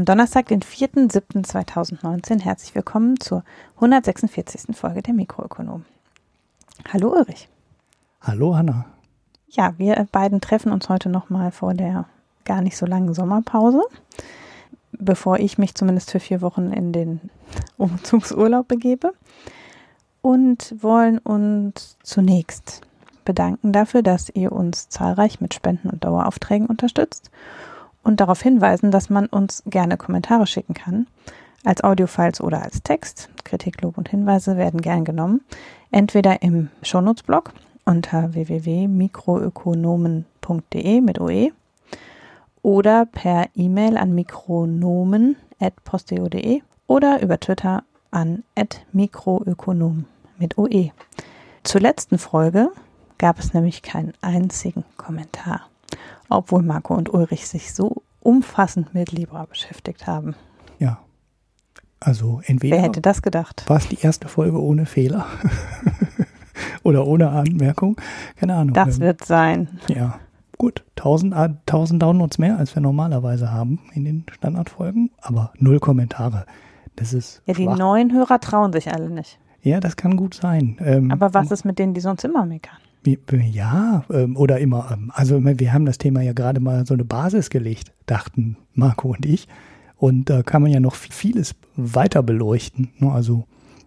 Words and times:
Haben 0.00 0.06
Donnerstag, 0.06 0.46
den 0.46 0.62
4.7.2019. 0.62 2.40
Herzlich 2.40 2.74
willkommen 2.74 3.20
zur 3.20 3.44
146. 3.74 4.74
Folge 4.74 5.02
der 5.02 5.12
Mikroökonom. 5.12 5.84
Hallo 6.90 7.12
Ulrich. 7.12 7.50
Hallo 8.22 8.56
Hanna. 8.56 8.86
Ja, 9.50 9.74
wir 9.76 10.08
beiden 10.10 10.40
treffen 10.40 10.72
uns 10.72 10.88
heute 10.88 11.10
nochmal 11.10 11.50
vor 11.50 11.74
der 11.74 12.06
gar 12.46 12.62
nicht 12.62 12.78
so 12.78 12.86
langen 12.86 13.12
Sommerpause, 13.12 13.82
bevor 14.92 15.38
ich 15.38 15.58
mich 15.58 15.74
zumindest 15.74 16.12
für 16.12 16.20
vier 16.20 16.40
Wochen 16.40 16.72
in 16.72 16.94
den 16.94 17.20
Umzugsurlaub 17.76 18.66
begebe 18.68 19.12
und 20.22 20.76
wollen 20.80 21.18
uns 21.18 21.98
zunächst 22.02 22.80
bedanken 23.26 23.74
dafür, 23.74 24.02
dass 24.02 24.30
ihr 24.30 24.52
uns 24.52 24.88
zahlreich 24.88 25.42
mit 25.42 25.52
Spenden 25.52 25.90
und 25.90 26.04
Daueraufträgen 26.04 26.68
unterstützt 26.68 27.30
und 28.02 28.20
darauf 28.20 28.42
hinweisen, 28.42 28.90
dass 28.90 29.08
man 29.10 29.26
uns 29.26 29.62
gerne 29.66 29.96
Kommentare 29.96 30.46
schicken 30.46 30.74
kann, 30.74 31.06
als 31.64 31.82
Audiofiles 31.84 32.40
oder 32.40 32.62
als 32.62 32.82
Text. 32.82 33.28
Kritik, 33.44 33.82
Lob 33.82 33.98
und 33.98 34.08
Hinweise 34.08 34.56
werden 34.56 34.80
gern 34.80 35.04
genommen, 35.04 35.42
entweder 35.90 36.40
im 36.42 36.70
Shownotes-Blog 36.82 37.52
unter 37.84 38.32
www.mikroökonomen.de 38.34 41.00
mit 41.00 41.20
OE 41.20 41.52
oder 42.62 43.06
per 43.06 43.48
E-Mail 43.54 43.96
an 43.96 44.14
mikronomen.posteo.de 44.14 46.60
oder 46.86 47.22
über 47.22 47.40
Twitter 47.40 47.82
an 48.10 48.44
mikroökonom 48.92 50.04
mit 50.38 50.58
OE. 50.58 50.90
Zur 51.62 51.80
letzten 51.80 52.18
Folge 52.18 52.70
gab 53.18 53.38
es 53.38 53.54
nämlich 53.54 53.82
keinen 53.82 54.14
einzigen 54.20 54.84
Kommentar 54.96 55.69
obwohl 56.30 56.62
Marco 56.62 56.94
und 56.94 57.12
Ulrich 57.12 57.46
sich 57.46 57.74
so 57.74 58.02
umfassend 58.20 58.94
mit 58.94 59.12
Libra 59.12 59.44
beschäftigt 59.46 60.06
haben. 60.06 60.34
Ja. 60.78 60.98
Also 61.98 62.40
entweder. 62.46 62.76
Wer 62.76 62.82
hätte 62.82 63.00
das 63.00 63.20
gedacht? 63.22 63.64
War 63.68 63.76
es 63.76 63.88
die 63.88 63.98
erste 64.00 64.28
Folge 64.28 64.60
ohne 64.60 64.86
Fehler? 64.86 65.26
Oder 66.82 67.06
ohne 67.06 67.30
Anmerkung? 67.30 67.96
Keine 68.36 68.54
Ahnung. 68.54 68.74
Das 68.74 68.96
ähm, 68.96 69.02
wird 69.02 69.24
sein. 69.24 69.80
Ja. 69.88 70.18
Gut, 70.56 70.84
1000, 70.98 71.34
1000 71.34 72.02
Downloads 72.02 72.38
mehr, 72.38 72.58
als 72.58 72.74
wir 72.74 72.82
normalerweise 72.82 73.50
haben 73.50 73.80
in 73.94 74.04
den 74.04 74.26
Standardfolgen, 74.30 75.10
aber 75.20 75.52
null 75.58 75.80
Kommentare. 75.80 76.44
Das 76.96 77.14
ist. 77.14 77.42
Ja, 77.46 77.54
die 77.54 77.64
schwach. 77.64 77.78
neuen 77.78 78.12
Hörer 78.12 78.40
trauen 78.40 78.72
sich 78.72 78.92
alle 78.92 79.08
nicht. 79.08 79.38
Ja, 79.62 79.80
das 79.80 79.96
kann 79.96 80.16
gut 80.16 80.34
sein. 80.34 80.76
Ähm, 80.80 81.10
aber 81.10 81.32
was 81.32 81.50
ist 81.50 81.64
mit 81.64 81.78
denen, 81.78 81.94
die 81.94 82.00
sonst 82.00 82.24
immer 82.24 82.44
meckern? 82.44 82.76
Ja, 83.04 84.04
ähm, 84.10 84.36
oder 84.36 84.58
immer, 84.58 84.90
ähm, 84.92 85.10
also 85.14 85.42
wir 85.42 85.72
haben 85.72 85.86
das 85.86 85.98
Thema 85.98 86.20
ja 86.20 86.32
gerade 86.32 86.60
mal 86.60 86.86
so 86.86 86.94
eine 86.94 87.04
Basis 87.04 87.50
gelegt, 87.50 87.92
dachten 88.06 88.56
Marco 88.74 89.10
und 89.10 89.24
ich. 89.24 89.48
Und 89.96 90.30
da 90.30 90.42
kann 90.42 90.62
man 90.62 90.70
ja 90.70 90.80
noch 90.80 90.94
vieles 90.94 91.54
weiter 91.76 92.22
beleuchten. 92.22 92.90
Ne? 92.98 93.12
Also 93.12 93.44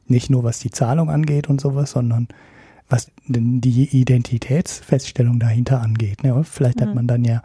nicht 0.08 0.30
nur 0.30 0.44
was 0.44 0.60
die 0.60 0.72
Zahlung 0.72 1.10
angeht 1.10 1.48
und 1.50 1.62
sowas, 1.62 1.92
sondern 1.92 2.28
was 2.90 3.12
die 3.28 3.98
Identitätsfeststellung 4.00 5.40
dahinter 5.40 5.82
angeht. 5.82 6.24
Ne? 6.24 6.44
Vielleicht 6.44 6.82
hat 6.82 6.90
mhm. 6.90 6.96
man 6.96 7.08
dann 7.08 7.24
ja 7.24 7.42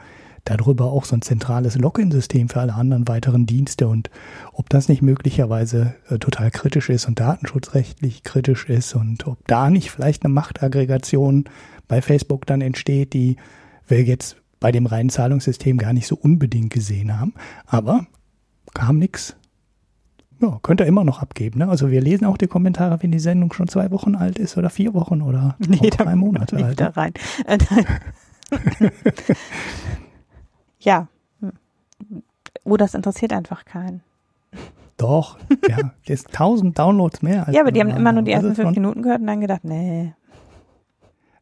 darüber 0.48 0.86
auch 0.86 1.04
so 1.04 1.16
ein 1.16 1.22
zentrales 1.22 1.76
Login-System 1.76 2.48
für 2.48 2.60
alle 2.60 2.74
anderen 2.74 3.06
weiteren 3.06 3.46
Dienste 3.46 3.88
und 3.88 4.10
ob 4.52 4.68
das 4.70 4.88
nicht 4.88 5.02
möglicherweise 5.02 5.94
äh, 6.08 6.18
total 6.18 6.50
kritisch 6.50 6.88
ist 6.88 7.06
und 7.06 7.20
datenschutzrechtlich 7.20 8.22
kritisch 8.22 8.68
ist 8.68 8.94
und 8.94 9.26
ob 9.26 9.46
da 9.46 9.70
nicht 9.70 9.90
vielleicht 9.90 10.24
eine 10.24 10.32
Machtaggregation 10.32 11.44
bei 11.86 12.00
Facebook 12.02 12.46
dann 12.46 12.60
entsteht, 12.60 13.12
die 13.12 13.36
wir 13.86 14.02
jetzt 14.02 14.36
bei 14.60 14.72
dem 14.72 14.86
reinen 14.86 15.10
Zahlungssystem 15.10 15.78
gar 15.78 15.92
nicht 15.92 16.06
so 16.06 16.16
unbedingt 16.16 16.72
gesehen 16.72 17.18
haben. 17.18 17.34
Aber 17.66 18.06
kam 18.74 18.98
nichts. 18.98 19.36
Ja, 20.40 20.60
könnt 20.62 20.80
ihr 20.80 20.86
immer 20.86 21.04
noch 21.04 21.20
abgeben. 21.20 21.58
Ne? 21.58 21.68
Also 21.68 21.90
wir 21.90 22.00
lesen 22.00 22.24
auch 22.24 22.36
die 22.36 22.46
Kommentare, 22.46 23.02
wenn 23.02 23.10
die 23.10 23.18
Sendung 23.18 23.52
schon 23.52 23.68
zwei 23.68 23.90
Wochen 23.90 24.14
alt 24.14 24.38
ist 24.38 24.56
oder 24.56 24.70
vier 24.70 24.94
Wochen 24.94 25.20
oder 25.20 25.56
nee, 25.58 25.90
drei 25.90 26.14
Monate 26.14 26.56
alt. 26.64 26.80
Da 26.80 26.88
rein. 26.88 27.12
Äh, 27.46 27.58
Ja. 30.80 31.08
Oh, 32.64 32.76
das 32.76 32.94
interessiert 32.94 33.32
einfach 33.32 33.64
keinen. 33.64 34.02
Doch, 34.96 35.38
ja, 35.68 35.92
ist 36.06 36.28
1000 36.28 36.78
Downloads 36.78 37.22
mehr. 37.22 37.46
ja, 37.50 37.60
aber 37.60 37.70
die 37.70 37.80
haben 37.80 37.90
immer 37.90 38.12
nur 38.12 38.22
die 38.22 38.32
ersten 38.32 38.54
fünf 38.54 38.74
Minuten 38.74 39.02
gehört 39.02 39.20
und 39.20 39.26
dann 39.26 39.40
gedacht, 39.40 39.64
nee. 39.64 40.12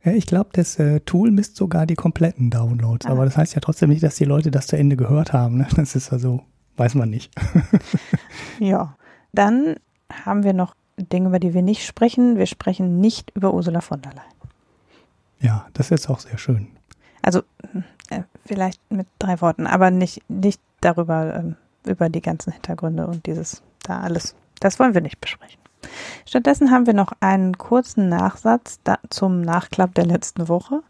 Ja, 0.05 0.13
ich 0.13 0.27
glaube, 0.27 0.51
das 0.53 0.79
äh, 0.79 1.01
Tool 1.01 1.31
misst 1.31 1.57
sogar 1.57 1.87
die 1.87 1.95
kompletten 1.97 2.51
Downloads, 2.51 3.07
ah. 3.07 3.11
aber 3.11 3.25
das 3.25 3.37
heißt 3.37 3.55
ja 3.55 3.61
trotzdem 3.61 3.89
nicht, 3.89 4.03
dass 4.03 4.17
die 4.17 4.25
Leute 4.25 4.51
das 4.51 4.67
zu 4.67 4.77
Ende 4.77 4.97
gehört 4.97 5.33
haben. 5.33 5.57
Ne? 5.59 5.67
Das 5.75 5.97
ist 5.97 6.13
also, 6.13 6.43
weiß 6.77 6.95
man 6.95 7.11
nicht. 7.11 7.35
ja, 8.61 8.95
dann 9.33 9.77
haben 10.13 10.45
wir 10.45 10.53
noch 10.53 10.77
Dinge, 10.97 11.29
über 11.29 11.39
die 11.39 11.55
wir 11.55 11.63
nicht 11.63 11.85
sprechen. 11.85 12.37
Wir 12.37 12.47
sprechen 12.47 13.01
nicht 13.01 13.33
über 13.35 13.53
Ursula 13.53 13.81
von 13.81 14.01
der 14.03 14.13
Leyen. 14.13 14.37
Ja, 15.41 15.67
das 15.73 15.91
ist 15.91 16.09
auch 16.09 16.21
sehr 16.21 16.39
schön. 16.39 16.69
Also 17.23 17.43
äh, 18.11 18.23
vielleicht 18.45 18.81
mit 18.91 19.07
drei 19.19 19.41
Worten, 19.41 19.67
aber 19.67 19.91
nicht, 19.91 20.23
nicht 20.29 20.61
darüber, 20.81 21.35
ähm, 21.35 21.57
über 21.87 22.09
die 22.09 22.21
ganzen 22.21 22.53
Hintergründe 22.53 23.07
und 23.07 23.27
dieses 23.27 23.63
da 23.83 24.01
alles. 24.01 24.35
Das 24.61 24.79
wollen 24.79 24.95
wir 24.95 25.01
nicht 25.01 25.21
besprechen. 25.21 25.61
Stattdessen 26.25 26.71
haben 26.71 26.87
wir 26.87 26.95
noch 26.95 27.13
einen 27.21 27.59
kurzen 27.59 28.09
Nachsatz 28.09 28.81
da, 28.83 28.99
zum 29.11 29.41
Nachklapp 29.41 29.95
der 29.95 30.07
letzten 30.07 30.49
Woche. 30.49 30.83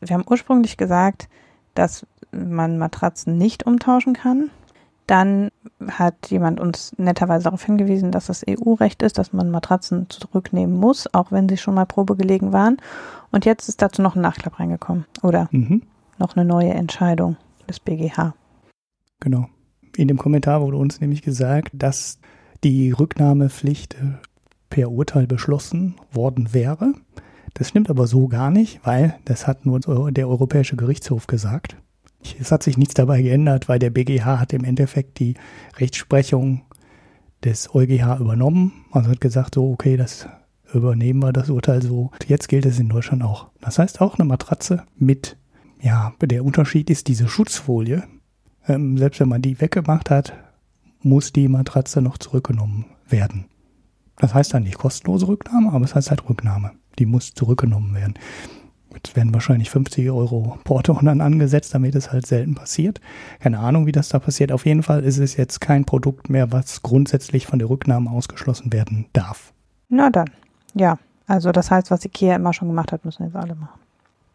Wir 0.00 0.14
haben 0.14 0.24
ursprünglich 0.28 0.76
gesagt, 0.76 1.28
dass 1.74 2.06
man 2.32 2.78
Matratzen 2.78 3.36
nicht 3.36 3.66
umtauschen 3.66 4.14
kann. 4.14 4.50
Dann 5.06 5.50
hat 5.90 6.14
jemand 6.28 6.60
uns 6.60 6.92
netterweise 6.98 7.44
darauf 7.44 7.64
hingewiesen, 7.64 8.12
dass 8.12 8.26
das 8.26 8.44
EU-Recht 8.48 9.02
ist, 9.02 9.16
dass 9.16 9.32
man 9.32 9.50
Matratzen 9.50 10.08
zurücknehmen 10.10 10.76
muss, 10.76 11.12
auch 11.14 11.32
wenn 11.32 11.48
sie 11.48 11.56
schon 11.56 11.74
mal 11.74 11.86
Probe 11.86 12.14
gelegen 12.16 12.52
waren. 12.52 12.76
Und 13.30 13.44
jetzt 13.44 13.68
ist 13.68 13.80
dazu 13.80 14.02
noch 14.02 14.16
ein 14.16 14.22
Nachklapp 14.22 14.58
reingekommen, 14.58 15.06
oder? 15.22 15.48
Mhm 15.50 15.82
noch 16.18 16.36
eine 16.36 16.44
neue 16.44 16.70
Entscheidung 16.70 17.36
des 17.68 17.80
BGH. 17.80 18.34
Genau. 19.20 19.48
In 19.96 20.08
dem 20.08 20.18
Kommentar 20.18 20.60
wurde 20.60 20.76
uns 20.76 21.00
nämlich 21.00 21.22
gesagt, 21.22 21.70
dass 21.72 22.20
die 22.64 22.92
Rücknahmepflicht 22.92 23.94
äh, 23.94 24.18
per 24.70 24.90
Urteil 24.90 25.26
beschlossen 25.26 25.96
worden 26.12 26.52
wäre. 26.52 26.94
Das 27.54 27.70
stimmt 27.70 27.90
aber 27.90 28.06
so 28.06 28.28
gar 28.28 28.50
nicht, 28.50 28.80
weil 28.84 29.18
das 29.24 29.46
hat 29.46 29.66
nur 29.66 29.80
der 30.12 30.28
Europäische 30.28 30.76
Gerichtshof 30.76 31.26
gesagt. 31.26 31.76
Es 32.38 32.52
hat 32.52 32.62
sich 32.62 32.76
nichts 32.76 32.94
dabei 32.94 33.22
geändert, 33.22 33.68
weil 33.68 33.78
der 33.78 33.90
BGH 33.90 34.38
hat 34.38 34.52
im 34.52 34.64
Endeffekt 34.64 35.18
die 35.18 35.34
Rechtsprechung 35.78 36.62
des 37.44 37.74
EuGH 37.74 38.20
übernommen. 38.20 38.84
Also 38.92 39.10
hat 39.10 39.20
gesagt, 39.20 39.54
so, 39.54 39.70
okay, 39.70 39.96
das 39.96 40.28
übernehmen 40.72 41.22
wir 41.22 41.32
das 41.32 41.50
Urteil 41.50 41.82
so. 41.82 42.10
Jetzt 42.26 42.48
gilt 42.48 42.66
es 42.66 42.78
in 42.78 42.88
Deutschland 42.88 43.22
auch. 43.22 43.48
Das 43.60 43.78
heißt 43.78 44.00
auch 44.00 44.18
eine 44.18 44.24
Matratze 44.24 44.84
mit 44.96 45.36
ja, 45.80 46.12
der 46.20 46.44
Unterschied 46.44 46.90
ist 46.90 47.08
diese 47.08 47.28
Schutzfolie. 47.28 48.04
Ähm, 48.66 48.98
selbst 48.98 49.20
wenn 49.20 49.28
man 49.28 49.42
die 49.42 49.60
weggemacht 49.60 50.10
hat, 50.10 50.34
muss 51.02 51.32
die 51.32 51.48
Matratze 51.48 52.02
noch 52.02 52.18
zurückgenommen 52.18 52.86
werden. 53.08 53.46
Das 54.16 54.34
heißt 54.34 54.52
dann 54.52 54.64
nicht 54.64 54.78
kostenlose 54.78 55.28
Rücknahme, 55.28 55.72
aber 55.72 55.84
es 55.84 55.94
heißt 55.94 56.10
halt 56.10 56.28
Rücknahme. 56.28 56.72
Die 56.98 57.06
muss 57.06 57.34
zurückgenommen 57.34 57.94
werden. 57.94 58.14
Jetzt 58.92 59.14
werden 59.14 59.32
wahrscheinlich 59.32 59.70
50 59.70 60.10
Euro 60.10 60.58
Porto 60.64 60.98
dann 61.02 61.20
angesetzt, 61.20 61.74
damit 61.74 61.94
es 61.94 62.10
halt 62.10 62.26
selten 62.26 62.54
passiert. 62.54 63.00
Keine 63.38 63.60
Ahnung, 63.60 63.86
wie 63.86 63.92
das 63.92 64.08
da 64.08 64.18
passiert. 64.18 64.50
Auf 64.50 64.66
jeden 64.66 64.82
Fall 64.82 65.04
ist 65.04 65.18
es 65.18 65.36
jetzt 65.36 65.60
kein 65.60 65.84
Produkt 65.84 66.30
mehr, 66.30 66.50
was 66.50 66.82
grundsätzlich 66.82 67.46
von 67.46 67.58
der 67.58 67.70
Rücknahme 67.70 68.10
ausgeschlossen 68.10 68.72
werden 68.72 69.06
darf. 69.12 69.52
Na 69.88 70.10
dann, 70.10 70.30
ja. 70.74 70.98
Also 71.26 71.52
das 71.52 71.70
heißt, 71.70 71.90
was 71.90 72.04
Ikea 72.06 72.36
immer 72.36 72.54
schon 72.54 72.68
gemacht 72.68 72.90
hat, 72.90 73.04
müssen 73.04 73.24
jetzt 73.24 73.36
alle 73.36 73.54
machen. 73.54 73.78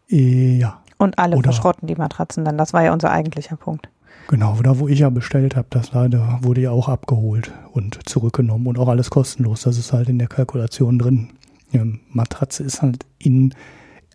Äh, 0.08 0.58
ja, 0.58 0.80
und 0.98 1.18
alle 1.18 1.36
Oder 1.36 1.52
verschrotten 1.52 1.88
die 1.88 1.96
Matratzen 1.96 2.44
dann. 2.44 2.58
Das 2.58 2.72
war 2.72 2.82
ja 2.82 2.92
unser 2.92 3.10
eigentlicher 3.10 3.56
Punkt. 3.56 3.88
Genau, 4.28 4.56
da 4.62 4.78
wo 4.78 4.88
ich 4.88 5.00
ja 5.00 5.10
bestellt 5.10 5.54
habe, 5.54 5.66
das 5.70 5.92
leider 5.92 6.38
wurde 6.42 6.62
ja 6.62 6.70
auch 6.70 6.88
abgeholt 6.88 7.52
und 7.72 8.08
zurückgenommen 8.08 8.66
und 8.66 8.78
auch 8.78 8.88
alles 8.88 9.10
kostenlos. 9.10 9.62
Das 9.62 9.76
ist 9.76 9.92
halt 9.92 10.08
in 10.08 10.18
der 10.18 10.28
Kalkulation 10.28 10.98
drin. 10.98 11.30
Ja, 11.72 11.82
Matratze 12.10 12.62
ist 12.62 12.80
halt 12.80 13.04
in 13.18 13.54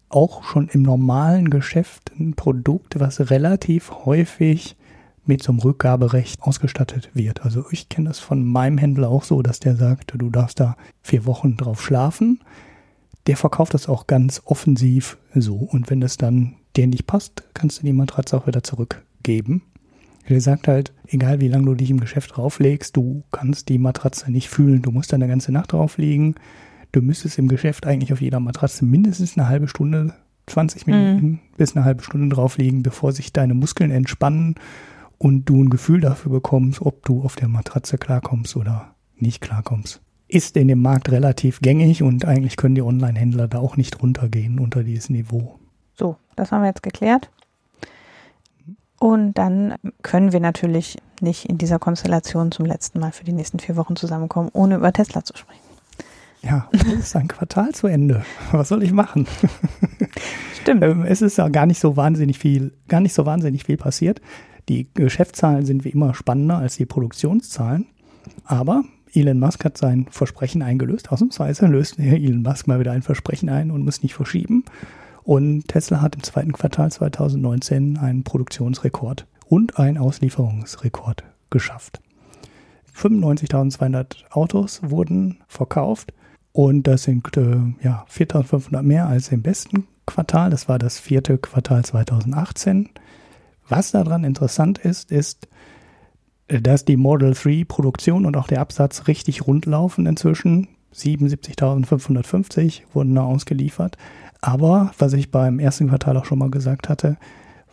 auch 0.10 0.44
schon 0.44 0.68
im 0.70 0.82
normalen 0.82 1.52
Geschäft 1.52 2.12
ein 2.20 2.34
Produkt, 2.34 3.00
was 3.00 3.30
relativ 3.30 3.92
häufig 4.06 4.76
mit 5.26 5.44
so 5.44 5.52
einem 5.52 5.60
Rückgaberecht 5.60 6.42
ausgestattet 6.42 7.12
wird. 7.14 7.46
Also 7.46 7.66
ich 7.70 7.88
kenne 7.88 8.10
das 8.10 8.18
von 8.18 8.44
meinem 8.44 8.80
Händler 8.80 9.10
auch 9.10 9.24
so, 9.24 9.44
dass 9.44 9.60
der 9.60 9.76
sagt, 9.76 10.14
du 10.18 10.30
darfst 10.32 10.60
da 10.60 10.76
vier 11.04 11.26
Wochen 11.26 11.56
drauf 11.56 11.84
schlafen. 11.84 12.42
Der 13.28 13.38
verkauft 13.38 13.76
das 13.76 13.88
auch 13.88 14.08
ganz 14.08 14.42
offensiv 14.46 15.20
so. 15.36 15.56
Und 15.56 15.92
wenn 15.92 16.02
das 16.02 16.18
dann 16.18 16.56
dir 16.76 16.88
nicht 16.88 17.08
passt, 17.08 17.44
kannst 17.54 17.80
du 17.80 17.86
die 17.86 17.94
Matratze 17.94 18.38
auch 18.38 18.48
wieder 18.48 18.64
zurückgeben. 18.64 19.64
Der 20.28 20.42
sagt 20.42 20.68
halt, 20.68 20.94
egal 21.08 21.42
wie 21.42 21.48
lange 21.48 21.66
du 21.66 21.74
dich 21.74 21.90
im 21.90 22.00
Geschäft 22.00 22.36
drauflegst, 22.36 22.96
du 22.96 23.24
kannst 23.32 23.68
die 23.68 23.80
Matratze 23.80 24.32
nicht 24.32 24.48
fühlen. 24.48 24.84
Du 24.84 24.92
musst 24.92 25.12
dann 25.12 25.24
eine 25.24 25.30
ganze 25.30 25.52
Nacht 25.52 25.74
drauf 25.74 25.98
liegen. 25.98 26.36
Du 26.92 27.02
müsstest 27.02 27.40
im 27.40 27.48
Geschäft 27.48 27.88
eigentlich 27.88 28.14
auf 28.14 28.22
jeder 28.22 28.40
Matratze 28.40 28.86
mindestens 28.86 29.38
eine 29.38 29.48
halbe 29.48 29.68
Stunde, 29.68 30.14
20 30.48 30.88
Minuten 30.88 31.26
mhm. 31.26 31.40
bis 31.58 31.76
eine 31.76 31.86
halbe 31.86 32.04
Stunde 32.04 32.36
drauf 32.36 32.58
liegen, 32.58 32.84
bevor 32.84 33.12
sich 33.12 33.34
deine 33.34 33.54
Muskeln 33.54 33.92
entspannen 33.92 34.56
und 35.18 35.46
du 35.46 35.64
ein 35.64 35.70
Gefühl 35.70 36.02
dafür 36.02 36.32
bekommst, 36.32 36.82
ob 36.82 37.06
du 37.06 37.22
auf 37.24 37.36
der 37.36 37.48
Matratze 37.48 37.98
klarkommst 37.98 38.56
oder 38.56 38.96
nicht 39.18 39.42
klarkommst. 39.42 40.02
Ist 40.28 40.58
in 40.58 40.68
dem 40.68 40.82
Markt 40.82 41.12
relativ 41.12 41.60
gängig 41.60 42.04
und 42.04 42.26
eigentlich 42.26 42.56
können 42.56 42.76
die 42.76 42.84
Online-Händler 42.84 43.48
da 43.48 43.60
auch 43.60 43.78
nicht 43.78 44.02
runtergehen 44.02 44.60
unter 44.60 44.84
dieses 44.84 45.10
Niveau. 45.10 45.59
So, 46.00 46.16
das 46.38 46.52
haben 46.52 46.62
wir 46.62 46.68
jetzt 46.68 46.82
geklärt. 46.82 47.30
Und 49.00 49.34
dann 49.34 49.76
können 50.02 50.32
wir 50.32 50.40
natürlich 50.40 50.98
nicht 51.22 51.46
in 51.46 51.58
dieser 51.58 51.78
Konstellation 51.78 52.52
zum 52.52 52.66
letzten 52.66 53.00
Mal 53.00 53.12
für 53.12 53.26
die 53.26 53.34
nächsten 53.34 53.60
vier 53.60 53.76
Wochen 53.76 53.98
zusammenkommen, 53.98 54.50
ohne 54.54 54.76
über 54.76 54.94
Tesla 54.94 55.24
zu 55.24 55.36
sprechen. 55.36 55.62
Ja, 56.42 56.70
es 56.72 56.84
ist 56.84 57.16
ein 57.18 57.28
Quartal 57.28 57.74
zu 57.74 57.88
Ende. 57.88 58.24
Was 58.52 58.70
soll 58.70 58.84
ich 58.84 58.94
machen? 58.94 59.28
Stimmt. 60.62 60.84
Ähm, 60.84 61.04
es 61.04 61.22
ist 61.22 61.38
ja 61.38 61.50
gar 61.50 61.66
nicht 61.66 61.80
so 61.80 61.98
wahnsinnig 61.98 62.40
viel, 62.40 62.74
gar 62.88 63.02
nicht 63.02 63.14
so 63.14 63.26
wahnsinnig 63.26 63.66
viel 63.66 63.76
passiert. 63.76 64.22
Die 64.70 64.88
Geschäftszahlen 64.94 65.66
sind 65.66 65.84
wie 65.84 65.90
immer 65.90 66.14
spannender 66.14 66.58
als 66.58 66.78
die 66.78 66.86
Produktionszahlen. 66.86 67.88
Aber 68.46 68.84
Elon 69.14 69.40
Musk 69.40 69.66
hat 69.66 69.78
sein 69.78 70.08
Versprechen 70.12 70.62
eingelöst. 70.62 71.12
Ausnahmsweise 71.12 71.66
löst 71.66 72.00
Elon 72.00 72.42
Musk 72.42 72.68
mal 72.68 72.80
wieder 72.80 72.94
ein 72.94 73.02
Versprechen 73.02 73.50
ein 73.50 73.70
und 73.72 73.84
muss 73.84 74.02
nicht 74.02 74.14
verschieben. 74.14 74.64
Und 75.24 75.68
Tesla 75.68 76.02
hat 76.02 76.16
im 76.16 76.24
zweiten 76.24 76.54
Quartal 76.54 76.92
2019 76.92 77.98
einen 77.98 78.24
Produktionsrekord 78.24 79.28
und 79.48 79.80
einen 79.80 79.98
Auslieferungsrekord 79.98 81.24
geschafft. 81.50 82.02
95.200 82.96 84.30
Autos 84.32 84.82
wurden 84.84 85.40
verkauft 85.48 86.14
und 86.52 86.84
das 86.84 87.04
sind 87.04 87.38
äh, 87.38 87.58
ja 87.82 88.06
4.500 88.12 88.82
mehr 88.82 89.08
als 89.08 89.32
im 89.32 89.42
besten 89.42 89.88
Quartal. 90.06 90.50
Das 90.50 90.68
war 90.68 90.80
das 90.80 91.00
vierte 91.00 91.38
Quartal 91.38 91.86
2018. 91.86 92.90
Was 93.68 93.92
daran 93.92 94.24
interessant 94.24 94.80
ist, 94.80 95.12
ist, 95.12 95.48
äh, 96.48 96.62
dass 96.62 96.86
die 96.86 96.98
Model 96.98 97.34
3 97.34 97.66
Produktion 97.68 98.26
und 98.26 98.36
auch 98.36 98.48
der 98.48 98.62
Absatz 98.62 99.08
richtig 99.08 99.48
rund 99.48 99.66
laufen 99.66 100.06
inzwischen. 100.06 100.68
77.550 100.94 102.82
wurden 102.94 103.14
da 103.14 103.22
ausgeliefert. 103.22 103.98
Aber 104.42 104.92
was 104.98 105.14
ich 105.14 105.32
beim 105.32 105.60
ersten 105.60 105.90
Quartal 105.90 106.18
auch 106.18 106.26
schon 106.26 106.40
mal 106.40 106.52
gesagt 106.52 106.90
hatte, 106.90 107.18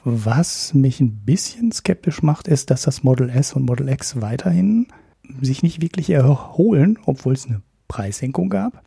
was 0.05 0.73
mich 0.73 1.01
ein 1.01 1.25
bisschen 1.25 1.73
skeptisch 1.73 2.23
macht, 2.23 2.49
ist, 2.49 2.71
dass 2.71 2.83
das 2.83 3.03
Model 3.03 3.29
S 3.29 3.55
und 3.55 3.67
Model 3.67 3.89
X 3.89 4.21
weiterhin 4.21 4.87
sich 5.41 5.63
nicht 5.63 5.83
wirklich 5.83 6.11
erholen, 6.11 6.99
obwohl 7.07 7.35
es 7.35 7.47
eine 7.47 7.63
Preissenkung 7.89 8.49
gab. 8.49 8.83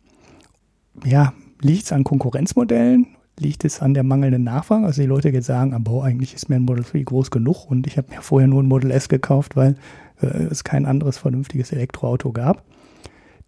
Ja, 1.04 1.34
liegt 1.60 1.84
es 1.84 1.92
an 1.92 2.04
Konkurrenzmodellen? 2.04 3.06
Liegt 3.38 3.64
es 3.64 3.80
an 3.80 3.94
der 3.94 4.02
mangelnden 4.02 4.44
Nachfrage? 4.44 4.84
Also 4.84 5.00
die 5.00 5.08
Leute 5.08 5.30
jetzt 5.30 5.46
sagen, 5.46 5.72
aber 5.72 6.04
eigentlich 6.04 6.34
ist 6.34 6.48
mir 6.48 6.56
ein 6.56 6.64
Model 6.64 6.84
3 6.84 7.02
groß 7.02 7.30
genug 7.30 7.70
und 7.70 7.86
ich 7.86 7.96
habe 7.96 8.14
mir 8.14 8.22
vorher 8.22 8.48
nur 8.48 8.62
ein 8.62 8.68
Model 8.68 8.90
S 8.90 9.08
gekauft, 9.08 9.56
weil 9.56 9.76
äh, 10.20 10.26
es 10.26 10.64
kein 10.64 10.86
anderes 10.86 11.18
vernünftiges 11.18 11.72
Elektroauto 11.72 12.32
gab. 12.32 12.64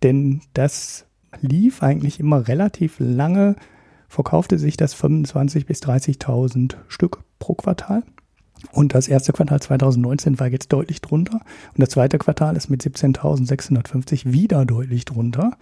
Denn 0.03 0.41
das 0.55 1.07
lief 1.41 1.83
eigentlich 1.83 2.21
immer 2.21 2.49
relativ 2.49 2.97
lange, 2.99 3.57
verkaufte 4.13 4.59
sich 4.59 4.77
das 4.77 4.95
25.000 4.95 5.65
bis 5.65 5.81
30.000 5.81 6.75
Stück 6.87 7.21
pro 7.39 7.55
Quartal. 7.55 8.03
Und 8.71 8.95
das 8.95 9.09
erste 9.09 9.33
Quartal 9.33 9.61
2019 9.61 10.39
war 10.39 10.49
jetzt 10.49 10.71
deutlich 10.71 11.01
drunter. 11.01 11.41
Und 11.75 11.79
das 11.79 11.89
zweite 11.89 12.19
Quartal 12.19 12.55
ist 12.55 12.69
mit 12.69 12.83
17.650 12.83 14.31
wieder 14.31 14.67
deutlich 14.67 15.07
drunter. 15.07 15.57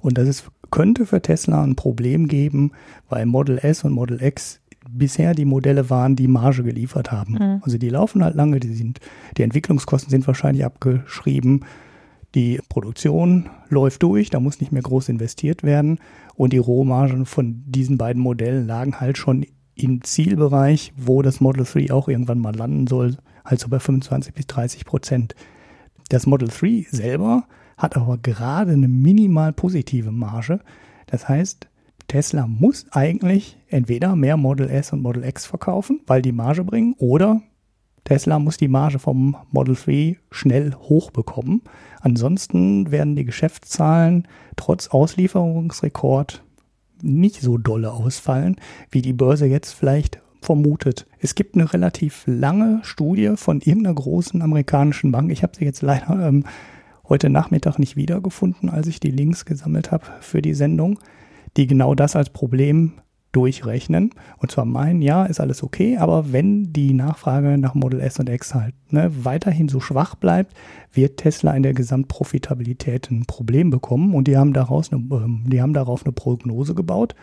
Und 0.00 0.18
das 0.18 0.28
ist, 0.28 0.44
könnte 0.70 1.04
für 1.04 1.20
Tesla 1.20 1.64
ein 1.64 1.74
Problem 1.74 2.28
geben, 2.28 2.70
weil 3.08 3.26
Model 3.26 3.58
S 3.58 3.82
und 3.82 3.92
Model 3.92 4.22
X 4.22 4.60
bisher 4.88 5.34
die 5.34 5.44
Modelle 5.44 5.90
waren, 5.90 6.14
die 6.14 6.28
Marge 6.28 6.62
geliefert 6.62 7.10
haben. 7.10 7.32
Mhm. 7.32 7.60
Also 7.62 7.76
die 7.76 7.90
laufen 7.90 8.22
halt 8.22 8.36
lange, 8.36 8.60
die 8.60 8.72
sind, 8.72 9.00
die 9.36 9.42
Entwicklungskosten 9.42 10.10
sind 10.10 10.28
wahrscheinlich 10.28 10.64
abgeschrieben. 10.64 11.64
Die 12.36 12.60
Produktion 12.68 13.48
läuft 13.68 14.02
durch, 14.02 14.30
da 14.30 14.38
muss 14.40 14.60
nicht 14.60 14.70
mehr 14.70 14.82
groß 14.82 15.08
investiert 15.08 15.62
werden. 15.62 15.98
Und 16.36 16.52
die 16.52 16.58
Rohmargen 16.58 17.26
von 17.26 17.62
diesen 17.66 17.98
beiden 17.98 18.22
Modellen 18.22 18.66
lagen 18.66 19.00
halt 19.00 19.18
schon 19.18 19.46
im 19.74 20.02
Zielbereich, 20.02 20.92
wo 20.96 21.22
das 21.22 21.40
Model 21.40 21.64
3 21.64 21.92
auch 21.92 22.08
irgendwann 22.08 22.38
mal 22.38 22.54
landen 22.54 22.86
soll, 22.86 23.16
also 23.44 23.68
bei 23.68 23.78
25 23.78 24.34
bis 24.34 24.46
30 24.46 24.84
Prozent. 24.84 25.34
Das 26.08 26.26
Model 26.26 26.48
3 26.48 26.86
selber 26.90 27.44
hat 27.76 27.96
aber 27.96 28.18
gerade 28.18 28.72
eine 28.72 28.88
minimal 28.88 29.52
positive 29.52 30.12
Marge. 30.12 30.60
Das 31.06 31.28
heißt, 31.28 31.68
Tesla 32.08 32.46
muss 32.46 32.86
eigentlich 32.92 33.58
entweder 33.68 34.16
mehr 34.16 34.36
Model 34.36 34.70
S 34.70 34.92
und 34.92 35.02
Model 35.02 35.24
X 35.24 35.46
verkaufen, 35.46 36.00
weil 36.06 36.22
die 36.22 36.32
Marge 36.32 36.64
bringen, 36.64 36.94
oder 36.98 37.42
Tesla 38.06 38.38
muss 38.38 38.56
die 38.56 38.68
Marge 38.68 39.00
vom 39.00 39.36
Model 39.50 39.74
3 39.74 40.16
schnell 40.30 40.74
hochbekommen. 40.74 41.62
Ansonsten 42.00 42.92
werden 42.92 43.16
die 43.16 43.24
Geschäftszahlen 43.24 44.28
trotz 44.54 44.88
Auslieferungsrekord 44.88 46.42
nicht 47.02 47.40
so 47.40 47.58
dolle 47.58 47.92
ausfallen, 47.92 48.56
wie 48.90 49.02
die 49.02 49.12
Börse 49.12 49.46
jetzt 49.46 49.72
vielleicht 49.72 50.20
vermutet. 50.40 51.06
Es 51.18 51.34
gibt 51.34 51.56
eine 51.56 51.72
relativ 51.72 52.22
lange 52.26 52.78
Studie 52.84 53.32
von 53.34 53.60
irgendeiner 53.60 53.96
großen 53.96 54.40
amerikanischen 54.40 55.10
Bank. 55.10 55.32
Ich 55.32 55.42
habe 55.42 55.56
sie 55.56 55.64
jetzt 55.64 55.82
leider 55.82 56.28
ähm, 56.28 56.44
heute 57.08 57.28
Nachmittag 57.28 57.80
nicht 57.80 57.96
wiedergefunden, 57.96 58.70
als 58.70 58.86
ich 58.86 59.00
die 59.00 59.10
Links 59.10 59.44
gesammelt 59.44 59.90
habe 59.90 60.06
für 60.20 60.42
die 60.42 60.54
Sendung, 60.54 61.00
die 61.56 61.66
genau 61.66 61.96
das 61.96 62.14
als 62.14 62.30
Problem 62.30 62.92
durchrechnen. 63.36 64.10
Und 64.38 64.50
zwar 64.50 64.64
meinen, 64.64 65.02
ja, 65.02 65.26
ist 65.26 65.40
alles 65.40 65.62
okay, 65.62 65.98
aber 65.98 66.32
wenn 66.32 66.72
die 66.72 66.94
Nachfrage 66.94 67.58
nach 67.58 67.74
Model 67.74 68.00
S 68.00 68.18
und 68.18 68.30
X 68.30 68.54
halt 68.54 68.74
ne, 68.90 69.12
weiterhin 69.24 69.68
so 69.68 69.78
schwach 69.78 70.14
bleibt, 70.14 70.54
wird 70.92 71.18
Tesla 71.18 71.52
in 71.52 71.62
der 71.62 71.74
Gesamtprofitabilität 71.74 73.10
ein 73.10 73.26
Problem 73.26 73.68
bekommen. 73.68 74.14
Und 74.14 74.26
die 74.26 74.38
haben 74.38 74.54
daraus 74.54 74.90
eine, 74.90 75.02
ähm, 75.12 75.44
die 75.46 75.60
haben 75.60 75.74
darauf 75.74 76.06
eine 76.06 76.12
Prognose 76.12 76.74
gebaut, 76.74 77.14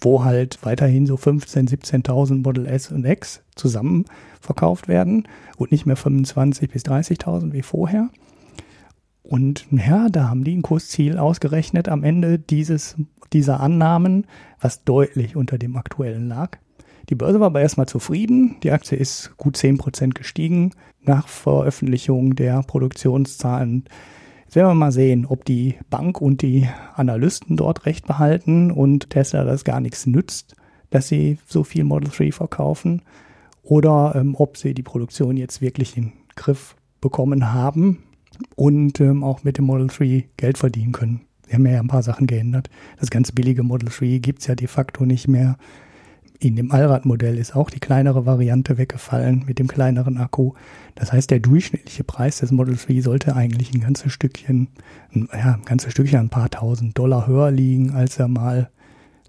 wo 0.00 0.24
halt 0.24 0.58
weiterhin 0.62 1.06
so 1.06 1.14
15.000, 1.14 1.70
17.000 2.04 2.42
Model 2.42 2.66
S 2.66 2.90
und 2.90 3.04
X 3.04 3.42
zusammen 3.54 4.06
verkauft 4.40 4.88
werden 4.88 5.28
und 5.56 5.70
nicht 5.70 5.86
mehr 5.86 5.96
25.000 5.96 6.68
bis 6.72 6.82
30.000 6.82 7.52
wie 7.52 7.62
vorher. 7.62 8.10
Und 9.30 9.68
ja, 9.70 10.08
da 10.08 10.28
haben 10.28 10.42
die 10.42 10.56
ein 10.56 10.62
Kursziel 10.62 11.16
ausgerechnet 11.16 11.88
am 11.88 12.02
Ende 12.02 12.40
dieses, 12.40 12.96
dieser 13.32 13.60
Annahmen, 13.60 14.26
was 14.60 14.82
deutlich 14.82 15.36
unter 15.36 15.56
dem 15.56 15.76
aktuellen 15.76 16.26
lag. 16.26 16.58
Die 17.08 17.14
Börse 17.14 17.38
war 17.38 17.46
aber 17.46 17.60
erstmal 17.60 17.86
zufrieden. 17.86 18.56
Die 18.64 18.72
Aktie 18.72 18.98
ist 18.98 19.36
gut 19.36 19.56
10% 19.56 20.14
gestiegen 20.14 20.72
nach 21.02 21.28
Veröffentlichung 21.28 22.34
der 22.34 22.64
Produktionszahlen. 22.64 23.84
Jetzt 24.46 24.56
werden 24.56 24.66
wir 24.66 24.74
mal 24.74 24.90
sehen, 24.90 25.26
ob 25.26 25.44
die 25.44 25.76
Bank 25.90 26.20
und 26.20 26.42
die 26.42 26.68
Analysten 26.96 27.56
dort 27.56 27.86
recht 27.86 28.08
behalten 28.08 28.72
und 28.72 29.10
Tesla 29.10 29.44
das 29.44 29.62
gar 29.62 29.78
nichts 29.80 30.06
nützt, 30.06 30.56
dass 30.90 31.06
sie 31.06 31.38
so 31.46 31.62
viel 31.62 31.84
Model 31.84 32.10
3 32.10 32.32
verkaufen 32.32 33.02
oder 33.62 34.14
ähm, 34.16 34.34
ob 34.36 34.56
sie 34.56 34.74
die 34.74 34.82
Produktion 34.82 35.36
jetzt 35.36 35.60
wirklich 35.60 35.96
in 35.96 36.06
den 36.06 36.12
Griff 36.34 36.74
bekommen 37.00 37.52
haben 37.52 38.02
und 38.56 39.00
ähm, 39.00 39.24
auch 39.24 39.44
mit 39.44 39.58
dem 39.58 39.66
Model 39.66 39.88
3 39.88 40.24
Geld 40.36 40.58
verdienen 40.58 40.92
können. 40.92 41.20
Sie 41.46 41.54
haben 41.54 41.66
ja 41.66 41.80
ein 41.80 41.88
paar 41.88 42.02
Sachen 42.02 42.26
geändert. 42.26 42.70
Das 42.98 43.10
ganze 43.10 43.32
billige 43.32 43.62
Model 43.62 43.88
3 43.88 44.18
gibt 44.18 44.40
es 44.40 44.46
ja 44.46 44.54
de 44.54 44.68
facto 44.68 45.04
nicht 45.04 45.26
mehr. 45.26 45.56
In 46.38 46.56
dem 46.56 46.70
Allradmodell 46.70 47.36
ist 47.36 47.54
auch 47.54 47.68
die 47.68 47.80
kleinere 47.80 48.24
Variante 48.24 48.78
weggefallen 48.78 49.44
mit 49.46 49.58
dem 49.58 49.66
kleineren 49.66 50.16
Akku. 50.16 50.52
Das 50.94 51.12
heißt, 51.12 51.30
der 51.30 51.40
durchschnittliche 51.40 52.04
Preis 52.04 52.38
des 52.38 52.50
Model 52.50 52.76
3 52.76 53.00
sollte 53.00 53.36
eigentlich 53.36 53.74
ein 53.74 53.80
ganzes 53.80 54.12
Stückchen, 54.12 54.68
ja, 55.12 55.54
ein 55.54 55.64
ganzes 55.64 55.92
Stückchen, 55.92 56.20
ein 56.20 56.30
paar 56.30 56.48
tausend 56.48 56.96
Dollar 56.96 57.26
höher 57.26 57.50
liegen, 57.50 57.90
als 57.90 58.18
er 58.18 58.28
mal 58.28 58.70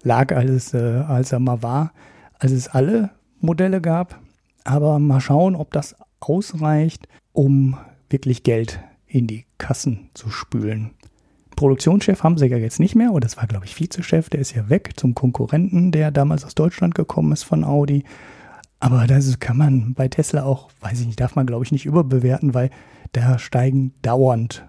lag, 0.02 0.32
als, 0.34 0.74
äh, 0.74 1.02
als 1.06 1.32
er 1.32 1.40
mal 1.40 1.62
war, 1.62 1.92
als 2.38 2.52
es 2.52 2.68
alle 2.68 3.10
Modelle 3.40 3.80
gab. 3.80 4.20
Aber 4.64 4.98
mal 4.98 5.20
schauen, 5.20 5.56
ob 5.56 5.72
das 5.72 5.96
ausreicht, 6.20 7.08
um 7.32 7.76
wirklich 8.08 8.42
Geld 8.42 8.80
in 9.12 9.26
die 9.26 9.44
Kassen 9.58 10.10
zu 10.14 10.30
spülen. 10.30 10.92
Produktionschef 11.54 12.22
haben 12.22 12.38
sie 12.38 12.46
ja 12.46 12.56
jetzt 12.56 12.80
nicht 12.80 12.94
mehr, 12.94 13.10
oder 13.12 13.20
das 13.20 13.36
war, 13.36 13.46
glaube 13.46 13.66
ich, 13.66 13.78
Vizechef, 13.78 14.30
der 14.30 14.40
ist 14.40 14.54
ja 14.54 14.70
weg 14.70 14.94
zum 14.96 15.14
Konkurrenten, 15.14 15.92
der 15.92 16.10
damals 16.10 16.44
aus 16.44 16.54
Deutschland 16.54 16.94
gekommen 16.94 17.32
ist 17.32 17.42
von 17.42 17.62
Audi. 17.62 18.04
Aber 18.80 19.06
das 19.06 19.38
kann 19.38 19.58
man 19.58 19.94
bei 19.94 20.08
Tesla 20.08 20.44
auch, 20.44 20.70
weiß 20.80 21.00
ich 21.00 21.06
nicht, 21.06 21.20
darf 21.20 21.36
man, 21.36 21.46
glaube 21.46 21.64
ich, 21.64 21.72
nicht 21.72 21.84
überbewerten, 21.84 22.54
weil 22.54 22.70
da 23.12 23.38
steigen 23.38 23.92
dauernd 24.00 24.66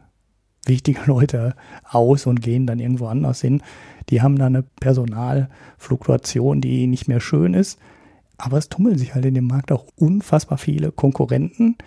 wichtige 0.65 1.01
Leute 1.05 1.55
aus 1.89 2.25
und 2.25 2.41
gehen 2.41 2.67
dann 2.67 2.79
irgendwo 2.79 3.07
anders 3.07 3.39
hin. 3.39 3.63
Die 4.09 4.21
haben 4.21 4.37
da 4.37 4.47
eine 4.47 4.63
Personalfluktuation, 4.63 6.59
die 6.59 6.87
nicht 6.87 7.07
mehr 7.07 7.21
schön 7.21 7.53
ist. 7.53 7.79
Aber 8.37 8.57
es 8.57 8.67
tummeln 8.67 8.97
sich 8.97 9.15
halt 9.15 9.25
in 9.25 9.35
dem 9.35 9.47
Markt 9.47 9.71
auch 9.71 9.85
unfassbar 9.95 10.57
viele 10.57 10.91
Konkurrenten, 10.91 11.77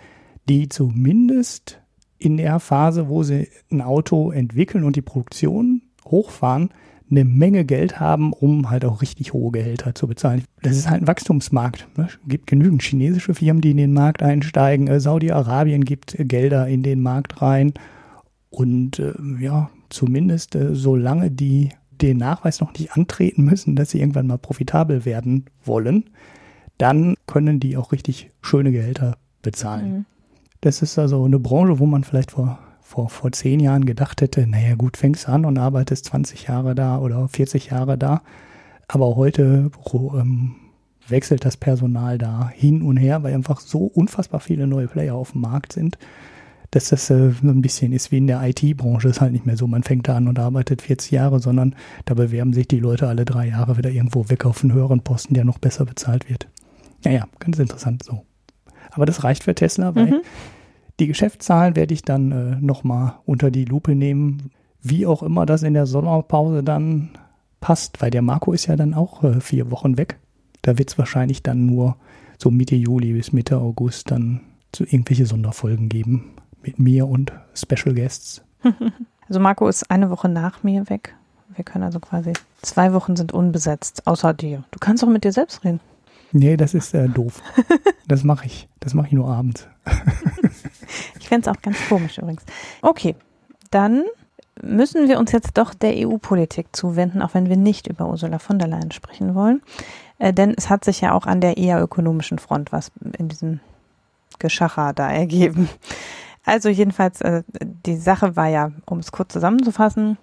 die 0.49 0.69
zumindest 0.69 1.81
in 2.19 2.37
der 2.37 2.59
Phase, 2.59 3.09
wo 3.09 3.23
sie 3.23 3.47
ein 3.71 3.81
Auto 3.81 4.31
entwickeln 4.31 4.83
und 4.83 4.95
die 4.95 5.01
Produktion 5.01 5.81
hochfahren, 6.05 6.69
eine 7.09 7.23
Menge 7.23 7.63
Geld 7.63 7.99
haben, 7.99 8.33
um 8.33 8.69
halt 8.69 8.83
auch 8.83 9.01
richtig 9.01 9.33
hohe 9.33 9.51
Gehälter 9.51 9.95
zu 9.95 10.07
bezahlen. 10.07 10.43
Das 10.61 10.75
ist 10.75 10.89
halt 10.89 11.03
ein 11.03 11.07
Wachstumsmarkt. 11.07 11.87
Ne? 11.97 12.07
Es 12.09 12.19
gibt 12.27 12.47
genügend 12.47 12.81
chinesische 12.81 13.33
Firmen, 13.33 13.61
die 13.61 13.71
in 13.71 13.77
den 13.77 13.93
Markt 13.93 14.21
einsteigen. 14.21 14.87
Äh, 14.87 14.99
Saudi-Arabien 14.99 15.85
gibt 15.85 16.15
Gelder 16.19 16.67
in 16.67 16.83
den 16.83 17.01
Markt 17.01 17.41
rein. 17.41 17.73
Und 18.49 18.99
äh, 18.99 19.13
ja, 19.39 19.69
zumindest 19.89 20.55
äh, 20.55 20.75
solange 20.75 21.31
die 21.31 21.69
den 22.01 22.17
Nachweis 22.17 22.59
noch 22.59 22.73
nicht 22.73 22.91
antreten 22.91 23.43
müssen, 23.43 23.75
dass 23.75 23.91
sie 23.91 23.99
irgendwann 23.99 24.27
mal 24.27 24.37
profitabel 24.37 25.05
werden 25.05 25.45
wollen, 25.63 26.05
dann 26.77 27.15
können 27.25 27.59
die 27.59 27.75
auch 27.75 27.91
richtig 27.91 28.31
schöne 28.41 28.71
Gehälter 28.71 29.17
bezahlen. 29.41 29.89
Mhm. 29.89 30.05
Das 30.67 30.81
ist 30.81 30.99
also 30.99 31.23
eine 31.23 31.39
Branche, 31.39 31.79
wo 31.79 31.85
man 31.85 32.03
vielleicht 32.03 32.31
vor, 32.31 32.59
vor, 32.81 33.07
vor 33.07 33.31
zehn 33.31 33.61
Jahren 33.61 33.85
gedacht 33.85 34.19
hätte, 34.19 34.45
naja 34.45 34.75
gut, 34.75 34.97
fängst 34.97 35.29
an 35.29 35.45
und 35.45 35.57
arbeitest 35.57 36.03
20 36.03 36.49
Jahre 36.49 36.75
da 36.75 36.99
oder 36.99 37.29
40 37.29 37.67
Jahre 37.67 37.97
da. 37.97 38.21
Aber 38.89 39.15
heute 39.15 39.71
ähm, 40.13 40.55
wechselt 41.07 41.45
das 41.45 41.55
Personal 41.55 42.17
da 42.17 42.49
hin 42.49 42.81
und 42.81 42.97
her, 42.97 43.23
weil 43.23 43.33
einfach 43.33 43.61
so 43.61 43.85
unfassbar 43.85 44.41
viele 44.41 44.67
neue 44.67 44.89
Player 44.89 45.15
auf 45.15 45.31
dem 45.31 45.39
Markt 45.39 45.71
sind, 45.71 45.97
dass 46.71 46.89
das 46.89 47.09
äh, 47.11 47.31
ein 47.43 47.61
bisschen 47.61 47.93
ist 47.93 48.11
wie 48.11 48.17
in 48.17 48.27
der 48.27 48.45
IT-Branche. 48.45 49.07
Ist 49.07 49.21
halt 49.21 49.31
nicht 49.31 49.45
mehr 49.45 49.55
so, 49.55 49.67
man 49.67 49.83
fängt 49.83 50.09
da 50.09 50.17
an 50.17 50.27
und 50.27 50.37
arbeitet 50.37 50.81
40 50.81 51.11
Jahre, 51.11 51.39
sondern 51.39 51.75
da 52.03 52.13
bewerben 52.13 52.51
sich 52.51 52.67
die 52.67 52.81
Leute 52.81 53.07
alle 53.07 53.23
drei 53.23 53.47
Jahre 53.47 53.77
wieder 53.77 53.89
irgendwo 53.89 54.27
weg 54.27 54.45
auf 54.45 54.65
einen 54.65 54.73
höheren 54.73 54.99
Posten, 54.99 55.33
der 55.33 55.45
noch 55.45 55.59
besser 55.59 55.85
bezahlt 55.85 56.29
wird. 56.29 56.49
Naja, 57.05 57.25
ganz 57.39 57.57
interessant 57.57 58.03
so. 58.03 58.25
Aber 58.91 59.05
das 59.05 59.23
reicht 59.23 59.45
für 59.45 59.55
Tesla, 59.55 59.95
weil 59.95 60.07
mhm. 60.07 60.21
Die 60.99 61.07
Geschäftszahlen 61.07 61.75
werde 61.75 61.93
ich 61.93 62.01
dann 62.01 62.31
äh, 62.31 62.55
nochmal 62.59 63.15
unter 63.25 63.51
die 63.51 63.65
Lupe 63.65 63.95
nehmen, 63.95 64.51
wie 64.81 65.05
auch 65.05 65.23
immer 65.23 65.45
das 65.45 65.63
in 65.63 65.73
der 65.73 65.85
Sommerpause 65.85 66.63
dann 66.63 67.09
passt, 67.59 68.01
weil 68.01 68.11
der 68.11 68.21
Marco 68.21 68.53
ist 68.53 68.67
ja 68.67 68.75
dann 68.75 68.93
auch 68.93 69.23
äh, 69.23 69.39
vier 69.41 69.71
Wochen 69.71 69.97
weg. 69.97 70.19
Da 70.61 70.77
wird 70.77 70.89
es 70.89 70.97
wahrscheinlich 70.97 71.43
dann 71.43 71.65
nur 71.65 71.97
so 72.37 72.51
Mitte 72.51 72.75
Juli 72.75 73.13
bis 73.13 73.33
Mitte 73.33 73.57
August 73.57 74.11
dann 74.11 74.41
zu 74.71 74.83
irgendwelche 74.83 75.25
Sonderfolgen 75.25 75.89
geben 75.89 76.33
mit 76.61 76.79
mir 76.79 77.07
und 77.07 77.31
Special 77.53 77.95
Guests. 77.95 78.43
Also 79.29 79.41
Marco 79.41 79.67
ist 79.67 79.91
eine 79.91 80.09
Woche 80.09 80.29
nach 80.29 80.63
mir 80.63 80.89
weg. 80.89 81.13
Wir 81.53 81.65
können 81.65 81.83
also 81.83 81.99
quasi 81.99 82.31
zwei 82.61 82.93
Wochen 82.93 83.17
sind 83.17 83.33
unbesetzt, 83.33 84.07
außer 84.07 84.33
dir. 84.33 84.63
Du 84.71 84.79
kannst 84.79 85.03
auch 85.03 85.09
mit 85.09 85.25
dir 85.25 85.33
selbst 85.33 85.65
reden. 85.65 85.81
Nee, 86.31 86.57
das 86.57 86.73
ist 86.73 86.93
äh, 86.93 87.07
doof. 87.07 87.41
Das 88.07 88.23
mache 88.23 88.45
ich. 88.45 88.69
Das 88.79 88.93
mache 88.93 89.07
ich 89.07 89.13
nur 89.13 89.27
abends. 89.27 89.67
ich 91.19 91.27
fände 91.27 91.49
es 91.49 91.55
auch 91.55 91.61
ganz 91.61 91.77
komisch 91.89 92.17
übrigens. 92.17 92.43
Okay, 92.81 93.15
dann 93.71 94.03
müssen 94.61 95.07
wir 95.07 95.19
uns 95.19 95.31
jetzt 95.31 95.57
doch 95.57 95.73
der 95.73 95.93
EU-Politik 95.95 96.67
zuwenden, 96.71 97.21
auch 97.21 97.33
wenn 97.33 97.49
wir 97.49 97.57
nicht 97.57 97.87
über 97.87 98.07
Ursula 98.07 98.39
von 98.39 98.59
der 98.59 98.67
Leyen 98.67 98.91
sprechen 98.91 99.35
wollen. 99.35 99.61
Äh, 100.19 100.33
denn 100.33 100.53
es 100.57 100.69
hat 100.69 100.83
sich 100.83 101.01
ja 101.01 101.13
auch 101.13 101.25
an 101.25 101.41
der 101.41 101.57
eher 101.57 101.81
ökonomischen 101.81 102.39
Front 102.39 102.71
was 102.71 102.91
in 103.17 103.27
diesem 103.27 103.59
Geschacher 104.39 104.93
da 104.93 105.09
ergeben. 105.09 105.69
Also 106.45 106.69
jedenfalls, 106.69 107.19
äh, 107.21 107.43
die 107.61 107.97
Sache 107.97 108.37
war 108.37 108.47
ja, 108.47 108.71
um 108.85 108.99
es 108.99 109.11
kurz 109.11 109.33
zusammenzufassen, 109.33 110.17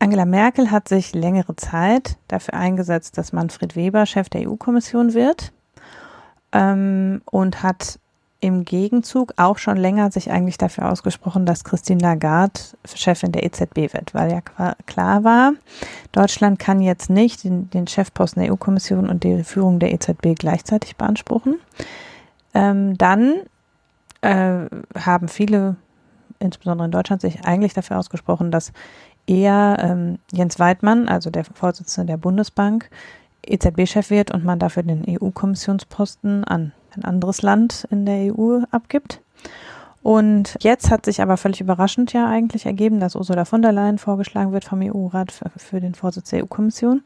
Angela 0.00 0.24
Merkel 0.24 0.70
hat 0.70 0.88
sich 0.88 1.14
längere 1.14 1.54
Zeit 1.56 2.16
dafür 2.26 2.54
eingesetzt, 2.54 3.18
dass 3.18 3.34
Manfred 3.34 3.76
Weber 3.76 4.06
Chef 4.06 4.30
der 4.30 4.48
EU-Kommission 4.48 5.12
wird 5.12 5.52
ähm, 6.52 7.20
und 7.26 7.62
hat 7.62 8.00
im 8.40 8.64
Gegenzug 8.64 9.34
auch 9.36 9.58
schon 9.58 9.76
länger 9.76 10.10
sich 10.10 10.30
eigentlich 10.30 10.56
dafür 10.56 10.90
ausgesprochen, 10.90 11.44
dass 11.44 11.64
Christine 11.64 12.00
Lagarde 12.00 12.58
Chefin 12.86 13.32
der 13.32 13.44
EZB 13.44 13.92
wird, 13.92 14.14
weil 14.14 14.32
ja 14.32 14.40
klar 14.86 15.24
war, 15.24 15.52
Deutschland 16.12 16.58
kann 16.58 16.80
jetzt 16.80 17.10
nicht 17.10 17.44
den, 17.44 17.68
den 17.68 17.86
Chefposten 17.86 18.42
der 18.42 18.50
EU-Kommission 18.50 19.10
und 19.10 19.22
die 19.22 19.44
Führung 19.44 19.78
der 19.78 19.92
EZB 19.92 20.34
gleichzeitig 20.38 20.96
beanspruchen. 20.96 21.56
Ähm, 22.54 22.96
dann 22.96 23.42
äh, 24.22 24.64
haben 24.98 25.28
viele, 25.28 25.76
insbesondere 26.38 26.86
in 26.86 26.92
Deutschland, 26.92 27.20
sich 27.20 27.44
eigentlich 27.44 27.74
dafür 27.74 27.98
ausgesprochen, 27.98 28.50
dass 28.50 28.72
eher 29.30 29.76
ähm, 29.80 30.18
Jens 30.32 30.58
Weidmann, 30.58 31.08
also 31.08 31.30
der 31.30 31.44
Vorsitzende 31.44 32.12
der 32.12 32.16
Bundesbank, 32.16 32.90
EZB-Chef 33.46 34.10
wird 34.10 34.32
und 34.32 34.44
man 34.44 34.58
dafür 34.58 34.82
den 34.82 35.04
EU-Kommissionsposten 35.08 36.44
an 36.44 36.72
ein 36.94 37.04
anderes 37.04 37.40
Land 37.42 37.86
in 37.90 38.04
der 38.04 38.36
EU 38.36 38.62
abgibt. 38.70 39.20
Und 40.02 40.56
jetzt 40.60 40.90
hat 40.90 41.04
sich 41.04 41.22
aber 41.22 41.36
völlig 41.36 41.60
überraschend 41.60 42.12
ja 42.12 42.28
eigentlich 42.28 42.66
ergeben, 42.66 43.00
dass 43.00 43.14
Ursula 43.14 43.44
von 43.44 43.62
der 43.62 43.72
Leyen 43.72 43.98
vorgeschlagen 43.98 44.52
wird 44.52 44.64
vom 44.64 44.80
EU-Rat 44.82 45.30
für, 45.30 45.50
für, 45.56 45.80
den 45.80 45.94
Vorsitz 45.94 46.30
der 46.30 46.42
EU-Kommission. 46.42 47.02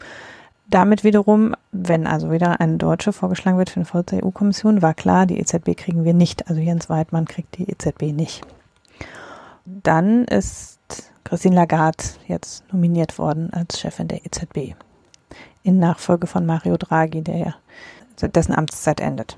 Damit 0.69 1.05
wiederum, 1.05 1.55
wenn 1.73 2.07
also 2.07 2.31
wieder 2.31 2.61
eine 2.61 2.79
Deutsche 2.79 3.13
vorgeschlagen 3.13 3.59
wird 3.59 3.69
für 3.69 3.81
den 3.81 3.85
Vorsitz 3.85 4.11
der 4.11 4.25
EU-Kommission, 4.25 4.81
war 4.81 4.95
klar, 4.95 5.27
die 5.27 5.39
EZB 5.39 5.77
kriegen 5.77 6.05
wir 6.05 6.15
nicht. 6.15 6.49
Also 6.49 6.61
Jens 6.63 6.89
Weidmann 6.89 7.27
kriegt 7.27 7.59
die 7.59 7.69
EZB 7.69 8.13
nicht. 8.13 8.43
Dann 9.67 10.25
ist 10.25 10.79
Christine 11.25 11.57
Lagarde 11.57 12.05
jetzt 12.29 12.65
nominiert 12.73 13.19
worden 13.19 13.53
als 13.53 13.81
Chefin 13.81 14.09
der 14.09 14.25
EZB. 14.25 14.75
In 15.63 15.79
Nachfolge 15.79 16.27
von 16.27 16.47
Mario 16.47 16.77
Draghi, 16.77 17.23
der 17.23 17.37
ja 17.37 17.55
dessen 18.29 18.55
Amtszeit 18.55 19.01
endet. 19.01 19.37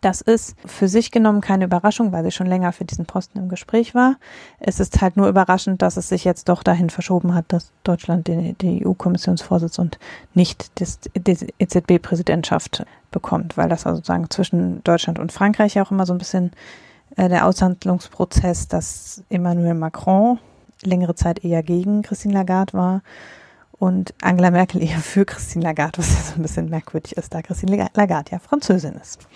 Das 0.00 0.20
ist 0.20 0.56
für 0.66 0.86
sich 0.86 1.10
genommen 1.10 1.40
keine 1.40 1.64
Überraschung, 1.64 2.12
weil 2.12 2.24
sie 2.24 2.30
schon 2.30 2.46
länger 2.46 2.72
für 2.72 2.84
diesen 2.84 3.06
Posten 3.06 3.38
im 3.38 3.48
Gespräch 3.48 3.94
war. 3.94 4.16
Es 4.60 4.78
ist 4.78 5.00
halt 5.00 5.16
nur 5.16 5.28
überraschend, 5.28 5.80
dass 5.80 5.96
es 5.96 6.08
sich 6.08 6.24
jetzt 6.24 6.48
doch 6.50 6.62
dahin 6.62 6.90
verschoben 6.90 7.34
hat, 7.34 7.46
dass 7.48 7.72
Deutschland 7.84 8.28
die, 8.28 8.54
die 8.60 8.86
EU-Kommissionsvorsitz 8.86 9.78
und 9.78 9.98
nicht 10.34 10.78
das, 10.80 11.00
die 11.16 11.54
EZB-Präsidentschaft 11.58 12.84
bekommt, 13.10 13.56
weil 13.56 13.70
das 13.70 13.86
also 13.86 13.96
sozusagen 13.96 14.28
zwischen 14.28 14.84
Deutschland 14.84 15.18
und 15.18 15.32
Frankreich 15.32 15.74
ja 15.74 15.84
auch 15.84 15.90
immer 15.90 16.04
so 16.04 16.12
ein 16.12 16.18
bisschen 16.18 16.52
äh, 17.16 17.30
der 17.30 17.46
Aushandlungsprozess, 17.46 18.68
dass 18.68 19.24
Emmanuel 19.30 19.74
Macron 19.74 20.38
längere 20.86 21.14
Zeit 21.14 21.44
eher 21.44 21.62
gegen 21.62 22.02
Christine 22.02 22.34
Lagarde 22.34 22.72
war 22.74 23.02
und 23.72 24.14
Angela 24.22 24.50
Merkel 24.50 24.82
eher 24.82 24.98
für 24.98 25.24
Christine 25.24 25.64
Lagarde, 25.64 25.98
was 25.98 26.14
ja 26.14 26.20
so 26.20 26.34
ein 26.36 26.42
bisschen 26.42 26.68
merkwürdig 26.68 27.16
ist, 27.16 27.34
da 27.34 27.42
Christine 27.42 27.88
Lagarde 27.94 28.32
ja 28.32 28.38
Französin 28.38 28.94
ist. 28.94 29.26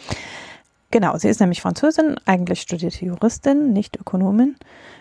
Genau, 0.90 1.16
sie 1.18 1.28
ist 1.28 1.40
nämlich 1.40 1.60
Französin, 1.60 2.16
eigentlich 2.24 2.62
studierte 2.62 3.04
Juristin, 3.04 3.72
nicht 3.72 3.98
Ökonomin, 4.00 4.56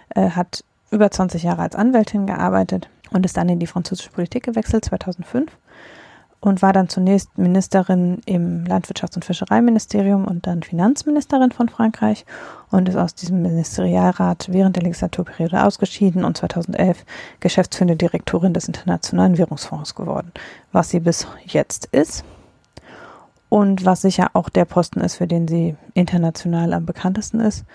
äh, 0.10 0.32
hat 0.32 0.64
über 0.92 1.10
20 1.10 1.44
Jahre 1.44 1.62
als 1.62 1.76
Anwältin 1.76 2.28
gearbeitet 2.28 2.90
und 3.12 3.26
ist 3.26 3.38
dann 3.38 3.50
in 3.50 3.60
die 3.60 3.68
französische 3.68 4.12
Politik 4.12 4.44
gewechselt, 4.44 4.86
2005 4.86 5.50
und 6.40 6.62
war 6.62 6.72
dann 6.72 6.88
zunächst 6.88 7.38
Ministerin 7.38 8.22
im 8.26 8.64
Landwirtschafts- 8.66 9.16
und 9.16 9.26
Fischereiministerium 9.26 10.26
und 10.26 10.46
dann 10.46 10.62
Finanzministerin 10.62 11.52
von 11.52 11.68
Frankreich 11.68 12.26
und 12.70 12.88
ist 12.88 12.96
aus 12.96 13.16
diesem 13.16 13.42
Ministerialrat 13.42 14.48
während 14.52 14.76
der 14.76 14.84
Legislaturperiode 14.84 15.64
ausgeschieden 15.64 16.24
und 16.24 16.38
2011 16.38 17.06
geschäftsführende 17.40 17.96
Direktorin 17.96 18.54
des 18.54 18.68
Internationalen 18.68 19.38
Währungsfonds 19.38 19.96
geworden, 19.96 20.32
was 20.72 20.90
sie 20.90 21.00
bis 21.00 21.28
jetzt 21.46 21.88
ist 21.88 22.24
und 23.50 23.86
was 23.86 24.02
sicher 24.02 24.30
auch 24.34 24.50
der 24.50 24.66
Posten 24.66 25.00
ist, 25.00 25.16
für 25.16 25.28
den 25.28 25.48
sie 25.48 25.76
international 25.94 26.74
am 26.74 26.86
bekanntesten 26.86 27.40
ist, 27.40 27.66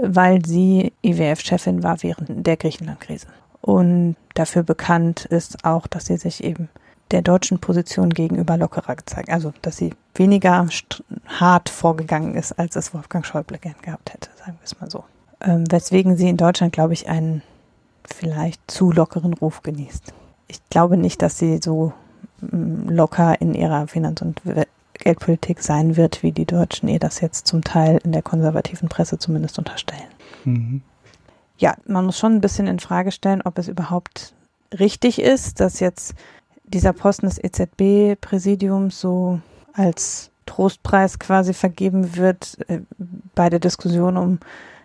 weil 0.00 0.44
sie 0.46 0.92
IWF-Chefin 1.02 1.82
war 1.82 2.02
während 2.02 2.46
der 2.46 2.56
Griechenland-Krise. 2.56 3.26
Und 3.60 4.16
dafür 4.34 4.62
bekannt 4.62 5.24
ist 5.26 5.64
auch, 5.64 5.86
dass 5.88 6.06
sie 6.06 6.16
sich 6.16 6.44
eben 6.44 6.68
der 7.10 7.22
deutschen 7.22 7.58
Position 7.58 8.10
gegenüber 8.10 8.56
lockerer 8.56 8.96
gezeigt, 8.96 9.30
also 9.30 9.52
dass 9.62 9.76
sie 9.76 9.94
weniger 10.14 10.66
hart 11.26 11.68
vorgegangen 11.68 12.34
ist, 12.34 12.58
als 12.58 12.76
es 12.76 12.94
Wolfgang 12.94 13.24
Schäuble 13.24 13.58
gern 13.58 13.76
gehabt 13.82 14.12
hätte, 14.12 14.30
sagen 14.38 14.58
wir 14.58 14.64
es 14.64 14.80
mal 14.80 14.90
so. 14.90 15.04
Ähm, 15.40 15.64
weswegen 15.70 16.16
sie 16.16 16.28
in 16.28 16.36
Deutschland, 16.36 16.72
glaube 16.72 16.92
ich, 16.92 17.08
einen 17.08 17.42
vielleicht 18.04 18.60
zu 18.70 18.90
lockeren 18.90 19.34
Ruf 19.34 19.62
genießt. 19.62 20.12
Ich 20.48 20.60
glaube 20.70 20.96
nicht, 20.96 21.22
dass 21.22 21.38
sie 21.38 21.60
so 21.62 21.92
mm, 22.40 22.88
locker 22.88 23.40
in 23.40 23.54
ihrer 23.54 23.86
Finanz- 23.86 24.22
und 24.22 24.42
Geldpolitik 24.94 25.62
sein 25.62 25.96
wird, 25.96 26.22
wie 26.22 26.32
die 26.32 26.44
Deutschen 26.44 26.88
ihr 26.88 26.98
das 26.98 27.20
jetzt 27.20 27.46
zum 27.46 27.62
Teil 27.62 28.00
in 28.04 28.12
der 28.12 28.22
konservativen 28.22 28.88
Presse 28.88 29.18
zumindest 29.18 29.58
unterstellen. 29.58 30.08
Mhm. 30.44 30.82
Ja, 31.58 31.76
man 31.86 32.06
muss 32.06 32.18
schon 32.18 32.34
ein 32.34 32.40
bisschen 32.40 32.66
in 32.66 32.78
Frage 32.78 33.12
stellen, 33.12 33.42
ob 33.42 33.58
es 33.58 33.68
überhaupt 33.68 34.32
richtig 34.78 35.20
ist, 35.20 35.60
dass 35.60 35.80
jetzt 35.80 36.14
dieser 36.68 36.92
Posten 36.92 37.26
des 37.26 37.42
EZB-Präsidiums 37.42 39.00
so 39.00 39.40
als 39.72 40.30
Trostpreis 40.46 41.18
quasi 41.18 41.52
vergeben 41.52 42.16
wird 42.16 42.58
äh, 42.68 42.80
bei 43.34 43.50
der 43.50 43.60
Diskussion 43.60 44.16
um 44.16 44.38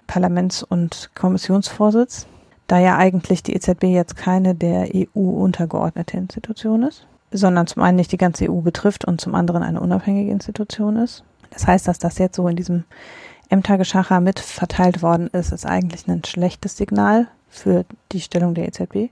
Parlaments- 0.07 0.63
und 0.63 1.11
Kommissionsvorsitz, 1.15 2.27
da 2.67 2.79
ja 2.79 2.97
eigentlich 2.97 3.43
die 3.43 3.53
EZB 3.53 3.83
jetzt 3.85 4.17
keine 4.17 4.55
der 4.55 4.89
EU 4.93 5.19
untergeordnete 5.19 6.17
Institution 6.17 6.83
ist 6.83 7.07
sondern 7.33 7.67
zum 7.67 7.81
einen 7.81 7.97
nicht 7.97 8.11
die 8.11 8.17
ganze 8.17 8.49
EU 8.49 8.61
betrifft 8.61 9.05
und 9.05 9.19
zum 9.19 9.35
anderen 9.35 9.63
eine 9.63 9.81
unabhängige 9.81 10.31
Institution 10.31 10.97
ist. 10.97 11.23
Das 11.49 11.67
heißt, 11.67 11.87
dass 11.87 11.99
das 11.99 12.17
jetzt 12.17 12.35
so 12.35 12.47
in 12.47 12.55
diesem 12.55 12.85
Ämtergeschacher 13.49 14.21
mit 14.21 14.39
verteilt 14.39 15.01
worden 15.01 15.27
ist, 15.27 15.51
ist 15.51 15.65
eigentlich 15.65 16.07
ein 16.07 16.23
schlechtes 16.23 16.77
Signal 16.77 17.27
für 17.49 17.85
die 18.11 18.21
Stellung 18.21 18.53
der 18.53 18.67
EZB. 18.67 19.09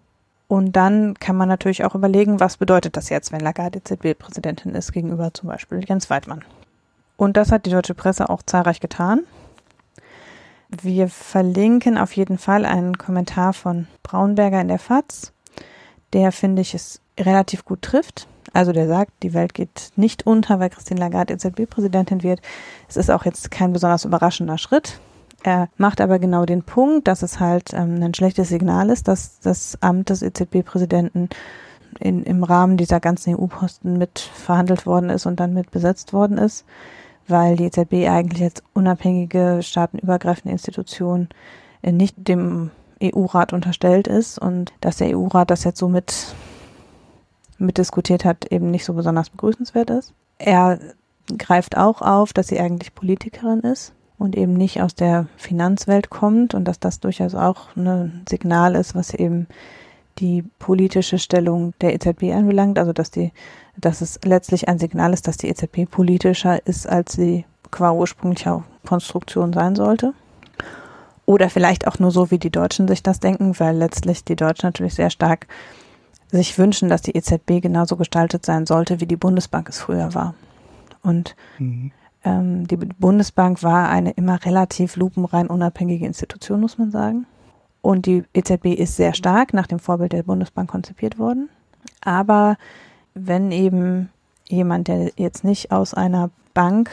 Und 0.52 0.74
dann 0.74 1.14
kann 1.14 1.38
man 1.38 1.48
natürlich 1.48 1.86
auch 1.86 1.96
überlegen, 1.96 2.42
was 2.42 2.58
bedeutet 2.58 2.98
das 2.98 3.08
jetzt, 3.08 3.32
wenn 3.32 3.40
Lagarde 3.40 3.80
EZB-Präsidentin 3.80 4.76
ist 4.76 4.92
gegenüber 4.92 5.34
zum 5.34 5.48
Beispiel 5.48 5.82
Jens 5.88 6.10
Weidmann. 6.10 6.44
Und 7.16 7.38
das 7.38 7.54
hat 7.54 7.66
die 7.66 7.70
deutsche 7.70 7.94
Presse 7.94 8.30
auch 8.30 8.42
zahlreich 8.44 8.82
getan. 8.82 9.22
Wir 10.68 11.08
verlinken 11.08 11.98
auf 11.98 12.12
jeden 12.18 12.38
Fall 12.38 12.66
einen 12.66 12.98
Kommentar 12.98 13.54
von 13.54 13.88
Braunberger 14.04 14.60
in 14.60 14.68
der 14.68 14.80
FAZ, 14.80 15.32
der, 16.12 16.34
finde 16.34 16.64
ich, 16.64 16.74
es 16.74 17.00
relativ 17.18 17.64
gut 17.64 17.82
trifft. 17.82 18.28
Also 18.52 18.74
der 18.74 18.90
sagt, 18.90 19.24
die 19.24 19.34
Welt 19.34 19.54
geht 19.54 19.92
nicht 19.96 20.28
unter, 20.28 20.60
weil 20.60 20.70
Christine 20.70 21.00
Lagarde 21.00 21.34
EZB-Präsidentin 21.36 22.24
wird. 22.24 22.42
Es 22.90 22.98
ist 22.98 23.10
auch 23.10 23.24
jetzt 23.24 23.52
kein 23.52 23.72
besonders 23.72 24.04
überraschender 24.04 24.58
Schritt. 24.58 25.00
Er 25.44 25.70
macht 25.78 26.02
aber 26.02 26.20
genau 26.20 26.46
den 26.46 26.64
Punkt, 26.64 27.08
dass 27.08 27.24
es 27.24 27.40
halt 27.40 27.74
ähm, 27.74 28.02
ein 28.02 28.14
schlechtes 28.14 28.50
Signal 28.50 28.90
ist, 28.90 29.08
dass 29.08 29.40
das 29.40 29.78
Amt 29.82 30.10
des 30.10 30.22
EZB-Präsidenten 30.22 31.30
im 32.00 32.44
Rahmen 32.44 32.78
dieser 32.78 33.02
ganzen 33.02 33.36
EU-Posten 33.36 33.98
mit 33.98 34.20
verhandelt 34.20 34.86
worden 34.86 35.10
ist 35.10 35.26
und 35.26 35.42
dann 35.42 35.54
mit 35.54 35.72
besetzt 35.72 36.14
worden 36.14 36.38
ist, 36.38 36.64
weil 37.28 37.58
die 37.58 37.66
EZB 37.66 38.08
eigentlich 38.10 38.44
als 38.44 38.64
unabhängige 38.74 39.60
staatenübergreifende 39.62 40.54
Institution 40.54 41.28
nicht 41.84 42.16
dem 42.18 42.72
EU-Rat 43.04 43.52
unterstellt 43.52 44.08
ist 44.08 44.40
und 44.40 44.72
dass 44.80 44.98
der 44.98 45.18
EU-Rat 45.18 45.52
das 45.52 45.66
jetzt 45.66 45.80
so 45.80 45.90
mit 45.90 46.34
mitdiskutiert 47.58 48.24
hat, 48.26 48.46
eben 48.52 48.72
nicht 48.72 48.86
so 48.86 48.94
besonders 48.94 49.30
begrüßenswert 49.30 49.90
ist. 49.90 50.14
Er 50.38 50.80
greift 51.38 51.78
auch 51.78 52.02
auf, 52.02 52.32
dass 52.32 52.48
sie 52.48 52.60
eigentlich 52.60 52.96
Politikerin 52.96 53.60
ist 53.60 53.94
und 54.22 54.38
eben 54.38 54.54
nicht 54.54 54.82
aus 54.82 54.94
der 54.94 55.26
Finanzwelt 55.36 56.12
kommt 56.12 56.54
und 56.54 56.66
dass 56.66 56.80
das 56.80 57.00
durchaus 57.00 57.34
auch 57.34 57.76
ein 57.76 58.24
Signal 58.30 58.76
ist, 58.76 58.94
was 58.94 59.16
eben 59.16 59.48
die 60.20 60.44
politische 60.60 61.18
Stellung 61.18 61.74
der 61.82 61.96
EZB 61.96 62.32
anbelangt, 62.32 62.78
also 62.78 62.94
dass 62.94 63.10
die, 63.10 63.32
dass 63.78 64.02
es 64.02 64.20
letztlich 64.24 64.68
ein 64.68 64.78
Signal 64.78 65.14
ist, 65.14 65.28
dass 65.28 65.38
die 65.38 65.50
EZB 65.50 65.90
politischer 65.90 66.66
ist, 66.68 66.88
als 66.88 67.14
sie 67.14 67.46
qua 67.72 67.92
ursprünglicher 67.92 68.64
Konstruktion 68.86 69.54
sein 69.54 69.76
sollte. 69.76 70.14
Oder 71.26 71.50
vielleicht 71.50 71.88
auch 71.88 71.98
nur 71.98 72.12
so, 72.12 72.30
wie 72.30 72.40
die 72.40 72.52
Deutschen 72.52 72.88
sich 72.88 73.02
das 73.02 73.20
denken, 73.20 73.60
weil 73.60 73.76
letztlich 73.76 74.24
die 74.24 74.36
Deutschen 74.36 74.68
natürlich 74.68 74.94
sehr 74.94 75.10
stark 75.10 75.48
sich 76.30 76.60
wünschen, 76.60 76.90
dass 76.90 77.02
die 77.02 77.16
EZB 77.16 77.60
genauso 77.60 77.96
gestaltet 77.96 78.46
sein 78.46 78.68
sollte, 78.68 79.02
wie 79.02 79.08
die 79.08 79.18
Bundesbank 79.18 79.68
es 79.70 79.80
früher 79.80 80.14
war. 80.14 80.36
Und 81.02 81.36
mhm. 81.58 81.92
Ähm, 82.24 82.68
die 82.68 82.78
Bundesbank 82.78 83.64
war 83.64 83.90
eine 83.90 84.12
immer 84.12 84.44
relativ 84.46 84.96
lupenrein 84.96 85.48
unabhängige 85.48 86.06
Institution, 86.06 86.62
muss 86.62 86.78
man 86.78 86.92
sagen. 86.92 87.26
Und 87.82 88.06
die 88.06 88.24
EZB 88.34 88.68
ist 88.68 88.96
sehr 88.96 89.14
stark 89.14 89.54
nach 89.54 89.68
dem 89.68 89.80
Vorbild 89.80 90.14
der 90.14 90.24
Bundesbank 90.24 90.70
konzipiert 90.70 91.18
worden. 91.18 91.50
Aber 92.02 92.58
wenn 93.16 93.52
eben 93.52 94.10
jemand, 94.48 94.88
der 94.88 95.12
jetzt 95.16 95.44
nicht 95.44 95.72
aus 95.72 95.94
einer 95.94 96.30
Bank 96.54 96.90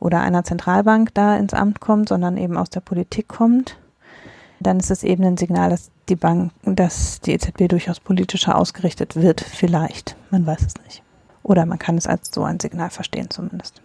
oder 0.00 0.20
einer 0.20 0.44
Zentralbank 0.44 1.12
da 1.14 1.36
ins 1.36 1.52
Amt 1.52 1.80
kommt, 1.80 2.08
sondern 2.08 2.36
eben 2.36 2.56
aus 2.56 2.70
der 2.70 2.80
Politik 2.80 3.28
kommt, 3.28 3.76
dann 4.60 4.78
ist 4.78 4.90
es 4.90 5.02
eben 5.02 5.24
ein 5.24 5.36
Signal, 5.36 5.70
dass 5.70 5.90
die 6.08 6.16
Bank, 6.16 6.52
dass 6.62 7.20
die 7.20 7.32
EZB 7.32 7.68
durchaus 7.68 8.00
politischer 8.00 8.56
ausgerichtet 8.56 9.16
wird, 9.16 9.40
vielleicht. 9.40 10.16
Man 10.30 10.46
weiß 10.46 10.62
es 10.62 10.74
nicht. 10.84 11.02
Oder 11.42 11.66
man 11.66 11.78
kann 11.78 11.98
es 11.98 12.06
als 12.06 12.30
so 12.32 12.44
ein 12.44 12.60
Signal 12.60 12.88
verstehen 12.90 13.28
zumindest. 13.28 13.82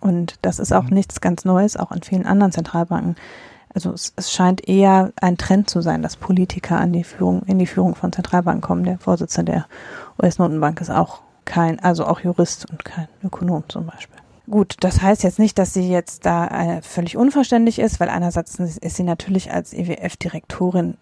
Und 0.00 0.36
das 0.42 0.58
ist 0.58 0.72
auch 0.72 0.84
mhm. 0.84 0.94
nichts 0.94 1.20
ganz 1.20 1.44
Neues, 1.44 1.76
auch 1.76 1.90
an 1.90 2.02
vielen 2.02 2.26
anderen 2.26 2.52
Zentralbanken. 2.52 3.16
Also 3.74 3.92
es, 3.92 4.12
es, 4.16 4.32
scheint 4.32 4.66
eher 4.66 5.12
ein 5.20 5.36
Trend 5.36 5.68
zu 5.68 5.82
sein, 5.82 6.02
dass 6.02 6.16
Politiker 6.16 6.78
an 6.78 6.92
die 6.92 7.04
Führung, 7.04 7.42
in 7.42 7.58
die 7.58 7.66
Führung 7.66 7.94
von 7.94 8.12
Zentralbanken 8.12 8.62
kommen. 8.62 8.84
Der 8.84 8.98
Vorsitzende 8.98 9.52
der 9.52 9.66
US-Notenbank 10.22 10.80
ist 10.80 10.90
auch 10.90 11.20
kein, 11.44 11.78
also 11.80 12.06
auch 12.06 12.20
Jurist 12.20 12.70
und 12.70 12.84
kein 12.84 13.08
Ökonom 13.22 13.64
zum 13.68 13.86
Beispiel. 13.86 14.16
Gut, 14.48 14.76
das 14.80 15.02
heißt 15.02 15.24
jetzt 15.24 15.38
nicht, 15.38 15.58
dass 15.58 15.74
sie 15.74 15.90
jetzt 15.90 16.24
da 16.24 16.46
äh, 16.46 16.82
völlig 16.82 17.16
unverständlich 17.16 17.78
ist, 17.80 17.98
weil 17.98 18.08
einerseits 18.08 18.58
ist 18.58 18.96
sie 18.96 19.02
natürlich 19.02 19.52
als 19.52 19.72
EWF-Direktorin 19.72 20.96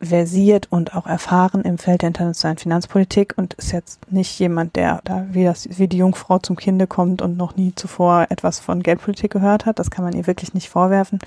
versiert 0.00 0.68
und 0.70 0.94
auch 0.94 1.06
erfahren 1.06 1.62
im 1.62 1.76
Feld 1.76 2.02
der 2.02 2.08
internationalen 2.08 2.58
Finanzpolitik 2.58 3.34
und 3.36 3.54
ist 3.54 3.72
jetzt 3.72 4.12
nicht 4.12 4.38
jemand, 4.38 4.76
der 4.76 5.00
da 5.04 5.26
wie, 5.32 5.44
das, 5.44 5.68
wie 5.78 5.88
die 5.88 5.98
Jungfrau 5.98 6.38
zum 6.38 6.56
Kinde 6.56 6.86
kommt 6.86 7.20
und 7.20 7.36
noch 7.36 7.56
nie 7.56 7.72
zuvor 7.74 8.26
etwas 8.28 8.60
von 8.60 8.82
Geldpolitik 8.82 9.32
gehört 9.32 9.66
hat. 9.66 9.78
Das 9.78 9.90
kann 9.90 10.04
man 10.04 10.14
ihr 10.14 10.26
wirklich 10.26 10.54
nicht 10.54 10.68
vorwerfen. 10.68 11.18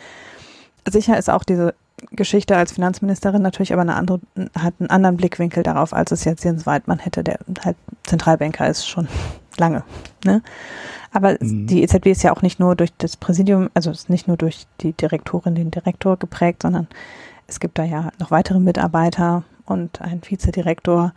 Sicher 0.87 1.17
ist 1.17 1.29
auch 1.29 1.43
diese 1.43 1.73
Geschichte 2.11 2.55
als 2.55 2.71
Finanzministerin 2.71 3.41
natürlich 3.41 3.73
aber 3.73 3.83
eine 3.83 3.95
andere, 3.95 4.21
hat 4.57 4.73
einen 4.79 4.89
anderen 4.89 5.17
Blickwinkel 5.17 5.63
darauf, 5.63 5.93
als 5.93 6.11
es 6.11 6.23
jetzt 6.23 6.43
Jens 6.43 6.65
Weidmann 6.65 6.99
hätte, 6.99 7.23
der 7.23 7.39
halt 7.63 7.77
Zentralbanker 8.03 8.67
ist 8.67 8.87
schon 8.87 9.07
lange. 9.57 9.83
Ne? 10.25 10.41
Aber 11.11 11.37
mhm. 11.39 11.67
die 11.67 11.83
EZB 11.83 12.07
ist 12.07 12.23
ja 12.23 12.33
auch 12.33 12.41
nicht 12.41 12.59
nur 12.59 12.75
durch 12.75 12.91
das 12.97 13.17
Präsidium, 13.17 13.69
also 13.73 13.91
ist 13.91 14.09
nicht 14.09 14.27
nur 14.27 14.37
durch 14.37 14.65
die 14.79 14.93
Direktorin, 14.93 15.55
den 15.55 15.71
Direktor 15.71 16.17
geprägt, 16.17 16.63
sondern 16.63 16.87
es 17.47 17.59
gibt 17.59 17.77
da 17.77 17.83
ja 17.83 18.11
noch 18.19 18.31
weitere 18.31 18.59
Mitarbeiter 18.59 19.43
und 19.65 20.01
einen 20.01 20.21
Vizedirektor, 20.23 21.13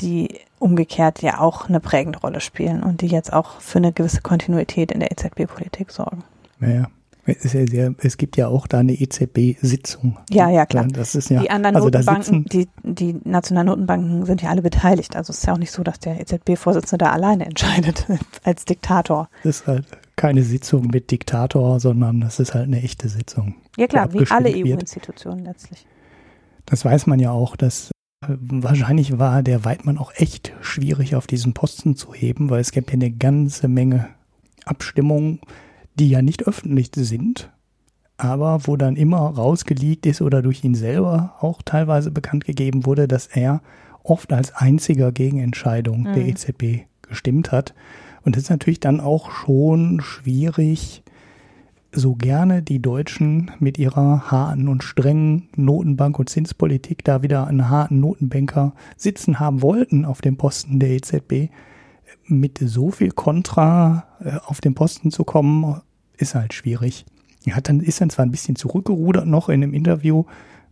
die 0.00 0.40
umgekehrt 0.58 1.22
ja 1.22 1.40
auch 1.40 1.68
eine 1.68 1.80
prägende 1.80 2.18
Rolle 2.18 2.40
spielen 2.40 2.82
und 2.82 3.00
die 3.00 3.06
jetzt 3.06 3.32
auch 3.32 3.60
für 3.60 3.78
eine 3.78 3.92
gewisse 3.92 4.20
Kontinuität 4.22 4.92
in 4.92 5.00
der 5.00 5.12
EZB-Politik 5.12 5.90
sorgen. 5.90 6.24
Naja. 6.58 6.88
Es, 7.26 7.54
ja 7.54 7.66
sehr, 7.66 7.94
es 7.98 8.18
gibt 8.18 8.36
ja 8.36 8.48
auch 8.48 8.66
da 8.66 8.80
eine 8.80 8.92
EZB-Sitzung. 8.92 10.18
Ja, 10.30 10.50
ja, 10.50 10.66
klar. 10.66 10.86
Das 10.88 11.14
ist 11.14 11.30
ja, 11.30 11.40
die 11.40 11.48
anderen 11.50 11.76
also 11.76 11.88
Notenbanken, 11.88 12.44
die, 12.44 12.68
die 12.82 13.18
nationalen 13.24 13.68
Notenbanken 13.68 14.26
sind 14.26 14.42
ja 14.42 14.50
alle 14.50 14.60
beteiligt. 14.60 15.16
Also 15.16 15.30
es 15.30 15.38
ist 15.38 15.46
ja 15.46 15.54
auch 15.54 15.58
nicht 15.58 15.70
so, 15.70 15.82
dass 15.82 15.98
der 16.00 16.20
EZB-Vorsitzende 16.20 17.06
da 17.06 17.12
alleine 17.12 17.46
entscheidet 17.46 18.06
als 18.44 18.66
Diktator. 18.66 19.30
Das 19.42 19.60
ist 19.60 19.66
halt 19.66 19.86
keine 20.16 20.42
Sitzung 20.42 20.88
mit 20.88 21.10
Diktator, 21.10 21.80
sondern 21.80 22.20
das 22.20 22.40
ist 22.40 22.54
halt 22.54 22.64
eine 22.64 22.82
echte 22.82 23.08
Sitzung. 23.08 23.56
Ja 23.76 23.86
klar, 23.86 24.12
wie 24.12 24.26
alle 24.30 24.50
EU-Institutionen 24.50 25.44
letztlich. 25.44 25.86
Das 26.66 26.84
weiß 26.84 27.06
man 27.06 27.18
ja 27.18 27.30
auch, 27.30 27.56
dass 27.56 27.90
äh, 28.22 28.36
wahrscheinlich 28.38 29.18
war 29.18 29.42
der 29.42 29.64
Weidmann 29.64 29.98
auch 29.98 30.12
echt 30.14 30.52
schwierig 30.60 31.16
auf 31.16 31.26
diesen 31.26 31.52
Posten 31.52 31.96
zu 31.96 32.14
heben, 32.14 32.50
weil 32.50 32.60
es 32.60 32.72
gab 32.72 32.88
ja 32.88 32.94
eine 32.94 33.10
ganze 33.10 33.68
Menge 33.68 34.08
Abstimmungen, 34.64 35.40
die 35.94 36.08
ja 36.08 36.22
nicht 36.22 36.46
öffentlich 36.46 36.90
sind, 36.94 37.50
aber 38.16 38.66
wo 38.66 38.76
dann 38.76 38.96
immer 38.96 39.18
rausgelegt 39.18 40.06
ist 40.06 40.22
oder 40.22 40.42
durch 40.42 40.64
ihn 40.64 40.74
selber 40.74 41.34
auch 41.40 41.62
teilweise 41.62 42.10
bekannt 42.10 42.44
gegeben 42.44 42.86
wurde, 42.86 43.08
dass 43.08 43.26
er 43.26 43.60
oft 44.02 44.32
als 44.32 44.54
einziger 44.54 45.12
Gegenentscheidung 45.12 46.02
mhm. 46.02 46.12
der 46.14 46.26
EZB 46.26 46.86
gestimmt 47.02 47.52
hat. 47.52 47.74
Und 48.24 48.36
das 48.36 48.44
ist 48.44 48.50
natürlich 48.50 48.80
dann 48.80 49.00
auch 49.00 49.30
schon 49.30 50.00
schwierig, 50.00 51.02
so 51.96 52.14
gerne 52.14 52.62
die 52.62 52.80
Deutschen 52.80 53.52
mit 53.60 53.78
ihrer 53.78 54.30
harten 54.30 54.68
und 54.68 54.82
strengen 54.82 55.48
Notenbank- 55.56 56.18
und 56.18 56.28
Zinspolitik 56.28 57.04
da 57.04 57.22
wieder 57.22 57.46
einen 57.46 57.68
harten 57.68 58.00
Notenbanker 58.00 58.74
sitzen 58.96 59.38
haben 59.38 59.62
wollten 59.62 60.04
auf 60.04 60.20
dem 60.20 60.36
Posten 60.36 60.80
der 60.80 60.90
EZB, 60.90 61.50
mit 62.26 62.58
so 62.58 62.90
viel 62.90 63.10
Kontra 63.10 64.06
äh, 64.20 64.38
auf 64.46 64.60
den 64.60 64.74
Posten 64.74 65.10
zu 65.10 65.24
kommen, 65.24 65.80
ist 66.16 66.34
halt 66.34 66.54
schwierig. 66.54 67.04
Er 67.44 67.56
hat 67.56 67.68
dann, 67.68 67.80
ist 67.80 68.00
dann 68.00 68.10
zwar 68.10 68.24
ein 68.24 68.30
bisschen 68.30 68.56
zurückgerudert 68.56 69.26
noch 69.26 69.48
in 69.48 69.62
einem 69.62 69.74
Interview 69.74 70.24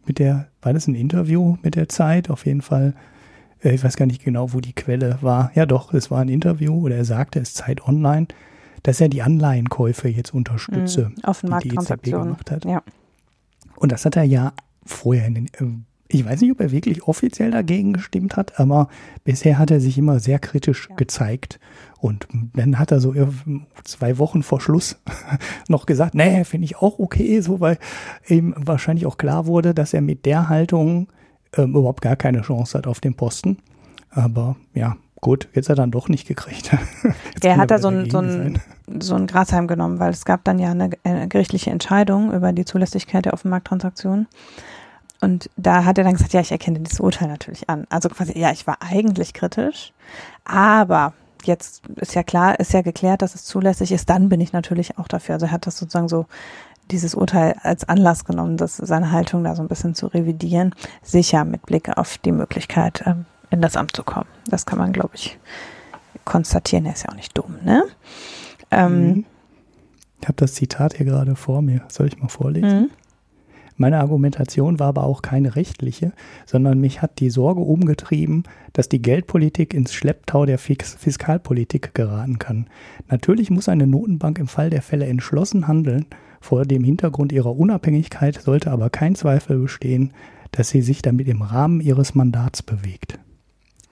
mit 0.06 0.18
der, 0.18 0.48
war 0.62 0.72
das 0.72 0.88
ein 0.88 0.94
Interview 0.94 1.56
mit 1.62 1.76
der 1.76 1.88
Zeit? 1.88 2.30
Auf 2.30 2.46
jeden 2.46 2.62
Fall 2.62 2.94
ich 3.70 3.84
weiß 3.84 3.96
gar 3.96 4.06
nicht 4.06 4.24
genau, 4.24 4.52
wo 4.52 4.60
die 4.60 4.72
Quelle 4.72 5.18
war. 5.20 5.52
Ja 5.54 5.66
doch, 5.66 5.94
es 5.94 6.10
war 6.10 6.20
ein 6.20 6.28
Interview 6.28 6.74
oder 6.84 6.96
er 6.96 7.04
sagte, 7.04 7.38
es 7.40 7.54
Zeit 7.54 7.86
Online, 7.86 8.26
dass 8.82 9.00
er 9.00 9.08
die 9.08 9.22
Anleihenkäufe 9.22 10.08
jetzt 10.08 10.34
unterstütze, 10.34 11.10
mhm, 11.10 11.24
auf 11.24 11.42
die 11.42 11.68
die 11.68 11.76
EZB 11.76 12.02
gemacht 12.10 12.50
hat. 12.50 12.64
Ja. 12.64 12.82
Und 13.76 13.92
das 13.92 14.04
hat 14.04 14.16
er 14.16 14.24
ja 14.24 14.52
vorher 14.84 15.26
in 15.26 15.34
den, 15.34 15.46
äh, 15.46 15.84
ich 16.08 16.24
weiß 16.24 16.40
nicht, 16.40 16.52
ob 16.52 16.60
er 16.60 16.72
wirklich 16.72 17.04
offiziell 17.04 17.50
dagegen 17.50 17.92
gestimmt 17.92 18.36
hat, 18.36 18.60
aber 18.60 18.88
bisher 19.24 19.58
hat 19.58 19.70
er 19.70 19.80
sich 19.80 19.96
immer 19.96 20.20
sehr 20.20 20.38
kritisch 20.38 20.88
ja. 20.90 20.96
gezeigt. 20.96 21.58
Und 22.00 22.26
dann 22.54 22.78
hat 22.78 22.90
er 22.90 23.00
so 23.00 23.14
zwei 23.84 24.18
Wochen 24.18 24.42
vor 24.42 24.60
Schluss 24.60 25.00
noch 25.68 25.86
gesagt, 25.86 26.14
nee, 26.14 26.44
finde 26.44 26.64
ich 26.64 26.76
auch 26.76 26.98
okay, 26.98 27.40
so 27.40 27.60
weil 27.60 27.78
ihm 28.28 28.54
wahrscheinlich 28.56 29.06
auch 29.06 29.16
klar 29.16 29.46
wurde, 29.46 29.72
dass 29.72 29.94
er 29.94 30.00
mit 30.00 30.26
der 30.26 30.48
Haltung 30.48 31.08
ähm, 31.56 31.70
überhaupt 31.70 32.00
gar 32.00 32.16
keine 32.16 32.42
Chance 32.42 32.76
hat 32.78 32.86
auf 32.86 33.00
den 33.00 33.14
Posten. 33.14 33.58
Aber 34.10 34.56
ja, 34.74 34.96
gut, 35.20 35.48
jetzt 35.54 35.68
hat 35.68 35.78
er 35.78 35.82
dann 35.82 35.90
doch 35.90 36.08
nicht 36.08 36.26
gekriegt. 36.26 36.70
er 37.42 37.56
hat 37.56 37.70
da 37.70 37.78
so 37.78 37.88
ein, 37.88 38.10
so, 38.10 38.18
ein, 38.18 38.60
so 39.00 39.14
ein 39.14 39.26
Grasheim 39.26 39.66
genommen, 39.66 39.98
weil 39.98 40.10
es 40.10 40.24
gab 40.24 40.44
dann 40.44 40.58
ja 40.58 40.70
eine, 40.70 40.90
eine 41.04 41.28
gerichtliche 41.28 41.70
Entscheidung 41.70 42.32
über 42.32 42.52
die 42.52 42.64
Zulässigkeit 42.64 43.24
der 43.24 43.32
Offenmarkttransaktionen. 43.32 44.26
Und 45.20 45.48
da 45.56 45.84
hat 45.84 45.98
er 45.98 46.04
dann 46.04 46.14
gesagt, 46.14 46.32
ja, 46.32 46.40
ich 46.40 46.50
erkenne 46.50 46.80
dieses 46.80 46.98
Urteil 46.98 47.28
natürlich 47.28 47.70
an. 47.70 47.86
Also 47.90 48.08
quasi, 48.08 48.36
ja, 48.36 48.50
ich 48.50 48.66
war 48.66 48.78
eigentlich 48.80 49.32
kritisch, 49.32 49.92
aber 50.44 51.12
jetzt 51.44 51.82
ist 51.96 52.14
ja 52.14 52.24
klar, 52.24 52.58
ist 52.58 52.72
ja 52.72 52.82
geklärt, 52.82 53.22
dass 53.22 53.34
es 53.34 53.44
zulässig 53.44 53.92
ist, 53.92 54.10
dann 54.10 54.28
bin 54.28 54.40
ich 54.40 54.52
natürlich 54.52 54.98
auch 54.98 55.08
dafür. 55.08 55.34
Also 55.34 55.46
er 55.46 55.52
hat 55.52 55.66
das 55.66 55.78
sozusagen 55.78 56.08
so 56.08 56.26
dieses 56.92 57.14
Urteil 57.14 57.56
als 57.62 57.88
Anlass 57.88 58.24
genommen, 58.24 58.56
das, 58.56 58.76
seine 58.76 59.10
Haltung 59.10 59.44
da 59.44 59.56
so 59.56 59.62
ein 59.62 59.68
bisschen 59.68 59.94
zu 59.94 60.06
revidieren. 60.06 60.74
Sicher 61.02 61.44
mit 61.44 61.66
Blick 61.66 61.88
auf 61.96 62.18
die 62.18 62.32
Möglichkeit, 62.32 63.02
ähm, 63.06 63.24
in 63.50 63.60
das 63.60 63.76
Amt 63.76 63.96
zu 63.96 64.04
kommen. 64.04 64.28
Das 64.46 64.66
kann 64.66 64.78
man, 64.78 64.92
glaube 64.92 65.14
ich, 65.14 65.38
konstatieren. 66.24 66.86
Er 66.86 66.92
ist 66.92 67.04
ja 67.04 67.10
auch 67.10 67.16
nicht 67.16 67.36
dumm, 67.36 67.56
ne? 67.64 67.84
Ähm, 68.70 69.06
mhm. 69.06 69.24
Ich 70.20 70.28
habe 70.28 70.36
das 70.36 70.54
Zitat 70.54 70.94
hier 70.94 71.06
gerade 71.06 71.34
vor 71.34 71.62
mir. 71.62 71.82
Soll 71.88 72.06
ich 72.06 72.18
mal 72.18 72.28
vorlesen? 72.28 72.82
Mhm. 72.82 72.90
Meine 73.76 73.98
Argumentation 73.98 74.78
war 74.78 74.88
aber 74.88 75.04
auch 75.04 75.22
keine 75.22 75.56
rechtliche, 75.56 76.12
sondern 76.46 76.78
mich 76.78 77.02
hat 77.02 77.18
die 77.18 77.30
Sorge 77.30 77.62
umgetrieben, 77.62 78.44
dass 78.72 78.88
die 78.88 79.02
Geldpolitik 79.02 79.74
ins 79.74 79.92
Schlepptau 79.92 80.46
der 80.46 80.58
Fiskalpolitik 80.58 81.94
geraten 81.94 82.38
kann. 82.38 82.68
Natürlich 83.08 83.50
muss 83.50 83.68
eine 83.68 83.86
Notenbank 83.86 84.38
im 84.38 84.46
Fall 84.46 84.70
der 84.70 84.82
Fälle 84.82 85.06
entschlossen 85.06 85.66
handeln. 85.66 86.06
Vor 86.42 86.64
dem 86.64 86.82
Hintergrund 86.82 87.30
ihrer 87.30 87.56
Unabhängigkeit 87.56 88.42
sollte 88.42 88.72
aber 88.72 88.90
kein 88.90 89.14
Zweifel 89.14 89.60
bestehen, 89.60 90.12
dass 90.50 90.70
sie 90.70 90.82
sich 90.82 91.00
damit 91.00 91.28
im 91.28 91.40
Rahmen 91.40 91.80
ihres 91.80 92.16
Mandats 92.16 92.64
bewegt. 92.64 93.20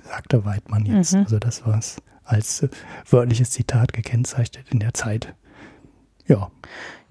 Sagte 0.02 0.44
Weidmann 0.44 0.84
jetzt. 0.84 1.14
Mhm. 1.14 1.20
Also 1.20 1.38
das 1.38 1.64
war 1.64 1.78
es 1.78 2.02
als 2.24 2.64
äh, 2.64 2.68
wörtliches 3.08 3.52
Zitat 3.52 3.92
gekennzeichnet 3.92 4.66
in 4.72 4.80
der 4.80 4.92
Zeit. 4.94 5.32
Ja. 6.26 6.50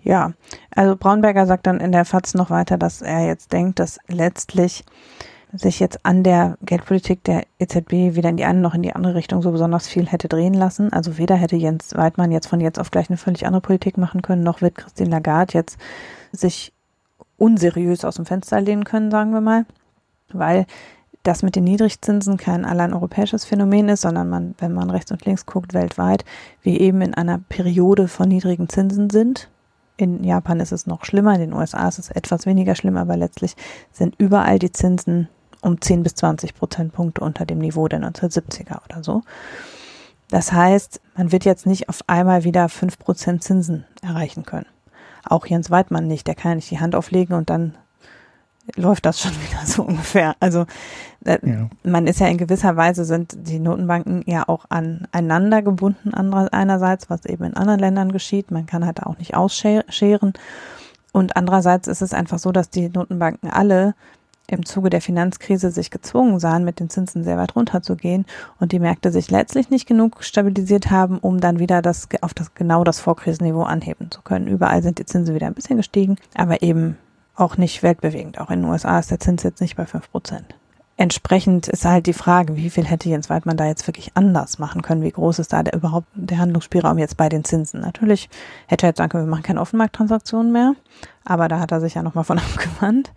Ja, 0.01 0.33
also 0.75 0.97
Braunberger 0.97 1.45
sagt 1.45 1.67
dann 1.67 1.79
in 1.79 1.93
der 1.93 2.03
FAZ 2.03 2.33
noch 2.33 2.49
weiter, 2.49 2.77
dass 2.77 3.01
er 3.01 3.25
jetzt 3.25 3.53
denkt, 3.53 3.79
dass 3.79 3.97
letztlich 4.07 4.83
sich 5.53 5.79
jetzt 5.79 6.05
an 6.05 6.23
der 6.23 6.57
Geldpolitik 6.61 7.23
der 7.23 7.43
EZB 7.57 8.15
weder 8.15 8.29
in 8.29 8.37
die 8.37 8.45
eine 8.45 8.59
noch 8.59 8.75
in 8.75 8.83
die 8.83 8.95
andere 8.95 9.15
Richtung 9.15 9.41
so 9.41 9.51
besonders 9.51 9.87
viel 9.87 10.07
hätte 10.07 10.27
drehen 10.27 10.53
lassen. 10.53 10.93
Also 10.93 11.17
weder 11.17 11.35
hätte 11.35 11.55
Jens 11.55 11.95
Weidmann 11.95 12.31
jetzt 12.31 12.47
von 12.47 12.61
jetzt 12.61 12.79
auf 12.79 12.91
gleich 12.91 13.09
eine 13.09 13.17
völlig 13.17 13.45
andere 13.45 13.61
Politik 13.61 13.97
machen 13.97 14.21
können, 14.21 14.43
noch 14.43 14.61
wird 14.61 14.75
Christine 14.75 15.09
Lagarde 15.09 15.53
jetzt 15.53 15.77
sich 16.31 16.71
unseriös 17.37 18.05
aus 18.05 18.15
dem 18.15 18.25
Fenster 18.25 18.61
lehnen 18.61 18.83
können, 18.83 19.09
sagen 19.09 19.31
wir 19.31 19.41
mal, 19.41 19.65
weil 20.31 20.65
das 21.23 21.41
mit 21.41 21.55
den 21.55 21.63
Niedrigzinsen 21.63 22.37
kein 22.37 22.63
allein 22.63 22.93
europäisches 22.93 23.45
Phänomen 23.45 23.89
ist, 23.89 24.01
sondern 24.01 24.29
man, 24.29 24.55
wenn 24.59 24.73
man 24.73 24.89
rechts 24.89 25.11
und 25.11 25.25
links 25.25 25.45
guckt, 25.45 25.73
weltweit, 25.73 26.23
wir 26.61 26.79
eben 26.79 27.01
in 27.01 27.13
einer 27.13 27.39
Periode 27.49 28.07
von 28.07 28.29
niedrigen 28.29 28.69
Zinsen 28.69 29.09
sind. 29.09 29.49
In 29.97 30.23
Japan 30.23 30.61
ist 30.61 30.71
es 30.71 30.87
noch 30.87 31.03
schlimmer, 31.03 31.33
in 31.35 31.41
den 31.41 31.53
USA 31.53 31.87
ist 31.87 31.99
es 31.99 32.09
etwas 32.09 32.45
weniger 32.45 32.75
schlimm, 32.75 32.95
aber 32.95 33.17
letztlich 33.17 33.55
sind 33.91 34.15
überall 34.17 34.59
die 34.59 34.71
Zinsen 34.71 35.27
um 35.61 35.81
10 35.81 36.03
bis 36.03 36.15
20 36.15 36.55
Prozentpunkte 36.55 37.21
unter 37.21 37.45
dem 37.45 37.59
Niveau 37.59 37.87
der 37.87 37.99
1970er 37.99 38.83
oder 38.85 39.03
so. 39.03 39.23
Das 40.29 40.51
heißt, 40.51 41.01
man 41.17 41.31
wird 41.31 41.45
jetzt 41.45 41.65
nicht 41.65 41.89
auf 41.89 42.01
einmal 42.07 42.43
wieder 42.43 42.69
5 42.69 42.99
Prozent 42.99 43.43
Zinsen 43.43 43.85
erreichen 44.01 44.43
können. 44.43 44.67
Auch 45.25 45.45
Jens 45.45 45.71
Weidmann 45.71 46.07
nicht, 46.07 46.27
der 46.27 46.35
kann 46.35 46.51
ja 46.51 46.55
nicht 46.55 46.71
die 46.71 46.79
Hand 46.79 46.95
auflegen 46.95 47.35
und 47.35 47.49
dann 47.49 47.75
läuft 48.75 49.05
das 49.05 49.19
schon 49.19 49.31
wieder 49.49 49.65
so 49.65 49.83
ungefähr. 49.83 50.35
Also 50.39 50.65
äh, 51.25 51.39
ja. 51.43 51.69
man 51.83 52.07
ist 52.07 52.19
ja 52.19 52.27
in 52.27 52.37
gewisser 52.37 52.75
Weise 52.77 53.05
sind 53.05 53.35
die 53.35 53.59
Notenbanken 53.59 54.23
ja 54.25 54.47
auch 54.47 54.65
aneinander 54.69 55.61
gebunden 55.61 56.13
einerseits, 56.13 57.09
was 57.09 57.25
eben 57.25 57.45
in 57.45 57.57
anderen 57.57 57.79
Ländern 57.79 58.11
geschieht. 58.11 58.51
Man 58.51 58.65
kann 58.65 58.85
halt 58.85 59.03
auch 59.03 59.17
nicht 59.17 59.35
ausscheren. 59.35 60.33
Und 61.11 61.35
andererseits 61.35 61.87
ist 61.87 62.01
es 62.01 62.13
einfach 62.13 62.37
so, 62.37 62.51
dass 62.51 62.69
die 62.69 62.89
Notenbanken 62.89 63.49
alle 63.49 63.95
im 64.51 64.65
Zuge 64.65 64.89
der 64.89 65.01
Finanzkrise 65.01 65.71
sich 65.71 65.91
gezwungen 65.91 66.39
sahen, 66.39 66.65
mit 66.65 66.79
den 66.79 66.89
Zinsen 66.89 67.23
sehr 67.23 67.37
weit 67.37 67.55
runterzugehen 67.55 68.25
und 68.59 68.71
die 68.71 68.79
Märkte 68.79 69.11
sich 69.11 69.31
letztlich 69.31 69.69
nicht 69.69 69.87
genug 69.87 70.23
stabilisiert 70.23 70.91
haben, 70.91 71.17
um 71.19 71.39
dann 71.39 71.59
wieder 71.59 71.81
das 71.81 72.07
auf 72.21 72.33
das 72.33 72.53
genau 72.53 72.83
das 72.83 72.99
Vorkrisenniveau 72.99 73.63
anheben 73.63 74.11
zu 74.11 74.21
können. 74.21 74.47
Überall 74.47 74.83
sind 74.83 74.99
die 74.99 75.05
Zinsen 75.05 75.35
wieder 75.35 75.47
ein 75.47 75.53
bisschen 75.53 75.77
gestiegen, 75.77 76.17
aber 76.35 76.61
eben 76.61 76.97
auch 77.35 77.57
nicht 77.57 77.83
weltbewegend. 77.83 78.39
Auch 78.39 78.49
in 78.49 78.61
den 78.61 78.69
USA 78.69 78.99
ist 78.99 79.11
der 79.11 79.19
Zins 79.19 79.43
jetzt 79.43 79.61
nicht 79.61 79.75
bei 79.75 79.85
fünf 79.85 80.11
Prozent. 80.11 80.55
Entsprechend 80.99 81.69
ist 81.69 81.85
halt 81.85 82.07
die 82.07 82.13
Frage, 82.13 82.57
wie 82.57 82.69
viel 82.69 82.83
hätte 82.83 83.07
Jens 83.07 83.29
Weidmann 83.29 83.55
da 83.55 83.65
jetzt 83.65 83.87
wirklich 83.87 84.11
anders 84.15 84.59
machen 84.59 84.81
können? 84.81 85.01
Wie 85.01 85.11
groß 85.11 85.39
ist 85.39 85.53
da 85.53 85.63
der, 85.63 85.73
überhaupt 85.73 86.07
der 86.13 86.39
Handlungsspielraum 86.39 86.97
jetzt 86.97 87.15
bei 87.15 87.29
den 87.29 87.45
Zinsen? 87.45 87.79
Natürlich 87.79 88.29
hätte 88.67 88.85
er 88.85 88.89
jetzt 88.89 88.97
sagen 88.97 89.09
können, 89.09 89.25
wir 89.25 89.31
machen 89.31 89.43
keine 89.43 89.61
Offenmarkttransaktionen 89.61 90.51
mehr, 90.51 90.73
aber 91.23 91.47
da 91.47 91.61
hat 91.61 91.71
er 91.71 91.79
sich 91.79 91.93
ja 91.93 92.03
nochmal 92.03 92.25
von 92.25 92.37
abgewandt. 92.53 93.13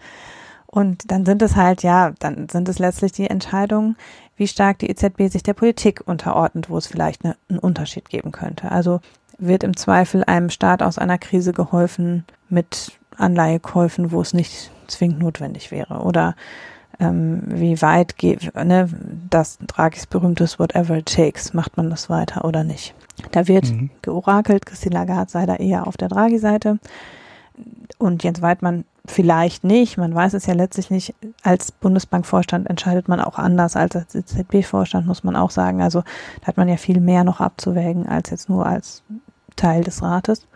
Und 0.75 1.11
dann 1.11 1.27
sind 1.27 1.43
es 1.43 1.55
halt, 1.55 1.83
ja, 1.83 2.13
dann 2.19 2.49
sind 2.49 2.67
es 2.67 2.79
letztlich 2.79 3.13
die 3.13 3.29
Entscheidungen, 3.29 3.95
wie 4.37 4.49
stark 4.49 4.79
die 4.79 4.89
EZB 4.89 5.31
sich 5.31 5.43
der 5.43 5.53
Politik 5.53 6.01
unterordnet, 6.07 6.71
wo 6.71 6.79
es 6.79 6.87
vielleicht 6.87 7.25
eine, 7.25 7.37
einen 7.51 7.59
Unterschied 7.59 8.09
geben 8.09 8.33
könnte. 8.33 8.73
Also 8.73 9.01
wird 9.37 9.65
im 9.65 9.77
Zweifel 9.77 10.25
einem 10.25 10.49
Staat 10.49 10.83
aus 10.83 10.97
einer 10.97 11.19
Krise 11.19 11.53
geholfen 11.53 12.25
mit 12.49 12.93
Anleihekäufen, 13.19 14.13
wo 14.13 14.23
es 14.23 14.33
nicht 14.33 14.71
zwingend 14.87 15.19
notwendig 15.19 15.71
wäre? 15.71 16.01
Oder 16.01 16.37
ähm, 16.99 17.43
wie 17.47 17.83
weit 17.83 18.17
geht, 18.17 18.55
ne, 18.55 18.89
das 19.29 19.59
Dragis 19.67 20.07
berühmtes 20.07 20.59
Whatever 20.59 20.97
it 20.97 21.15
takes, 21.15 21.53
macht 21.53 21.77
man 21.77 21.91
das 21.91 22.09
weiter 22.09 22.47
oder 22.47 22.65
nicht? 22.65 22.95
Da 23.33 23.47
wird 23.47 23.71
mhm. 23.71 23.91
georakelt, 24.01 24.65
Christine 24.65 24.95
Lagarde 24.95 25.31
sei 25.31 25.45
da 25.45 25.57
eher 25.57 25.87
auf 25.87 25.99
der 25.99 26.09
Draghi-Seite 26.09 26.79
und 27.99 28.25
Jens 28.25 28.41
Weidmann 28.41 28.85
vielleicht 29.05 29.65
nicht. 29.65 29.99
Man 29.99 30.15
weiß 30.15 30.35
es 30.35 30.47
ja 30.47 30.55
letztlich 30.55 30.91
nicht. 30.91 31.15
Als 31.43 31.73
Bundesbankvorstand 31.73 32.69
entscheidet 32.69 33.09
man 33.09 33.21
auch 33.21 33.39
anders 33.39 33.77
als 33.77 33.97
als 33.97 34.15
EZB-Vorstand, 34.15 35.07
muss 35.07 35.25
man 35.25 35.37
auch 35.37 35.51
sagen. 35.51 35.83
Also 35.83 36.03
da 36.41 36.47
hat 36.47 36.57
man 36.57 36.69
ja 36.69 36.77
viel 36.77 37.01
mehr 37.01 37.25
noch 37.25 37.41
abzuwägen 37.41 38.07
als 38.07 38.31
jetzt 38.31 38.49
nur 38.49 38.67
als 38.67 39.03
Teil 39.57 39.83
des 39.85 40.03
Rates. 40.03 40.47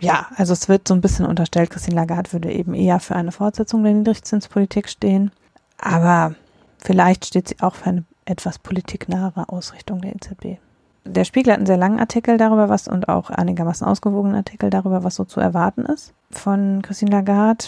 Ja, 0.00 0.26
also 0.36 0.52
es 0.52 0.68
wird 0.68 0.88
so 0.88 0.94
ein 0.94 1.00
bisschen 1.00 1.26
unterstellt, 1.26 1.70
Christine 1.70 1.94
Lagarde 1.94 2.32
würde 2.32 2.52
eben 2.52 2.74
eher 2.74 2.98
für 2.98 3.14
eine 3.14 3.30
Fortsetzung 3.30 3.84
der 3.84 3.94
Niedrigzinspolitik 3.94 4.88
stehen. 4.88 5.30
Aber 5.78 6.34
vielleicht 6.78 7.24
steht 7.26 7.48
sie 7.48 7.60
auch 7.60 7.76
für 7.76 7.90
eine 7.90 8.04
etwas 8.24 8.58
politiknahe 8.58 9.32
Ausrichtung 9.48 10.00
der 10.00 10.16
EZB. 10.16 10.58
Der 11.04 11.24
Spiegel 11.24 11.52
hat 11.52 11.58
einen 11.58 11.66
sehr 11.66 11.76
langen 11.76 11.98
Artikel 11.98 12.36
darüber, 12.36 12.68
was 12.68 12.86
und 12.86 13.08
auch 13.08 13.30
einigermaßen 13.30 13.86
ausgewogenen 13.86 14.36
Artikel 14.36 14.70
darüber, 14.70 15.02
was 15.02 15.16
so 15.16 15.24
zu 15.24 15.40
erwarten 15.40 15.82
ist 15.82 16.12
von 16.30 16.80
Christine 16.82 17.10
Lagarde. 17.10 17.66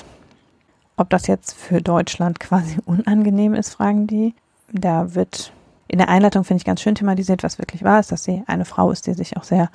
Ob 0.97 1.11
das 1.11 1.27
jetzt 1.27 1.55
für 1.55 1.83
Deutschland 1.83 2.41
quasi 2.41 2.79
unangenehm 2.85 3.55
ist, 3.55 3.75
fragen 3.75 4.07
die. 4.07 4.35
Da 4.73 5.15
wird 5.15 5.53
in 5.89 5.99
der 5.99 6.09
Einleitung, 6.09 6.45
finde 6.45 6.61
ich, 6.61 6.65
ganz 6.65 6.81
schön 6.81 6.95
thematisiert, 6.95 7.43
was 7.43 7.59
wirklich 7.59 7.85
wahr 7.85 8.01
ist, 8.01 8.11
dass 8.11 8.25
sie 8.25 8.43
eine 8.47 8.65
Frau 8.65 8.91
ist, 8.91 9.07
die 9.07 9.15
sich 9.15 9.37
auch 9.37 9.45
sehr 9.45 9.69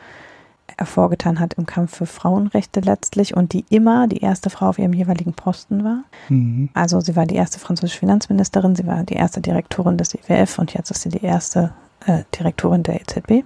hervorgetan 0.78 1.39
hat 1.39 1.56
im 1.56 1.65
Kampf 1.65 1.95
für 1.95 2.06
Frauenrechte 2.06 2.80
letztlich 2.80 3.36
und 3.36 3.54
die 3.54 3.65
immer 3.69 4.08
die 4.08 4.19
erste 4.19 4.50
Frau 4.50 4.69
auf 4.69 4.80
ihrem 4.80 4.93
jeweiligen 4.93 5.34
Posten 5.34 5.84
war. 5.84 6.04
Mhm. 6.30 6.69
Also 6.74 7.00
sie 7.02 7.15
war 7.15 7.26
die 7.26 7.36
erste 7.36 7.60
französische 7.60 8.00
Finanzministerin, 8.00 8.76
sie 8.76 8.88
war 8.88 9.04
die 9.04 9.15
erste 9.15 9.41
Direktorin 9.41 9.98
des 9.98 10.13
IWF 10.13 10.60
und 10.60 10.74
jetzt 10.74 10.91
ist 10.91 11.02
sie 11.02 11.10
die 11.10 11.24
erste 11.24 11.74
äh, 12.05 12.23
Direktorin 12.38 12.83
der 12.83 13.01
EZB. 13.01 13.45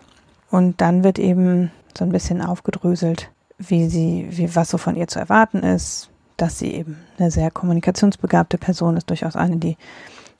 Und 0.49 0.81
dann 0.81 1.03
wird 1.03 1.19
eben 1.19 1.71
so 1.97 2.03
ein 2.03 2.11
bisschen 2.11 2.41
aufgedröselt, 2.41 3.31
wie 3.57 3.87
sie, 3.87 4.27
wie 4.31 4.55
was 4.55 4.69
so 4.69 4.77
von 4.77 4.95
ihr 4.95 5.07
zu 5.07 5.19
erwarten 5.19 5.59
ist, 5.59 6.09
dass 6.37 6.59
sie 6.59 6.73
eben 6.73 6.97
eine 7.17 7.31
sehr 7.31 7.51
kommunikationsbegabte 7.51 8.57
Person 8.57 8.97
ist, 8.97 9.09
durchaus 9.09 9.35
eine, 9.35 9.57
die 9.57 9.77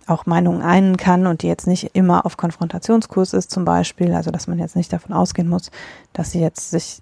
auch 0.06 0.26
Meinungen 0.26 0.62
einen 0.62 0.98
kann 0.98 1.28
und 1.28 1.44
die 1.44 1.48
jetzt 1.48 1.68
nicht 1.68 1.92
immer 1.94 2.26
auf 2.26 2.36
Konfrontationskurs 2.36 3.34
ist 3.34 3.52
zum 3.52 3.64
Beispiel, 3.64 4.14
also 4.14 4.32
dass 4.32 4.48
man 4.48 4.60
jetzt 4.60 4.76
nicht 4.76 4.92
davon 4.92 5.14
ausgehen 5.14 5.48
muss, 5.48 5.72
dass 6.12 6.32
sie 6.32 6.42
jetzt 6.42 6.72
sich 6.72 7.02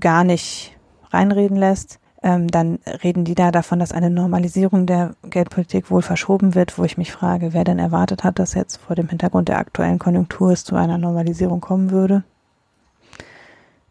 gar 0.00 0.24
nicht 0.24 0.76
reinreden 1.10 1.56
lässt. 1.56 1.98
Ähm, 2.20 2.48
dann 2.48 2.80
reden 3.04 3.24
die 3.24 3.36
da 3.36 3.52
davon, 3.52 3.78
dass 3.78 3.92
eine 3.92 4.10
Normalisierung 4.10 4.86
der 4.86 5.14
Geldpolitik 5.22 5.90
wohl 5.90 6.02
verschoben 6.02 6.56
wird, 6.56 6.76
wo 6.76 6.84
ich 6.84 6.98
mich 6.98 7.12
frage, 7.12 7.52
wer 7.52 7.62
denn 7.62 7.78
erwartet 7.78 8.24
hat, 8.24 8.40
dass 8.40 8.54
jetzt 8.54 8.78
vor 8.78 8.96
dem 8.96 9.08
Hintergrund 9.08 9.48
der 9.48 9.58
aktuellen 9.58 10.00
Konjunktur 10.00 10.50
es 10.50 10.64
zu 10.64 10.74
einer 10.74 10.98
Normalisierung 10.98 11.60
kommen 11.60 11.90
würde. 11.90 12.24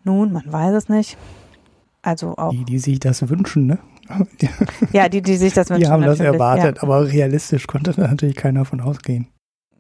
Nun, 0.04 0.34
man 0.34 0.44
weiß 0.46 0.74
es 0.74 0.90
nicht. 0.90 1.18
Also 2.02 2.36
auch. 2.38 2.52
Die, 2.52 2.66
die 2.66 2.80
sich 2.80 3.00
das 3.00 3.28
wünschen, 3.30 3.66
ne? 3.66 3.80
ja, 4.94 5.10
die, 5.10 5.22
die 5.22 5.36
sich 5.36 5.54
das 5.54 5.70
wünschen. 5.70 5.84
Die 5.84 5.90
haben 5.90 6.04
das 6.04 6.20
erwartet, 6.20 6.78
ja. 6.78 6.84
aber 6.84 7.10
realistisch 7.10 7.68
konnte 7.68 7.92
da 7.92 8.08
natürlich 8.08 8.36
keiner 8.36 8.66
von 8.66 8.82
ausgehen. 8.82 9.28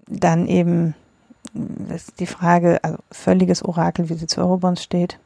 Dann 0.08 0.48
eben 0.48 0.94
ist 1.94 2.20
die 2.20 2.26
Frage, 2.26 2.84
also 2.84 2.98
völliges 3.12 3.64
Orakel, 3.64 4.10
wie 4.10 4.16
sie 4.16 4.28
zu 4.28 4.42
Eurobonds 4.42 4.84
steht. 4.84 5.20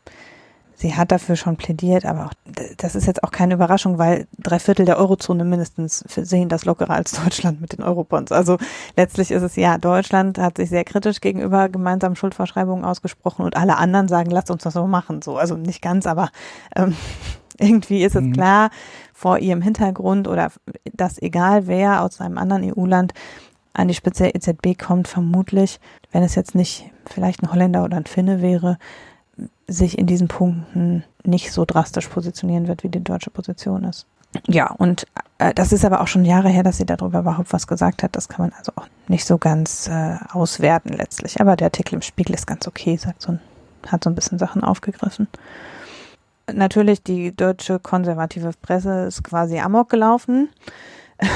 Sie 0.81 0.95
hat 0.95 1.11
dafür 1.11 1.35
schon 1.35 1.57
plädiert, 1.57 2.05
aber 2.05 2.25
auch, 2.25 2.33
das 2.77 2.95
ist 2.95 3.05
jetzt 3.05 3.23
auch 3.23 3.29
keine 3.29 3.53
Überraschung, 3.53 3.99
weil 3.99 4.25
drei 4.39 4.57
Viertel 4.57 4.83
der 4.83 4.97
Eurozone 4.97 5.45
mindestens 5.45 5.99
sehen 6.07 6.49
das 6.49 6.65
lockerer 6.65 6.95
als 6.95 7.11
Deutschland 7.23 7.61
mit 7.61 7.73
den 7.73 7.83
Eurobonds. 7.83 8.31
Also 8.31 8.57
letztlich 8.97 9.29
ist 9.29 9.43
es 9.43 9.55
ja, 9.55 9.77
Deutschland 9.77 10.39
hat 10.39 10.57
sich 10.57 10.69
sehr 10.69 10.83
kritisch 10.83 11.21
gegenüber 11.21 11.69
gemeinsamen 11.69 12.15
Schuldvorschreibungen 12.15 12.83
ausgesprochen 12.83 13.45
und 13.45 13.55
alle 13.57 13.77
anderen 13.77 14.07
sagen, 14.07 14.31
lasst 14.31 14.49
uns 14.49 14.63
das 14.63 14.73
so 14.73 14.87
machen. 14.87 15.21
So, 15.21 15.37
also 15.37 15.55
nicht 15.55 15.83
ganz, 15.83 16.07
aber 16.07 16.31
ähm, 16.75 16.95
irgendwie 17.59 18.03
ist 18.03 18.15
es 18.15 18.23
mhm. 18.23 18.33
klar 18.33 18.71
vor 19.13 19.37
ihrem 19.37 19.61
Hintergrund 19.61 20.27
oder 20.27 20.51
dass 20.93 21.21
egal 21.21 21.67
wer 21.67 22.01
aus 22.01 22.19
einem 22.19 22.39
anderen 22.39 22.73
EU-Land 22.73 23.13
an 23.73 23.87
die 23.87 23.93
Spitze 23.93 24.23
der 24.23 24.35
EZB 24.35 24.83
kommt, 24.83 25.07
vermutlich, 25.07 25.79
wenn 26.11 26.23
es 26.23 26.33
jetzt 26.33 26.55
nicht 26.55 26.89
vielleicht 27.05 27.43
ein 27.43 27.51
Holländer 27.51 27.83
oder 27.83 27.97
ein 27.97 28.07
Finne 28.07 28.41
wäre, 28.41 28.79
sich 29.71 29.97
in 29.97 30.07
diesen 30.07 30.27
Punkten 30.27 31.03
nicht 31.23 31.51
so 31.51 31.65
drastisch 31.65 32.07
positionieren 32.07 32.67
wird, 32.67 32.83
wie 32.83 32.89
die 32.89 33.03
deutsche 33.03 33.29
Position 33.29 33.83
ist. 33.83 34.05
Ja, 34.47 34.71
und 34.71 35.07
äh, 35.39 35.53
das 35.53 35.73
ist 35.73 35.83
aber 35.83 36.01
auch 36.01 36.07
schon 36.07 36.23
Jahre 36.25 36.49
her, 36.49 36.63
dass 36.63 36.77
sie 36.77 36.85
darüber 36.85 37.19
überhaupt 37.19 37.51
was 37.51 37.67
gesagt 37.67 38.01
hat. 38.03 38.15
Das 38.15 38.29
kann 38.29 38.45
man 38.45 38.53
also 38.57 38.71
auch 38.75 38.87
nicht 39.07 39.25
so 39.25 39.37
ganz 39.37 39.87
äh, 39.87 40.15
auswerten 40.31 40.93
letztlich. 40.93 41.41
Aber 41.41 41.55
der 41.55 41.67
Artikel 41.67 41.95
im 41.95 42.01
Spiegel 42.01 42.35
ist 42.35 42.47
ganz 42.47 42.67
okay, 42.67 42.95
sagt 42.95 43.21
so 43.21 43.33
ein, 43.33 43.39
hat 43.87 44.03
so 44.03 44.09
ein 44.09 44.15
bisschen 44.15 44.39
Sachen 44.39 44.63
aufgegriffen. 44.63 45.27
Natürlich, 46.51 47.03
die 47.03 47.35
deutsche 47.35 47.79
konservative 47.79 48.51
Presse 48.61 49.05
ist 49.05 49.23
quasi 49.23 49.59
amok 49.59 49.89
gelaufen. 49.89 50.49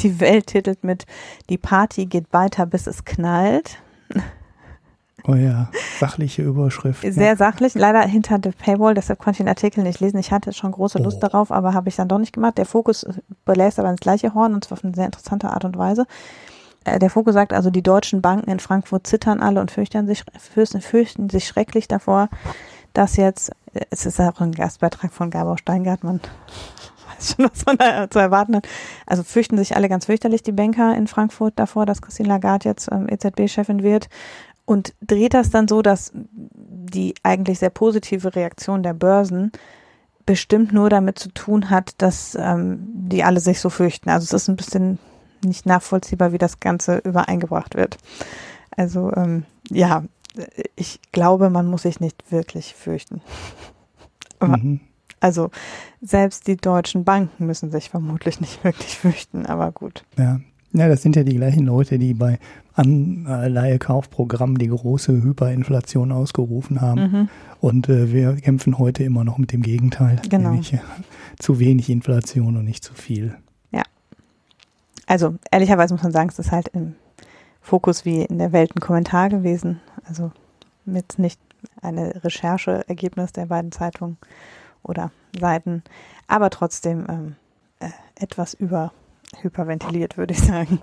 Die 0.00 0.20
Welt 0.20 0.48
titelt 0.48 0.84
mit 0.84 1.04
Die 1.50 1.58
Party 1.58 2.06
geht 2.06 2.32
weiter, 2.32 2.64
bis 2.64 2.86
es 2.86 3.04
knallt. 3.04 3.78
Oh 5.26 5.34
ja, 5.34 5.68
sachliche 6.00 6.42
Überschrift. 6.42 7.02
Sehr 7.02 7.26
ja. 7.26 7.36
sachlich, 7.36 7.74
leider 7.74 8.00
hinter 8.02 8.38
der 8.38 8.52
Paywall, 8.52 8.94
deshalb 8.94 9.20
konnte 9.20 9.36
ich 9.36 9.38
den 9.38 9.48
Artikel 9.48 9.84
nicht 9.84 10.00
lesen. 10.00 10.18
Ich 10.18 10.32
hatte 10.32 10.52
schon 10.52 10.72
große 10.72 10.98
Lust 10.98 11.18
oh. 11.18 11.20
darauf, 11.20 11.52
aber 11.52 11.74
habe 11.74 11.88
ich 11.88 11.96
dann 11.96 12.08
doch 12.08 12.18
nicht 12.18 12.32
gemacht. 12.32 12.58
Der 12.58 12.66
Fokus 12.66 13.06
belässt 13.44 13.78
aber 13.78 13.90
ins 13.90 14.00
gleiche 14.00 14.34
Horn 14.34 14.54
und 14.54 14.64
zwar 14.64 14.78
auf 14.78 14.84
eine 14.84 14.94
sehr 14.94 15.06
interessante 15.06 15.50
Art 15.50 15.64
und 15.64 15.78
Weise. 15.78 16.06
Äh, 16.84 16.98
der 16.98 17.10
Fokus 17.10 17.34
sagt 17.34 17.52
also, 17.52 17.70
die 17.70 17.82
deutschen 17.82 18.20
Banken 18.20 18.50
in 18.50 18.58
Frankfurt 18.58 19.06
zittern 19.06 19.40
alle 19.40 19.60
und 19.60 19.70
fürchten 19.70 20.06
sich, 20.06 20.24
fürchten, 20.38 20.80
fürchten 20.80 21.30
sich 21.30 21.46
schrecklich 21.46 21.86
davor, 21.86 22.28
dass 22.92 23.16
jetzt, 23.16 23.52
es 23.90 24.06
ist 24.06 24.20
auch 24.20 24.40
ein 24.40 24.52
Gastbeitrag 24.52 25.12
von 25.12 25.30
Gabor 25.30 25.56
Steingart, 25.58 26.02
man 26.02 26.20
weiß 27.16 27.36
schon, 27.36 27.48
was 27.50 27.64
man 27.64 27.76
da 27.76 28.10
zu 28.10 28.18
erwarten 28.18 28.56
hat. 28.56 28.66
Also 29.06 29.22
fürchten 29.22 29.56
sich 29.56 29.76
alle 29.76 29.88
ganz 29.88 30.06
fürchterlich, 30.06 30.42
die 30.42 30.52
Banker 30.52 30.96
in 30.96 31.06
Frankfurt 31.06 31.54
davor, 31.56 31.86
dass 31.86 32.02
Christine 32.02 32.28
Lagarde 32.28 32.68
jetzt 32.68 32.90
ähm, 32.90 33.06
EZB-Chefin 33.08 33.84
wird 33.84 34.08
und 34.64 34.94
dreht 35.00 35.34
das 35.34 35.50
dann 35.50 35.68
so, 35.68 35.82
dass 35.82 36.12
die 36.14 37.14
eigentlich 37.22 37.58
sehr 37.58 37.70
positive 37.70 38.34
Reaktion 38.34 38.82
der 38.82 38.94
Börsen 38.94 39.52
bestimmt 40.26 40.72
nur 40.72 40.88
damit 40.88 41.18
zu 41.18 41.30
tun 41.30 41.70
hat, 41.70 41.94
dass 41.98 42.36
ähm, 42.38 42.86
die 42.92 43.24
alle 43.24 43.40
sich 43.40 43.60
so 43.60 43.70
fürchten. 43.70 44.08
Also 44.08 44.24
es 44.24 44.42
ist 44.42 44.48
ein 44.48 44.56
bisschen 44.56 44.98
nicht 45.44 45.66
nachvollziehbar, 45.66 46.32
wie 46.32 46.38
das 46.38 46.60
Ganze 46.60 46.98
übereingebracht 46.98 47.74
wird. 47.74 47.98
Also 48.76 49.12
ähm, 49.16 49.44
ja, 49.68 50.04
ich 50.76 51.00
glaube, 51.10 51.50
man 51.50 51.66
muss 51.66 51.82
sich 51.82 52.00
nicht 52.00 52.30
wirklich 52.30 52.74
fürchten. 52.74 53.20
Mhm. 54.40 54.80
Also 55.20 55.52
selbst 56.00 56.48
die 56.48 56.56
deutschen 56.56 57.04
Banken 57.04 57.46
müssen 57.46 57.70
sich 57.70 57.90
vermutlich 57.90 58.40
nicht 58.40 58.64
wirklich 58.64 58.98
fürchten, 58.98 59.46
aber 59.46 59.70
gut. 59.70 60.04
Ja, 60.18 60.40
ja, 60.72 60.88
das 60.88 61.02
sind 61.02 61.16
ja 61.16 61.24
die 61.24 61.36
gleichen 61.36 61.64
Leute, 61.64 61.98
die 61.98 62.14
bei 62.14 62.38
Anleihekaufprogrammen 62.74 64.56
die 64.56 64.68
große 64.68 65.22
Hyperinflation 65.22 66.12
ausgerufen 66.12 66.80
haben. 66.80 67.00
Mhm. 67.00 67.28
Und 67.60 67.88
äh, 67.88 68.12
wir 68.12 68.36
kämpfen 68.36 68.78
heute 68.78 69.04
immer 69.04 69.24
noch 69.24 69.38
mit 69.38 69.52
dem 69.52 69.62
Gegenteil. 69.62 70.20
Genau. 70.28 70.50
Nämlich, 70.50 70.72
äh, 70.72 70.78
zu 71.38 71.58
wenig 71.58 71.90
Inflation 71.90 72.56
und 72.56 72.64
nicht 72.64 72.84
zu 72.84 72.94
viel. 72.94 73.36
Ja. 73.70 73.82
Also 75.06 75.34
ehrlicherweise 75.50 75.92
muss 75.92 76.02
man 76.02 76.12
sagen, 76.12 76.30
es 76.30 76.38
ist 76.38 76.52
halt 76.52 76.68
im 76.68 76.94
Fokus 77.60 78.04
wie 78.04 78.22
in 78.22 78.38
der 78.38 78.52
Welt 78.52 78.74
ein 78.74 78.80
Kommentar 78.80 79.28
gewesen. 79.28 79.80
Also 80.04 80.32
mit 80.84 81.18
nicht 81.18 81.40
eine 81.80 82.24
Rechercheergebnis 82.24 83.32
der 83.32 83.46
beiden 83.46 83.72
Zeitungen 83.72 84.16
oder 84.82 85.12
Seiten, 85.38 85.82
aber 86.26 86.50
trotzdem 86.50 87.06
ähm, 87.08 87.36
äh, 87.78 87.88
etwas 88.16 88.54
über 88.54 88.92
hyperventiliert, 89.40 90.16
würde 90.16 90.34
ich 90.34 90.40
sagen. 90.40 90.80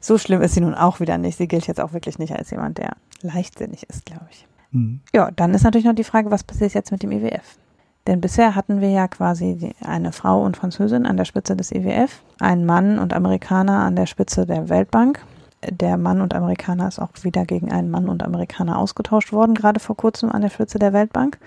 So 0.00 0.18
schlimm 0.18 0.42
ist 0.42 0.54
sie 0.54 0.60
nun 0.60 0.74
auch 0.74 1.00
wieder 1.00 1.18
nicht. 1.18 1.38
Sie 1.38 1.48
gilt 1.48 1.66
jetzt 1.66 1.80
auch 1.80 1.92
wirklich 1.92 2.18
nicht 2.18 2.36
als 2.36 2.50
jemand, 2.50 2.78
der 2.78 2.96
leichtsinnig 3.22 3.88
ist, 3.88 4.06
glaube 4.06 4.26
ich. 4.30 4.46
Mhm. 4.70 5.00
Ja, 5.14 5.30
dann 5.30 5.54
ist 5.54 5.64
natürlich 5.64 5.86
noch 5.86 5.94
die 5.94 6.04
Frage, 6.04 6.30
was 6.30 6.44
passiert 6.44 6.74
jetzt 6.74 6.92
mit 6.92 7.02
dem 7.02 7.12
IWF? 7.12 7.58
Denn 8.06 8.20
bisher 8.20 8.54
hatten 8.54 8.80
wir 8.80 8.90
ja 8.90 9.06
quasi 9.06 9.74
eine 9.84 10.12
Frau 10.12 10.42
und 10.42 10.56
Französin 10.56 11.04
an 11.04 11.16
der 11.18 11.26
Spitze 11.26 11.56
des 11.56 11.72
IWF, 11.72 12.22
einen 12.40 12.64
Mann 12.64 12.98
und 12.98 13.12
Amerikaner 13.12 13.80
an 13.80 13.96
der 13.96 14.06
Spitze 14.06 14.46
der 14.46 14.68
Weltbank. 14.68 15.22
Der 15.68 15.98
Mann 15.98 16.20
und 16.20 16.34
Amerikaner 16.34 16.88
ist 16.88 17.00
auch 17.00 17.10
wieder 17.22 17.44
gegen 17.44 17.70
einen 17.70 17.90
Mann 17.90 18.08
und 18.08 18.22
Amerikaner 18.22 18.78
ausgetauscht 18.78 19.32
worden, 19.32 19.54
gerade 19.54 19.80
vor 19.80 19.96
kurzem 19.96 20.30
an 20.30 20.40
der 20.40 20.50
Spitze 20.50 20.78
der 20.78 20.92
Weltbank. 20.92 21.38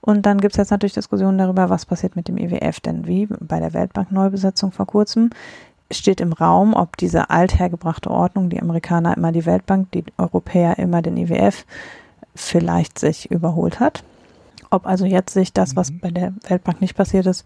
Und 0.00 0.24
dann 0.24 0.38
gibt 0.38 0.54
es 0.54 0.56
jetzt 0.56 0.70
natürlich 0.70 0.94
Diskussionen 0.94 1.38
darüber, 1.38 1.68
was 1.68 1.86
passiert 1.86 2.16
mit 2.16 2.26
dem 2.26 2.38
IWF. 2.38 2.80
Denn 2.80 3.06
wie 3.06 3.26
bei 3.26 3.60
der 3.60 3.74
Weltbank-Neubesetzung 3.74 4.72
vor 4.72 4.86
kurzem 4.86 5.30
steht 5.90 6.20
im 6.20 6.32
Raum, 6.32 6.74
ob 6.74 6.96
diese 6.96 7.30
althergebrachte 7.30 8.10
Ordnung, 8.10 8.50
die 8.50 8.60
Amerikaner 8.60 9.16
immer 9.16 9.32
die 9.32 9.46
Weltbank, 9.46 9.90
die 9.92 10.04
Europäer 10.18 10.78
immer 10.78 11.02
den 11.02 11.16
IWF, 11.16 11.64
vielleicht 12.34 12.98
sich 12.98 13.30
überholt 13.30 13.80
hat. 13.80 14.04
Ob 14.70 14.86
also 14.86 15.04
jetzt 15.04 15.34
sich 15.34 15.52
das, 15.52 15.74
was 15.74 15.90
mhm. 15.90 16.00
bei 16.00 16.10
der 16.10 16.32
Weltbank 16.48 16.80
nicht 16.80 16.96
passiert 16.96 17.26
ist, 17.26 17.44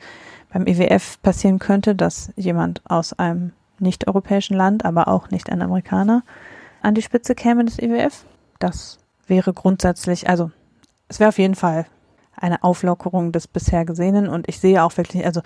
beim 0.53 0.67
IWF 0.67 1.21
passieren 1.23 1.59
könnte, 1.59 1.95
dass 1.95 2.33
jemand 2.37 2.83
aus 2.89 3.13
einem 3.15 3.53
nicht-europäischen 3.79 4.57
Land, 4.57 4.85
aber 4.85 5.09
auch 5.09 5.31
nicht 5.31 5.51
ein 5.51 5.63
Amerikaner, 5.63 6.23
an 6.83 6.95
die 6.95 7.03
Spitze 7.03 7.35
käme 7.35 7.65
des 7.65 7.79
IWF. 7.79 8.25
Das 8.59 8.99
wäre 9.27 9.53
grundsätzlich, 9.53 10.29
also 10.29 10.51
es 11.09 11.19
wäre 11.19 11.29
auf 11.29 11.39
jeden 11.39 11.55
Fall 11.55 11.87
eine 12.37 12.63
Auflockerung 12.63 13.33
des 13.33 13.49
bisher 13.49 13.85
Gesehenen 13.85 14.29
und 14.29 14.49
ich 14.49 14.61
sehe 14.61 14.83
auch 14.83 14.97
wirklich, 14.97 15.25
also 15.25 15.41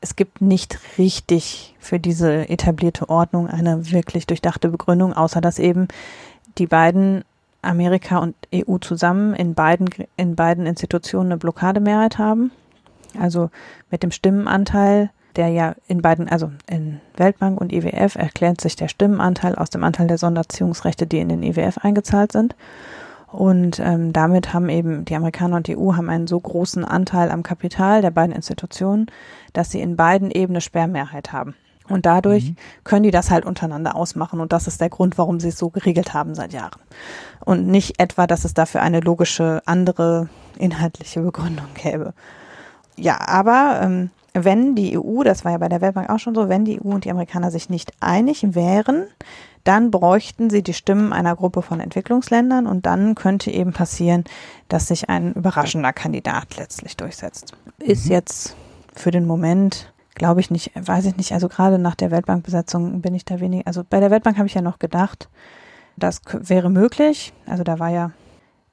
es 0.00 0.16
gibt 0.16 0.40
nicht 0.40 0.78
richtig 0.98 1.74
für 1.78 1.98
diese 2.00 2.48
etablierte 2.48 3.08
Ordnung 3.08 3.48
eine 3.48 3.90
wirklich 3.90 4.26
durchdachte 4.26 4.68
Begründung, 4.68 5.12
außer 5.12 5.40
dass 5.40 5.58
eben 5.58 5.88
die 6.58 6.66
beiden 6.66 7.24
Amerika 7.62 8.18
und 8.18 8.34
EU 8.54 8.78
zusammen 8.78 9.34
in 9.34 9.54
beiden, 9.54 9.88
in 10.16 10.36
beiden 10.36 10.66
Institutionen 10.66 11.32
eine 11.32 11.38
Blockademehrheit 11.38 12.18
haben. 12.18 12.50
Also 13.18 13.50
mit 13.90 14.02
dem 14.02 14.10
Stimmenanteil, 14.10 15.10
der 15.36 15.48
ja 15.48 15.74
in 15.86 16.00
beiden, 16.00 16.28
also 16.28 16.50
in 16.66 17.00
Weltbank 17.16 17.60
und 17.60 17.72
IWF 17.72 18.14
erklärt 18.14 18.60
sich 18.60 18.76
der 18.76 18.88
Stimmenanteil 18.88 19.54
aus 19.56 19.68
dem 19.68 19.84
Anteil 19.84 20.06
der 20.06 20.18
Sonderziehungsrechte, 20.18 21.06
die 21.06 21.18
in 21.18 21.28
den 21.28 21.42
IWF 21.42 21.78
eingezahlt 21.78 22.32
sind. 22.32 22.54
Und 23.32 23.78
ähm, 23.78 24.12
damit 24.12 24.52
haben 24.52 24.68
eben 24.68 25.04
die 25.04 25.14
Amerikaner 25.14 25.56
und 25.56 25.68
die 25.68 25.76
EU 25.76 25.94
haben 25.94 26.10
einen 26.10 26.26
so 26.26 26.38
großen 26.38 26.84
Anteil 26.84 27.30
am 27.30 27.42
Kapital 27.42 28.02
der 28.02 28.10
beiden 28.10 28.34
Institutionen, 28.34 29.06
dass 29.52 29.70
sie 29.70 29.80
in 29.80 29.96
beiden 29.96 30.30
eben 30.30 30.52
eine 30.52 30.60
Sperrmehrheit 30.60 31.32
haben. 31.32 31.54
Und 31.88 32.06
dadurch 32.06 32.50
mhm. 32.50 32.56
können 32.84 33.02
die 33.02 33.10
das 33.10 33.30
halt 33.30 33.44
untereinander 33.44 33.96
ausmachen. 33.96 34.40
Und 34.40 34.52
das 34.52 34.66
ist 34.66 34.80
der 34.80 34.90
Grund, 34.90 35.18
warum 35.18 35.40
sie 35.40 35.48
es 35.48 35.58
so 35.58 35.70
geregelt 35.70 36.14
haben 36.14 36.34
seit 36.34 36.52
Jahren. 36.52 36.80
Und 37.44 37.66
nicht 37.66 38.00
etwa, 38.00 38.26
dass 38.26 38.44
es 38.44 38.54
dafür 38.54 38.82
eine 38.82 39.00
logische, 39.00 39.60
andere 39.66 40.28
inhaltliche 40.58 41.20
Begründung 41.20 41.66
gäbe. 41.74 42.14
Ja, 42.96 43.18
aber 43.26 43.80
ähm, 43.82 44.10
wenn 44.34 44.74
die 44.74 44.98
EU, 44.98 45.22
das 45.24 45.44
war 45.44 45.52
ja 45.52 45.58
bei 45.58 45.68
der 45.68 45.80
Weltbank 45.80 46.10
auch 46.10 46.18
schon 46.18 46.34
so, 46.34 46.48
wenn 46.48 46.64
die 46.64 46.80
EU 46.80 46.90
und 46.90 47.04
die 47.04 47.10
Amerikaner 47.10 47.50
sich 47.50 47.70
nicht 47.70 47.92
einig 48.00 48.54
wären, 48.54 49.06
dann 49.64 49.90
bräuchten 49.90 50.50
sie 50.50 50.62
die 50.62 50.74
Stimmen 50.74 51.12
einer 51.12 51.36
Gruppe 51.36 51.62
von 51.62 51.80
Entwicklungsländern 51.80 52.66
und 52.66 52.86
dann 52.86 53.14
könnte 53.14 53.50
eben 53.50 53.72
passieren, 53.72 54.24
dass 54.68 54.88
sich 54.88 55.08
ein 55.08 55.32
überraschender 55.34 55.92
Kandidat 55.92 56.56
letztlich 56.56 56.96
durchsetzt. 56.96 57.54
Ist 57.78 58.06
mhm. 58.06 58.12
jetzt 58.12 58.56
für 58.94 59.10
den 59.10 59.26
Moment, 59.26 59.92
glaube 60.14 60.40
ich 60.40 60.50
nicht, 60.50 60.72
weiß 60.74 61.06
ich 61.06 61.16
nicht, 61.16 61.32
also 61.32 61.48
gerade 61.48 61.78
nach 61.78 61.94
der 61.94 62.10
Weltbankbesetzung 62.10 63.00
bin 63.00 63.14
ich 63.14 63.24
da 63.24 63.40
wenig, 63.40 63.66
also 63.66 63.84
bei 63.88 64.00
der 64.00 64.10
Weltbank 64.10 64.38
habe 64.38 64.46
ich 64.46 64.54
ja 64.54 64.62
noch 64.62 64.78
gedacht, 64.78 65.28
das 65.96 66.22
wäre 66.32 66.70
möglich. 66.70 67.32
Also 67.46 67.62
da 67.62 67.78
war 67.78 67.90
ja 67.90 68.12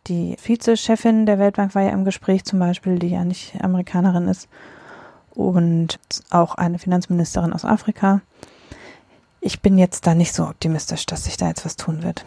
die 0.08 0.38
Vizechefin 0.42 1.26
der 1.26 1.40
Weltbank 1.40 1.76
war 1.76 1.82
ja 1.82 1.90
im 1.90 2.06
Gespräch 2.06 2.46
zum 2.46 2.60
Beispiel, 2.60 2.98
die 2.98 3.10
ja 3.10 3.26
nicht 3.26 3.62
Amerikanerin 3.62 4.28
ist 4.28 4.48
und 5.32 6.00
auch 6.30 6.56
eine 6.56 6.80
Finanzministerin 6.80 7.54
aus 7.54 7.66
Afrika 7.66 8.22
ich 9.48 9.62
bin 9.62 9.78
jetzt 9.78 10.06
da 10.06 10.14
nicht 10.14 10.34
so 10.34 10.44
optimistisch, 10.44 11.06
dass 11.06 11.24
sich 11.24 11.38
da 11.38 11.48
jetzt 11.48 11.66
was 11.66 11.78
tun 11.78 12.04
wird. 12.04 12.26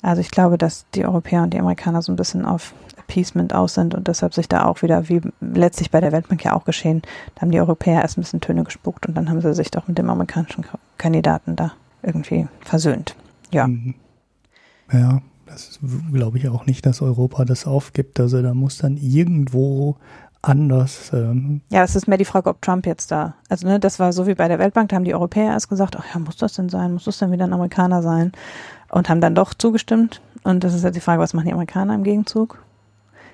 Also 0.00 0.22
ich 0.22 0.30
glaube, 0.30 0.56
dass 0.56 0.86
die 0.94 1.04
Europäer 1.04 1.42
und 1.42 1.52
die 1.52 1.60
Amerikaner 1.60 2.00
so 2.00 2.10
ein 2.10 2.16
bisschen 2.16 2.46
auf 2.46 2.72
Appeasement 2.96 3.54
aus 3.54 3.74
sind 3.74 3.94
und 3.94 4.08
deshalb 4.08 4.32
sich 4.32 4.48
da 4.48 4.64
auch 4.64 4.80
wieder, 4.80 5.10
wie 5.10 5.20
letztlich 5.40 5.90
bei 5.90 6.00
der 6.00 6.10
Weltbank 6.10 6.42
ja 6.42 6.54
auch 6.54 6.64
geschehen, 6.64 7.02
da 7.34 7.42
haben 7.42 7.50
die 7.50 7.60
Europäer 7.60 8.00
erst 8.00 8.16
ein 8.16 8.22
bisschen 8.22 8.40
Töne 8.40 8.64
gespuckt 8.64 9.06
und 9.06 9.14
dann 9.14 9.28
haben 9.28 9.42
sie 9.42 9.52
sich 9.54 9.70
doch 9.70 9.86
mit 9.88 9.98
dem 9.98 10.08
amerikanischen 10.08 10.64
Kandidaten 10.96 11.54
da 11.54 11.72
irgendwie 12.02 12.48
versöhnt. 12.62 13.14
Ja. 13.50 13.66
Mhm. 13.66 13.94
Ja, 14.90 15.20
das 15.44 15.80
glaube 16.12 16.38
ich 16.38 16.48
auch 16.48 16.64
nicht, 16.64 16.86
dass 16.86 17.02
Europa 17.02 17.44
das 17.44 17.66
aufgibt. 17.66 18.18
Also 18.18 18.40
da 18.40 18.54
muss 18.54 18.78
dann 18.78 18.96
irgendwo 18.96 19.96
anders. 20.42 21.10
Ähm. 21.12 21.62
Ja, 21.70 21.82
es 21.82 21.96
ist 21.96 22.08
mehr 22.08 22.18
die 22.18 22.24
Frage, 22.24 22.50
ob 22.50 22.60
Trump 22.60 22.86
jetzt 22.86 23.10
da, 23.10 23.34
also 23.48 23.66
ne, 23.66 23.80
das 23.80 23.98
war 23.98 24.12
so 24.12 24.26
wie 24.26 24.34
bei 24.34 24.48
der 24.48 24.58
Weltbank, 24.58 24.88
da 24.88 24.96
haben 24.96 25.04
die 25.04 25.14
Europäer 25.14 25.52
erst 25.52 25.68
gesagt, 25.68 25.96
ach 25.96 26.04
ja, 26.12 26.20
muss 26.20 26.36
das 26.36 26.54
denn 26.54 26.68
sein, 26.68 26.92
muss 26.92 27.04
das 27.04 27.18
denn 27.18 27.32
wieder 27.32 27.44
ein 27.44 27.52
Amerikaner 27.52 28.02
sein? 28.02 28.32
Und 28.90 29.08
haben 29.08 29.20
dann 29.20 29.34
doch 29.34 29.54
zugestimmt. 29.54 30.20
Und 30.42 30.64
das 30.64 30.74
ist 30.74 30.84
jetzt 30.84 30.96
die 30.96 31.00
Frage, 31.00 31.22
was 31.22 31.32
machen 31.32 31.46
die 31.46 31.52
Amerikaner 31.52 31.94
im 31.94 32.02
Gegenzug? 32.02 32.62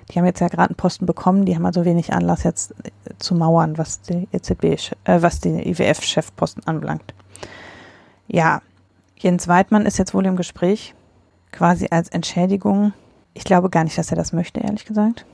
Die 0.09 0.17
haben 0.17 0.25
jetzt 0.25 0.39
ja 0.39 0.47
gerade 0.47 0.69
einen 0.69 0.77
Posten 0.77 1.05
bekommen, 1.05 1.45
die 1.45 1.55
haben 1.55 1.65
also 1.65 1.83
wenig 1.83 2.13
Anlass 2.13 2.43
jetzt 2.43 2.71
äh, 2.83 2.91
zu 3.17 3.35
mauern, 3.35 3.77
was 3.77 4.01
die 4.01 4.27
EZB, 4.31 4.63
äh, 5.03 5.21
was 5.21 5.39
die 5.39 5.69
IWF-Chefposten 5.69 6.65
anbelangt. 6.65 7.13
Ja, 8.27 8.61
Jens 9.17 9.47
Weidmann 9.47 9.85
ist 9.85 9.97
jetzt 9.97 10.13
wohl 10.13 10.25
im 10.25 10.37
Gespräch, 10.37 10.95
quasi 11.51 11.87
als 11.91 12.09
Entschädigung. 12.09 12.93
Ich 13.33 13.43
glaube 13.43 13.69
gar 13.69 13.83
nicht, 13.83 13.97
dass 13.97 14.11
er 14.11 14.15
das 14.15 14.33
möchte, 14.33 14.61
ehrlich 14.61 14.85
gesagt 14.85 15.25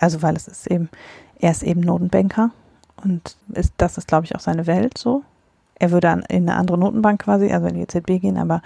Also 0.00 0.22
weil 0.22 0.34
es 0.34 0.48
ist 0.48 0.66
eben, 0.66 0.88
er 1.38 1.52
ist 1.52 1.62
eben 1.62 1.80
Notenbanker 1.80 2.50
und 3.04 3.36
ist, 3.52 3.74
das 3.76 3.98
ist, 3.98 4.08
glaube 4.08 4.24
ich, 4.24 4.34
auch 4.34 4.40
seine 4.40 4.66
Welt 4.66 4.98
so. 4.98 5.22
Er 5.76 5.92
würde 5.92 6.10
an, 6.10 6.24
in 6.28 6.48
eine 6.48 6.58
andere 6.58 6.78
Notenbank 6.78 7.22
quasi, 7.22 7.52
also 7.52 7.68
in 7.68 7.74
die 7.74 7.82
EZB 7.82 8.20
gehen, 8.20 8.36
aber 8.36 8.62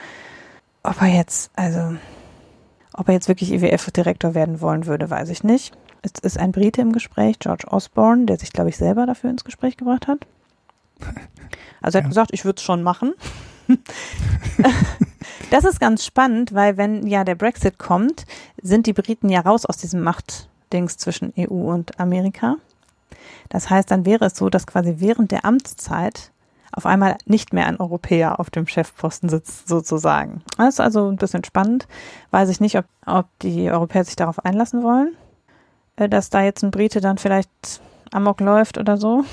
ob 0.83 1.01
er 1.03 1.09
jetzt, 1.09 1.51
also 1.57 1.97
ob 2.93 3.09
er 3.09 3.15
jetzt 3.15 3.29
wirklich 3.29 3.53
IWF-Direktor 3.53 4.35
werden 4.35 4.61
wollen 4.61 4.87
würde, 4.87 5.11
weiß 5.11 5.29
ich 5.31 5.45
nicht. 5.45 5.77
Es 6.03 6.13
ist 6.23 6.39
ein 6.39 6.53
Brite 6.53 6.83
im 6.83 6.93
Gespräch, 6.93 7.39
George 7.39 7.67
Osborne, 7.69 8.27
der 8.27 8.39
sich, 8.39 8.53
glaube 8.53 8.71
ich, 8.71 8.77
selber 8.77 9.07
dafür 9.07 9.31
ins 9.31 9.45
Gespräch 9.45 9.77
gebracht 9.77 10.07
hat. 10.07 10.27
Also 11.81 11.99
er 11.99 12.01
hat 12.01 12.05
ja. 12.05 12.09
gesagt, 12.09 12.31
ich 12.33 12.47
würde 12.47 12.57
es 12.57 12.63
schon 12.63 12.83
machen. 12.83 13.13
das 15.51 15.65
ist 15.65 15.81
ganz 15.81 16.03
spannend, 16.03 16.55
weil 16.55 16.79
wenn 16.79 17.07
ja 17.07 17.25
der 17.25 17.35
Brexit 17.35 17.79
kommt, 17.79 18.25
sind 18.63 18.87
die 18.87 18.95
Briten 18.95 19.29
ja 19.29 19.41
raus 19.41 19.67
aus 19.67 19.77
diesem 19.77 20.03
Machtdings 20.75 20.97
zwischen 20.97 21.33
EU 21.39 21.73
und 21.73 22.01
Amerika. 22.01 22.57
Das 23.49 23.71
heißt, 23.71 23.91
dann 23.91 24.05
wäre 24.05 24.27
es 24.27 24.37
so, 24.37 24.51
dass 24.51 24.67
quasi 24.67 24.97
während 24.99 25.31
der 25.31 25.45
Amtszeit 25.45 26.33
auf 26.73 26.87
einmal 26.87 27.17
nicht 27.27 27.53
mehr 27.53 27.67
ein 27.67 27.79
Europäer 27.79 28.41
auf 28.41 28.51
dem 28.51 28.67
Chefposten 28.67 29.29
sitzt, 29.29 29.69
sozusagen. 29.69 30.43
Das 30.59 30.75
ist 30.75 30.81
also 30.81 31.09
ein 31.09 31.17
bisschen 31.17 31.45
spannend. 31.45 31.87
Weiß 32.33 32.49
ich 32.49 32.61
nicht, 32.61 32.77
ob, 32.77 32.87
ob 33.07 33.27
die 33.43 33.71
Europäer 33.71 34.05
sich 34.05 34.17
darauf 34.17 34.45
einlassen 34.45 34.83
wollen, 34.83 35.17
äh, 35.97 36.09
dass 36.09 36.31
da 36.31 36.43
jetzt 36.43 36.65
ein 36.65 36.73
Brite 36.73 37.01
dann 37.01 37.19
vielleicht 37.19 37.81
amok 38.13 38.41
läuft 38.41 38.77
oder 38.77 38.97
so. 38.97 39.25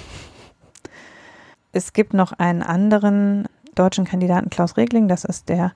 Es 1.71 1.93
gibt 1.93 2.13
noch 2.13 2.33
einen 2.33 2.61
anderen 2.61 3.47
deutschen 3.73 4.05
Kandidaten, 4.05 4.51
Klaus 4.51 4.77
Regling, 4.77 5.07
das 5.07 5.23
ist 5.23 5.49
der 5.49 5.71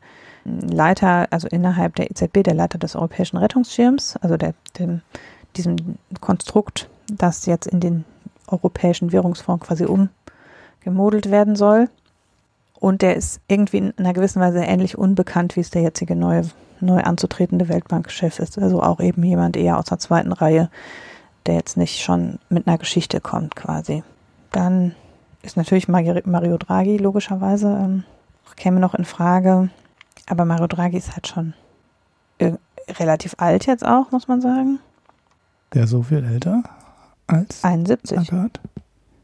Leiter, 0.45 1.27
also 1.31 1.47
innerhalb 1.47 1.95
der 1.95 2.11
EZB, 2.11 2.43
der 2.43 2.53
Leiter 2.53 2.77
des 2.77 2.95
Europäischen 2.95 3.37
Rettungsschirms, 3.37 4.17
also 4.17 4.37
der, 4.37 4.53
dem, 4.77 5.01
diesem 5.57 5.97
Konstrukt, 6.21 6.89
das 7.11 7.45
jetzt 7.45 7.67
in 7.67 7.79
den 7.79 8.05
Europäischen 8.47 9.11
Währungsfonds 9.11 9.65
quasi 9.65 9.85
umgemodelt 9.85 11.31
werden 11.31 11.55
soll. 11.55 11.89
Und 12.79 13.01
der 13.01 13.15
ist 13.15 13.39
irgendwie 13.47 13.77
in 13.77 13.93
einer 13.97 14.13
gewissen 14.13 14.41
Weise 14.41 14.59
ähnlich 14.59 14.97
unbekannt, 14.97 15.55
wie 15.55 15.61
es 15.61 15.71
der 15.71 15.81
jetzige 15.81 16.15
neue, 16.15 16.43
neu 16.81 17.01
anzutretende 17.01 17.69
Weltbankchef 17.69 18.39
ist. 18.39 18.59
Also 18.59 18.81
auch 18.81 18.99
eben 18.99 19.23
jemand 19.23 19.57
eher 19.57 19.79
aus 19.79 19.85
der 19.85 19.99
zweiten 19.99 20.31
Reihe, 20.31 20.69
der 21.45 21.55
jetzt 21.55 21.77
nicht 21.77 22.01
schon 22.01 22.39
mit 22.49 22.67
einer 22.67 22.77
Geschichte 22.77 23.21
kommt 23.21 23.55
quasi. 23.55 24.03
Dann 24.51 24.93
ist 25.41 25.57
natürlich 25.57 25.87
Mario 25.87 26.57
Draghi 26.57 26.97
logischerweise, 26.97 27.67
ähm, 27.67 28.03
käme 28.55 28.79
noch 28.79 28.95
in 28.95 29.05
Frage. 29.05 29.69
Aber 30.27 30.45
Mario 30.45 30.67
Draghi 30.67 30.97
ist 30.97 31.13
halt 31.13 31.27
schon 31.27 31.53
relativ 32.99 33.35
alt 33.37 33.65
jetzt 33.65 33.85
auch, 33.85 34.11
muss 34.11 34.27
man 34.27 34.41
sagen. 34.41 34.79
Der 35.75 35.87
so 35.87 36.01
viel 36.01 36.23
älter 36.23 36.63
als 37.27 37.63
71. 37.63 38.17
Lagarde? 38.17 38.59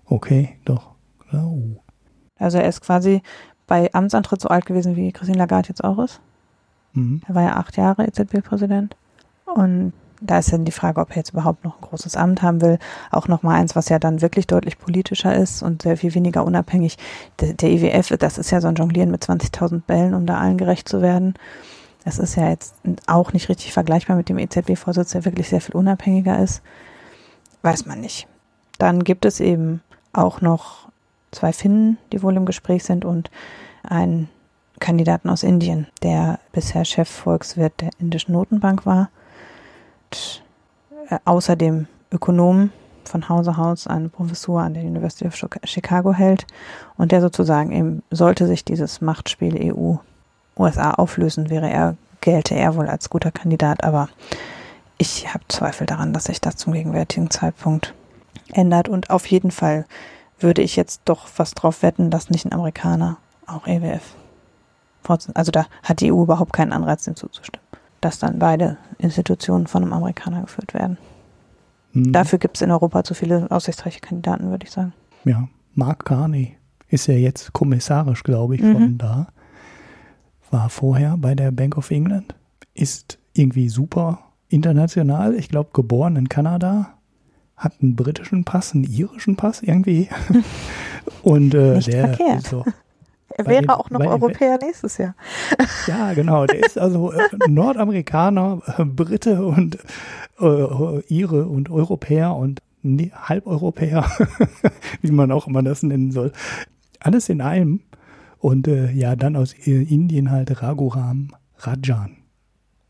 Okay, 0.05 0.57
doch. 0.65 0.91
Oh. 1.33 1.77
Also 2.37 2.57
er 2.57 2.67
ist 2.67 2.81
quasi 2.81 3.21
bei 3.67 3.91
Amtsantritt 3.93 4.41
so 4.41 4.49
alt 4.49 4.65
gewesen, 4.65 4.97
wie 4.97 5.13
Christine 5.13 5.37
Lagarde 5.37 5.69
jetzt 5.69 5.83
auch 5.83 5.97
ist. 5.99 6.19
Mhm. 6.91 7.21
Er 7.25 7.35
war 7.35 7.43
ja 7.43 7.55
acht 7.55 7.77
Jahre 7.77 8.05
EZB-Präsident. 8.05 8.97
Und 9.45 9.93
da 10.19 10.39
ist 10.39 10.51
dann 10.51 10.65
die 10.65 10.73
Frage, 10.73 10.99
ob 10.99 11.11
er 11.11 11.15
jetzt 11.15 11.31
überhaupt 11.31 11.63
noch 11.63 11.77
ein 11.77 11.87
großes 11.87 12.17
Amt 12.17 12.41
haben 12.41 12.61
will. 12.61 12.79
Auch 13.11 13.29
nochmal 13.29 13.59
eins, 13.59 13.77
was 13.77 13.87
ja 13.87 13.97
dann 13.97 14.21
wirklich 14.21 14.45
deutlich 14.45 14.77
politischer 14.77 15.33
ist 15.33 15.63
und 15.63 15.81
sehr 15.81 15.95
viel 15.95 16.13
weniger 16.13 16.43
unabhängig. 16.43 16.97
Der, 17.39 17.53
der 17.53 17.69
IWF, 17.69 18.17
das 18.17 18.37
ist 18.37 18.51
ja 18.51 18.59
so 18.59 18.67
ein 18.67 18.75
Jonglieren 18.75 19.09
mit 19.09 19.23
20.000 19.23 19.81
Bällen, 19.81 20.13
um 20.13 20.25
da 20.25 20.37
allen 20.37 20.57
gerecht 20.57 20.89
zu 20.89 21.01
werden. 21.01 21.33
Das 22.03 22.17
ist 22.17 22.35
ja 22.35 22.49
jetzt 22.49 22.75
auch 23.07 23.33
nicht 23.33 23.49
richtig 23.49 23.73
vergleichbar 23.73 24.15
mit 24.15 24.29
dem 24.29 24.39
EZB-Vorsitz, 24.39 25.11
der 25.11 25.25
wirklich 25.25 25.49
sehr 25.49 25.61
viel 25.61 25.75
unabhängiger 25.75 26.39
ist. 26.39 26.61
Weiß 27.61 27.85
man 27.85 28.01
nicht. 28.01 28.27
Dann 28.79 29.03
gibt 29.03 29.25
es 29.25 29.39
eben 29.39 29.81
auch 30.13 30.41
noch 30.41 30.89
zwei 31.31 31.53
Finnen, 31.53 31.97
die 32.11 32.23
wohl 32.23 32.35
im 32.35 32.45
Gespräch 32.45 32.83
sind 32.83 33.05
und 33.05 33.29
einen 33.83 34.29
Kandidaten 34.79 35.29
aus 35.29 35.43
Indien, 35.43 35.87
der 36.01 36.39
bisher 36.51 36.85
Chefvolkswirt 36.85 37.81
der 37.81 37.91
indischen 37.99 38.33
Notenbank 38.33 38.85
war 38.85 39.09
äh, 41.09 41.19
außerdem 41.25 41.87
Ökonom 42.11 42.71
von 43.03 43.29
Hause 43.29 43.57
aus 43.57 43.87
eine 43.87 44.09
Professur 44.09 44.61
an 44.61 44.73
der 44.73 44.83
University 44.83 45.27
of 45.27 45.35
Chicago 45.63 46.13
hält 46.13 46.45
und 46.97 47.11
der 47.11 47.21
sozusagen 47.21 47.71
eben, 47.71 48.03
sollte 48.11 48.47
sich 48.47 48.63
dieses 48.63 49.01
Machtspiel 49.01 49.55
EU-USA 50.57 50.91
auflösen, 50.91 51.49
wäre 51.49 51.69
er, 51.69 51.95
gelte 52.21 52.55
er 52.55 52.75
wohl 52.75 52.87
als 52.87 53.09
guter 53.09 53.31
Kandidat, 53.31 53.83
aber 53.83 54.09
ich 54.97 55.33
habe 55.33 55.43
Zweifel 55.47 55.87
daran, 55.87 56.13
dass 56.13 56.25
sich 56.25 56.41
das 56.41 56.57
zum 56.57 56.73
gegenwärtigen 56.73 57.29
Zeitpunkt 57.29 57.93
ändert 58.53 58.89
und 58.89 59.09
auf 59.09 59.25
jeden 59.27 59.51
Fall 59.51 59.85
würde 60.39 60.61
ich 60.61 60.75
jetzt 60.75 61.01
doch 61.05 61.27
fast 61.27 61.61
drauf 61.61 61.83
wetten, 61.83 62.09
dass 62.09 62.29
nicht 62.29 62.45
ein 62.45 62.53
Amerikaner 62.53 63.17
auch 63.47 63.67
EWF 63.67 64.15
also 65.33 65.51
da 65.51 65.65
hat 65.83 65.99
die 65.99 66.13
EU 66.13 66.23
überhaupt 66.23 66.53
keinen 66.53 66.71
Anreiz, 66.71 67.03
dem 67.03 67.15
zuzustimmen 67.15 67.65
dass 68.01 68.17
dann 68.17 68.39
beide 68.39 68.77
Institutionen 68.97 69.67
von 69.67 69.83
einem 69.83 69.93
Amerikaner 69.93 70.41
geführt 70.41 70.73
werden. 70.73 70.97
Mhm. 71.93 72.11
Dafür 72.11 72.39
gibt 72.39 72.57
es 72.57 72.61
in 72.61 72.71
Europa 72.71 73.03
zu 73.03 73.13
viele 73.13 73.49
aussichtsreiche 73.49 73.99
Kandidaten, 73.99 74.49
würde 74.49 74.65
ich 74.65 74.71
sagen. 74.71 74.93
Ja, 75.23 75.47
Mark 75.75 76.05
Carney 76.05 76.57
ist 76.89 77.07
ja 77.07 77.13
jetzt 77.13 77.53
kommissarisch, 77.53 78.23
glaube 78.23 78.55
ich, 78.55 78.61
mhm. 78.61 78.73
von 78.73 78.97
da. 78.97 79.27
War 80.51 80.69
vorher 80.69 81.17
bei 81.17 81.33
der 81.33 81.51
Bank 81.51 81.77
of 81.77 81.91
England. 81.91 82.35
Ist 82.73 83.17
irgendwie 83.33 83.69
super 83.69 84.19
international. 84.49 85.35
Ich 85.35 85.49
glaube, 85.49 85.69
geboren 85.73 86.15
in 86.15 86.29
Kanada. 86.29 86.97
Hat 87.57 87.73
einen 87.81 87.95
britischen 87.95 88.43
Pass, 88.43 88.73
einen 88.73 88.83
irischen 88.83 89.35
Pass 89.35 89.63
irgendwie. 89.63 90.09
Und 91.23 91.53
äh, 91.53 91.75
Nicht 91.75 91.87
der 91.91 92.09
verkehrt. 92.09 92.43
ist 92.43 92.49
so 92.49 92.65
er 93.37 93.45
wäre 93.45 93.61
den, 93.61 93.69
auch 93.69 93.89
noch 93.89 93.99
Europäer 93.99 94.57
den, 94.57 94.67
nächstes 94.67 94.97
Jahr. 94.97 95.15
Ja, 95.87 96.13
genau. 96.13 96.45
Der 96.45 96.63
ist 96.65 96.77
also 96.77 97.11
äh, 97.11 97.27
Nordamerikaner, 97.47 98.61
äh, 98.77 98.85
Brite 98.85 99.45
und 99.45 99.77
äh, 100.39 101.13
Ire 101.13 101.45
und 101.45 101.69
Europäer 101.69 102.35
und 102.35 102.61
nee, 102.81 103.11
Halbeuropäer, 103.13 104.05
wie 105.01 105.11
man 105.11 105.31
auch 105.31 105.47
immer 105.47 105.63
das 105.63 105.83
nennen 105.83 106.11
soll. 106.11 106.31
Alles 106.99 107.29
in 107.29 107.41
einem. 107.41 107.81
Und 108.41 108.67
äh, 108.67 108.91
ja, 108.91 109.15
dann 109.15 109.35
aus 109.35 109.53
äh, 109.53 109.83
Indien 109.83 110.31
halt 110.31 110.63
Raghuram 110.63 111.35
Rajan. 111.59 112.17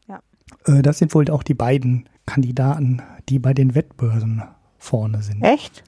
Ja. 0.08 0.22
Äh, 0.66 0.82
das 0.82 0.98
sind 0.98 1.14
wohl 1.14 1.30
auch 1.30 1.44
die 1.44 1.54
beiden 1.54 2.08
Kandidaten, 2.26 3.02
die 3.28 3.38
bei 3.38 3.54
den 3.54 3.76
Wettbörsen 3.76 4.44
vorne 4.78 5.22
sind. 5.22 5.44
Echt? 5.44 5.84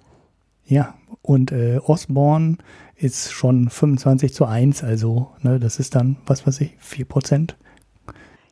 Ja, 0.66 0.96
und 1.22 1.54
äh, 1.54 1.80
Osborne 1.82 2.58
ist 2.96 3.32
schon 3.32 3.70
25 3.70 4.34
zu 4.34 4.46
1, 4.46 4.84
also 4.84 5.32
ne, 5.42 5.60
das 5.60 5.80
ist 5.80 5.96
dann, 5.96 6.18
was 6.26 6.46
weiß 6.46 6.60
ich, 6.62 6.76
4 6.80 7.06
Prozent. 7.06 7.58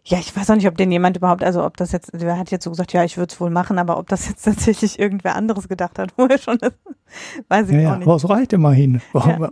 Ja, 0.05 0.17
ich 0.17 0.35
weiß 0.35 0.49
auch 0.49 0.55
nicht, 0.55 0.67
ob 0.67 0.77
den 0.77 0.91
jemand 0.91 1.17
überhaupt, 1.17 1.43
also 1.43 1.63
ob 1.63 1.77
das 1.77 1.91
jetzt, 1.91 2.11
wer 2.13 2.37
hat 2.37 2.51
jetzt 2.51 2.63
so 2.63 2.69
gesagt, 2.69 2.93
ja, 2.93 3.03
ich 3.03 3.17
würde 3.17 3.33
es 3.33 3.39
wohl 3.39 3.49
machen, 3.49 3.77
aber 3.77 3.97
ob 3.97 4.07
das 4.07 4.27
jetzt 4.29 4.43
tatsächlich 4.45 4.97
irgendwer 4.97 5.35
anderes 5.35 5.67
gedacht 5.67 5.99
hat, 5.99 6.13
wo 6.17 6.25
er 6.25 6.37
schon 6.37 6.57
ist, 6.57 6.77
weiß 7.47 7.69
ich 7.69 7.81
ja, 7.81 7.93
auch 7.93 7.97
nicht. 7.97 8.07
Ja, 8.07 8.15
es 8.15 8.29
reicht 8.29 8.53
immerhin. 8.53 9.01
Ja. 9.13 9.49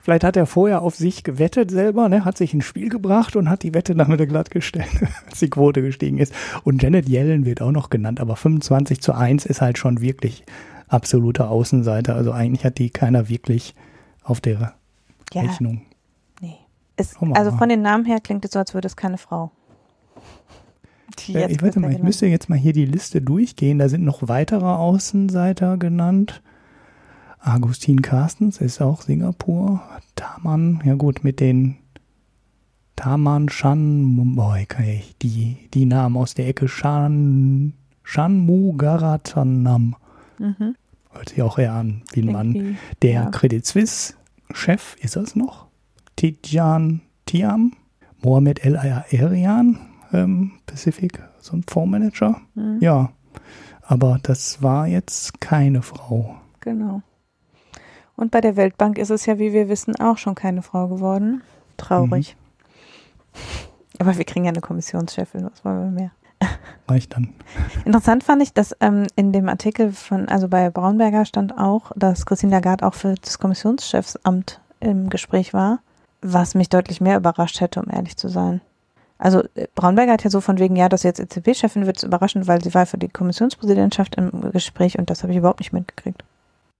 Vielleicht 0.00 0.24
hat 0.24 0.36
er 0.36 0.46
vorher 0.46 0.80
auf 0.82 0.94
sich 0.94 1.22
gewettet 1.22 1.70
selber, 1.70 2.08
ne, 2.08 2.24
hat 2.24 2.38
sich 2.38 2.54
ins 2.54 2.64
Spiel 2.64 2.88
gebracht 2.88 3.36
und 3.36 3.50
hat 3.50 3.62
die 3.62 3.74
Wette 3.74 3.94
dann 3.94 4.10
wieder 4.10 4.26
glatt 4.26 4.50
gestellt, 4.50 4.88
als 5.28 5.38
die 5.40 5.50
Quote 5.50 5.82
gestiegen 5.82 6.18
ist. 6.18 6.32
Und 6.64 6.82
Janet 6.82 7.08
Yellen 7.08 7.44
wird 7.44 7.60
auch 7.60 7.72
noch 7.72 7.90
genannt, 7.90 8.18
aber 8.18 8.36
25 8.36 9.02
zu 9.02 9.12
1 9.12 9.44
ist 9.44 9.60
halt 9.60 9.76
schon 9.76 10.00
wirklich 10.00 10.44
absoluter 10.88 11.50
Außenseiter. 11.50 12.14
Also 12.14 12.32
eigentlich 12.32 12.64
hat 12.64 12.78
die 12.78 12.90
keiner 12.90 13.28
wirklich 13.28 13.74
auf 14.22 14.40
der 14.40 14.74
ja, 15.32 15.42
Rechnung. 15.42 15.82
Nee. 16.40 16.56
Es, 16.96 17.16
also 17.34 17.52
von 17.52 17.68
den 17.68 17.82
Namen 17.82 18.06
her 18.06 18.20
klingt 18.20 18.44
es 18.44 18.52
so, 18.52 18.58
als 18.58 18.74
würde 18.74 18.86
es 18.86 18.96
keine 18.96 19.18
Frau. 19.18 19.50
Ja, 21.26 21.48
ich 21.48 21.60
warte 21.62 21.80
mal, 21.80 21.92
ich 21.92 22.02
müsste 22.02 22.26
jetzt 22.26 22.48
mal 22.48 22.58
hier 22.58 22.72
die 22.72 22.84
Liste 22.84 23.20
durchgehen. 23.20 23.78
Da 23.78 23.88
sind 23.88 24.04
noch 24.04 24.28
weitere 24.28 24.64
Außenseiter 24.64 25.76
genannt. 25.76 26.42
Agustin 27.40 28.02
Carstens 28.02 28.60
ist 28.60 28.80
auch 28.80 29.02
Singapur. 29.02 29.80
Taman, 30.16 30.82
ja 30.84 30.94
gut, 30.94 31.24
mit 31.24 31.40
den 31.40 31.76
Taman 32.96 33.48
Shan, 33.48 34.34
boah, 34.34 34.58
kann 34.66 34.84
ich 34.86 35.16
die, 35.22 35.68
die 35.72 35.86
Namen 35.86 36.16
aus 36.16 36.34
der 36.34 36.48
Ecke 36.48 36.68
Shan, 36.68 37.74
Shanmugaratanam. 38.02 39.94
Mhm. 40.38 40.74
Hört 41.10 41.28
sich 41.28 41.42
auch 41.42 41.58
eher 41.58 41.74
an 41.74 42.02
wie 42.12 42.22
ein 42.22 42.32
Mann. 42.32 42.78
Der 43.02 43.12
ja. 43.12 43.30
Credit 43.30 43.64
Suisse 43.64 44.14
Chef, 44.52 44.96
ist 45.00 45.16
das 45.16 45.36
noch? 45.36 45.66
Tijan 46.16 47.02
Tiam, 47.26 47.72
Mohamed 48.22 48.64
El 48.64 48.76
Arian, 48.76 49.78
ähm, 50.12 50.52
Pacific, 50.66 51.22
so 51.40 51.56
ein 51.56 51.64
Fondsmanager. 51.68 52.40
Mhm. 52.54 52.78
Ja, 52.80 53.12
aber 53.82 54.18
das 54.22 54.62
war 54.62 54.86
jetzt 54.88 55.40
keine 55.40 55.82
Frau. 55.82 56.36
Genau. 56.60 57.02
Und 58.18 58.32
bei 58.32 58.40
der 58.40 58.56
Weltbank 58.56 58.98
ist 58.98 59.10
es 59.10 59.26
ja, 59.26 59.38
wie 59.38 59.52
wir 59.52 59.68
wissen, 59.68 59.94
auch 60.00 60.18
schon 60.18 60.34
keine 60.34 60.62
Frau 60.62 60.88
geworden. 60.88 61.40
Traurig. 61.76 62.36
Mhm. 63.32 63.38
Aber 64.00 64.18
wir 64.18 64.24
kriegen 64.24 64.44
ja 64.44 64.50
eine 64.50 64.60
Kommissionschefin, 64.60 65.44
was 65.44 65.64
wollen 65.64 65.94
wir 65.94 66.00
mehr? 66.00 66.10
Reicht 66.88 67.14
dann. 67.14 67.32
Interessant 67.84 68.24
fand 68.24 68.42
ich, 68.42 68.52
dass 68.52 68.74
ähm, 68.80 69.06
in 69.14 69.32
dem 69.32 69.48
Artikel 69.48 69.92
von, 69.92 70.28
also 70.28 70.48
bei 70.48 70.68
Braunberger 70.68 71.24
stand 71.24 71.56
auch, 71.56 71.92
dass 71.94 72.26
Christine 72.26 72.52
Lagarde 72.52 72.86
auch 72.86 72.94
für 72.94 73.14
das 73.14 73.38
Kommissionschefsamt 73.38 74.60
im 74.80 75.10
Gespräch 75.10 75.54
war, 75.54 75.78
was 76.20 76.56
mich 76.56 76.68
deutlich 76.68 77.00
mehr 77.00 77.16
überrascht 77.18 77.60
hätte, 77.60 77.80
um 77.80 77.88
ehrlich 77.88 78.16
zu 78.16 78.26
sein. 78.26 78.60
Also 79.18 79.44
äh, 79.54 79.68
Braunberger 79.76 80.12
hat 80.12 80.24
ja 80.24 80.30
so 80.30 80.40
von 80.40 80.58
wegen, 80.58 80.74
ja, 80.74 80.88
dass 80.88 81.04
jetzt 81.04 81.20
EZB-Chefin 81.20 81.86
wird 81.86 81.98
es 81.98 82.02
überraschend, 82.02 82.48
weil 82.48 82.62
sie 82.64 82.74
war 82.74 82.86
für 82.86 82.98
die 82.98 83.08
Kommissionspräsidentschaft 83.08 84.16
im 84.16 84.50
Gespräch 84.50 84.98
und 84.98 85.08
das 85.08 85.22
habe 85.22 85.32
ich 85.32 85.38
überhaupt 85.38 85.60
nicht 85.60 85.72
mitgekriegt. 85.72 86.24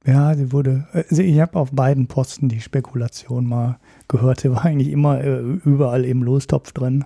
Ja, 0.07 0.35
sie 0.35 0.53
wurde, 0.53 0.87
also 0.93 1.23
ich 1.23 1.41
habe 1.41 1.59
auf 1.59 1.73
beiden 1.73 2.07
Posten 2.07 2.49
die 2.49 2.61
Spekulation 2.61 3.47
mal 3.47 3.79
gehört. 4.07 4.41
Sie 4.41 4.51
war 4.51 4.65
eigentlich 4.65 4.89
immer 4.91 5.21
äh, 5.21 5.41
überall 5.41 6.05
im 6.05 6.23
Lostopf 6.23 6.73
drin. 6.73 7.05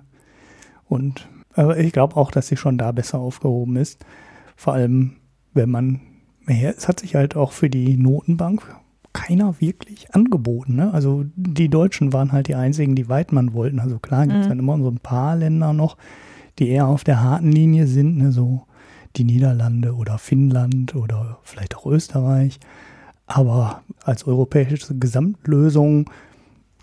Und 0.84 1.28
aber 1.54 1.78
ich 1.78 1.92
glaube 1.92 2.16
auch, 2.16 2.30
dass 2.30 2.48
sie 2.48 2.56
schon 2.56 2.78
da 2.78 2.92
besser 2.92 3.18
aufgehoben 3.18 3.76
ist. 3.76 4.04
Vor 4.56 4.74
allem, 4.74 5.16
wenn 5.52 5.70
man, 5.70 6.00
ja, 6.48 6.70
es 6.70 6.88
hat 6.88 7.00
sich 7.00 7.14
halt 7.14 7.36
auch 7.36 7.52
für 7.52 7.68
die 7.68 7.96
Notenbank 7.96 8.62
keiner 9.12 9.60
wirklich 9.60 10.14
angeboten. 10.14 10.76
Ne? 10.76 10.92
Also 10.92 11.24
die 11.36 11.68
Deutschen 11.68 12.12
waren 12.12 12.32
halt 12.32 12.48
die 12.48 12.54
einzigen, 12.54 12.96
die 12.96 13.08
Weidmann 13.08 13.52
wollten. 13.52 13.80
Also 13.80 13.98
klar 13.98 14.26
gibt 14.26 14.40
es 14.40 14.46
mhm. 14.46 14.50
dann 14.50 14.58
immer 14.58 14.78
so 14.78 14.88
ein 14.88 15.00
paar 15.00 15.36
Länder 15.36 15.72
noch, 15.72 15.96
die 16.58 16.68
eher 16.68 16.86
auf 16.86 17.04
der 17.04 17.22
harten 17.22 17.52
Linie 17.52 17.86
sind, 17.86 18.16
ne? 18.18 18.32
so 18.32 18.62
die 19.16 19.24
Niederlande 19.24 19.94
oder 19.94 20.18
Finnland 20.18 20.94
oder 20.94 21.38
vielleicht 21.42 21.76
auch 21.76 21.86
Österreich. 21.86 22.58
Aber 23.26 23.82
als 24.04 24.26
europäische 24.26 24.96
Gesamtlösung 24.96 26.10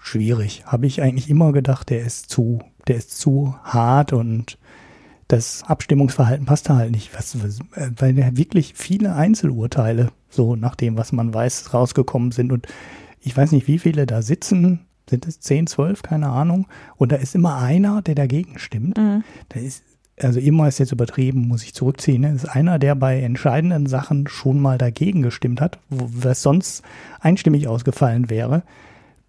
schwierig. 0.02 0.64
Habe 0.66 0.88
ich 0.88 1.02
eigentlich 1.02 1.30
immer 1.30 1.52
gedacht, 1.52 1.90
der 1.90 2.02
ist 2.02 2.30
zu, 2.30 2.60
der 2.88 2.98
ist 2.98 3.18
zu 3.18 3.56
hart 3.64 4.14
und 4.14 4.58
das 5.28 5.64
Abstimmungsverhalten 5.64 6.48
passt 6.48 6.70
da 6.70 6.78
halt 6.78 6.92
nicht, 6.92 7.14
was, 7.16 7.42
was, 7.44 7.60
weil 7.98 8.16
da 8.16 8.36
wirklich 8.36 8.74
viele 8.76 9.14
Einzelurteile, 9.14 10.12
so 10.30 10.56
nach 10.56 10.76
dem, 10.76 10.98
was 10.98 11.12
man 11.12 11.32
weiß, 11.34 11.74
rausgekommen 11.74 12.32
sind. 12.32 12.52
Und 12.52 12.68
ich 13.22 13.38
weiß 13.38 13.52
nicht, 13.52 13.68
wie 13.68 13.78
viele 13.78 14.06
da 14.08 14.22
sitzen. 14.22 14.88
Sind 15.08 15.28
es 15.28 15.40
10, 15.40 15.68
12, 15.68 16.02
keine 16.04 16.30
Ahnung. 16.30 16.68
Und 16.96 17.12
da 17.12 17.16
ist 17.16 17.36
immer 17.36 17.58
einer, 17.58 18.02
der 18.02 18.16
dagegen 18.16 18.58
stimmt. 18.58 18.98
Mhm. 18.98 19.24
Da 19.50 19.60
ist, 19.60 19.84
also 20.22 20.40
immer 20.40 20.68
ist 20.68 20.80
jetzt 20.80 20.92
übertrieben, 20.92 21.48
muss 21.48 21.64
ich 21.64 21.74
zurückziehen. 21.74 22.22
Ne? 22.22 22.34
Ist 22.34 22.46
einer, 22.46 22.80
der 22.80 22.96
bei 22.96 23.22
entscheidenden 23.22 23.86
Sachen 23.86 24.28
schon 24.28 24.60
mal 24.60 24.78
dagegen 24.78 25.22
gestimmt 25.22 25.62
hat, 25.62 25.80
was 25.90 26.42
sonst 26.42 26.84
einstimmig 27.20 27.68
ausgefallen 27.68 28.30
wäre. 28.30 28.64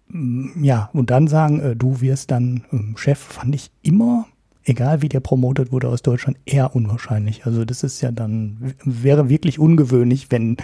Mm, 0.09 0.63
ja, 0.63 0.89
und 0.93 1.09
dann 1.09 1.27
sagen, 1.27 1.59
äh, 1.59 1.75
du 1.75 2.01
wirst 2.01 2.31
dann 2.31 2.65
ähm, 2.71 2.95
Chef, 2.97 3.19
fand 3.19 3.55
ich 3.55 3.71
immer 3.81 4.25
egal 4.63 5.01
wie 5.01 5.09
der 5.09 5.19
promotet 5.19 5.71
wurde 5.71 5.89
aus 5.89 6.01
Deutschland, 6.01 6.37
eher 6.45 6.75
unwahrscheinlich. 6.75 7.45
Also 7.45 7.65
das 7.65 7.83
ist 7.83 8.01
ja 8.01 8.11
dann, 8.11 8.73
wäre 8.83 9.29
wirklich 9.29 9.59
ungewöhnlich, 9.59 10.27
wenn 10.29 10.57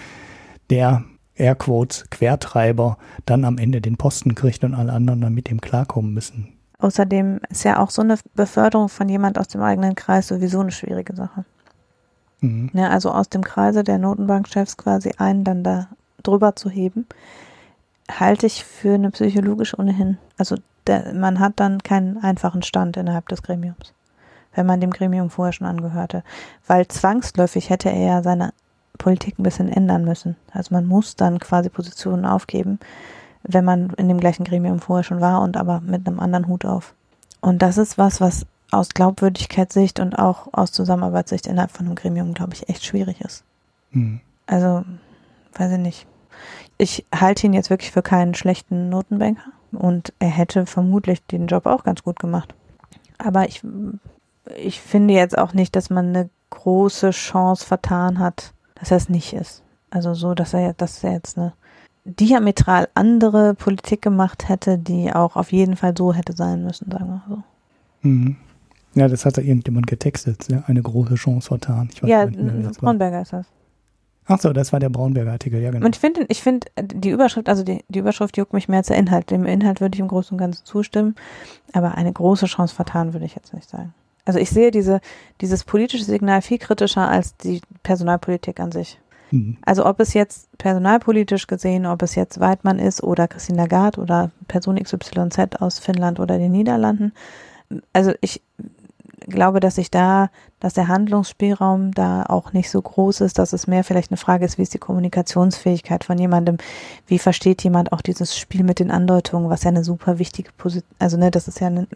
der 0.70 1.04
Airquotes 1.36 2.10
Quertreiber 2.10 2.98
dann 3.26 3.46
am 3.46 3.58
Ende 3.58 3.82
den 3.82 3.98
Posten 3.98 4.36
kriegt 4.36 4.64
und 4.64 4.74
alle 4.74 4.94
anderen 4.94 5.22
dann 5.22 5.34
mit 5.34 5.50
dem 5.50 5.62
klarkommen 5.62 6.14
müssen. 6.14 6.57
Außerdem 6.80 7.40
ist 7.50 7.64
ja 7.64 7.80
auch 7.80 7.90
so 7.90 8.02
eine 8.02 8.18
Beförderung 8.36 8.90
von 8.90 9.10
jemand 9.10 9.40
aus 9.40 9.48
dem 9.48 9.62
eigenen 9.62 9.96
Kreis 9.96 10.28
sowieso 10.28 10.60
eine 10.60 10.72
schwierige 10.72 11.16
Sache. 11.16 11.46
Mhm. 12.42 12.70
Ja, 12.74 12.90
also 12.90 13.12
aus 13.12 13.30
dem 13.30 13.44
Kreise 13.44 13.84
der 13.84 13.98
Notenbankchefs 13.98 14.78
quasi 14.78 15.12
einen 15.18 15.44
dann 15.44 15.64
da 15.64 15.88
drüber 16.22 16.56
zu 16.56 16.70
heben, 16.70 17.08
halte 18.12 18.46
ich 18.46 18.64
für 18.64 18.94
eine 18.94 19.12
psychologisch 19.12 19.78
ohnehin. 19.78 20.18
Also 20.38 20.58
der, 20.86 21.14
man 21.14 21.40
hat 21.40 21.54
dann 21.56 21.82
keinen 21.82 22.18
einfachen 22.18 22.62
Stand 22.62 22.96
innerhalb 22.98 23.28
des 23.30 23.42
Gremiums, 23.42 23.94
wenn 24.54 24.66
man 24.66 24.80
dem 24.80 24.92
Gremium 24.92 25.30
vorher 25.30 25.54
schon 25.54 25.68
angehörte. 25.68 26.24
Weil 26.68 26.88
zwangsläufig 26.88 27.70
hätte 27.70 27.90
er 27.90 28.08
ja 28.08 28.24
seine 28.24 28.54
Politik 28.98 29.40
ein 29.40 29.44
bisschen 29.44 29.70
ändern 29.70 30.06
müssen. 30.06 30.36
Also 30.52 30.74
man 30.74 30.86
muss 30.86 31.16
dann 31.16 31.40
quasi 31.40 31.70
Positionen 31.70 32.26
aufgeben, 32.26 32.80
wenn 33.48 33.66
man 33.66 33.90
in 33.92 34.08
dem 34.08 34.20
gleichen 34.20 34.44
Gremium 34.44 34.80
vorher 34.80 35.04
schon 35.04 35.22
war 35.22 35.42
und 35.42 35.58
aber 35.58 35.82
mit 35.82 36.06
einem 36.06 36.20
anderen 36.20 36.48
Hut 36.48 36.66
auf. 36.66 36.94
Und 37.42 37.62
das 37.62 37.78
ist 37.78 37.98
was, 37.98 38.20
was 38.22 38.46
aus 38.72 38.90
Glaubwürdigkeitssicht 38.90 40.00
und 40.00 40.20
auch 40.20 40.50
aus 40.52 40.72
Zusammenarbeitssicht 40.72 41.48
innerhalb 41.48 41.72
von 41.72 41.86
einem 41.86 41.96
Gremium, 41.96 42.34
glaube 42.34 42.54
ich, 42.54 42.68
echt 42.68 42.84
schwierig 42.86 43.22
ist. 43.22 43.44
Mhm. 43.92 44.20
Also, 44.46 44.84
weiß 45.54 45.72
ich 45.72 45.80
nicht. 45.80 46.08
Ich 46.78 47.06
halte 47.16 47.48
ihn 47.48 47.54
jetzt 47.54 47.70
wirklich 47.70 47.92
für 47.92 48.02
keinen 48.02 48.36
schlechten 48.36 48.90
Notenbanker. 48.90 49.42
Und 49.72 50.14
er 50.20 50.30
hätte 50.30 50.66
vermutlich 50.66 51.24
den 51.26 51.48
Job 51.48 51.66
auch 51.66 51.84
ganz 51.84 52.04
gut 52.04 52.20
gemacht. 52.20 52.54
Aber 53.18 53.48
ich, 53.48 53.62
ich 54.56 54.82
finde 54.82 55.14
jetzt 55.14 55.38
auch 55.38 55.54
nicht, 55.54 55.76
dass 55.76 55.90
man 55.90 56.10
eine 56.10 56.30
große 56.50 57.12
Chance 57.12 57.66
vertan 57.66 58.20
hat, 58.20 58.54
dass 58.76 58.92
er 58.92 58.98
es 58.98 59.10
nicht 59.10 59.34
ist. 59.34 59.64
Also 59.90 60.14
so, 60.14 60.34
dass 60.34 60.54
er, 60.54 60.74
dass 60.74 61.04
er 61.04 61.14
jetzt 61.14 61.38
eine 61.38 61.54
diametral 62.08 62.88
andere 62.94 63.54
Politik 63.54 64.02
gemacht 64.02 64.50
hätte, 64.50 64.78
die 64.78 65.14
auch 65.14 65.36
auf 65.36 65.52
jeden 65.52 65.76
Fall 65.76 65.94
so 65.98 66.14
hätte 66.14 66.34
sein 66.34 66.64
müssen, 66.64 66.90
sagen 66.92 67.08
wir 67.08 67.24
so. 67.28 67.44
Mhm. 68.08 68.38
Ja, 68.96 69.08
das 69.08 69.26
hat 69.26 69.38
da 69.38 69.42
irgendjemand 69.42 69.88
getextet, 69.88 70.48
ja, 70.50 70.64
eine 70.66 70.82
große 70.82 71.16
Chance 71.16 71.48
vertan. 71.48 71.90
ja, 72.04 72.26
mehr, 72.26 72.72
Braunberger 72.80 73.22
ist 73.22 73.34
das. 73.34 73.46
Ach 74.26 74.40
so, 74.40 74.52
das 74.52 74.74
war 74.74 74.80
der 74.80 74.90
Braunberger 74.90 75.32
Artikel, 75.32 75.62
ja 75.62 75.72
genau. 75.72 75.86
Und 75.86 75.96
ich 75.96 76.02
finde, 76.02 76.26
ich 76.28 76.42
finde 76.42 76.68
die 76.82 77.12
Überschrift, 77.12 77.48
also 77.48 77.64
die, 77.64 77.84
die 77.88 78.00
Überschrift 78.00 78.36
juckt 78.38 78.54
mich 78.54 78.68
mehr 78.68 78.80
als 78.80 78.88
der 78.88 78.98
Inhalt. 78.98 79.32
Dem 79.32 79.46
Inhalt 79.46 79.80
würde 79.80 79.96
ich 79.96 80.00
im 80.00 80.08
Großen 80.08 80.34
und 80.34 80.40
Ganzen 80.40 80.66
zustimmen, 80.66 81.16
aber 81.74 81.96
eine 81.96 82.12
große 82.12 82.48
Chance 82.48 82.76
vertan 82.76 83.14
würde 83.14 83.26
ich 83.26 83.36
jetzt 83.36 83.54
nicht 83.54 83.70
sagen. 83.70 83.94
Also 84.26 84.40
ich 84.40 84.50
sehe 84.50 84.72
diese, 84.72 85.00
dieses 85.40 85.64
politische 85.64 86.04
Signal 86.04 86.42
viel 86.42 86.58
kritischer 86.58 87.08
als 87.08 87.38
die 87.38 87.62
Personalpolitik 87.84 88.60
an 88.60 88.74
sich. 88.74 89.00
Mhm. 89.32 89.58
Also 89.66 89.86
ob 89.86 90.00
es 90.00 90.14
jetzt 90.14 90.56
personalpolitisch 90.58 91.48
gesehen, 91.48 91.86
ob 91.86 92.02
es 92.02 92.16
jetzt 92.16 92.40
Weidmann 92.40 92.80
ist 92.80 93.04
oder 93.04 93.28
Christine 93.28 93.60
Lagarde 93.60 94.02
oder 94.02 94.32
Person 94.48 94.82
XYZ 94.82 95.60
aus 95.60 95.80
Finnland 95.80 96.20
oder 96.20 96.38
den 96.38 96.52
Niederlanden. 96.52 97.14
Also 97.94 98.14
ich 98.22 98.42
glaube, 99.28 99.60
dass 99.60 99.78
ich 99.78 99.92
da, 99.92 100.30
dass 100.60 100.74
der 100.74 100.88
Handlungsspielraum 100.88 101.92
da 101.94 102.24
auch 102.24 102.54
nicht 102.54 102.70
so 102.70 102.82
groß 102.82 103.22
ist, 103.22 103.38
dass 103.38 103.54
es 103.54 103.68
mehr 103.68 103.84
vielleicht 103.84 104.12
eine 104.12 104.18
Frage 104.18 104.46
ist, 104.46 104.58
wie 104.58 104.62
ist 104.62 104.74
die 104.74 104.80
Kommunikationsfähigkeit 104.80 106.04
von 106.04 106.18
jemandem, 106.18 106.58
wie 107.08 107.20
versteht 107.20 107.64
jemand 107.64 107.92
auch 107.92 108.02
dieses 108.02 108.38
Spiel 108.38 108.64
mit 108.64 108.80
den 108.80 108.92
Andeutungen, 108.92 109.50
was 109.50 109.64
ja 109.64 109.70
eine 109.70 109.84
super 109.84 110.20
wichtige 110.20 110.52
Position, 110.58 110.90
also 111.00 111.18
ne, 111.18 111.32
das 111.32 111.48
ist 111.48 111.60
ja 111.60 111.68
ein 111.68 111.88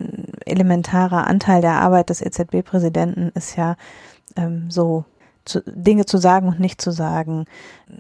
elementarer 0.46 1.28
Anteil 1.28 1.62
der 1.62 1.74
Arbeit 1.74 2.10
des 2.10 2.22
EZB-Präsidenten, 2.22 3.32
ist 3.34 3.56
ja 3.56 3.78
ähm, 4.36 4.70
so 4.70 5.06
zu, 5.46 5.62
Dinge 5.66 6.06
zu 6.06 6.18
sagen 6.18 6.48
und 6.48 6.60
nicht 6.60 6.82
zu 6.82 6.92
sagen, 6.92 7.46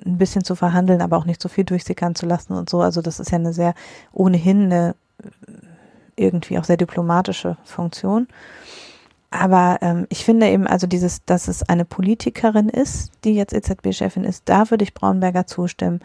ein 0.05 0.17
bisschen 0.17 0.43
zu 0.43 0.55
verhandeln, 0.55 1.01
aber 1.01 1.17
auch 1.17 1.25
nicht 1.25 1.41
so 1.41 1.49
viel 1.49 1.63
durchsickern 1.63 2.15
zu 2.15 2.25
lassen 2.25 2.53
und 2.53 2.69
so. 2.69 2.81
Also 2.81 3.01
das 3.01 3.19
ist 3.19 3.31
ja 3.31 3.37
eine 3.37 3.53
sehr 3.53 3.73
ohnehin 4.11 4.65
eine 4.65 4.95
irgendwie 6.15 6.59
auch 6.59 6.63
sehr 6.63 6.77
diplomatische 6.77 7.57
Funktion. 7.63 8.27
Aber 9.31 9.77
ähm, 9.81 10.07
ich 10.09 10.25
finde 10.25 10.49
eben, 10.49 10.67
also 10.67 10.87
dieses, 10.87 11.23
dass 11.25 11.47
es 11.47 11.63
eine 11.63 11.85
Politikerin 11.85 12.67
ist, 12.67 13.11
die 13.23 13.33
jetzt 13.33 13.53
EZB-Chefin 13.53 14.25
ist, 14.25 14.43
da 14.45 14.69
würde 14.69 14.83
ich 14.83 14.93
Braunberger 14.93 15.47
zustimmen. 15.47 16.01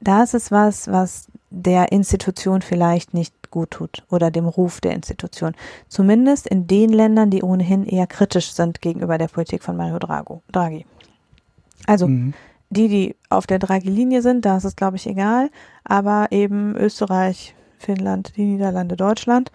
Da 0.00 0.22
ist 0.22 0.34
es 0.34 0.50
was, 0.50 0.88
was 0.88 1.28
der 1.54 1.92
Institution 1.92 2.62
vielleicht 2.62 3.14
nicht 3.14 3.50
gut 3.50 3.70
tut 3.70 4.02
oder 4.10 4.30
dem 4.30 4.46
Ruf 4.46 4.80
der 4.80 4.92
Institution. 4.92 5.54
Zumindest 5.88 6.48
in 6.48 6.66
den 6.66 6.90
Ländern, 6.90 7.30
die 7.30 7.42
ohnehin 7.42 7.86
eher 7.86 8.08
kritisch 8.08 8.52
sind 8.52 8.80
gegenüber 8.80 9.18
der 9.18 9.28
Politik 9.28 9.62
von 9.62 9.76
Mario 9.76 10.00
Drago, 10.00 10.42
Draghi. 10.50 10.84
Also 11.86 12.08
mhm. 12.08 12.34
die, 12.70 12.88
die 12.88 13.16
auf 13.28 13.46
der 13.46 13.60
Draghi-Linie 13.60 14.22
sind, 14.22 14.44
da 14.44 14.56
ist 14.56 14.64
es, 14.64 14.74
glaube 14.74 14.96
ich, 14.96 15.06
egal. 15.06 15.50
Aber 15.84 16.26
eben 16.30 16.74
Österreich, 16.76 17.54
Finnland, 17.78 18.36
die 18.36 18.44
Niederlande, 18.44 18.96
Deutschland, 18.96 19.52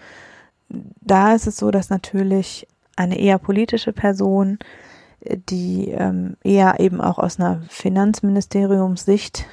da 0.70 1.34
ist 1.34 1.48
es 1.48 1.58
so, 1.58 1.70
dass 1.70 1.90
natürlich 1.90 2.68
eine 2.96 3.20
eher 3.20 3.40
politische 3.40 3.92
Person, 3.92 4.60
die 5.22 5.90
ähm, 5.90 6.38
eher 6.44 6.80
eben 6.80 7.02
auch 7.02 7.18
aus 7.18 7.40
einer 7.40 7.62
Finanzministeriumssicht 7.68 9.46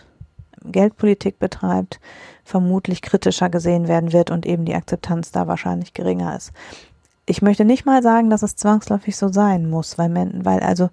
Geldpolitik 0.73 1.39
betreibt, 1.39 2.01
vermutlich 2.45 3.03
kritischer 3.03 3.49
gesehen 3.51 3.89
werden 3.89 4.12
wird 4.12 4.31
und 4.31 4.47
eben 4.47 4.64
die 4.64 4.75
Akzeptanz 4.75 5.33
da 5.33 5.47
wahrscheinlich 5.47 5.95
geringer 5.95 6.37
ist. 6.37 6.53
Ich 7.27 7.43
möchte 7.43 7.64
nicht 7.64 7.87
mal 7.87 8.03
sagen, 8.03 8.31
dass 8.31 8.43
es 8.43 8.57
zwangsläufig 8.57 9.17
so 9.17 9.29
sein 9.29 9.69
muss, 9.69 9.99
weil, 9.99 10.14
weil 10.45 10.61
also 10.61 10.91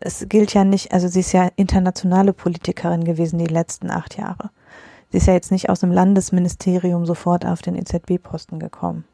es 0.00 0.26
gilt 0.28 0.52
ja 0.54 0.64
nicht, 0.64 0.92
also 0.92 1.08
sie 1.08 1.20
ist 1.20 1.32
ja 1.32 1.48
internationale 1.56 2.32
Politikerin 2.32 3.04
gewesen 3.04 3.38
die 3.38 3.46
letzten 3.46 3.90
acht 3.90 4.18
Jahre. 4.18 4.50
Sie 5.10 5.18
ist 5.18 5.26
ja 5.26 5.34
jetzt 5.34 5.50
nicht 5.50 5.68
aus 5.68 5.80
dem 5.80 5.92
Landesministerium 5.92 7.06
sofort 7.06 7.44
auf 7.44 7.62
den 7.62 7.74
EZB-Posten 7.74 8.58
gekommen. 8.58 9.04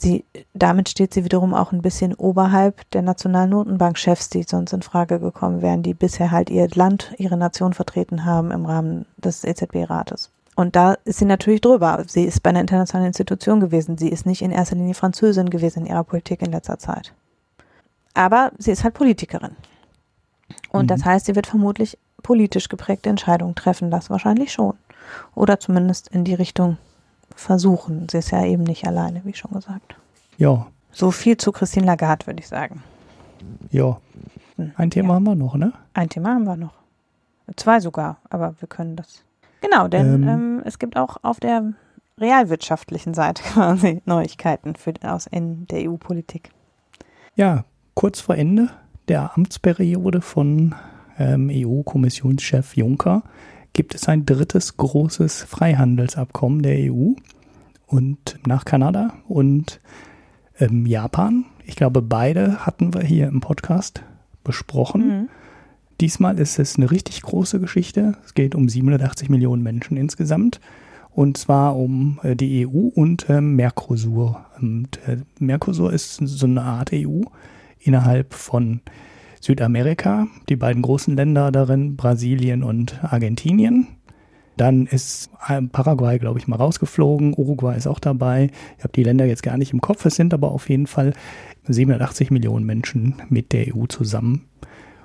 Sie, 0.00 0.24
damit 0.54 0.88
steht 0.88 1.12
sie 1.12 1.24
wiederum 1.24 1.54
auch 1.54 1.72
ein 1.72 1.82
bisschen 1.82 2.14
oberhalb 2.14 2.88
der 2.92 3.02
nationalen 3.02 3.50
Notenbankchefs, 3.50 4.28
die 4.28 4.44
sonst 4.44 4.72
in 4.72 4.82
Frage 4.82 5.18
gekommen 5.18 5.60
wären, 5.60 5.82
die 5.82 5.92
bisher 5.92 6.30
halt 6.30 6.50
ihr 6.50 6.68
Land, 6.68 7.12
ihre 7.18 7.36
Nation 7.36 7.72
vertreten 7.72 8.24
haben 8.24 8.52
im 8.52 8.64
Rahmen 8.64 9.06
des 9.16 9.42
EZB-Rates. 9.42 10.30
Und 10.54 10.76
da 10.76 10.94
ist 11.04 11.18
sie 11.18 11.24
natürlich 11.24 11.60
drüber. 11.60 12.04
Sie 12.06 12.24
ist 12.24 12.42
bei 12.42 12.50
einer 12.50 12.60
internationalen 12.60 13.08
Institution 13.08 13.58
gewesen. 13.60 13.98
Sie 13.98 14.08
ist 14.08 14.24
nicht 14.24 14.42
in 14.42 14.52
erster 14.52 14.76
Linie 14.76 14.94
Französin 14.94 15.50
gewesen 15.50 15.80
in 15.80 15.86
ihrer 15.86 16.04
Politik 16.04 16.42
in 16.42 16.52
letzter 16.52 16.78
Zeit. 16.78 17.12
Aber 18.14 18.52
sie 18.58 18.70
ist 18.70 18.84
halt 18.84 18.94
Politikerin. 18.94 19.56
Und 20.70 20.84
Mhm. 20.84 20.88
das 20.88 21.04
heißt, 21.04 21.26
sie 21.26 21.36
wird 21.36 21.46
vermutlich 21.48 21.98
politisch 22.22 22.68
geprägte 22.68 23.08
Entscheidungen 23.10 23.54
treffen, 23.54 23.90
das 23.90 24.10
wahrscheinlich 24.10 24.52
schon. 24.52 24.74
Oder 25.34 25.58
zumindest 25.60 26.08
in 26.08 26.24
die 26.24 26.34
Richtung 26.34 26.76
versuchen. 27.38 28.06
Sie 28.10 28.18
ist 28.18 28.30
ja 28.30 28.44
eben 28.44 28.64
nicht 28.64 28.86
alleine, 28.86 29.20
wie 29.24 29.34
schon 29.34 29.52
gesagt. 29.52 29.96
Ja, 30.36 30.66
So 30.90 31.10
viel 31.10 31.36
zu 31.36 31.52
Christine 31.52 31.86
Lagarde, 31.86 32.26
würde 32.26 32.40
ich 32.40 32.48
sagen. 32.48 32.82
ja. 33.70 33.96
Hm, 34.56 34.72
Ein 34.76 34.90
Thema 34.90 35.10
ja. 35.10 35.14
haben 35.14 35.24
wir 35.24 35.34
noch, 35.36 35.54
ne? 35.54 35.72
Ein 35.94 36.08
Thema 36.08 36.30
haben 36.34 36.44
wir 36.44 36.56
noch. 36.56 36.74
Zwei 37.56 37.78
sogar, 37.80 38.18
aber 38.28 38.54
wir 38.58 38.66
können 38.68 38.96
das. 38.96 39.22
Genau, 39.60 39.86
denn 39.88 40.22
Ähm. 40.22 40.28
ähm, 40.28 40.62
es 40.64 40.78
gibt 40.78 40.96
auch 40.96 41.16
auf 41.22 41.38
der 41.40 41.72
realwirtschaftlichen 42.18 43.14
Seite 43.14 43.42
quasi 43.54 44.02
Neuigkeiten 44.04 44.74
für, 44.74 44.92
aus 45.02 45.26
in 45.28 45.66
der 45.68 45.88
EU-Politik. 45.88 46.50
Ja, 47.36 47.64
kurz 47.94 48.20
vor 48.20 48.34
Ende 48.34 48.70
der 49.06 49.36
Amtsperiode 49.36 50.20
von 50.20 50.74
ähm, 51.18 51.50
EU-Kommissionschef 51.52 52.76
Juncker 52.76 53.22
gibt 53.72 53.94
es 53.94 54.08
ein 54.08 54.26
drittes 54.26 54.76
großes 54.76 55.42
Freihandelsabkommen 55.42 56.62
der 56.62 56.92
EU 56.92 57.12
und 57.86 58.38
nach 58.46 58.64
Kanada 58.64 59.14
und 59.28 59.80
ähm, 60.58 60.86
Japan. 60.86 61.44
Ich 61.64 61.76
glaube, 61.76 62.02
beide 62.02 62.66
hatten 62.66 62.94
wir 62.94 63.02
hier 63.02 63.28
im 63.28 63.40
Podcast 63.40 64.02
besprochen. 64.44 65.06
Mhm. 65.06 65.28
Diesmal 66.00 66.38
ist 66.38 66.58
es 66.58 66.76
eine 66.76 66.90
richtig 66.90 67.22
große 67.22 67.60
Geschichte. 67.60 68.16
Es 68.24 68.34
geht 68.34 68.54
um 68.54 68.68
780 68.68 69.28
Millionen 69.28 69.62
Menschen 69.62 69.96
insgesamt. 69.96 70.60
Und 71.10 71.36
zwar 71.36 71.76
um 71.76 72.20
äh, 72.22 72.36
die 72.36 72.66
EU 72.66 72.88
und 72.94 73.28
ähm, 73.28 73.56
Mercosur. 73.56 74.46
Und, 74.60 75.00
äh, 75.08 75.18
Mercosur 75.40 75.92
ist 75.92 76.16
so 76.22 76.46
eine 76.46 76.62
Art 76.62 76.90
EU 76.92 77.22
innerhalb 77.80 78.34
von 78.34 78.80
Südamerika. 79.40 80.26
Die 80.48 80.56
beiden 80.56 80.82
großen 80.82 81.16
Länder 81.16 81.52
darin, 81.52 81.96
Brasilien 81.96 82.62
und 82.62 83.02
Argentinien. 83.02 83.88
Dann 84.56 84.86
ist 84.86 85.30
äh, 85.46 85.62
Paraguay, 85.62 86.18
glaube 86.18 86.38
ich, 86.38 86.48
mal 86.48 86.56
rausgeflogen. 86.56 87.34
Uruguay 87.36 87.76
ist 87.76 87.86
auch 87.86 88.00
dabei. 88.00 88.50
Ich 88.76 88.84
habe 88.84 88.92
die 88.92 89.04
Länder 89.04 89.24
jetzt 89.24 89.42
gar 89.42 89.56
nicht 89.56 89.72
im 89.72 89.80
Kopf. 89.80 90.04
Es 90.04 90.16
sind 90.16 90.34
aber 90.34 90.50
auf 90.50 90.68
jeden 90.68 90.88
Fall 90.88 91.12
780 91.68 92.30
Millionen 92.30 92.66
Menschen 92.66 93.22
mit 93.28 93.52
der 93.52 93.74
EU 93.74 93.86
zusammen. 93.86 94.46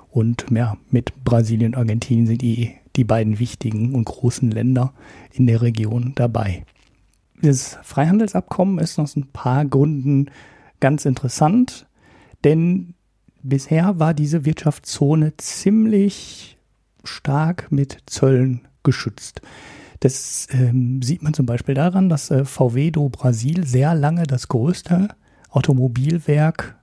Und 0.10 0.46
ja, 0.52 0.78
mit 0.90 1.24
Brasilien 1.24 1.74
und 1.74 1.80
Argentinien 1.80 2.28
sind 2.28 2.42
die, 2.42 2.72
die 2.96 3.04
beiden 3.04 3.40
wichtigen 3.40 3.94
und 3.96 4.06
großen 4.06 4.50
Länder 4.50 4.94
in 5.32 5.48
der 5.48 5.62
Region 5.62 6.14
dabei. 6.16 6.66
Das 7.42 7.78
Freihandelsabkommen 7.84 8.80
ist 8.80 8.98
aus 9.00 9.16
ein 9.16 9.28
paar 9.34 9.66
Gründen 9.66 10.28
ganz 10.80 11.06
interessant, 11.06 11.88
denn 12.44 12.94
bisher 13.44 14.00
war 14.00 14.14
diese 14.14 14.46
Wirtschaftszone 14.46 15.38
ziemlich 15.38 16.58
stark 17.04 17.72
mit 17.72 17.98
Zöllen 18.06 18.68
geschützt. 18.84 19.42
Das 20.00 20.48
ähm, 20.52 21.02
sieht 21.02 21.22
man 21.22 21.34
zum 21.34 21.46
Beispiel 21.46 21.76
daran, 21.76 22.10
dass 22.10 22.32
äh, 22.32 22.44
VW 22.44 22.92
do 22.92 23.10
Brasil 23.10 23.66
sehr 23.66 23.96
lange 23.96 24.24
das 24.24 24.48
größte 24.50 25.10
Automobilwerk 25.50 26.76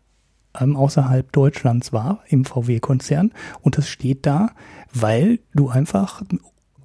ähm, 0.59 0.77
außerhalb 0.77 1.31
Deutschlands 1.33 1.93
war 1.93 2.23
im 2.29 2.45
VW-Konzern. 2.45 3.33
Und 3.61 3.77
das 3.77 3.89
steht 3.89 4.25
da, 4.25 4.51
weil 4.93 5.41
du 5.55 5.69
einfach 5.69 6.23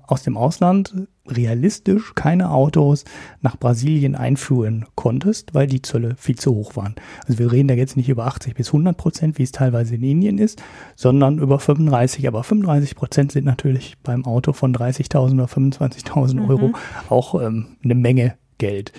aus 0.07 0.23
dem 0.23 0.37
Ausland 0.37 0.93
realistisch 1.27 2.13
keine 2.13 2.51
Autos 2.51 3.03
nach 3.41 3.57
Brasilien 3.57 4.15
einführen 4.15 4.85
konntest, 4.95 5.53
weil 5.53 5.67
die 5.67 5.81
Zölle 5.81 6.15
viel 6.17 6.37
zu 6.37 6.53
hoch 6.53 6.75
waren. 6.75 6.95
Also 7.25 7.39
wir 7.39 7.51
reden 7.51 7.67
da 7.67 7.73
jetzt 7.73 7.97
nicht 7.97 8.09
über 8.09 8.27
80 8.27 8.53
bis 8.53 8.67
100 8.67 8.95
Prozent, 8.95 9.37
wie 9.39 9.43
es 9.43 9.51
teilweise 9.51 9.95
in 9.95 10.03
Indien 10.03 10.37
ist, 10.37 10.61
sondern 10.95 11.39
über 11.39 11.59
35. 11.59 12.27
Aber 12.27 12.43
35 12.43 12.95
Prozent 12.95 13.31
sind 13.31 13.45
natürlich 13.45 13.95
beim 14.03 14.25
Auto 14.25 14.53
von 14.53 14.73
30.000 14.75 15.33
oder 15.33 15.45
25.000 15.45 16.47
Euro 16.47 16.73
auch 17.09 17.41
ähm, 17.41 17.77
eine 17.83 17.95
Menge 17.95 18.35
Geld. 18.57 18.93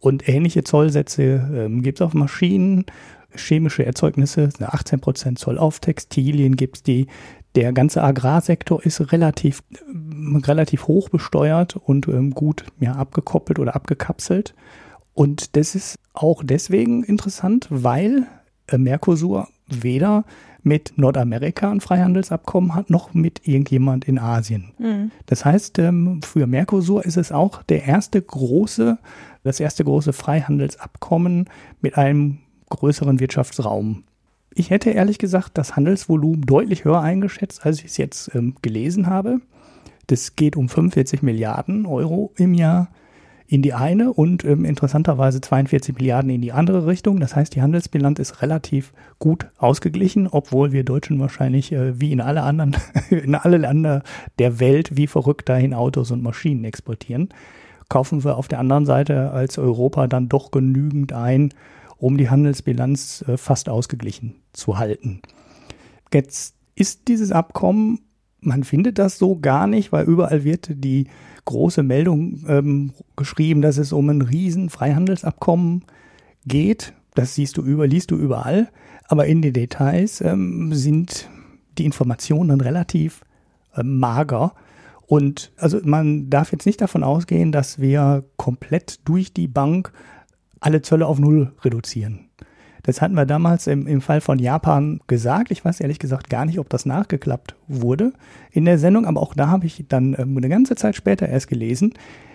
Und 0.00 0.28
ähnliche 0.28 0.64
Zollsätze 0.64 1.48
ähm, 1.54 1.82
gibt 1.82 2.00
es 2.00 2.06
auf 2.06 2.14
Maschinen, 2.14 2.84
chemische 3.34 3.84
Erzeugnisse, 3.84 4.50
eine 4.58 4.70
18% 4.70 5.36
Zoll 5.36 5.58
auf 5.58 5.80
Textilien 5.80 6.56
gibt 6.56 6.76
es 6.76 6.82
die. 6.82 7.06
Der 7.56 7.72
ganze 7.72 8.02
Agrarsektor 8.02 8.84
ist 8.84 9.12
relativ, 9.12 9.62
relativ 10.46 10.86
hoch 10.88 11.08
besteuert 11.08 11.76
und 11.76 12.06
ähm, 12.06 12.32
gut 12.32 12.66
ja, 12.80 12.92
abgekoppelt 12.92 13.58
oder 13.58 13.74
abgekapselt. 13.74 14.54
Und 15.14 15.56
das 15.56 15.74
ist 15.74 15.96
auch 16.12 16.42
deswegen 16.44 17.02
interessant, 17.02 17.66
weil 17.70 18.26
äh, 18.66 18.76
Mercosur 18.76 19.48
weder 19.68 20.24
mit 20.62 20.92
Nordamerika 20.96 21.70
ein 21.70 21.80
Freihandelsabkommen 21.80 22.74
hat, 22.74 22.90
noch 22.90 23.14
mit 23.14 23.48
irgendjemand 23.48 24.04
in 24.04 24.18
Asien. 24.18 24.72
Mhm. 24.78 25.10
Das 25.24 25.46
heißt, 25.46 25.78
ähm, 25.78 26.20
für 26.22 26.46
Mercosur 26.46 27.06
ist 27.06 27.16
es 27.16 27.32
auch 27.32 27.62
der 27.62 27.84
erste 27.84 28.20
große, 28.20 28.98
das 29.44 29.60
erste 29.60 29.82
große 29.84 30.12
Freihandelsabkommen 30.12 31.48
mit 31.80 31.96
einem 31.96 32.38
größeren 32.68 33.18
Wirtschaftsraum. 33.18 34.04
Ich 34.58 34.70
hätte 34.70 34.88
ehrlich 34.88 35.18
gesagt 35.18 35.58
das 35.58 35.76
Handelsvolumen 35.76 36.40
deutlich 36.40 36.86
höher 36.86 37.02
eingeschätzt, 37.02 37.66
als 37.66 37.80
ich 37.80 37.84
es 37.84 37.98
jetzt 37.98 38.34
ähm, 38.34 38.54
gelesen 38.62 39.06
habe. 39.06 39.42
Das 40.06 40.34
geht 40.34 40.56
um 40.56 40.70
45 40.70 41.22
Milliarden 41.22 41.84
Euro 41.84 42.32
im 42.36 42.54
Jahr 42.54 42.88
in 43.46 43.60
die 43.60 43.74
eine 43.74 44.14
und 44.14 44.46
ähm, 44.46 44.64
interessanterweise 44.64 45.42
42 45.42 45.96
Milliarden 45.96 46.30
in 46.30 46.40
die 46.40 46.52
andere 46.52 46.86
Richtung. 46.86 47.20
Das 47.20 47.36
heißt, 47.36 47.54
die 47.54 47.60
Handelsbilanz 47.60 48.18
ist 48.18 48.40
relativ 48.40 48.94
gut 49.18 49.50
ausgeglichen, 49.58 50.26
obwohl 50.26 50.72
wir 50.72 50.84
Deutschen 50.84 51.20
wahrscheinlich 51.20 51.70
äh, 51.72 52.00
wie 52.00 52.10
in 52.10 52.22
alle 52.22 52.40
anderen, 52.40 52.78
in 53.10 53.34
alle 53.34 53.58
Länder 53.58 54.04
der 54.38 54.58
Welt 54.58 54.96
wie 54.96 55.06
verrückt 55.06 55.50
dahin 55.50 55.74
Autos 55.74 56.10
und 56.10 56.22
Maschinen 56.22 56.64
exportieren. 56.64 57.28
Kaufen 57.90 58.24
wir 58.24 58.38
auf 58.38 58.48
der 58.48 58.60
anderen 58.60 58.86
Seite 58.86 59.32
als 59.32 59.58
Europa 59.58 60.06
dann 60.06 60.30
doch 60.30 60.50
genügend 60.50 61.12
ein, 61.12 61.52
um 61.98 62.16
die 62.16 62.30
Handelsbilanz 62.30 63.22
äh, 63.28 63.36
fast 63.36 63.68
ausgeglichen 63.68 64.34
zu 64.56 64.78
halten. 64.78 65.20
Jetzt 66.12 66.54
ist 66.74 67.08
dieses 67.08 67.32
Abkommen, 67.32 68.00
man 68.40 68.64
findet 68.64 68.98
das 68.98 69.18
so 69.18 69.38
gar 69.38 69.66
nicht, 69.66 69.92
weil 69.92 70.06
überall 70.06 70.44
wird 70.44 70.68
die 70.72 71.06
große 71.44 71.82
Meldung 71.82 72.44
ähm, 72.48 72.92
geschrieben, 73.16 73.62
dass 73.62 73.78
es 73.78 73.92
um 73.92 74.08
ein 74.08 74.22
riesen 74.22 74.70
Freihandelsabkommen 74.70 75.84
geht. 76.46 76.92
Das 77.14 77.34
siehst 77.34 77.56
du 77.56 77.62
über, 77.62 77.86
liest 77.86 78.10
du 78.10 78.16
überall. 78.16 78.68
Aber 79.08 79.26
in 79.26 79.42
den 79.42 79.52
Details 79.52 80.20
ähm, 80.20 80.72
sind 80.74 81.30
die 81.78 81.84
Informationen 81.84 82.60
relativ 82.60 83.22
äh, 83.74 83.82
mager. 83.82 84.54
Und 85.06 85.52
also 85.56 85.80
man 85.84 86.30
darf 86.30 86.52
jetzt 86.52 86.66
nicht 86.66 86.80
davon 86.80 87.04
ausgehen, 87.04 87.52
dass 87.52 87.80
wir 87.80 88.24
komplett 88.36 89.00
durch 89.08 89.32
die 89.32 89.48
Bank 89.48 89.92
alle 90.60 90.82
Zölle 90.82 91.06
auf 91.06 91.18
Null 91.18 91.52
reduzieren. 91.62 92.25
Das 92.86 93.02
hatten 93.02 93.14
wir 93.14 93.26
damals 93.26 93.66
im, 93.66 93.86
im 93.86 94.00
Fall 94.00 94.20
von 94.20 94.38
Japan 94.38 95.00
gesagt. 95.08 95.50
Ich 95.50 95.64
weiß 95.64 95.80
ehrlich 95.80 95.98
gesagt 95.98 96.30
gar 96.30 96.46
nicht, 96.46 96.60
ob 96.60 96.68
das 96.68 96.86
nachgeklappt 96.86 97.56
wurde 97.66 98.12
in 98.52 98.64
der 98.64 98.78
Sendung, 98.78 99.06
aber 99.06 99.20
auch 99.20 99.34
da 99.34 99.48
habe 99.48 99.66
ich 99.66 99.84
dann 99.88 100.14
ähm, 100.18 100.36
eine 100.36 100.48
ganze 100.48 100.76
Zeit 100.76 100.94
später 100.94 101.28
erst 101.28 101.48
gelesen, 101.48 101.94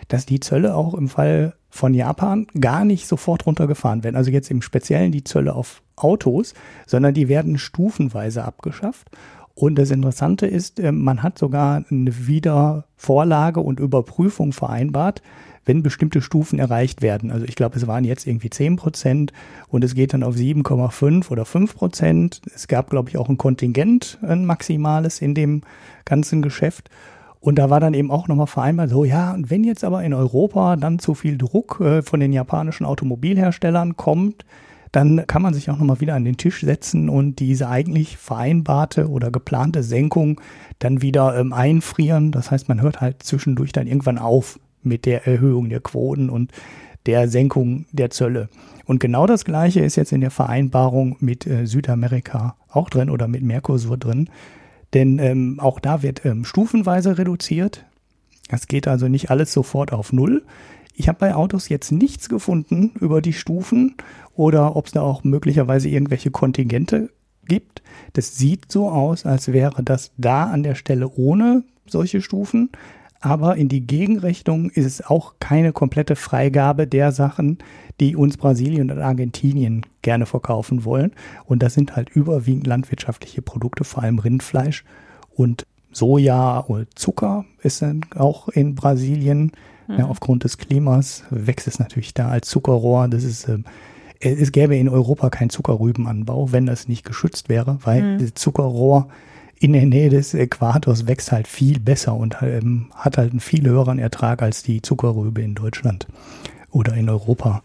dass 0.10 0.26
die 0.26 0.42
Zölle 0.42 0.76
auch 0.76 0.94
im 0.94 1.08
Fall 1.08 1.54
von 1.70 1.94
Japan 1.94 2.48
gar 2.60 2.84
nicht 2.84 3.08
sofort 3.08 3.46
runtergefahren 3.46 4.04
werden. 4.04 4.18
Also 4.18 4.30
jetzt 4.30 4.52
im 4.52 4.62
Speziellen 4.62 5.14
die 5.14 5.24
Zölle 5.24 5.56
auf 5.56 5.82
Autos, 5.96 6.54
sondern 6.86 7.14
die 7.14 7.30
werden 7.30 7.58
stufenweise 7.58 8.44
abgeschafft. 8.44 9.10
Und 9.56 9.76
das 9.76 9.90
Interessante 9.90 10.48
ist, 10.48 10.80
ähm, 10.82 11.02
man 11.02 11.24
hat 11.24 11.38
sogar 11.38 11.86
eine 11.90 12.28
Wiedervorlage 12.28 13.62
und 13.62 13.80
Überprüfung 13.80 14.52
vereinbart, 14.52 15.22
wenn 15.66 15.84
bestimmte 15.84 16.22
Stufen 16.22 16.60
erreicht 16.60 17.02
werden. 17.02 17.32
Also 17.32 17.46
ich 17.46 17.56
glaube, 17.56 17.78
es 17.78 17.88
waren 17.88 18.04
jetzt 18.04 18.28
irgendwie 18.28 18.50
10 18.50 18.76
Prozent 18.78 19.34
und 19.68 19.84
es 19.84 19.96
geht 19.96 20.14
dann 20.14 20.24
auf 20.24 20.36
7,5 20.36 21.30
oder 21.30 21.46
5 21.46 21.76
Prozent. 21.76 22.42
Es 22.54 22.68
gab, 22.68 22.90
glaube 22.90 23.10
ich, 23.10 23.18
auch 23.18 23.30
ein 23.30 23.38
Kontingent, 23.38 24.18
ein 24.22 24.46
maximales 24.46 25.22
in 25.22 25.36
dem 25.36 25.62
ganzen 26.06 26.42
Geschäft. 26.42 26.90
Und 27.40 27.58
da 27.58 27.70
war 27.70 27.80
dann 27.80 27.96
eben 27.96 28.12
auch 28.12 28.28
nochmal 28.28 28.48
vereinbart, 28.48 28.92
so 28.92 29.04
ja, 29.04 29.34
und 29.34 29.50
wenn 29.50 29.64
jetzt 29.64 29.84
aber 29.84 30.04
in 30.04 30.14
Europa 30.14 30.76
dann 30.76 31.00
zu 31.00 31.16
viel 31.16 31.40
Druck 31.40 31.80
äh, 31.80 32.04
von 32.04 32.20
den 32.20 32.34
japanischen 32.34 32.86
Automobilherstellern 32.86 33.98
kommt, 33.98 34.46
dann 34.92 35.26
kann 35.26 35.42
man 35.42 35.54
sich 35.54 35.70
auch 35.70 35.78
nochmal 35.78 36.02
wieder 36.02 36.16
an 36.16 36.26
den 36.26 36.38
Tisch 36.38 36.62
setzen 36.62 37.10
und 37.10 37.40
diese 37.40 37.70
eigentlich 37.70 38.18
vereinbarte 38.18 39.10
oder 39.10 39.32
geplante 39.32 39.84
Senkung 39.84 40.40
dann 40.80 41.02
wieder 41.02 41.40
ähm, 41.40 41.54
einfrieren. 41.54 42.32
Das 42.32 42.52
heißt, 42.52 42.68
man 42.68 42.82
hört 42.82 43.02
halt 43.02 43.24
zwischendurch 43.24 43.72
dann 43.72 43.88
irgendwann 43.88 44.18
auf 44.18 44.60
mit 44.84 45.06
der 45.06 45.28
Erhöhung 45.28 45.70
der 45.70 45.82
Quoten 45.82 46.30
und 46.30 46.52
der 47.06 47.28
Senkung 47.28 47.86
der 47.92 48.10
Zölle. 48.10 48.50
Und 48.86 49.00
genau 49.00 49.26
das 49.26 49.46
Gleiche 49.46 49.80
ist 49.80 49.96
jetzt 49.96 50.12
in 50.12 50.22
der 50.22 50.32
Vereinbarung 50.32 51.16
mit 51.20 51.48
äh, 51.48 51.66
Südamerika 51.66 52.56
auch 52.70 52.90
drin 52.90 53.10
oder 53.10 53.28
mit 53.28 53.44
Mercosur 53.44 53.98
drin. 53.98 54.30
Denn 54.94 55.20
ähm, 55.20 55.60
auch 55.60 55.80
da 55.80 56.04
wird 56.04 56.26
ähm, 56.26 56.46
stufenweise 56.46 57.18
reduziert. 57.18 57.86
Es 58.50 58.68
geht 58.68 58.88
also 58.88 59.08
nicht 59.08 59.30
alles 59.30 59.54
sofort 59.54 59.94
auf 59.94 60.12
Null. 60.12 60.44
Ich 60.94 61.08
habe 61.08 61.20
bei 61.20 61.36
Autos 61.36 61.70
jetzt 61.70 61.92
nichts 61.92 62.28
gefunden 62.28 62.92
über 63.00 63.22
die 63.22 63.34
Stufen 63.34 63.96
oder 64.36 64.76
ob 64.76 64.88
es 64.88 64.92
da 64.92 65.02
auch 65.02 65.24
möglicherweise 65.24 65.90
irgendwelche 65.90 66.32
Kontingente 66.32 67.10
gibt. 67.48 67.82
Das 68.14 68.38
sieht 68.38 68.72
so 68.72 68.90
aus, 68.90 69.26
als 69.26 69.54
wäre 69.54 69.84
das 69.84 70.12
da 70.18 70.46
an 70.46 70.64
der 70.64 70.76
Stelle 70.76 71.10
ohne 71.10 71.64
solche 71.88 72.22
Stufen. 72.22 72.70
Aber 73.22 73.56
in 73.56 73.70
die 73.70 73.86
Gegenrichtung 73.86 74.72
ist 74.72 74.86
es 74.86 75.06
auch 75.06 75.36
keine 75.40 75.74
komplette 75.74 76.16
Freigabe 76.16 76.88
der 76.88 77.12
Sachen, 77.12 77.60
die 78.00 78.16
uns 78.16 78.36
Brasilien 78.36 78.90
und 78.90 79.00
Argentinien 79.00 79.86
gerne 80.02 80.26
verkaufen 80.26 80.86
wollen. 80.86 81.12
Und 81.46 81.62
das 81.62 81.76
sind 81.76 81.96
halt 81.96 82.10
überwiegend 82.10 82.66
landwirtschaftliche 82.66 83.44
Produkte, 83.44 83.84
vor 83.84 84.02
allem 84.02 84.18
Rindfleisch 84.18 84.84
und 85.36 85.68
Soja 85.92 86.66
oder 86.68 86.86
Zucker 86.96 87.46
ist 87.62 87.82
dann 87.82 88.02
auch 88.16 88.50
in 88.50 88.76
Brasilien. 88.76 89.52
Mhm. 89.88 90.00
Ja, 90.00 90.06
aufgrund 90.08 90.44
des 90.44 90.58
Klimas 90.58 91.24
wächst 91.30 91.68
es 91.68 91.80
natürlich 91.80 92.14
da 92.14 92.30
als 92.30 92.48
Zuckerrohr. 92.48 93.08
Das 93.08 93.24
ist, 93.24 93.48
äh, 93.48 93.60
es 94.20 94.52
gäbe 94.52 94.76
in 94.76 94.90
Europa 94.90 95.30
keinen 95.30 95.50
Zuckerrübenanbau, 95.50 96.52
wenn 96.52 96.66
das 96.66 96.88
nicht 96.88 97.06
geschützt 97.06 97.50
wäre, 97.50 97.78
weil 97.84 98.18
mhm. 98.18 98.36
Zuckerrohr 98.36 99.10
in 99.62 99.74
der 99.74 99.86
Nähe 99.86 100.10
des 100.10 100.34
Äquators 100.34 101.06
wächst 101.06 101.32
halt 101.32 101.48
viel 101.48 101.80
besser 101.80 102.16
und 102.16 102.38
ähm, 102.42 102.88
hat 102.96 103.20
halt 103.20 103.30
einen 103.30 103.40
viel 103.40 103.70
höheren 103.70 104.00
Ertrag 104.00 104.42
als 104.42 104.64
die 104.64 104.82
Zuckerrübe 104.82 105.44
in 105.44 105.54
Deutschland 105.54 106.08
oder 106.72 106.96
in 106.96 107.08
Europa. 107.08 107.62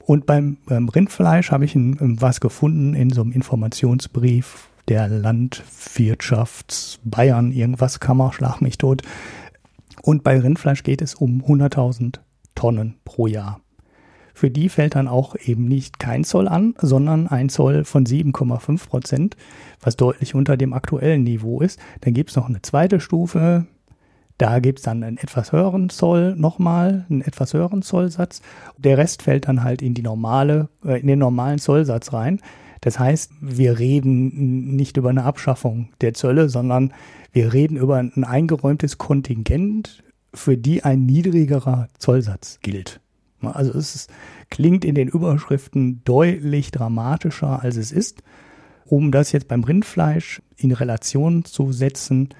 Und 0.00 0.26
beim, 0.26 0.56
beim 0.66 0.88
Rindfleisch 0.88 1.52
habe 1.52 1.64
ich 1.64 1.76
ein, 1.76 2.20
was 2.20 2.40
gefunden 2.40 2.94
in 2.94 3.10
so 3.10 3.22
einem 3.22 3.30
Informationsbrief 3.30 4.70
der 4.88 5.06
Landwirtschafts 5.06 6.98
Bayern, 7.04 7.52
irgendwas 7.52 8.00
Kammer, 8.00 8.32
schlag 8.32 8.60
mich 8.60 8.76
tot. 8.76 9.02
Und 10.02 10.24
bei 10.24 10.36
Rindfleisch 10.36 10.82
geht 10.82 11.00
es 11.00 11.14
um 11.14 11.44
100.000 11.44 12.16
Tonnen 12.56 12.96
pro 13.04 13.28
Jahr. 13.28 13.60
Für 14.40 14.50
die 14.50 14.70
fällt 14.70 14.94
dann 14.94 15.06
auch 15.06 15.36
eben 15.36 15.66
nicht 15.66 15.98
kein 15.98 16.24
Zoll 16.24 16.48
an, 16.48 16.74
sondern 16.80 17.26
ein 17.26 17.50
Zoll 17.50 17.84
von 17.84 18.06
7,5 18.06 18.88
Prozent, 18.88 19.36
was 19.82 19.98
deutlich 19.98 20.34
unter 20.34 20.56
dem 20.56 20.72
aktuellen 20.72 21.24
Niveau 21.24 21.60
ist. 21.60 21.78
Dann 22.00 22.14
gibt 22.14 22.30
es 22.30 22.36
noch 22.36 22.48
eine 22.48 22.62
zweite 22.62 23.00
Stufe. 23.00 23.66
Da 24.38 24.58
gibt 24.60 24.78
es 24.78 24.84
dann 24.86 25.02
einen 25.02 25.18
etwas 25.18 25.52
höheren 25.52 25.90
Zoll 25.90 26.36
nochmal, 26.36 27.04
einen 27.10 27.20
etwas 27.20 27.52
höheren 27.52 27.82
Zollsatz. 27.82 28.40
Der 28.78 28.96
Rest 28.96 29.20
fällt 29.20 29.46
dann 29.46 29.62
halt 29.62 29.82
in 29.82 29.92
die 29.92 30.00
normale, 30.00 30.70
äh, 30.86 30.98
in 30.98 31.08
den 31.08 31.18
normalen 31.18 31.58
Zollsatz 31.58 32.14
rein. 32.14 32.40
Das 32.80 32.98
heißt, 32.98 33.32
wir 33.42 33.78
reden 33.78 34.74
nicht 34.74 34.96
über 34.96 35.10
eine 35.10 35.24
Abschaffung 35.24 35.90
der 36.00 36.14
Zölle, 36.14 36.48
sondern 36.48 36.94
wir 37.30 37.52
reden 37.52 37.76
über 37.76 37.96
ein 37.96 38.24
eingeräumtes 38.24 38.96
Kontingent, 38.96 40.02
für 40.32 40.56
die 40.56 40.82
ein 40.82 41.04
niedrigerer 41.04 41.88
Zollsatz 41.98 42.58
gilt. 42.62 43.02
Also 43.42 43.76
es 43.78 43.94
ist, 43.94 44.10
klingt 44.50 44.84
in 44.84 44.94
den 44.94 45.08
Überschriften 45.08 46.02
deutlich 46.04 46.70
dramatischer, 46.70 47.62
als 47.62 47.76
es 47.76 47.92
ist. 47.92 48.22
Um 48.84 49.12
das 49.12 49.32
jetzt 49.32 49.48
beim 49.48 49.62
Rindfleisch 49.64 50.42
in 50.56 50.72
Relation 50.72 51.44
zu 51.44 51.72
setzen, 51.72 52.30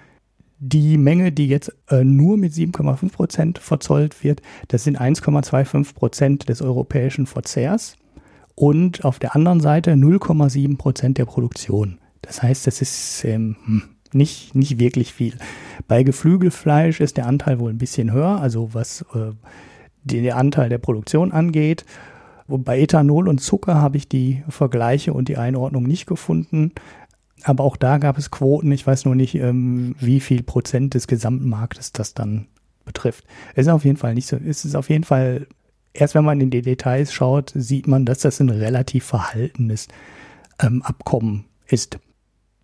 die 0.59 0.99
Menge, 0.99 1.33
die 1.33 1.49
jetzt 1.49 1.75
äh, 1.89 2.05
nur 2.05 2.37
mit 2.37 2.53
7,5 2.53 3.13
Prozent 3.13 3.59
verzollt 3.59 4.23
wird, 4.23 4.43
das 4.69 4.85
sind 4.85 5.01
1,25 5.01 5.95
Prozent 5.95 6.49
des 6.49 6.61
europäischen 6.61 7.27
Verzehrs 7.27 7.97
und 8.55 9.05
auf 9.05 9.19
der 9.19 9.35
anderen 9.35 9.61
Seite 9.61 9.93
0,7 9.93 10.77
Prozent 10.77 11.17
der 11.17 11.25
Produktion. 11.25 11.99
Das 12.21 12.43
heißt, 12.43 12.67
das 12.67 12.83
ist 12.83 13.25
ähm, 13.25 13.57
hm, 13.65 13.83
nicht, 14.13 14.55
nicht 14.55 14.79
wirklich 14.79 15.15
viel. 15.15 15.35
Bei 15.89 16.03
Geflügelfleisch 16.03 17.01
ist 17.01 17.17
der 17.17 17.27
Anteil 17.27 17.59
wohl 17.59 17.71
ein 17.71 17.79
bisschen 17.79 18.13
höher, 18.13 18.41
also 18.41 18.75
was 18.75 19.03
äh, 19.15 19.33
den 20.05 20.31
Anteil 20.33 20.69
der 20.69 20.79
Produktion 20.79 21.33
angeht. 21.33 21.85
Bei 22.47 22.81
Ethanol 22.81 23.29
und 23.29 23.41
Zucker 23.41 23.77
habe 23.77 23.97
ich 23.97 24.09
die 24.09 24.43
Vergleiche 24.49 25.13
und 25.13 25.29
die 25.29 25.37
Einordnung 25.37 25.85
nicht 25.85 26.07
gefunden. 26.07 26.73
Aber 27.45 27.65
auch 27.65 27.77
da 27.77 27.99
gab 27.99 28.19
es 28.19 28.31
Quoten. 28.31 28.73
Ich 28.73 28.87
weiß 28.87 29.05
nur 29.05 29.15
nicht, 29.15 29.35
ähm, 29.37 29.95
wie 29.99 30.21
viel 30.21 30.43
Prozent 30.43 30.95
des 30.95 31.07
gesamten 31.07 31.49
Marktes 31.49 31.93
das 31.93 32.15
dann 32.15 32.49
betrifft. 32.85 33.25
Es 33.55 33.67
ist 33.67 33.73
auf 33.73 33.85
jeden 33.85 33.97
Fall 33.97 34.15
nicht 34.15 34.27
so. 34.27 34.37
Es 34.37 34.65
ist 34.65 34.75
auf 34.75 34.91
jeden 34.91 35.05
Fall, 35.05 35.47
erst 35.95 36.15
wenn 36.15 36.25
man 36.25 36.41
in 36.41 36.51
die 36.51 36.63
Details 36.63 37.13
schaut, 37.13 37.53
sieht 37.55 37.87
man, 37.87 38.05
dass 38.05 38.21
das 38.21 38.41
ein 38.41 38.51
relativ 38.51 39.05
verhaltenes 39.05 39.89
ähm, 40.61 40.83
Abkommen 40.83 41.47
ist. 41.67 41.99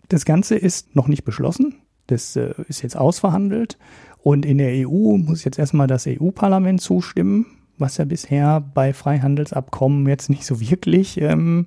Das 0.09 0.25
Ganze 0.25 0.57
ist 0.57 0.95
noch 0.97 1.09
nicht 1.09 1.25
beschlossen. 1.25 1.77
Das 2.07 2.37
äh, 2.37 2.55
ist 2.69 2.83
jetzt 2.83 2.97
ausverhandelt. 2.97 3.79
Und 4.27 4.45
in 4.45 4.59
der 4.59 4.89
EU 4.89 5.19
muss 5.19 5.45
jetzt 5.45 5.57
erstmal 5.57 5.87
das 5.87 6.05
EU-Parlament 6.09 6.81
zustimmen, 6.81 7.47
was 7.79 7.97
ja 7.97 8.05
bisher 8.05 8.61
bei 8.61 8.93
Freihandelsabkommen 8.93 10.09
jetzt 10.09 10.31
nicht 10.31 10.45
so 10.45 10.59
wirklich 10.59 11.21
ähm, 11.21 11.67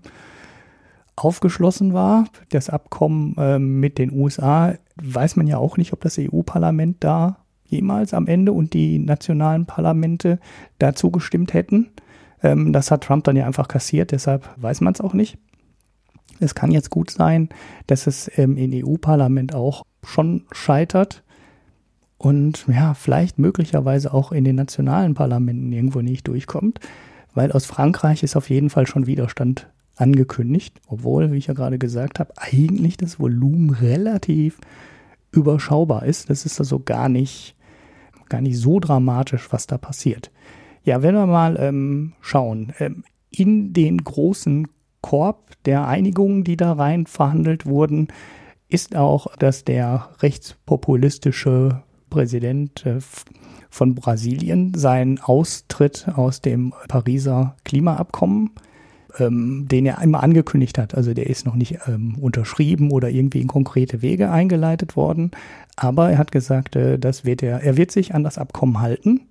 aufgeschlossen 1.15 1.93
war. 1.93 2.25
Das 2.49 2.69
Abkommen 2.69 3.33
ähm, 3.37 3.79
mit 3.79 3.97
den 3.97 4.11
USA 4.11 4.73
weiß 5.01 5.37
man 5.37 5.47
ja 5.47 5.57
auch 5.57 5.77
nicht, 5.77 5.93
ob 5.93 6.01
das 6.01 6.19
EU-Parlament 6.19 6.97
da 6.99 7.37
jemals 7.63 8.13
am 8.13 8.27
Ende 8.27 8.51
und 8.51 8.73
die 8.73 8.99
nationalen 8.99 9.65
Parlamente 9.65 10.37
dazu 10.79 11.11
gestimmt 11.11 11.53
hätten. 11.53 11.91
Ähm, 12.43 12.73
das 12.73 12.91
hat 12.91 13.05
Trump 13.05 13.23
dann 13.23 13.37
ja 13.37 13.45
einfach 13.45 13.69
kassiert, 13.69 14.11
deshalb 14.11 14.49
weiß 14.57 14.81
man 14.81 14.93
es 14.93 14.99
auch 14.99 15.13
nicht. 15.13 15.37
Es 16.41 16.55
kann 16.55 16.71
jetzt 16.71 16.89
gut 16.89 17.09
sein, 17.09 17.47
dass 17.87 18.05
es 18.05 18.29
ähm, 18.35 18.57
im 18.57 18.85
EU-Parlament 18.85 19.55
auch 19.55 19.83
schon 20.03 20.43
scheitert 20.51 21.23
und 22.19 22.65
ja, 22.67 22.93
vielleicht 22.93 23.39
möglicherweise 23.39 24.13
auch 24.13 24.33
in 24.33 24.43
den 24.43 24.57
nationalen 24.57 25.13
Parlamenten 25.13 25.71
irgendwo 25.71 26.01
nicht 26.01 26.27
durchkommt, 26.27 26.81
weil 27.33 27.53
aus 27.53 27.65
Frankreich 27.65 28.23
ist 28.23 28.35
auf 28.35 28.49
jeden 28.49 28.69
Fall 28.69 28.85
schon 28.87 29.07
Widerstand 29.07 29.69
angekündigt, 29.95 30.81
obwohl, 30.87 31.31
wie 31.31 31.37
ich 31.37 31.47
ja 31.47 31.53
gerade 31.53 31.79
gesagt 31.79 32.19
habe, 32.19 32.33
eigentlich 32.35 32.97
das 32.97 33.21
Volumen 33.21 33.69
relativ 33.69 34.59
überschaubar 35.31 36.05
ist. 36.05 36.29
Das 36.29 36.45
ist 36.45 36.59
also 36.59 36.79
gar 36.79 37.07
nicht, 37.07 37.55
gar 38.27 38.41
nicht 38.41 38.57
so 38.57 38.81
dramatisch, 38.81 39.47
was 39.51 39.65
da 39.65 39.77
passiert. 39.77 40.29
Ja, 40.83 41.01
wenn 41.01 41.15
wir 41.15 41.25
mal 41.25 41.55
ähm, 41.57 42.13
schauen, 42.19 42.73
ähm, 42.79 43.05
in 43.31 43.71
den 43.71 43.97
großen 44.03 44.67
Korb 44.99 45.51
der 45.63 45.87
Einigungen, 45.87 46.43
die 46.43 46.57
da 46.57 46.73
rein 46.73 47.05
verhandelt 47.05 47.65
wurden, 47.65 48.09
ist 48.67 48.97
auch, 48.97 49.33
dass 49.37 49.63
der 49.63 50.09
rechtspopulistische 50.19 51.81
Präsident 52.09 52.85
äh, 52.85 52.99
von 53.69 53.95
Brasilien 53.95 54.73
seinen 54.73 55.19
Austritt 55.19 56.07
aus 56.15 56.41
dem 56.41 56.73
Pariser 56.87 57.55
Klimaabkommen, 57.63 58.51
ähm, 59.19 59.67
den 59.69 59.85
er 59.85 60.01
immer 60.01 60.23
angekündigt 60.23 60.77
hat. 60.77 60.95
Also 60.95 61.13
der 61.13 61.27
ist 61.27 61.45
noch 61.45 61.55
nicht 61.55 61.79
ähm, 61.87 62.17
unterschrieben 62.19 62.91
oder 62.91 63.09
irgendwie 63.09 63.41
in 63.41 63.47
konkrete 63.47 64.01
Wege 64.01 64.31
eingeleitet 64.31 64.95
worden. 64.95 65.31
Aber 65.75 66.11
er 66.11 66.17
hat 66.17 66.31
gesagt, 66.31 66.75
äh, 66.75 66.97
das 66.97 67.25
wird 67.25 67.43
er, 67.43 67.61
er 67.61 67.77
wird 67.77 67.91
sich 67.91 68.13
an 68.13 68.23
das 68.23 68.37
Abkommen 68.37 68.79
halten. 68.79 69.21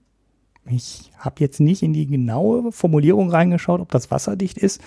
Ich 0.71 1.11
habe 1.19 1.37
jetzt 1.39 1.61
nicht 1.61 1.83
in 1.83 1.93
die 1.93 2.07
genaue 2.07 2.73
Formulierung 2.73 3.31
reingeschaut, 3.31 3.81
ob 3.81 3.91
das 3.91 4.11
wasserdicht 4.11 4.59
ist 4.59 4.81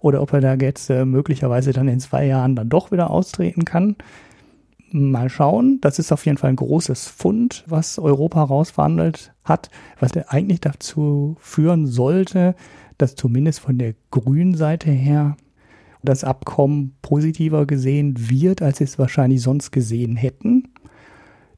oder 0.00 0.20
ob 0.20 0.32
er 0.32 0.40
da 0.40 0.54
jetzt 0.54 0.90
äh, 0.90 1.04
möglicherweise 1.04 1.72
dann 1.72 1.88
in 1.88 2.00
zwei 2.00 2.26
Jahren 2.26 2.56
dann 2.56 2.68
doch 2.68 2.90
wieder 2.90 3.10
austreten 3.10 3.64
kann 3.64 3.96
mal 4.90 5.28
schauen. 5.28 5.78
Das 5.80 5.98
ist 5.98 6.12
auf 6.12 6.26
jeden 6.26 6.38
Fall 6.38 6.50
ein 6.50 6.56
großes 6.56 7.08
Fund, 7.08 7.64
was 7.66 7.98
Europa 7.98 8.42
rausverhandelt 8.42 9.32
hat, 9.44 9.70
was 10.00 10.16
eigentlich 10.28 10.60
dazu 10.60 11.36
führen 11.40 11.86
sollte, 11.86 12.54
dass 12.96 13.14
zumindest 13.14 13.60
von 13.60 13.78
der 13.78 13.94
grünen 14.10 14.54
Seite 14.54 14.90
her 14.90 15.36
das 16.02 16.24
Abkommen 16.24 16.96
positiver 17.02 17.66
gesehen 17.66 18.14
wird, 18.30 18.62
als 18.62 18.78
sie 18.78 18.84
es 18.84 18.98
wahrscheinlich 18.98 19.42
sonst 19.42 19.70
gesehen 19.72 20.16
hätten. 20.16 20.68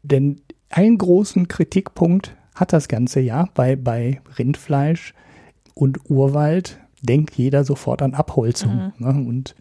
Denn 0.03 0.41
einen 0.70 0.99
großen 0.99 1.49
Kritikpunkt 1.49 2.37
hat 2.55 2.72
das 2.72 2.89
Ganze 2.89 3.20
ja 3.20 3.49
bei, 3.55 3.76
bei 3.76 4.20
Rindfleisch 4.39 5.14
und 5.74 6.11
Urwald, 6.11 6.78
denkt 7.03 7.35
jeder 7.35 7.64
sofort 7.64 8.03
an 8.03 8.14
Abholzung. 8.14 8.93
Mhm. 8.99 9.07
Ne? 9.07 9.28
Und 9.28 9.55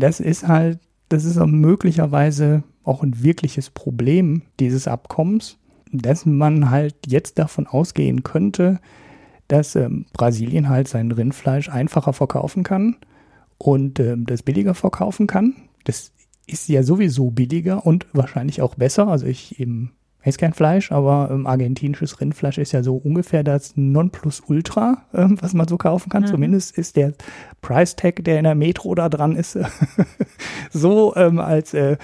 das 0.00 0.20
ist 0.20 0.46
halt, 0.46 0.78
das 1.08 1.24
ist 1.24 1.38
möglicherweise 1.44 2.62
auch 2.88 3.02
ein 3.02 3.22
wirkliches 3.22 3.70
Problem 3.70 4.42
dieses 4.58 4.88
Abkommens, 4.88 5.58
dass 5.92 6.26
man 6.26 6.70
halt 6.70 6.94
jetzt 7.06 7.38
davon 7.38 7.66
ausgehen 7.66 8.22
könnte, 8.22 8.80
dass 9.48 9.76
ähm, 9.76 10.06
Brasilien 10.12 10.68
halt 10.68 10.88
sein 10.88 11.10
Rindfleisch 11.10 11.68
einfacher 11.68 12.12
verkaufen 12.12 12.62
kann 12.62 12.96
und 13.56 13.98
ähm, 14.00 14.26
das 14.26 14.42
billiger 14.42 14.74
verkaufen 14.74 15.26
kann. 15.26 15.54
Das 15.84 16.12
ist 16.46 16.68
ja 16.68 16.82
sowieso 16.82 17.30
billiger 17.30 17.84
und 17.86 18.06
wahrscheinlich 18.12 18.62
auch 18.62 18.74
besser. 18.74 19.08
Also 19.08 19.26
ich 19.26 19.58
eben 19.60 19.92
esse 20.22 20.38
kein 20.38 20.52
Fleisch, 20.52 20.92
aber 20.92 21.30
ähm, 21.30 21.46
argentinisches 21.46 22.20
Rindfleisch 22.20 22.58
ist 22.58 22.72
ja 22.72 22.82
so 22.82 22.96
ungefähr 22.96 23.42
das 23.42 23.76
Nonplusultra, 23.76 25.04
ähm, 25.14 25.38
was 25.40 25.54
man 25.54 25.68
so 25.68 25.78
kaufen 25.78 26.10
kann. 26.10 26.24
Mhm. 26.24 26.28
Zumindest 26.28 26.76
ist 26.76 26.96
der 26.96 27.12
Price 27.62 27.96
Tag, 27.96 28.24
der 28.24 28.38
in 28.38 28.44
der 28.44 28.54
Metro 28.54 28.94
da 28.94 29.08
dran 29.08 29.36
ist, 29.36 29.58
so 30.70 31.14
ähm, 31.16 31.38
als 31.38 31.72
äh, 31.74 31.96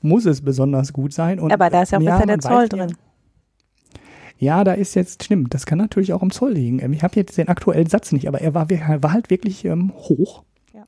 muss 0.00 0.26
es 0.26 0.42
besonders 0.42 0.92
gut 0.92 1.12
sein. 1.12 1.40
Und, 1.40 1.52
Aber 1.52 1.70
da 1.70 1.82
ist 1.82 1.92
ja 1.92 1.98
auch 1.98 2.02
ja, 2.02 2.24
der 2.24 2.38
Zoll 2.38 2.68
drin. 2.68 2.94
Ja, 4.38 4.62
da 4.62 4.72
ist 4.72 4.94
jetzt, 4.94 5.24
stimmt, 5.24 5.52
das 5.52 5.66
kann 5.66 5.78
natürlich 5.78 6.12
auch 6.12 6.22
im 6.22 6.30
Zoll 6.30 6.52
liegen. 6.52 6.80
Ähm, 6.80 6.92
ich 6.92 7.02
habe 7.02 7.16
jetzt 7.16 7.36
den 7.36 7.48
aktuellen 7.48 7.86
Satz 7.86 8.12
nicht, 8.12 8.28
aber 8.28 8.40
er 8.40 8.54
war, 8.54 8.70
war 8.70 9.12
halt 9.12 9.30
wirklich 9.30 9.64
ähm, 9.64 9.92
hoch. 9.94 10.44
Ja. 10.72 10.86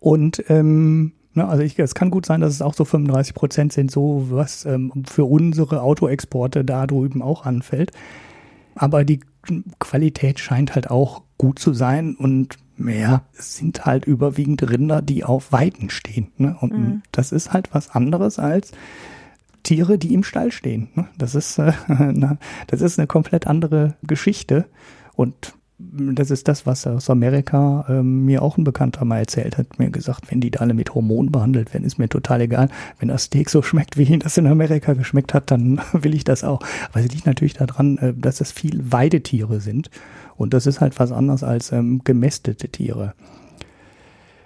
Und 0.00 0.44
ähm, 0.48 1.12
Ne? 1.36 1.46
Also 1.46 1.62
ich, 1.62 1.78
es 1.78 1.94
kann 1.94 2.10
gut 2.10 2.26
sein, 2.26 2.40
dass 2.40 2.52
es 2.52 2.62
auch 2.62 2.74
so 2.74 2.84
35 2.84 3.34
Prozent 3.34 3.72
sind, 3.72 3.90
so 3.90 4.26
was 4.30 4.64
ähm, 4.64 5.04
für 5.06 5.24
unsere 5.24 5.82
Autoexporte 5.82 6.64
da 6.64 6.86
drüben 6.86 7.22
auch 7.22 7.44
anfällt. 7.44 7.92
Aber 8.74 9.04
die 9.04 9.20
Qualität 9.78 10.40
scheint 10.40 10.74
halt 10.74 10.90
auch 10.90 11.22
gut 11.38 11.58
zu 11.58 11.72
sein 11.72 12.16
und 12.16 12.56
ja, 12.78 13.22
es 13.36 13.56
sind 13.56 13.86
halt 13.86 14.04
überwiegend 14.04 14.68
Rinder, 14.68 15.02
die 15.02 15.24
auf 15.24 15.52
Weiden 15.52 15.90
stehen. 15.90 16.28
Ne? 16.36 16.56
Und 16.60 16.72
mhm. 16.72 17.02
das 17.12 17.32
ist 17.32 17.52
halt 17.52 17.72
was 17.72 17.90
anderes 17.90 18.38
als 18.38 18.72
Tiere, 19.62 19.98
die 19.98 20.14
im 20.14 20.22
Stall 20.22 20.52
stehen. 20.52 20.88
Ne? 20.94 21.08
Das 21.18 21.34
ist, 21.34 21.58
äh, 21.58 21.72
das 22.66 22.80
ist 22.80 22.98
eine 22.98 23.06
komplett 23.06 23.46
andere 23.46 23.96
Geschichte. 24.02 24.66
Und 25.14 25.54
das 25.78 26.30
ist 26.30 26.48
das, 26.48 26.64
was 26.64 26.86
aus 26.86 27.10
Amerika 27.10 27.84
ähm, 27.88 28.24
mir 28.24 28.40
auch 28.42 28.56
ein 28.56 28.64
Bekannter 28.64 29.04
mal 29.04 29.18
erzählt 29.18 29.58
hat. 29.58 29.78
Mir 29.78 29.90
gesagt, 29.90 30.30
wenn 30.30 30.40
die 30.40 30.50
da 30.50 30.60
alle 30.60 30.72
mit 30.72 30.94
Hormonen 30.94 31.30
behandelt 31.30 31.74
werden, 31.74 31.84
ist 31.84 31.98
mir 31.98 32.08
total 32.08 32.40
egal. 32.40 32.70
Wenn 32.98 33.08
das 33.08 33.24
Steak 33.24 33.50
so 33.50 33.60
schmeckt, 33.60 33.98
wie 33.98 34.04
ihn 34.04 34.20
das 34.20 34.38
in 34.38 34.46
Amerika 34.46 34.94
geschmeckt 34.94 35.34
hat, 35.34 35.50
dann 35.50 35.80
will 35.92 36.14
ich 36.14 36.24
das 36.24 36.44
auch. 36.44 36.60
Weil 36.92 37.04
es 37.04 37.12
liegt 37.12 37.26
natürlich 37.26 37.54
daran, 37.54 37.98
äh, 37.98 38.14
dass 38.14 38.40
es 38.40 38.52
viel 38.52 38.90
Weidetiere 38.90 39.60
sind. 39.60 39.90
Und 40.36 40.54
das 40.54 40.66
ist 40.66 40.80
halt 40.80 40.98
was 40.98 41.12
anderes 41.12 41.42
als 41.42 41.72
ähm, 41.72 42.00
gemästete 42.04 42.68
Tiere. 42.68 43.14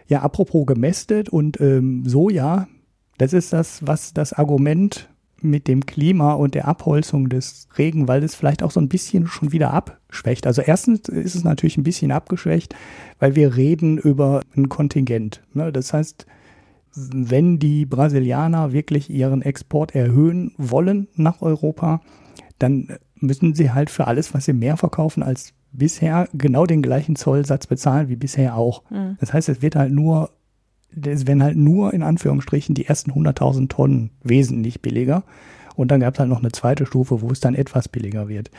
Ja, 0.08 0.22
apropos 0.22 0.66
gemästet 0.66 1.28
und 1.28 1.60
ähm, 1.60 2.02
Soja, 2.06 2.66
das 3.18 3.32
ist 3.32 3.52
das, 3.52 3.86
was 3.86 4.12
das 4.12 4.32
Argument 4.32 5.08
mit 5.42 5.68
dem 5.68 5.86
Klima 5.86 6.32
und 6.34 6.54
der 6.54 6.68
Abholzung 6.68 7.28
des 7.28 7.68
Regenwaldes 7.78 8.34
vielleicht 8.34 8.62
auch 8.62 8.70
so 8.70 8.80
ein 8.80 8.88
bisschen 8.88 9.26
schon 9.26 9.52
wieder 9.52 9.72
abschwächt. 9.72 10.46
Also 10.46 10.62
erstens 10.62 11.08
ist 11.08 11.34
es 11.34 11.44
natürlich 11.44 11.76
ein 11.76 11.84
bisschen 11.84 12.12
abgeschwächt, 12.12 12.74
weil 13.18 13.34
wir 13.34 13.56
reden 13.56 13.98
über 13.98 14.42
ein 14.56 14.68
Kontingent. 14.68 15.42
Ne? 15.52 15.72
Das 15.72 15.92
heißt, 15.92 16.26
wenn 16.94 17.58
die 17.58 17.86
Brasilianer 17.86 18.72
wirklich 18.72 19.10
ihren 19.10 19.42
Export 19.42 19.94
erhöhen 19.94 20.52
wollen 20.58 21.08
nach 21.14 21.40
Europa, 21.40 22.00
dann 22.58 22.98
müssen 23.16 23.54
sie 23.54 23.70
halt 23.70 23.90
für 23.90 24.06
alles, 24.06 24.34
was 24.34 24.44
sie 24.44 24.52
mehr 24.52 24.76
verkaufen 24.76 25.22
als 25.22 25.52
bisher, 25.72 26.28
genau 26.32 26.66
den 26.66 26.82
gleichen 26.82 27.16
Zollsatz 27.16 27.66
bezahlen 27.66 28.08
wie 28.08 28.16
bisher 28.16 28.56
auch. 28.56 28.82
Mhm. 28.90 29.16
Das 29.20 29.32
heißt, 29.32 29.48
es 29.48 29.62
wird 29.62 29.76
halt 29.76 29.92
nur 29.92 30.30
es 30.94 31.26
werden 31.26 31.42
halt 31.42 31.56
nur 31.56 31.92
in 31.94 32.02
Anführungsstrichen 32.02 32.74
die 32.74 32.86
ersten 32.86 33.12
100.000 33.12 33.68
Tonnen 33.68 34.10
wesentlich 34.22 34.80
billiger. 34.82 35.24
Und 35.76 35.90
dann 35.90 36.00
gab 36.00 36.14
es 36.14 36.20
halt 36.20 36.28
noch 36.28 36.40
eine 36.40 36.52
zweite 36.52 36.86
Stufe, 36.86 37.22
wo 37.22 37.30
es 37.30 37.40
dann 37.40 37.54
etwas 37.54 37.88
billiger 37.88 38.28
wird, 38.28 38.50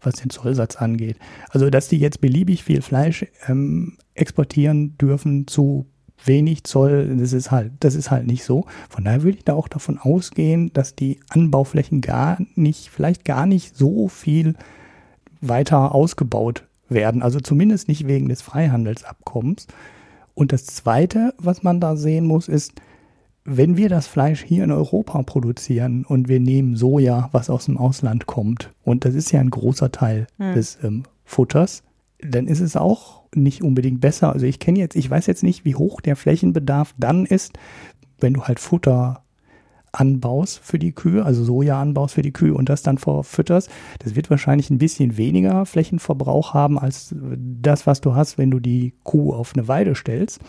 was 0.00 0.14
den 0.14 0.30
Zollsatz 0.30 0.76
angeht. 0.76 1.18
Also, 1.50 1.68
dass 1.68 1.88
die 1.88 1.98
jetzt 1.98 2.20
beliebig 2.20 2.64
viel 2.64 2.82
Fleisch 2.82 3.26
ähm, 3.48 3.98
exportieren 4.14 4.96
dürfen 4.96 5.46
zu 5.46 5.86
wenig 6.24 6.64
Zoll, 6.64 7.16
das 7.16 7.32
ist 7.32 7.50
halt, 7.50 7.72
das 7.80 7.94
ist 7.94 8.10
halt 8.10 8.26
nicht 8.26 8.44
so. 8.44 8.66
Von 8.88 9.04
daher 9.04 9.22
würde 9.22 9.38
ich 9.38 9.44
da 9.44 9.54
auch 9.54 9.68
davon 9.68 9.98
ausgehen, 9.98 10.72
dass 10.72 10.94
die 10.94 11.20
Anbauflächen 11.28 12.00
gar 12.00 12.38
nicht, 12.54 12.90
vielleicht 12.90 13.24
gar 13.24 13.46
nicht 13.46 13.76
so 13.76 14.08
viel 14.08 14.54
weiter 15.40 15.94
ausgebaut 15.94 16.66
werden. 16.88 17.22
Also 17.22 17.40
zumindest 17.40 17.88
nicht 17.88 18.06
wegen 18.06 18.28
des 18.28 18.42
Freihandelsabkommens. 18.42 19.66
Und 20.34 20.52
das 20.52 20.66
Zweite, 20.66 21.34
was 21.38 21.62
man 21.62 21.80
da 21.80 21.96
sehen 21.96 22.26
muss, 22.26 22.48
ist, 22.48 22.72
wenn 23.44 23.76
wir 23.76 23.88
das 23.88 24.06
Fleisch 24.06 24.42
hier 24.42 24.64
in 24.64 24.70
Europa 24.70 25.22
produzieren 25.22 26.04
und 26.04 26.28
wir 26.28 26.40
nehmen 26.40 26.76
Soja, 26.76 27.28
was 27.32 27.50
aus 27.50 27.66
dem 27.66 27.78
Ausland 27.78 28.26
kommt, 28.26 28.70
und 28.84 29.04
das 29.04 29.14
ist 29.14 29.32
ja 29.32 29.40
ein 29.40 29.50
großer 29.50 29.90
Teil 29.90 30.26
hm. 30.38 30.54
des 30.54 30.78
ähm, 30.82 31.04
Futters, 31.24 31.82
dann 32.20 32.46
ist 32.46 32.60
es 32.60 32.76
auch 32.76 33.22
nicht 33.34 33.62
unbedingt 33.62 34.00
besser. 34.00 34.32
Also 34.32 34.46
ich 34.46 34.58
kenne 34.58 34.78
jetzt, 34.78 34.96
ich 34.96 35.08
weiß 35.08 35.26
jetzt 35.26 35.42
nicht, 35.42 35.64
wie 35.64 35.74
hoch 35.74 36.00
der 36.00 36.16
Flächenbedarf 36.16 36.94
dann 36.98 37.24
ist, 37.24 37.52
wenn 38.18 38.34
du 38.34 38.44
halt 38.44 38.60
Futter 38.60 39.22
anbaust 39.92 40.60
für 40.62 40.78
die 40.78 40.92
Kühe, 40.92 41.24
also 41.24 41.44
Soja 41.44 41.80
anbaust 41.80 42.14
für 42.14 42.22
die 42.22 42.32
Kühe 42.32 42.54
und 42.54 42.68
das 42.68 42.82
dann 42.82 42.98
verfütterst, 42.98 43.70
das 43.98 44.14
wird 44.14 44.30
wahrscheinlich 44.30 44.70
ein 44.70 44.78
bisschen 44.78 45.16
weniger 45.16 45.66
Flächenverbrauch 45.66 46.54
haben 46.54 46.78
als 46.78 47.14
das, 47.14 47.86
was 47.86 48.00
du 48.00 48.14
hast, 48.14 48.38
wenn 48.38 48.50
du 48.50 48.60
die 48.60 48.94
Kuh 49.02 49.32
auf 49.32 49.54
eine 49.54 49.68
Weide 49.68 49.94
stellst. 49.94 50.40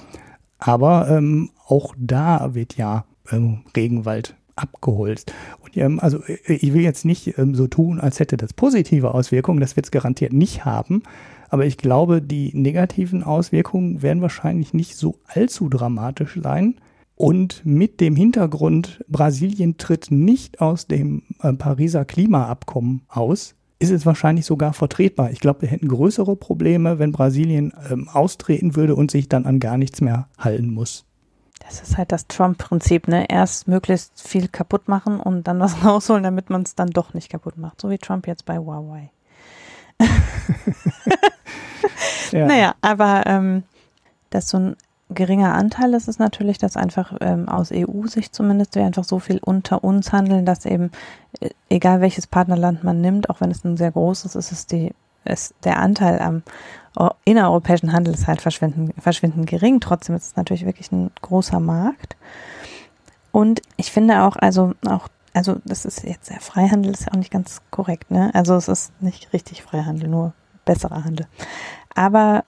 Aber 0.59 1.09
ähm, 1.09 1.49
auch 1.65 1.95
da 1.97 2.53
wird 2.53 2.77
ja 2.77 3.05
ähm, 3.31 3.63
Regenwald 3.75 4.35
abgeholzt. 4.55 5.33
Und 5.63 5.75
ähm, 5.77 5.99
also 5.99 6.23
äh, 6.23 6.37
ich 6.53 6.73
will 6.73 6.81
jetzt 6.81 7.05
nicht 7.05 7.37
ähm, 7.37 7.55
so 7.55 7.67
tun, 7.67 7.99
als 7.99 8.19
hätte 8.19 8.37
das 8.37 8.53
positive 8.53 9.13
Auswirkungen, 9.13 9.59
das 9.59 9.75
wird 9.75 9.87
es 9.87 9.91
garantiert 9.91 10.33
nicht 10.33 10.65
haben. 10.65 11.03
Aber 11.49 11.65
ich 11.65 11.77
glaube, 11.77 12.21
die 12.21 12.51
negativen 12.53 13.23
Auswirkungen 13.23 14.01
werden 14.01 14.21
wahrscheinlich 14.21 14.73
nicht 14.73 14.95
so 14.95 15.19
allzu 15.27 15.67
dramatisch 15.67 16.39
sein. 16.41 16.75
Und 17.21 17.63
mit 17.63 17.99
dem 18.01 18.15
Hintergrund, 18.15 19.05
Brasilien 19.07 19.77
tritt 19.77 20.09
nicht 20.09 20.59
aus 20.59 20.87
dem 20.87 21.21
äh, 21.43 21.53
Pariser 21.53 22.03
Klimaabkommen 22.03 23.03
aus, 23.09 23.53
ist 23.77 23.91
es 23.91 24.07
wahrscheinlich 24.07 24.47
sogar 24.47 24.73
vertretbar. 24.73 25.29
Ich 25.29 25.39
glaube, 25.39 25.61
wir 25.61 25.69
hätten 25.69 25.87
größere 25.87 26.35
Probleme, 26.35 26.97
wenn 26.97 27.11
Brasilien 27.11 27.73
ähm, 27.91 28.09
austreten 28.09 28.75
würde 28.75 28.95
und 28.95 29.11
sich 29.11 29.29
dann 29.29 29.45
an 29.45 29.59
gar 29.59 29.77
nichts 29.77 30.01
mehr 30.01 30.29
halten 30.39 30.73
muss. 30.73 31.05
Das 31.59 31.83
ist 31.83 31.95
halt 31.95 32.11
das 32.11 32.25
Trump-Prinzip, 32.25 33.07
ne? 33.07 33.27
Erst 33.29 33.67
möglichst 33.67 34.27
viel 34.27 34.47
kaputt 34.47 34.87
machen 34.87 35.19
und 35.19 35.47
dann 35.47 35.59
was 35.59 35.85
rausholen, 35.85 36.23
damit 36.23 36.49
man 36.49 36.63
es 36.63 36.73
dann 36.73 36.89
doch 36.89 37.13
nicht 37.13 37.29
kaputt 37.29 37.55
macht. 37.55 37.81
So 37.81 37.91
wie 37.91 37.99
Trump 37.99 38.25
jetzt 38.25 38.45
bei 38.45 38.57
Huawei. 38.57 39.11
ja. 42.31 42.47
Naja, 42.47 42.73
aber 42.81 43.27
ähm, 43.27 43.61
dass 44.31 44.49
so 44.49 44.57
ein 44.57 44.75
geringer 45.13 45.53
Anteil 45.53 45.93
ist 45.93 46.07
es 46.07 46.19
natürlich, 46.19 46.57
dass 46.57 46.77
einfach 46.77 47.13
ähm, 47.21 47.49
aus 47.49 47.71
EU-Sicht 47.73 48.33
zumindest 48.33 48.75
wir 48.75 48.85
einfach 48.85 49.03
so 49.03 49.19
viel 49.19 49.39
unter 49.43 49.83
uns 49.83 50.11
handeln, 50.11 50.45
dass 50.45 50.65
eben, 50.65 50.91
äh, 51.39 51.49
egal 51.69 52.01
welches 52.01 52.27
Partnerland 52.27 52.83
man 52.83 53.01
nimmt, 53.01 53.29
auch 53.29 53.41
wenn 53.41 53.51
es 53.51 53.63
ein 53.63 53.77
sehr 53.77 53.91
großes 53.91 54.35
ist, 54.35 54.51
ist 54.51 54.71
die 54.71 54.93
ist 55.23 55.53
der 55.63 55.77
Anteil 55.79 56.19
am 56.19 56.41
innereuropäischen 57.25 57.93
Handel 57.93 58.13
ist 58.13 58.27
halt 58.27 58.41
verschwindend, 58.41 58.93
verschwindend 59.01 59.47
gering. 59.47 59.79
Trotzdem 59.79 60.15
ist 60.15 60.25
es 60.25 60.35
natürlich 60.35 60.65
wirklich 60.65 60.91
ein 60.91 61.11
großer 61.21 61.59
Markt. 61.59 62.17
Und 63.31 63.61
ich 63.77 63.91
finde 63.91 64.23
auch, 64.23 64.35
also 64.35 64.73
auch, 64.85 65.07
also 65.33 65.57
das 65.63 65.85
ist 65.85 66.03
jetzt 66.03 66.29
der 66.29 66.41
Freihandel 66.41 66.91
ist 66.91 67.05
ja 67.05 67.13
auch 67.13 67.17
nicht 67.17 67.31
ganz 67.31 67.61
korrekt, 67.71 68.11
ne? 68.11 68.31
Also 68.33 68.55
es 68.55 68.67
ist 68.67 68.91
nicht 69.01 69.31
richtig 69.31 69.63
Freihandel, 69.63 70.09
nur 70.09 70.33
besserer 70.65 71.05
Handel. 71.05 71.27
Aber 71.95 72.43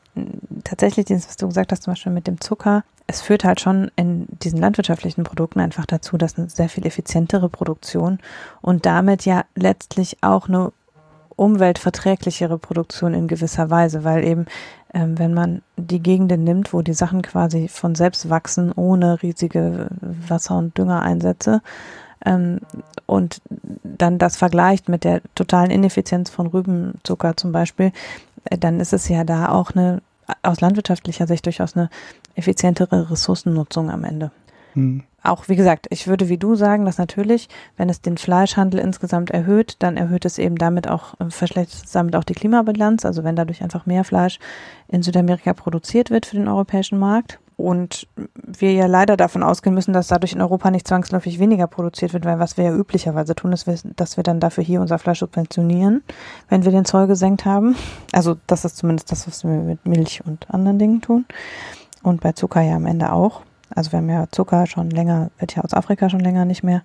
tatsächlich, 0.64 1.06
dieses, 1.06 1.28
was 1.28 1.38
du 1.38 1.48
gesagt 1.48 1.72
hast, 1.72 1.84
zum 1.84 1.94
Beispiel 1.94 2.12
mit 2.12 2.28
dem 2.28 2.40
Zucker, 2.40 2.84
es 3.08 3.22
führt 3.22 3.44
halt 3.44 3.60
schon 3.60 3.92
in 3.96 4.28
diesen 4.30 4.60
landwirtschaftlichen 4.60 5.24
Produkten 5.24 5.60
einfach 5.60 5.86
dazu, 5.86 6.18
dass 6.18 6.38
eine 6.38 6.50
sehr 6.50 6.70
viel 6.70 6.86
effizientere 6.86 7.50
Produktion 7.50 8.20
und 8.62 8.86
damit 8.86 9.26
ja 9.26 9.44
letztlich 9.56 10.18
auch 10.22 10.48
eine 10.48 10.72
umweltverträglichere 11.36 12.58
Produktion 12.58 13.14
in 13.14 13.28
gewisser 13.28 13.70
Weise, 13.70 14.04
weil 14.04 14.24
eben, 14.24 14.46
ähm, 14.94 15.18
wenn 15.18 15.34
man 15.34 15.62
die 15.78 16.00
Gegenden 16.00 16.44
nimmt, 16.44 16.74
wo 16.74 16.82
die 16.82 16.94
Sachen 16.94 17.22
quasi 17.24 17.68
von 17.68 17.96
selbst 17.96 18.30
wachsen, 18.30 18.72
ohne 18.72 19.22
riesige 19.22 19.88
Wasser- 20.02 20.58
und 20.58 20.78
Düngereinsätze, 20.78 21.62
ähm, 22.26 22.60
und 23.06 23.42
dann 23.84 24.18
das 24.18 24.38
vergleicht 24.38 24.90
mit 24.90 25.04
der 25.04 25.22
totalen 25.36 25.72
Ineffizienz 25.72 26.30
von 26.30 26.48
Rübenzucker 26.48 27.38
zum 27.38 27.52
Beispiel, 27.52 27.92
äh, 28.46 28.58
dann 28.58 28.80
ist 28.80 28.94
es 28.94 29.08
ja 29.10 29.24
da 29.24 29.50
auch 29.50 29.72
eine, 29.72 30.02
aus 30.42 30.62
landwirtschaftlicher 30.62 31.28
Sicht 31.28 31.46
durchaus 31.46 31.76
eine 31.76 31.90
effizientere 32.36 33.12
Ressourcennutzung 33.12 33.90
am 33.90 34.04
Ende. 34.04 34.32
Hm. 34.74 35.04
Auch 35.26 35.48
wie 35.48 35.56
gesagt, 35.56 35.88
ich 35.90 36.08
würde 36.08 36.28
wie 36.28 36.38
du 36.38 36.56
sagen, 36.56 36.84
dass 36.84 36.98
natürlich, 36.98 37.48
wenn 37.78 37.88
es 37.88 38.02
den 38.02 38.18
Fleischhandel 38.18 38.82
insgesamt 38.82 39.32
erhöht, 39.32 39.78
dann 39.80 39.96
erhöht 39.96 40.26
es 40.26 40.38
eben 40.38 40.58
damit 40.58 40.90
auch, 40.90 41.18
äh, 41.20 41.30
verschlechtert 41.30 41.86
es 41.86 41.92
damit 41.92 42.16
auch 42.16 42.26
die 42.26 42.34
Klimabilanz. 42.34 43.06
Also 43.06 43.24
wenn 43.24 43.38
dadurch 43.38 43.64
einfach 43.64 43.86
mehr 43.86 44.04
Fleisch 44.04 44.40
in 44.90 45.02
Südamerika 45.02 45.54
produziert 45.54 46.10
wird 46.10 46.26
für 46.26 46.36
den 46.36 46.50
europäischen 46.50 47.00
Markt, 47.00 47.40
und 47.64 48.08
wir 48.36 48.74
ja 48.74 48.88
leider 48.88 49.16
davon 49.16 49.42
ausgehen 49.42 49.74
müssen, 49.74 49.94
dass 49.94 50.08
dadurch 50.08 50.34
in 50.34 50.42
Europa 50.42 50.70
nicht 50.70 50.86
zwangsläufig 50.86 51.40
weniger 51.40 51.66
produziert 51.66 52.12
wird, 52.12 52.26
weil 52.26 52.38
was 52.38 52.58
wir 52.58 52.66
ja 52.66 52.76
üblicherweise 52.76 53.36
tun, 53.36 53.54
ist, 53.54 53.66
dass 53.96 54.18
wir 54.18 54.24
dann 54.24 54.42
dafür 54.42 54.66
hier 54.66 54.82
unser 54.82 55.00
Fleisch 55.00 55.20
subventionieren, 55.20 56.04
wenn 56.50 56.66
wir 56.66 56.74
den 56.74 56.84
Zoll 56.84 57.08
gesenkt 57.08 57.46
haben. 57.46 57.78
Also 58.12 58.36
das 58.48 58.66
ist 58.66 58.76
zumindest 58.76 59.14
das, 59.14 59.28
was 59.28 59.46
wir 59.46 59.52
mit 59.52 59.86
Milch 59.86 60.22
und 60.26 60.54
anderen 60.54 60.78
Dingen 60.78 61.02
tun. 61.02 61.26
Und 62.02 62.20
bei 62.20 62.34
Zucker 62.34 62.60
ja 62.60 62.76
am 62.76 62.86
Ende 62.86 63.14
auch. 63.14 63.44
Also 63.74 63.94
wir 63.94 64.00
haben 64.00 64.10
ja 64.10 64.28
Zucker 64.30 64.68
schon 64.68 64.90
länger, 64.90 65.32
wird 65.40 65.56
ja 65.56 65.64
aus 65.64 65.74
Afrika 65.74 66.10
schon 66.10 66.20
länger 66.20 66.44
nicht 66.44 66.64
mehr 66.64 66.82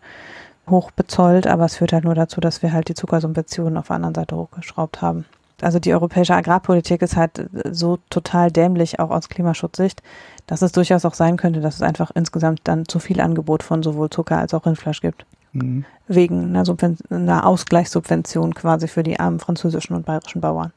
hoch 0.70 0.92
bezollt, 0.92 1.48
aber 1.48 1.64
es 1.64 1.74
führt 1.74 1.92
halt 1.92 2.04
nur 2.04 2.14
dazu, 2.14 2.40
dass 2.40 2.62
wir 2.62 2.72
halt 2.72 2.88
die 2.88 2.94
Zuckersubventionen 2.94 3.78
auf 3.78 3.88
der 3.88 3.96
anderen 3.96 4.14
Seite 4.14 4.36
hochgeschraubt 4.36 5.02
haben. 5.02 5.24
Also 5.60 5.80
die 5.80 5.92
europäische 5.92 6.36
Agrarpolitik 6.36 7.02
ist 7.02 7.16
halt 7.16 7.50
so 7.68 7.98
total 8.10 8.52
dämlich, 8.52 9.00
auch 9.00 9.10
aus 9.10 9.28
Klimaschutzsicht, 9.28 10.02
dass 10.48 10.62
es 10.62 10.72
durchaus 10.72 11.04
auch 11.04 11.14
sein 11.14 11.36
könnte, 11.36 11.60
dass 11.60 11.76
es 11.76 11.82
einfach 11.82 12.10
insgesamt 12.14 12.62
dann 12.64 12.88
zu 12.88 12.98
viel 12.98 13.20
Angebot 13.20 13.62
von 13.62 13.84
sowohl 13.84 14.10
Zucker 14.10 14.38
als 14.38 14.54
auch 14.54 14.66
Rindfleisch 14.66 15.00
gibt. 15.00 15.24
mhm. 15.52 15.84
wegen 16.08 16.56
einer, 16.56 16.64
einer, 17.10 17.46
Ausgleichssubvention 17.46 18.54
quasi 18.54 18.88
für 18.88 19.02
die 19.02 19.20
armen 19.20 19.38
französischen 19.38 19.94
und 19.94 20.06
bayerischen 20.06 20.40
Bauern. 20.40 20.72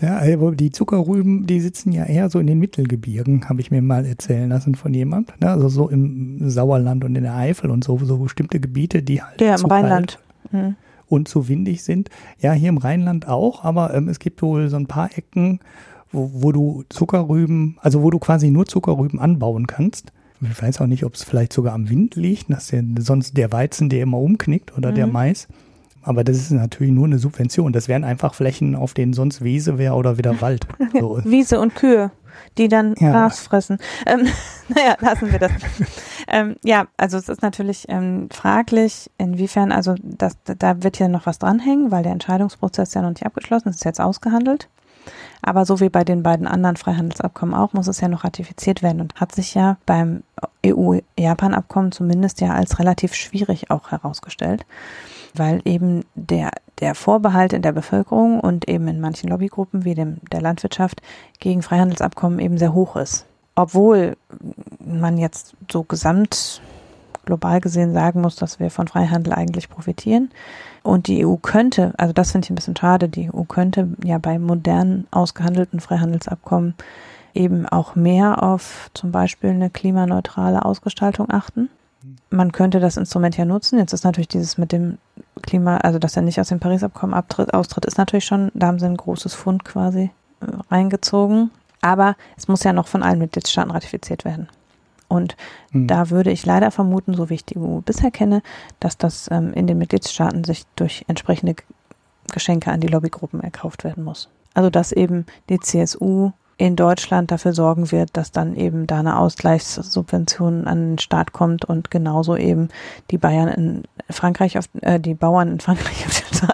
Ja, 0.00 0.18
aber 0.18 0.52
die 0.52 0.70
Zuckerrüben, 0.70 1.46
die 1.46 1.60
sitzen 1.60 1.92
ja 1.92 2.04
eher 2.04 2.30
so 2.30 2.38
in 2.38 2.46
den 2.46 2.58
Mittelgebirgen, 2.58 3.48
habe 3.48 3.60
ich 3.60 3.70
mir 3.70 3.80
mal 3.80 4.04
erzählen 4.04 4.48
lassen 4.48 4.74
von 4.74 4.92
jemand. 4.92 5.40
Ne? 5.40 5.50
Also 5.50 5.68
so 5.68 5.88
im 5.88 6.50
Sauerland 6.50 7.04
und 7.04 7.16
in 7.16 7.22
der 7.22 7.34
Eifel 7.34 7.70
und 7.70 7.84
so, 7.84 7.98
so 7.98 8.18
bestimmte 8.18 8.60
Gebiete, 8.60 9.02
die 9.02 9.22
halt. 9.22 9.40
Ja, 9.40 9.54
im 9.54 9.66
Rheinland. 9.66 10.18
Mhm. 10.50 10.76
Und 11.08 11.28
zu 11.28 11.48
windig 11.48 11.84
sind. 11.84 12.10
Ja, 12.40 12.52
hier 12.52 12.68
im 12.68 12.78
Rheinland 12.78 13.28
auch, 13.28 13.64
aber 13.64 13.94
ähm, 13.94 14.08
es 14.08 14.18
gibt 14.18 14.42
wohl 14.42 14.68
so 14.68 14.76
ein 14.76 14.86
paar 14.86 15.16
Ecken, 15.16 15.60
wo, 16.16 16.30
wo 16.32 16.52
du 16.52 16.84
Zuckerrüben, 16.88 17.76
also 17.80 18.02
wo 18.02 18.10
du 18.10 18.18
quasi 18.18 18.50
nur 18.50 18.66
Zuckerrüben 18.66 19.20
anbauen 19.20 19.66
kannst. 19.66 20.12
Ich 20.40 20.62
weiß 20.62 20.80
auch 20.80 20.86
nicht, 20.86 21.04
ob 21.04 21.14
es 21.14 21.22
vielleicht 21.22 21.52
sogar 21.52 21.72
am 21.74 21.88
Wind 21.88 22.14
liegt, 22.14 22.50
dass 22.50 22.68
der, 22.68 22.84
sonst 22.98 23.36
der 23.36 23.52
Weizen, 23.52 23.88
der 23.88 24.02
immer 24.02 24.18
umknickt 24.18 24.76
oder 24.76 24.90
mhm. 24.90 24.94
der 24.94 25.06
Mais. 25.06 25.48
Aber 26.02 26.24
das 26.24 26.36
ist 26.36 26.52
natürlich 26.52 26.92
nur 26.92 27.06
eine 27.06 27.18
Subvention. 27.18 27.72
Das 27.72 27.88
wären 27.88 28.04
einfach 28.04 28.34
Flächen, 28.34 28.76
auf 28.76 28.94
denen 28.94 29.12
sonst 29.12 29.42
Wiese 29.42 29.76
wäre 29.76 29.94
oder 29.94 30.18
wieder 30.18 30.40
Wald. 30.40 30.66
So. 30.92 31.20
Wiese 31.24 31.60
und 31.60 31.74
Kühe, 31.74 32.10
die 32.58 32.68
dann 32.68 32.94
ja. 32.98 33.10
Gras 33.10 33.40
fressen. 33.40 33.78
Ähm, 34.06 34.26
naja, 34.68 34.96
lassen 35.00 35.32
wir 35.32 35.38
das. 35.38 35.52
ähm, 36.28 36.56
ja, 36.62 36.86
also 36.96 37.18
es 37.18 37.28
ist 37.28 37.42
natürlich 37.42 37.86
ähm, 37.88 38.28
fraglich, 38.30 39.10
inwiefern, 39.18 39.72
also 39.72 39.94
das, 40.02 40.36
da 40.44 40.82
wird 40.82 40.96
hier 40.96 41.08
noch 41.08 41.26
was 41.26 41.38
dranhängen, 41.38 41.90
weil 41.90 42.04
der 42.04 42.12
Entscheidungsprozess 42.12 42.94
ja 42.94 43.02
noch 43.02 43.10
nicht 43.10 43.26
abgeschlossen 43.26 43.70
ist, 43.70 43.76
ist 43.76 43.84
jetzt 43.84 44.00
ausgehandelt. 44.00 44.68
Aber 45.42 45.64
so 45.64 45.80
wie 45.80 45.88
bei 45.88 46.04
den 46.04 46.22
beiden 46.22 46.46
anderen 46.46 46.76
Freihandelsabkommen 46.76 47.54
auch, 47.54 47.72
muss 47.72 47.86
es 47.86 48.00
ja 48.00 48.08
noch 48.08 48.24
ratifiziert 48.24 48.82
werden 48.82 49.00
und 49.00 49.14
hat 49.14 49.34
sich 49.34 49.54
ja 49.54 49.76
beim 49.86 50.22
EU-Japan-Abkommen 50.64 51.92
zumindest 51.92 52.40
ja 52.40 52.54
als 52.54 52.78
relativ 52.78 53.14
schwierig 53.14 53.70
auch 53.70 53.90
herausgestellt, 53.90 54.66
weil 55.34 55.60
eben 55.64 56.04
der, 56.14 56.50
der 56.80 56.94
Vorbehalt 56.94 57.52
in 57.52 57.62
der 57.62 57.72
Bevölkerung 57.72 58.40
und 58.40 58.68
eben 58.68 58.88
in 58.88 59.00
manchen 59.00 59.30
Lobbygruppen 59.30 59.84
wie 59.84 59.94
dem 59.94 60.18
der 60.32 60.40
Landwirtschaft 60.40 61.02
gegen 61.38 61.62
Freihandelsabkommen 61.62 62.38
eben 62.38 62.58
sehr 62.58 62.74
hoch 62.74 62.96
ist. 62.96 63.26
Obwohl 63.54 64.16
man 64.80 65.16
jetzt 65.16 65.54
so 65.70 65.82
gesamt 65.82 66.60
global 67.24 67.60
gesehen 67.60 67.92
sagen 67.92 68.20
muss, 68.22 68.36
dass 68.36 68.60
wir 68.60 68.70
von 68.70 68.88
Freihandel 68.88 69.32
eigentlich 69.32 69.68
profitieren, 69.68 70.30
und 70.86 71.08
die 71.08 71.26
EU 71.26 71.36
könnte, 71.36 71.92
also 71.98 72.12
das 72.12 72.32
finde 72.32 72.46
ich 72.46 72.50
ein 72.50 72.54
bisschen 72.54 72.76
schade, 72.76 73.08
die 73.08 73.32
EU 73.32 73.42
könnte 73.42 73.88
ja 74.04 74.18
bei 74.18 74.38
modernen 74.38 75.06
ausgehandelten 75.10 75.80
Freihandelsabkommen 75.80 76.74
eben 77.34 77.66
auch 77.66 77.94
mehr 77.94 78.42
auf 78.42 78.90
zum 78.94 79.12
Beispiel 79.12 79.50
eine 79.50 79.68
klimaneutrale 79.68 80.64
Ausgestaltung 80.64 81.30
achten. 81.30 81.68
Man 82.30 82.52
könnte 82.52 82.80
das 82.80 82.96
Instrument 82.96 83.36
ja 83.36 83.44
nutzen. 83.44 83.78
Jetzt 83.78 83.92
ist 83.92 84.04
natürlich 84.04 84.28
dieses 84.28 84.58
mit 84.58 84.72
dem 84.72 84.98
Klima, 85.42 85.78
also 85.78 85.98
dass 85.98 86.16
er 86.16 86.22
nicht 86.22 86.40
aus 86.40 86.48
dem 86.48 86.60
Paris-Abkommen 86.60 87.14
austritt, 87.14 87.84
ist 87.84 87.98
natürlich 87.98 88.24
schon, 88.24 88.50
da 88.54 88.68
haben 88.68 88.78
sie 88.78 88.86
ein 88.86 88.96
großes 88.96 89.34
Fund 89.34 89.64
quasi 89.64 90.10
äh, 90.40 90.46
reingezogen. 90.70 91.50
Aber 91.82 92.16
es 92.36 92.48
muss 92.48 92.64
ja 92.64 92.72
noch 92.72 92.88
von 92.88 93.02
allen 93.02 93.18
Mitgliedstaaten 93.18 93.70
ratifiziert 93.70 94.24
werden. 94.24 94.48
Und 95.08 95.36
mhm. 95.72 95.86
da 95.86 96.10
würde 96.10 96.30
ich 96.30 96.44
leider 96.46 96.70
vermuten, 96.70 97.14
so 97.14 97.30
wie 97.30 97.34
ich 97.34 97.44
die 97.44 97.58
EU 97.58 97.80
bisher 97.80 98.10
kenne, 98.10 98.42
dass 98.80 98.98
das 98.98 99.28
ähm, 99.30 99.52
in 99.52 99.66
den 99.66 99.78
Mitgliedstaaten 99.78 100.44
sich 100.44 100.64
durch 100.76 101.04
entsprechende 101.08 101.56
Geschenke 102.32 102.72
an 102.72 102.80
die 102.80 102.88
Lobbygruppen 102.88 103.40
erkauft 103.40 103.84
werden 103.84 104.04
muss. 104.04 104.28
Also 104.54 104.70
dass 104.70 104.92
eben 104.92 105.26
die 105.48 105.60
CSU 105.60 106.32
in 106.58 106.76
Deutschland 106.76 107.30
dafür 107.30 107.52
sorgen 107.52 107.92
wird, 107.92 108.16
dass 108.16 108.32
dann 108.32 108.56
eben 108.56 108.86
da 108.86 109.00
eine 109.00 109.18
Ausgleichssubvention 109.18 110.66
an 110.66 110.92
den 110.92 110.98
Staat 110.98 111.32
kommt 111.32 111.66
und 111.66 111.90
genauso 111.90 112.36
eben 112.36 112.68
die 113.10 113.18
Bayern 113.18 113.48
in 113.48 113.82
Frankreich 114.08 114.56
auf, 114.56 114.68
äh, 114.80 114.98
die 114.98 115.14
Bauern 115.14 115.48
in 115.48 115.60
Frankreich 115.60 116.06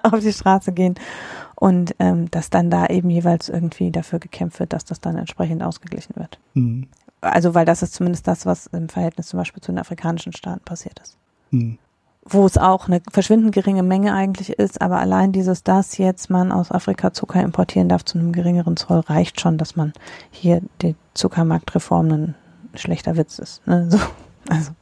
auf 0.03 0.21
die, 0.21 0.33
Straße 0.33 0.73
gehen 0.73 0.97
und 1.55 1.95
ähm, 2.01 2.31
dass 2.33 2.51
dann 2.51 2.71
da 2.71 2.87
eben 2.87 3.11
jeweils 3.11 3.49
irgendwie 3.49 3.93
dafür 3.93 4.19
gekämpft 4.19 4.59
wird, 4.59 4.73
dass 4.73 4.85
das 4.85 5.01
dann 5.01 5.17
entsprechend 5.17 5.63
ausgeglichen 5.63 6.17
wird. 6.17 6.41
Mhm. 6.55 6.89
Also, 7.23 7.55
weil 7.55 7.65
das 7.65 7.83
ist 7.83 7.95
zumindest 7.95 8.27
das, 8.27 8.47
was 8.47 8.67
im 8.67 8.89
Verhältnis 8.89 9.29
zum 9.29 9.39
Beispiel 9.39 9.63
zu 9.63 9.73
den 9.73 9.79
afrikanischen 9.79 10.33
Staaten 10.33 10.65
passiert 10.65 10.99
ist. 11.01 11.17
Hm. 11.51 11.79
Wo 12.25 12.45
es 12.45 12.59
auch 12.59 12.89
eine 12.89 13.01
verschwindend 13.11 13.55
geringe 13.55 13.83
Menge 13.83 14.13
eigentlich 14.13 14.51
ist, 14.51 14.81
aber 14.81 14.99
allein 14.99 15.33
dieses, 15.33 15.63
dass 15.65 15.99
jetzt 15.99 16.31
man 16.31 16.53
aus 16.53 16.71
Afrika 16.71 17.13
Zucker 17.13 17.43
importieren 17.43 17.89
darf 17.89 18.05
zu 18.05 18.19
einem 18.19 18.33
geringeren 18.33 18.77
Zoll, 18.77 19.01
reicht 19.01 19.41
schon, 19.41 19.57
dass 19.57 19.77
man 19.77 19.93
hier 20.31 20.63
die 20.83 20.95
Zuckermarktreform 21.15 22.11
ein 22.11 22.35
schlechter 22.75 23.17
Witz 23.17 23.39
ist. 23.39 23.67
Ne? 23.67 23.91
So, 23.91 23.99
also. 24.49 24.73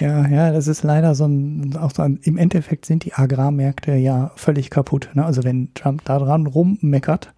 Ja, 0.00 0.26
ja, 0.26 0.52
das 0.52 0.66
ist 0.68 0.82
leider 0.82 1.14
so 1.14 1.26
ein, 1.26 1.76
auch 1.76 1.92
so 1.92 2.02
ein, 2.02 2.18
im 2.22 2.36
Endeffekt 2.36 2.86
sind 2.86 3.04
die 3.04 3.14
Agrarmärkte 3.14 3.94
ja 3.94 4.32
völlig 4.36 4.70
kaputt. 4.70 5.10
Ne? 5.14 5.24
Also 5.24 5.44
wenn 5.44 5.72
Trump 5.74 6.04
da 6.04 6.18
dran 6.18 6.46
rummeckert, 6.46 7.32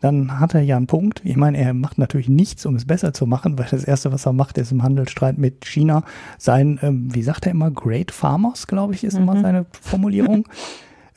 dann 0.00 0.40
hat 0.40 0.54
er 0.54 0.62
ja 0.62 0.76
einen 0.76 0.86
Punkt. 0.86 1.20
Ich 1.24 1.36
meine, 1.36 1.58
er 1.58 1.74
macht 1.74 1.98
natürlich 1.98 2.28
nichts, 2.28 2.64
um 2.66 2.74
es 2.74 2.86
besser 2.86 3.12
zu 3.12 3.26
machen, 3.26 3.58
weil 3.58 3.66
das 3.70 3.84
Erste, 3.84 4.12
was 4.12 4.26
er 4.26 4.32
macht, 4.32 4.58
ist 4.58 4.72
im 4.72 4.82
Handelsstreit 4.82 5.38
mit 5.38 5.66
China 5.66 6.02
sein, 6.38 6.78
ähm, 6.82 7.14
wie 7.14 7.22
sagt 7.22 7.46
er 7.46 7.52
immer, 7.52 7.70
Great 7.70 8.10
Farmers, 8.10 8.66
glaube 8.66 8.94
ich, 8.94 9.04
ist 9.04 9.14
mhm. 9.14 9.22
immer 9.22 9.40
seine 9.40 9.66
Formulierung. 9.80 10.46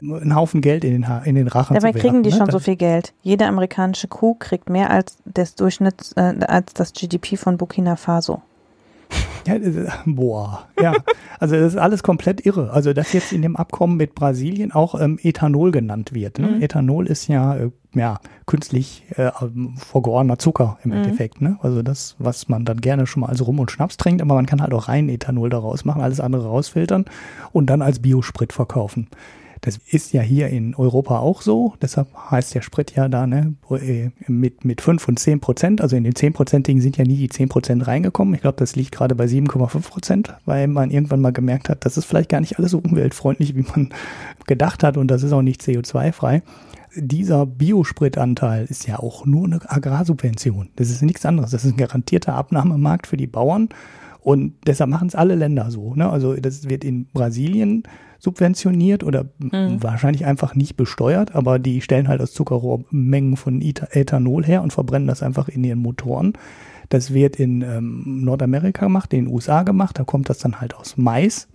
einen 0.04 0.36
Haufen 0.36 0.62
Geld 0.62 0.84
in 0.84 0.92
den, 0.92 1.08
ha 1.08 1.20
in 1.20 1.36
den 1.36 1.48
Rachen 1.48 1.76
Dabei 1.76 1.94
kriegen 1.94 2.24
die 2.24 2.30
ne? 2.30 2.36
schon 2.36 2.50
so 2.50 2.60
viel 2.60 2.76
Geld. 2.76 3.14
Jede 3.22 3.46
amerikanische 3.46 4.08
Kuh 4.08 4.36
kriegt 4.36 4.70
mehr 4.70 4.90
als 4.90 5.18
des 5.26 5.56
Durchschnitts, 5.56 6.14
äh, 6.14 6.36
als 6.46 6.74
das 6.74 6.94
GDP 6.94 7.38
von 7.38 7.58
Burkina 7.58 7.96
Faso. 7.96 8.42
Ja, 9.46 9.56
boah, 10.06 10.68
ja. 10.82 10.94
Also 11.38 11.58
das 11.58 11.74
ist 11.74 11.78
alles 11.78 12.02
komplett 12.02 12.46
irre. 12.46 12.72
Also 12.72 12.94
dass 12.94 13.12
jetzt 13.12 13.34
in 13.34 13.42
dem 13.42 13.58
Abkommen 13.58 13.98
mit 13.98 14.16
Brasilien 14.16 14.72
auch 14.72 14.98
ähm, 14.98 15.20
Ethanol 15.22 15.72
genannt 15.72 16.14
wird. 16.14 16.40
Ne? 16.40 16.48
Mhm. 16.48 16.62
Ethanol 16.62 17.08
ist 17.08 17.28
ja, 17.28 17.58
äh, 17.58 17.70
ja 17.94 18.20
künstlich 18.46 19.04
äh, 19.16 19.32
vergorener 19.78 20.40
Zucker 20.40 20.78
im 20.84 20.92
mhm. 20.92 20.98
Endeffekt. 20.98 21.42
Ne? 21.42 21.58
Also 21.62 21.82
das, 21.82 22.16
was 22.20 22.50
man 22.50 22.66
dann 22.66 22.82
gerne 22.82 23.08
schon 23.08 23.22
mal 23.22 23.28
als 23.28 23.46
Rum 23.46 23.60
und 23.60 23.72
Schnaps 23.72 23.98
trinkt, 23.98 24.22
aber 24.22 24.36
man 24.36 24.46
kann 24.46 24.62
halt 24.62 24.74
auch 24.74 24.88
rein 24.88 25.10
Ethanol 25.10 25.50
daraus 25.50 25.86
machen, 25.86 26.02
alles 26.02 26.20
andere 26.20 26.48
rausfiltern 26.48 27.06
und 27.52 27.70
dann 27.70 27.82
als 27.82 28.00
Biosprit 28.00 28.54
verkaufen. 28.54 29.08
Das 29.64 29.78
ist 29.78 30.12
ja 30.12 30.22
hier 30.22 30.50
in 30.50 30.76
Europa 30.76 31.20
auch 31.20 31.42
so. 31.42 31.74
Deshalb 31.82 32.10
heißt 32.30 32.54
der 32.54 32.62
Sprit 32.62 32.96
ja 32.98 33.08
da 33.08 33.26
ne, 33.26 33.54
äh, 33.70 34.10
mit, 34.28 34.66
mit 34.66 34.82
5 34.82 35.08
und 35.08 35.20
10 35.20 35.40
Prozent. 35.40 35.80
Also 35.80 35.96
in 35.96 36.04
den 36.04 36.16
10 36.16 36.34
Prozentigen 36.34 36.82
sind 36.82 36.98
ja 36.98 37.06
nie 37.06 37.16
die 37.16 37.30
10 37.30 37.48
Prozent 37.48 37.88
reingekommen. 37.88 38.34
Ich 38.34 38.42
glaube, 38.42 38.58
das 38.58 38.76
liegt 38.76 38.92
gerade 38.92 39.16
bei 39.16 39.24
7,5 39.24 39.90
Prozent, 39.90 40.34
weil 40.46 40.68
man 40.68 40.92
irgendwann 40.92 41.22
mal 41.22 41.32
gemerkt 41.32 41.70
hat, 41.70 41.86
das 41.86 41.96
ist 41.96 42.04
vielleicht 42.04 42.28
gar 42.28 42.42
nicht 42.42 42.60
alles 42.60 42.72
so 42.72 42.80
umweltfreundlich, 42.80 43.56
wie 43.56 43.66
man 43.74 43.94
gedacht 44.48 44.84
hat 44.84 44.98
und 44.98 45.08
das 45.08 45.24
ist 45.24 45.32
auch 45.32 45.42
nicht 45.42 45.62
CO2-frei 45.62 46.44
dieser 46.96 47.46
Biospritanteil 47.46 48.66
ist 48.66 48.88
ja 48.88 49.00
auch 49.00 49.26
nur 49.26 49.46
eine 49.46 49.60
Agrarsubvention. 49.70 50.70
Das 50.76 50.90
ist 50.90 51.02
nichts 51.02 51.26
anderes. 51.26 51.52
Das 51.52 51.66
ist 51.66 51.74
ein 51.74 51.78
garantierter 51.78 52.36
Abnahmemarkt 52.36 53.08
für 53.08 53.18
die 53.18 53.28
Bauern. 53.28 53.70
Und 54.20 54.54
deshalb 54.66 54.90
machen 54.90 55.10
es 55.10 55.16
alle 55.16 55.36
Länder 55.36 55.70
so. 55.70 55.96
Ne? 55.96 56.10
Also 56.10 56.36
das 56.36 56.70
wird 56.70 56.84
in 56.84 57.08
Brasilien 57.08 57.84
subventioniert 58.20 59.04
oder 59.04 59.26
mhm. 59.40 59.84
wahrscheinlich 59.84 60.26
einfach 60.26 60.56
nicht 60.56 60.78
besteuert, 60.78 61.36
aber 61.36 61.60
die 61.60 61.82
stellen 61.82 62.08
halt 62.08 62.22
aus 62.22 62.32
Zuckerrohr 62.32 62.86
Mengen 62.90 63.36
von 63.36 63.62
Ethanol 63.62 64.46
her 64.46 64.64
und 64.64 64.72
verbrennen 64.72 65.10
das 65.10 65.22
einfach 65.22 65.50
in 65.50 65.62
ihren 65.66 65.80
Motoren. 65.80 66.34
Das 66.88 67.14
wird 67.14 67.36
in 67.36 67.62
ähm, 67.64 68.24
Nordamerika 68.24 68.86
gemacht, 68.86 69.12
in 69.14 69.26
den 69.26 69.34
USA 69.34 69.64
gemacht, 69.64 70.00
da 70.00 70.06
kommt 70.06 70.30
das 70.30 70.38
dann 70.38 70.62
halt 70.62 70.74
aus 70.74 70.96
Mais. 70.96 71.50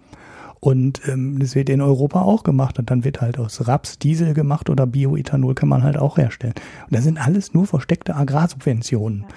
Und 0.61 1.01
ähm, 1.07 1.39
das 1.39 1.55
wird 1.55 1.69
in 1.69 1.81
Europa 1.81 2.23
auch 2.23 2.43
gemacht 2.43 2.79
und 2.79 2.91
dann 2.91 3.05
wird 3.05 3.21
halt 3.21 3.39
aus 3.39 3.69
Raps 3.69 3.99
Diesel 3.99 4.35
gemacht 4.35 4.71
oder 4.71 4.87
Bioethanol 4.87 5.55
kann 5.55 5.69
man 5.69 5.83
halt 5.83 5.97
auch 5.97 6.19
herstellen. 6.19 6.55
Und 6.87 6.97
das 6.97 7.05
sind 7.05 7.19
alles 7.19 7.55
nur 7.55 7.67
versteckte 7.67 8.17
Agrarsubventionen. 8.17 9.21
Ja. 9.23 9.29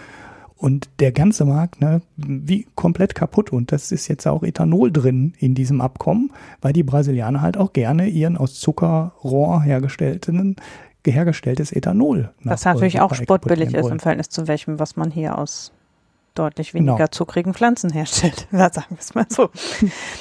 Und 0.58 0.90
der 1.00 1.12
ganze 1.12 1.44
Markt, 1.46 1.82
ne, 1.82 2.04
wie 2.18 2.68
komplett 2.76 3.16
kaputt. 3.16 3.52
Und 3.52 3.72
das 3.72 3.92
ist 3.92 4.08
jetzt 4.08 4.28
auch 4.28 4.44
Ethanol 4.44 4.92
drin 4.92 5.34
in 5.40 5.56
diesem 5.56 5.82
Abkommen, 5.82 6.32
weil 6.62 6.72
die 6.72 6.84
Brasilianer 6.84 7.42
halt 7.42 7.58
auch 7.58 7.74
gerne 7.74 8.08
ihren 8.08 8.38
aus 8.38 8.60
Zuckerrohr 8.60 9.64
hergestellten 9.64 10.56
hergestelltes 11.04 11.72
Ethanol. 11.72 12.30
Was 12.44 12.64
natürlich 12.64 13.02
auch 13.02 13.16
sportbillig 13.16 13.74
ist 13.74 13.90
im 13.90 14.00
Verhältnis 14.00 14.30
zu 14.30 14.48
welchem, 14.48 14.78
was 14.78 14.96
man 14.98 15.10
hier 15.10 15.38
aus 15.40 15.72
deutlich 16.36 16.74
weniger 16.74 16.96
genau. 16.96 17.08
zuckrigen 17.08 17.54
Pflanzen 17.54 17.92
herstellt. 17.92 18.48
Sagen 18.52 18.86
wir 18.90 19.00
es 19.00 19.16
mal 19.16 19.26
so. 19.30 19.50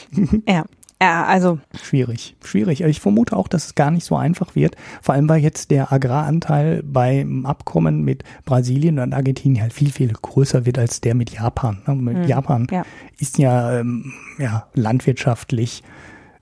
ja. 0.49 0.65
Ja, 1.03 1.25
also. 1.25 1.59
Schwierig, 1.83 2.37
schwierig. 2.45 2.83
Ich 2.83 3.01
vermute 3.01 3.35
auch, 3.35 3.49
dass 3.49 3.67
es 3.67 3.75
gar 3.75 3.91
nicht 3.91 4.05
so 4.05 4.17
einfach 4.17 4.55
wird. 4.55 4.77
Vor 5.01 5.15
allem, 5.15 5.29
weil 5.31 5.41
jetzt 5.41 5.71
der 5.71 5.93
Agraranteil 5.93 6.83
beim 6.83 7.47
Abkommen 7.47 8.03
mit 8.03 8.23
Brasilien 8.45 8.99
und 8.99 9.15
Argentinien 9.15 9.63
halt 9.63 9.73
viel, 9.73 9.91
viel 9.91 10.13
größer 10.13 10.67
wird 10.67 10.79
als 10.79 11.01
der 11.01 11.15
mit 11.15 11.31
Japan. 11.31 11.83
Ne? 11.87 11.95
Mit 11.95 12.17
mhm, 12.19 12.25
Japan 12.25 12.67
ja. 12.71 12.85
ist 13.19 13.39
ja, 13.39 13.79
ähm, 13.79 14.13
ja 14.39 14.67
landwirtschaftlich, 14.75 15.83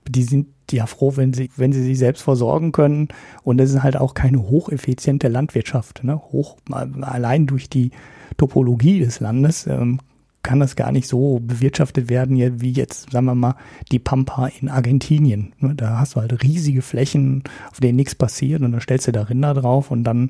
die 0.09 0.23
sind 0.23 0.47
ja 0.71 0.87
froh, 0.87 1.13
wenn 1.15 1.33
sie, 1.33 1.49
wenn 1.55 1.71
sie 1.71 1.83
sich 1.83 1.97
selbst 1.97 2.21
versorgen 2.21 2.73
können. 2.73 3.07
Und 3.43 3.59
das 3.59 3.69
ist 3.69 3.81
halt 3.81 3.95
auch 3.95 4.13
keine 4.13 4.39
hocheffiziente 4.39 5.29
Landwirtschaft. 5.29 6.03
Ne? 6.03 6.17
Hoch, 6.17 6.57
allein 6.69 7.47
durch 7.47 7.69
die 7.69 7.91
Topologie 8.35 8.99
des 8.99 9.21
Landes 9.21 9.67
ähm, 9.67 9.99
kann 10.43 10.59
das 10.59 10.75
gar 10.75 10.91
nicht 10.91 11.07
so 11.07 11.39
bewirtschaftet 11.39 12.09
werden, 12.09 12.61
wie 12.61 12.71
jetzt, 12.71 13.11
sagen 13.11 13.25
wir 13.25 13.35
mal, 13.35 13.55
die 13.91 13.99
Pampa 13.99 14.47
in 14.47 14.69
Argentinien. 14.69 15.53
Ne, 15.59 15.75
da 15.75 15.99
hast 15.99 16.15
du 16.15 16.21
halt 16.21 16.43
riesige 16.43 16.81
Flächen, 16.81 17.43
auf 17.71 17.79
denen 17.79 17.97
nichts 17.97 18.15
passiert 18.15 18.61
und 18.61 18.71
dann 18.71 18.81
stellst 18.81 19.07
du 19.07 19.11
da 19.11 19.23
Rinder 19.23 19.53
drauf 19.53 19.91
und 19.91 20.03
dann 20.03 20.29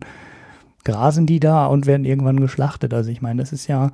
grasen 0.84 1.26
die 1.26 1.40
da 1.40 1.68
und 1.68 1.86
werden 1.86 2.06
irgendwann 2.06 2.40
geschlachtet. 2.40 2.94
Also 2.94 3.12
ich 3.12 3.22
meine, 3.22 3.42
das 3.42 3.52
ist 3.52 3.68
ja, 3.68 3.92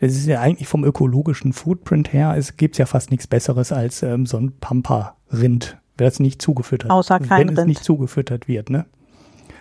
das 0.00 0.12
ist 0.12 0.26
ja 0.26 0.40
eigentlich 0.40 0.68
vom 0.68 0.84
ökologischen 0.84 1.52
Footprint 1.52 2.12
her, 2.12 2.34
es 2.36 2.56
gibt 2.56 2.76
ja 2.76 2.84
fast 2.84 3.10
nichts 3.10 3.26
Besseres 3.26 3.72
als 3.72 4.02
ähm, 4.02 4.26
so 4.26 4.36
ein 4.36 4.52
Pampa-Rind, 4.60 5.78
wenn 5.96 6.06
es 6.06 6.20
nicht 6.20 6.42
zugefüttert 6.42 6.90
Außer 6.90 7.18
kein 7.20 7.48
wenn 7.48 7.56
es 7.56 7.64
nicht 7.64 7.84
zugefüttert 7.84 8.48
wird, 8.48 8.68
ne? 8.68 8.84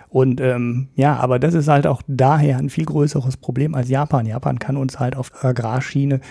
Und 0.10 0.40
ähm, 0.42 0.90
ja, 0.96 1.18
aber 1.18 1.40
das 1.40 1.54
ist 1.54 1.68
halt 1.68 1.88
auch 1.88 2.02
daher 2.08 2.58
ein 2.58 2.70
viel 2.70 2.86
größeres 2.86 3.38
Problem 3.38 3.76
als 3.76 3.90
Japan. 3.90 4.26
Japan 4.26 4.60
kann 4.60 4.78
uns 4.78 5.00
halt 5.00 5.16
auf 5.16 5.44
Agrarschiene 5.44 6.22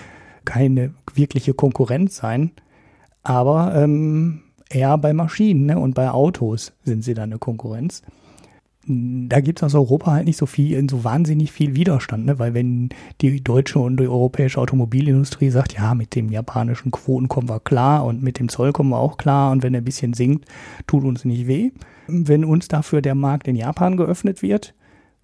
keine 0.45 0.95
wirkliche 1.15 1.55
Konkurrenz 1.55 2.17
sein, 2.17 2.53
aber 3.23 3.75
ähm, 3.75 4.43
eher 4.69 4.99
bei 4.99 5.13
Maschinen 5.13 5.67
ne? 5.67 5.79
und 5.79 5.95
bei 5.95 6.11
Autos 6.11 6.73
sind 6.85 7.03
sie 7.03 7.15
dann 7.15 7.31
eine 7.31 7.39
Konkurrenz 7.39 8.03
da 8.87 9.41
gibt 9.41 9.61
es 9.61 9.65
aus 9.65 9.75
Europa 9.75 10.13
halt 10.13 10.27
nicht 10.27 10.37
so 10.37 10.47
viel, 10.47 10.89
so 10.91 11.05
wahnsinnig 11.05 11.53
viel 11.53 11.75
Widerstand, 11.75 12.27
ne? 12.27 12.39
weil 12.39 12.55
wenn 12.55 12.91
die 13.21 13.43
deutsche 13.43 13.79
und 13.79 13.99
die 13.99 14.07
europäische 14.07 14.61
Automobilindustrie 14.61 15.51
sagt, 15.51 15.75
ja, 15.75 15.95
mit 15.95 16.15
dem 16.15 16.31
japanischen 16.31 16.91
Quoten 16.91 17.29
kommen 17.29 17.49
wir 17.49 17.61
klar 17.61 18.05
und 18.05 18.23
mit 18.23 18.39
dem 18.39 18.49
Zoll 18.49 18.73
kommen 18.73 18.91
wir 18.91 18.99
auch 18.99 19.17
klar 19.17 19.53
und 19.53 19.63
wenn 19.63 19.75
er 19.75 19.81
ein 19.81 19.85
bisschen 19.85 20.13
sinkt, 20.13 20.47
tut 20.87 21.05
uns 21.05 21.25
nicht 21.25 21.47
weh. 21.47 21.71
Wenn 22.07 22.45
uns 22.45 22.69
dafür 22.69 23.01
der 23.01 23.15
Markt 23.15 23.49
in 23.49 23.57
Japan 23.57 23.97
geöffnet 23.97 24.43
wird, 24.43 24.75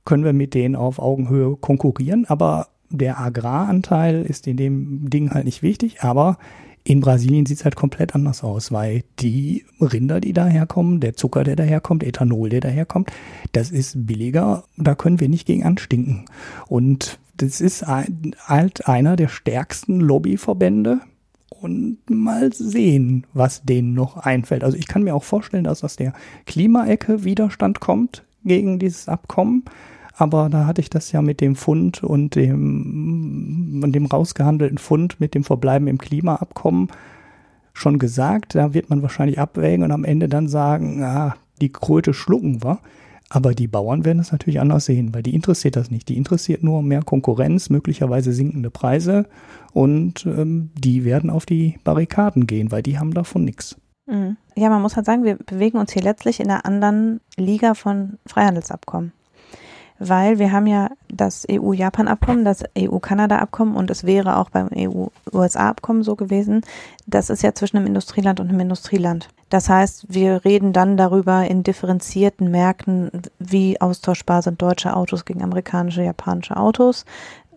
können 0.05 0.25
wir 0.25 0.33
mit 0.33 0.55
denen 0.55 0.77
auf 0.77 0.99
Augenhöhe 0.99 1.57
konkurrieren, 1.57 2.25
aber 2.27 2.69
der 2.89 3.21
Agraranteil 3.21 4.23
ist 4.23 4.47
in 4.47 4.57
dem 4.57 5.11
Ding 5.11 5.31
halt 5.31 5.45
nicht 5.45 5.63
wichtig, 5.63 6.03
aber 6.03 6.39
in 6.85 7.01
Brasilien 7.01 7.47
sieht 7.47 7.59
es 7.59 7.65
halt 7.65 7.77
komplett 7.77 8.15
anders 8.15 8.43
aus, 8.43 8.73
weil 8.73 9.05
die 9.19 9.65
Rinder, 9.81 10.21
die 10.21 10.33
daherkommen, 10.33 11.01
der 11.01 11.15
Zucker, 11.15 11.45
der 11.45 11.57
daherkommt, 11.57 12.03
Ethanol, 12.03 12.49
der 12.49 12.61
daherkommt, 12.61 13.11
das 13.53 13.71
ist 13.71 14.07
billiger, 14.07 14.65
da 14.77 14.95
können 14.95 15.21
wir 15.21 15.29
nicht 15.29 15.47
gegen 15.47 15.65
anstinken. 15.65 16.25
Und 16.69 17.19
das 17.37 17.61
ist 17.61 17.87
halt 17.87 18.87
einer 18.89 19.17
der 19.17 19.29
stärksten 19.29 20.01
Lobbyverbände 20.01 21.01
und 21.49 21.99
mal 22.09 22.53
sehen, 22.53 23.27
was 23.35 23.63
denen 23.63 23.95
noch 23.95 24.17
einfällt. 24.17 24.65
Also 24.65 24.77
ich 24.77 24.89
kann 24.89 25.03
mir 25.03 25.15
auch 25.15 25.25
vorstellen, 25.25 25.65
dass 25.65 25.85
aus 25.85 25.97
der 25.97 26.15
Klimaecke 26.47 27.25
Widerstand 27.25 27.81
kommt 27.81 28.25
gegen 28.45 28.79
dieses 28.79 29.09
Abkommen 29.09 29.65
aber 30.21 30.51
da 30.51 30.67
hatte 30.67 30.83
ich 30.83 30.91
das 30.91 31.13
ja 31.13 31.23
mit 31.23 31.41
dem 31.41 31.57
Fund 31.57 32.05
und 32.05 32.35
dem, 32.35 33.81
und 33.83 33.93
dem 33.93 34.05
rausgehandelten 34.05 34.77
Fund 34.77 35.19
mit 35.19 35.35
dem 35.35 35.45
Verbleiben 35.45 35.89
im 35.89 35.97
Klimaabkommen 35.97 36.89
schon 37.73 37.99
gesagt. 37.99 38.55
Da 38.55 38.75
wird 38.75 38.91
man 38.91 39.01
wahrscheinlich 39.01 39.39
abwägen 39.39 39.83
und 39.83 39.93
am 39.93 40.05
Ende 40.05 40.29
dann 40.29 40.47
sagen, 40.47 41.03
ah, 41.03 41.37
die 41.63 41.73
Kröte 41.73 42.13
schlucken 42.13 42.63
wir. 42.63 42.81
Aber 43.31 43.55
die 43.55 43.69
Bauern 43.69 44.05
werden 44.05 44.19
es 44.19 44.33
natürlich 44.33 44.61
anders 44.61 44.85
sehen, 44.85 45.15
weil 45.15 45.23
die 45.23 45.35
interessiert 45.35 45.77
das 45.77 45.91
nicht. 45.91 46.09
Die 46.09 46.19
interessiert 46.19 46.63
nur 46.63 46.83
mehr 46.83 47.03
Konkurrenz, 47.03 47.71
möglicherweise 47.71 48.33
sinkende 48.33 48.71
Preise 48.71 49.27
und 49.73 50.27
ähm, 50.27 50.71
die 50.75 51.05
werden 51.05 51.31
auf 51.31 51.47
die 51.47 51.79
Barrikaden 51.83 52.47
gehen, 52.47 52.73
weil 52.73 52.83
die 52.83 52.99
haben 52.99 53.15
davon 53.15 53.45
nichts. 53.45 53.77
Mhm. 54.07 54.37
Ja, 54.55 54.69
man 54.69 54.83
muss 54.83 54.97
halt 54.97 55.07
sagen, 55.07 55.25
wir 55.25 55.37
bewegen 55.37 55.79
uns 55.79 55.93
hier 55.93 56.03
letztlich 56.03 56.41
in 56.41 56.51
einer 56.51 56.67
anderen 56.67 57.21
Liga 57.37 57.75
von 57.75 58.19
Freihandelsabkommen 58.27 59.13
weil 60.01 60.39
wir 60.39 60.51
haben 60.51 60.67
ja 60.67 60.91
das 61.09 61.47
EU-Japan-Abkommen, 61.49 62.45
das 62.45 62.65
EU-Kanada-Abkommen 62.77 63.77
und 63.77 63.91
es 63.91 64.05
wäre 64.05 64.39
auch 64.39 64.49
beim 64.49 64.71
EU-USA-Abkommen 64.75 66.03
so 66.03 66.17
gewesen. 66.17 66.63
Das 67.07 67.29
ist 67.29 67.43
ja 67.43 67.55
zwischen 67.55 67.77
einem 67.77 67.87
Industrieland 67.87 68.41
und 68.41 68.49
einem 68.49 68.61
Industrieland. 68.61 69.29
Das 69.51 69.69
heißt, 69.69 70.07
wir 70.09 70.45
reden 70.45 70.73
dann 70.73 70.97
darüber 70.97 71.47
in 71.47 71.63
differenzierten 71.63 72.51
Märkten, 72.51 73.11
wie 73.39 73.79
austauschbar 73.81 74.41
sind 74.41 74.63
deutsche 74.63 74.97
Autos 74.97 75.27
gegen 75.27 75.43
amerikanische, 75.43 76.03
japanische 76.03 76.57
Autos. 76.57 77.05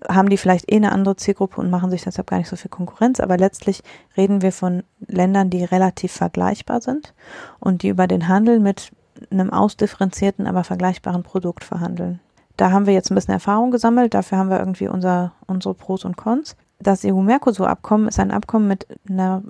Haben 0.10 0.28
die 0.28 0.38
vielleicht 0.38 0.70
eh 0.70 0.76
eine 0.76 0.92
andere 0.92 1.16
Zielgruppe 1.16 1.62
und 1.62 1.70
machen 1.70 1.92
sich 1.92 2.04
deshalb 2.04 2.28
gar 2.28 2.40
nicht 2.40 2.50
so 2.50 2.58
viel 2.58 2.70
Konkurrenz, 2.70 3.22
aber 3.22 3.38
letztlich 3.38 3.84
reden 4.18 4.42
wir 4.42 4.52
von 4.52 4.84
Ländern, 5.08 5.50
die 5.50 5.64
relativ 5.64 6.12
vergleichbar 6.12 6.82
sind 6.82 7.14
und 7.62 7.84
die 7.84 7.90
über 7.90 8.08
den 8.08 8.28
Handel 8.28 8.60
mit 8.60 8.92
einem 9.32 9.52
ausdifferenzierten, 9.52 10.46
aber 10.46 10.66
vergleichbaren 10.66 11.24
Produkt 11.24 11.64
verhandeln. 11.64 12.20
Da 12.58 12.72
haben 12.72 12.86
wir 12.86 12.94
jetzt 12.94 13.12
ein 13.12 13.16
bisschen 13.16 13.34
Erfahrung 13.34 13.72
gesammelt, 13.72 14.14
dafür 14.14 14.38
haben 14.38 14.50
wir 14.50 14.60
irgendwie 14.60 14.88
unser, 14.88 15.34
unsere 15.48 15.74
Pros 15.74 16.06
und 16.06 16.18
Cons. 16.18 16.56
Das 16.80 17.04
EU-Mercosur-Abkommen 17.06 18.08
ist 18.08 18.20
ein 18.20 18.32
Abkommen 18.32 18.68
mit 18.68 18.88
einer 19.10 19.42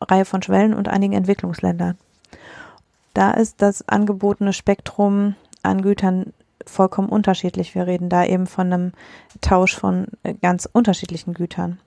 Reihe 0.00 0.24
von 0.24 0.42
Schwellen 0.42 0.74
und 0.74 0.88
einigen 0.88 1.14
Entwicklungsländern. 1.14 1.96
Da 3.14 3.32
ist 3.32 3.62
das 3.62 3.88
angebotene 3.88 4.52
Spektrum 4.52 5.34
an 5.62 5.82
Gütern 5.82 6.32
vollkommen 6.64 7.08
unterschiedlich. 7.08 7.74
Wir 7.74 7.86
reden 7.86 8.08
da 8.08 8.24
eben 8.24 8.46
von 8.46 8.72
einem 8.72 8.92
Tausch 9.40 9.76
von 9.76 10.06
ganz 10.42 10.68
unterschiedlichen 10.70 11.34
Gütern. 11.34 11.80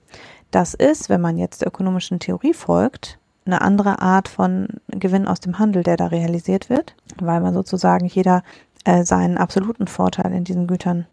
Das 0.50 0.74
ist, 0.74 1.08
wenn 1.08 1.20
man 1.20 1.38
jetzt 1.38 1.62
der 1.62 1.68
ökonomischen 1.68 2.18
Theorie 2.18 2.52
folgt, 2.52 3.18
eine 3.44 3.60
andere 3.60 4.00
Art 4.00 4.28
von 4.28 4.68
Gewinn 4.88 5.26
aus 5.26 5.40
dem 5.40 5.58
Handel, 5.58 5.82
der 5.82 5.96
da 5.96 6.06
realisiert 6.06 6.70
wird, 6.70 6.94
weil 7.20 7.40
man 7.40 7.54
sozusagen 7.54 8.06
jeder 8.06 8.42
äh, 8.84 9.04
seinen 9.04 9.38
absoluten 9.38 9.86
Vorteil 9.86 10.32
in 10.32 10.44
diesen 10.44 10.66
Gütern 10.66 11.06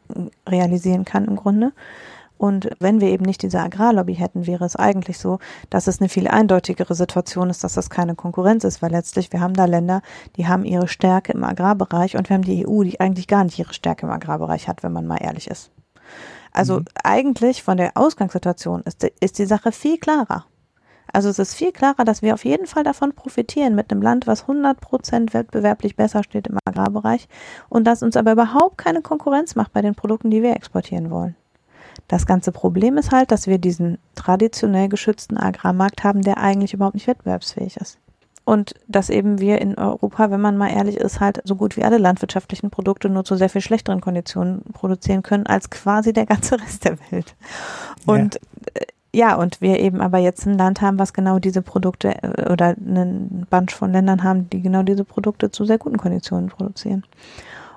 realisieren 0.48 1.06
kann 1.06 1.26
im 1.26 1.36
Grunde. 1.36 1.72
Und 2.40 2.70
wenn 2.80 3.02
wir 3.02 3.10
eben 3.10 3.26
nicht 3.26 3.44
diese 3.44 3.60
Agrarlobby 3.60 4.16
hätten, 4.16 4.48
wäre 4.48 4.64
es 4.64 4.78
eigentlich 4.78 5.20
so, 5.20 5.40
dass 5.70 5.88
es 5.88 6.00
eine 6.00 6.08
viel 6.08 6.30
eindeutigere 6.30 6.96
Situation 6.96 7.50
ist, 7.50 7.66
dass 7.66 7.74
das 7.74 7.90
keine 7.90 8.16
Konkurrenz 8.16 8.64
ist, 8.64 8.82
weil 8.82 8.92
letztlich 8.92 9.34
wir 9.34 9.42
haben 9.42 9.54
da 9.54 9.66
Länder, 9.66 10.02
die 10.38 10.48
haben 10.48 10.64
ihre 10.64 10.88
Stärke 10.88 11.34
im 11.34 11.44
Agrarbereich 11.44 12.16
und 12.16 12.30
wir 12.30 12.36
haben 12.36 12.46
die 12.46 12.66
EU, 12.66 12.84
die 12.84 13.00
eigentlich 13.02 13.28
gar 13.28 13.44
nicht 13.44 13.60
ihre 13.60 13.74
Stärke 13.74 14.06
im 14.06 14.12
Agrarbereich 14.14 14.70
hat, 14.70 14.84
wenn 14.84 14.94
man 14.94 15.06
mal 15.06 15.18
ehrlich 15.18 15.50
ist. 15.50 15.70
Also 16.54 16.80
mhm. 16.80 16.86
eigentlich 17.04 17.62
von 17.62 17.76
der 17.76 17.92
Ausgangssituation 17.96 18.84
ist, 18.84 19.04
ist 19.20 19.38
die 19.38 19.46
Sache 19.46 19.74
viel 19.74 19.98
klarer. 19.98 20.46
Also 21.14 21.30
es 21.30 21.40
ist 21.40 21.56
viel 21.56 21.72
klarer, 21.72 22.06
dass 22.06 22.22
wir 22.22 22.34
auf 22.34 22.46
jeden 22.46 22.68
Fall 22.68 22.84
davon 22.84 23.14
profitieren 23.14 23.76
mit 23.76 23.92
einem 23.92 24.02
Land, 24.02 24.28
was 24.28 24.42
100 24.42 24.80
Prozent 24.80 25.34
wettbewerblich 25.34 25.96
besser 25.96 26.24
steht 26.24 26.48
im 26.48 26.58
Agrarbereich 26.66 27.28
und 27.70 27.86
das 27.86 28.04
uns 28.04 28.18
aber 28.18 28.34
überhaupt 28.34 28.78
keine 28.78 29.02
Konkurrenz 29.02 29.56
macht 29.56 29.74
bei 29.74 29.82
den 29.82 29.96
Produkten, 29.96 30.30
die 30.30 30.44
wir 30.44 30.56
exportieren 30.56 31.10
wollen. 31.10 31.36
Das 32.08 32.26
ganze 32.26 32.52
Problem 32.52 32.98
ist 32.98 33.12
halt, 33.12 33.32
dass 33.32 33.48
wir 33.48 33.58
diesen 33.58 34.00
traditionell 34.16 34.90
geschützten 34.90 35.38
Agrarmarkt 35.38 36.04
haben, 36.04 36.22
der 36.22 36.38
eigentlich 36.38 36.74
überhaupt 36.74 36.96
nicht 36.96 37.08
wettbewerbsfähig 37.08 37.78
ist. 37.78 38.00
Und 38.46 38.74
dass 38.88 39.12
eben 39.12 39.40
wir 39.40 39.62
in 39.62 39.78
Europa, 39.78 40.32
wenn 40.32 40.42
man 40.42 40.58
mal 40.58 40.72
ehrlich 40.72 40.98
ist, 40.98 41.20
halt 41.20 41.40
so 41.44 41.56
gut 41.56 41.78
wie 41.78 41.84
alle 41.84 42.00
landwirtschaftlichen 42.00 42.72
Produkte 42.72 43.08
nur 43.08 43.24
zu 43.24 43.36
sehr 43.36 43.50
viel 43.50 43.62
schlechteren 43.62 44.02
Konditionen 44.02 44.64
produzieren 44.74 45.22
können 45.22 45.46
als 45.46 45.70
quasi 45.70 46.14
der 46.14 46.26
ganze 46.26 46.60
Rest 46.62 46.86
der 46.86 46.98
Welt. 47.12 47.36
Und 48.08 48.36
ja 48.36 48.42
äh, 48.74 48.86
ja, 49.14 49.36
und 49.36 49.60
wir 49.60 49.80
eben 49.80 50.02
aber 50.02 50.20
jetzt 50.20 50.46
ein 50.46 50.58
Land 50.58 50.82
haben, 50.82 51.00
was 51.00 51.14
genau 51.14 51.40
diese 51.40 51.62
Produkte 51.62 52.22
äh, 52.22 52.52
oder 52.52 52.76
einen 52.78 53.48
Bunch 53.50 53.74
von 53.74 53.92
Ländern 53.92 54.24
haben, 54.24 54.50
die 54.50 54.62
genau 54.62 54.84
diese 54.84 55.04
Produkte 55.04 55.50
zu 55.52 55.66
sehr 55.66 55.80
guten 55.80 55.98
Konditionen 55.98 56.50
produzieren. 56.50 57.04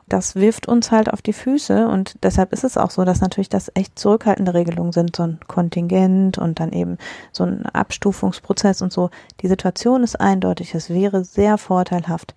Das 0.08 0.36
wirft 0.36 0.68
uns 0.68 0.90
halt 0.90 1.10
auf 1.10 1.22
die 1.22 1.32
Füße 1.32 1.88
und 1.88 2.22
deshalb 2.22 2.52
ist 2.52 2.64
es 2.64 2.76
auch 2.76 2.90
so, 2.90 3.04
dass 3.06 3.22
natürlich 3.22 3.48
das 3.48 3.70
echt 3.74 3.98
zurückhaltende 3.98 4.52
Regelungen 4.52 4.92
sind, 4.92 5.16
so 5.16 5.22
ein 5.22 5.38
Kontingent 5.46 6.36
und 6.36 6.60
dann 6.60 6.72
eben 6.72 6.98
so 7.30 7.44
ein 7.44 7.64
Abstufungsprozess 7.64 8.82
und 8.82 8.92
so. 8.92 9.08
Die 9.40 9.48
Situation 9.48 10.02
ist 10.02 10.20
eindeutig. 10.20 10.74
Es 10.74 10.90
wäre 10.90 11.24
sehr 11.24 11.56
vorteilhaft, 11.56 12.34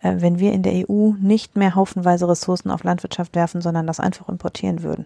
äh, 0.00 0.14
wenn 0.18 0.38
wir 0.38 0.52
in 0.54 0.62
der 0.62 0.88
EU 0.88 1.12
nicht 1.20 1.54
mehr 1.54 1.74
haufenweise 1.74 2.26
Ressourcen 2.26 2.70
auf 2.70 2.82
Landwirtschaft 2.82 3.34
werfen, 3.34 3.60
sondern 3.60 3.86
das 3.86 4.00
einfach 4.00 4.30
importieren 4.30 4.82
würden. 4.82 5.04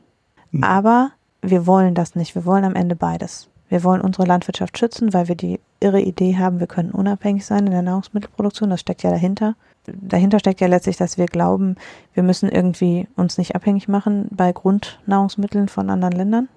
Mhm. 0.53 0.63
Aber 0.63 1.11
wir 1.51 1.67
wollen 1.67 1.95
das 1.95 2.15
nicht. 2.15 2.35
Wir 2.35 2.45
wollen 2.45 2.65
am 2.65 2.75
Ende 2.75 2.97
beides. 2.97 3.49
Wir 3.69 3.83
wollen 3.83 4.01
unsere 4.01 4.27
Landwirtschaft 4.27 4.79
schützen, 4.79 5.13
weil 5.13 5.29
wir 5.29 5.35
die 5.35 5.61
irre 5.81 6.01
Idee 6.01 6.37
haben, 6.37 6.61
wir 6.61 6.67
können 6.67 6.93
unabhängig 6.93 7.45
sein 7.45 7.67
in 7.67 7.73
der 7.73 7.83
Nahrungsmittelproduktion. 7.83 8.71
Das 8.71 8.81
steckt 8.81 9.03
ja 9.03 9.11
dahinter. 9.11 9.57
Dahinter 9.87 10.39
steckt 10.39 10.61
ja 10.61 10.69
letztlich, 10.69 10.97
dass 10.97 11.19
wir 11.19 11.27
glauben, 11.27 11.77
wir 12.15 12.23
müssen 12.23 12.49
irgendwie 12.49 13.09
uns 13.17 13.39
nicht 13.39 13.55
abhängig 13.55 13.89
machen 13.89 14.29
bei 14.31 14.53
Grundnahrungsmitteln 14.53 15.69
von 15.69 15.91
anderen 15.91 16.15
Ländern. 16.15 16.49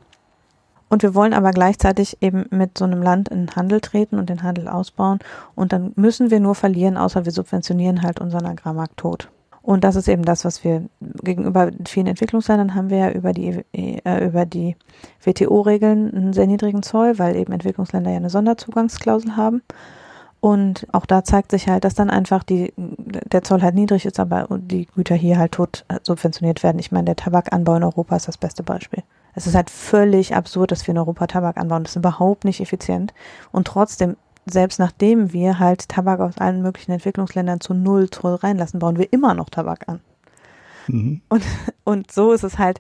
Und 0.89 1.03
wir 1.03 1.13
wollen 1.13 1.33
aber 1.33 1.51
gleichzeitig 1.51 2.17
eben 2.21 2.45
mit 2.49 2.77
so 2.77 2.85
einem 2.85 3.01
Land 3.01 3.29
in 3.29 3.55
Handel 3.55 3.79
treten 3.79 4.17
und 4.17 4.29
den 4.29 4.41
Handel 4.41 4.67
ausbauen. 4.67 5.19
Und 5.55 5.71
dann 5.71 5.91
müssen 5.95 6.31
wir 6.31 6.39
nur 6.39 6.55
verlieren, 6.55 6.97
außer 6.97 7.25
wir 7.25 7.31
subventionieren 7.31 8.01
halt 8.01 8.19
unseren 8.19 8.47
Agrarmarkt 8.47 8.97
tot. 8.97 9.29
Und 9.69 9.83
das 9.83 9.95
ist 9.95 10.07
eben 10.07 10.25
das, 10.25 10.45
was 10.45 10.63
wir 10.63 10.89
gegenüber 10.99 11.69
vielen 11.87 12.07
Entwicklungsländern 12.07 12.73
haben 12.73 12.89
wir 12.89 12.97
ja 12.97 13.11
über 13.11 13.33
die, 13.33 13.63
äh, 13.71 14.25
über 14.25 14.47
die 14.47 14.75
WTO-Regeln 15.23 16.11
einen 16.11 16.33
sehr 16.33 16.47
niedrigen 16.47 16.81
Zoll, 16.81 17.19
weil 17.19 17.35
eben 17.35 17.53
Entwicklungsländer 17.53 18.09
ja 18.09 18.17
eine 18.17 18.31
Sonderzugangsklausel 18.31 19.37
haben. 19.37 19.61
Und 20.39 20.87
auch 20.91 21.05
da 21.05 21.23
zeigt 21.23 21.51
sich 21.51 21.67
halt, 21.67 21.83
dass 21.83 21.93
dann 21.93 22.09
einfach 22.09 22.41
die, 22.41 22.73
der 22.77 23.43
Zoll 23.43 23.61
halt 23.61 23.75
niedrig 23.75 24.07
ist, 24.07 24.19
aber 24.19 24.47
die 24.57 24.87
Güter 24.87 25.13
hier 25.13 25.37
halt 25.37 25.51
tot 25.51 25.85
subventioniert 26.01 26.63
werden. 26.63 26.79
Ich 26.79 26.91
meine, 26.91 27.05
der 27.05 27.17
Tabakanbau 27.17 27.75
in 27.75 27.83
Europa 27.83 28.15
ist 28.15 28.27
das 28.27 28.39
beste 28.39 28.63
Beispiel. 28.63 29.03
Es 29.35 29.45
ist 29.45 29.53
halt 29.53 29.69
völlig 29.69 30.35
absurd, 30.35 30.71
dass 30.71 30.87
wir 30.87 30.93
in 30.93 30.97
Europa 30.97 31.27
Tabak 31.27 31.57
anbauen. 31.57 31.83
Das 31.83 31.91
ist 31.91 31.97
überhaupt 31.97 32.43
nicht 32.43 32.59
effizient. 32.59 33.13
Und 33.51 33.67
trotzdem, 33.67 34.17
selbst 34.51 34.79
nachdem 34.79 35.33
wir 35.33 35.59
halt 35.59 35.89
Tabak 35.89 36.19
aus 36.19 36.37
allen 36.37 36.61
möglichen 36.61 36.91
Entwicklungsländern 36.91 37.61
zu 37.61 37.73
null 37.73 38.09
Zoll 38.09 38.35
reinlassen, 38.35 38.79
bauen 38.79 38.97
wir 38.97 39.11
immer 39.11 39.33
noch 39.33 39.49
Tabak 39.49 39.87
an. 39.87 40.01
Mhm. 40.87 41.21
Und, 41.29 41.43
und 41.83 42.11
so 42.11 42.31
ist 42.31 42.43
es 42.43 42.57
halt, 42.57 42.79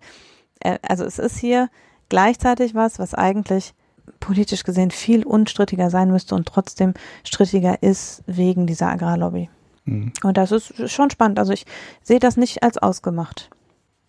äh, 0.59 0.79
also 0.81 1.03
es 1.05 1.19
ist 1.19 1.37
hier 1.37 1.69
gleichzeitig 2.09 2.75
was, 2.75 2.99
was 2.99 3.13
eigentlich 3.13 3.73
politisch 4.19 4.63
gesehen 4.63 4.91
viel 4.91 5.25
unstrittiger 5.25 5.89
sein 5.89 6.11
müsste 6.11 6.35
und 6.35 6.47
trotzdem 6.47 6.93
strittiger 7.23 7.81
ist 7.83 8.23
wegen 8.25 8.67
dieser 8.67 8.89
Agrarlobby. 8.89 9.49
Mhm. 9.85 10.13
Und 10.23 10.37
das 10.37 10.51
ist 10.51 10.89
schon 10.89 11.09
spannend. 11.09 11.39
Also 11.39 11.53
ich 11.53 11.65
sehe 12.03 12.19
das 12.19 12.37
nicht 12.37 12.63
als 12.63 12.77
ausgemacht. 12.77 13.49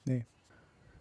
Nee. 0.04 0.24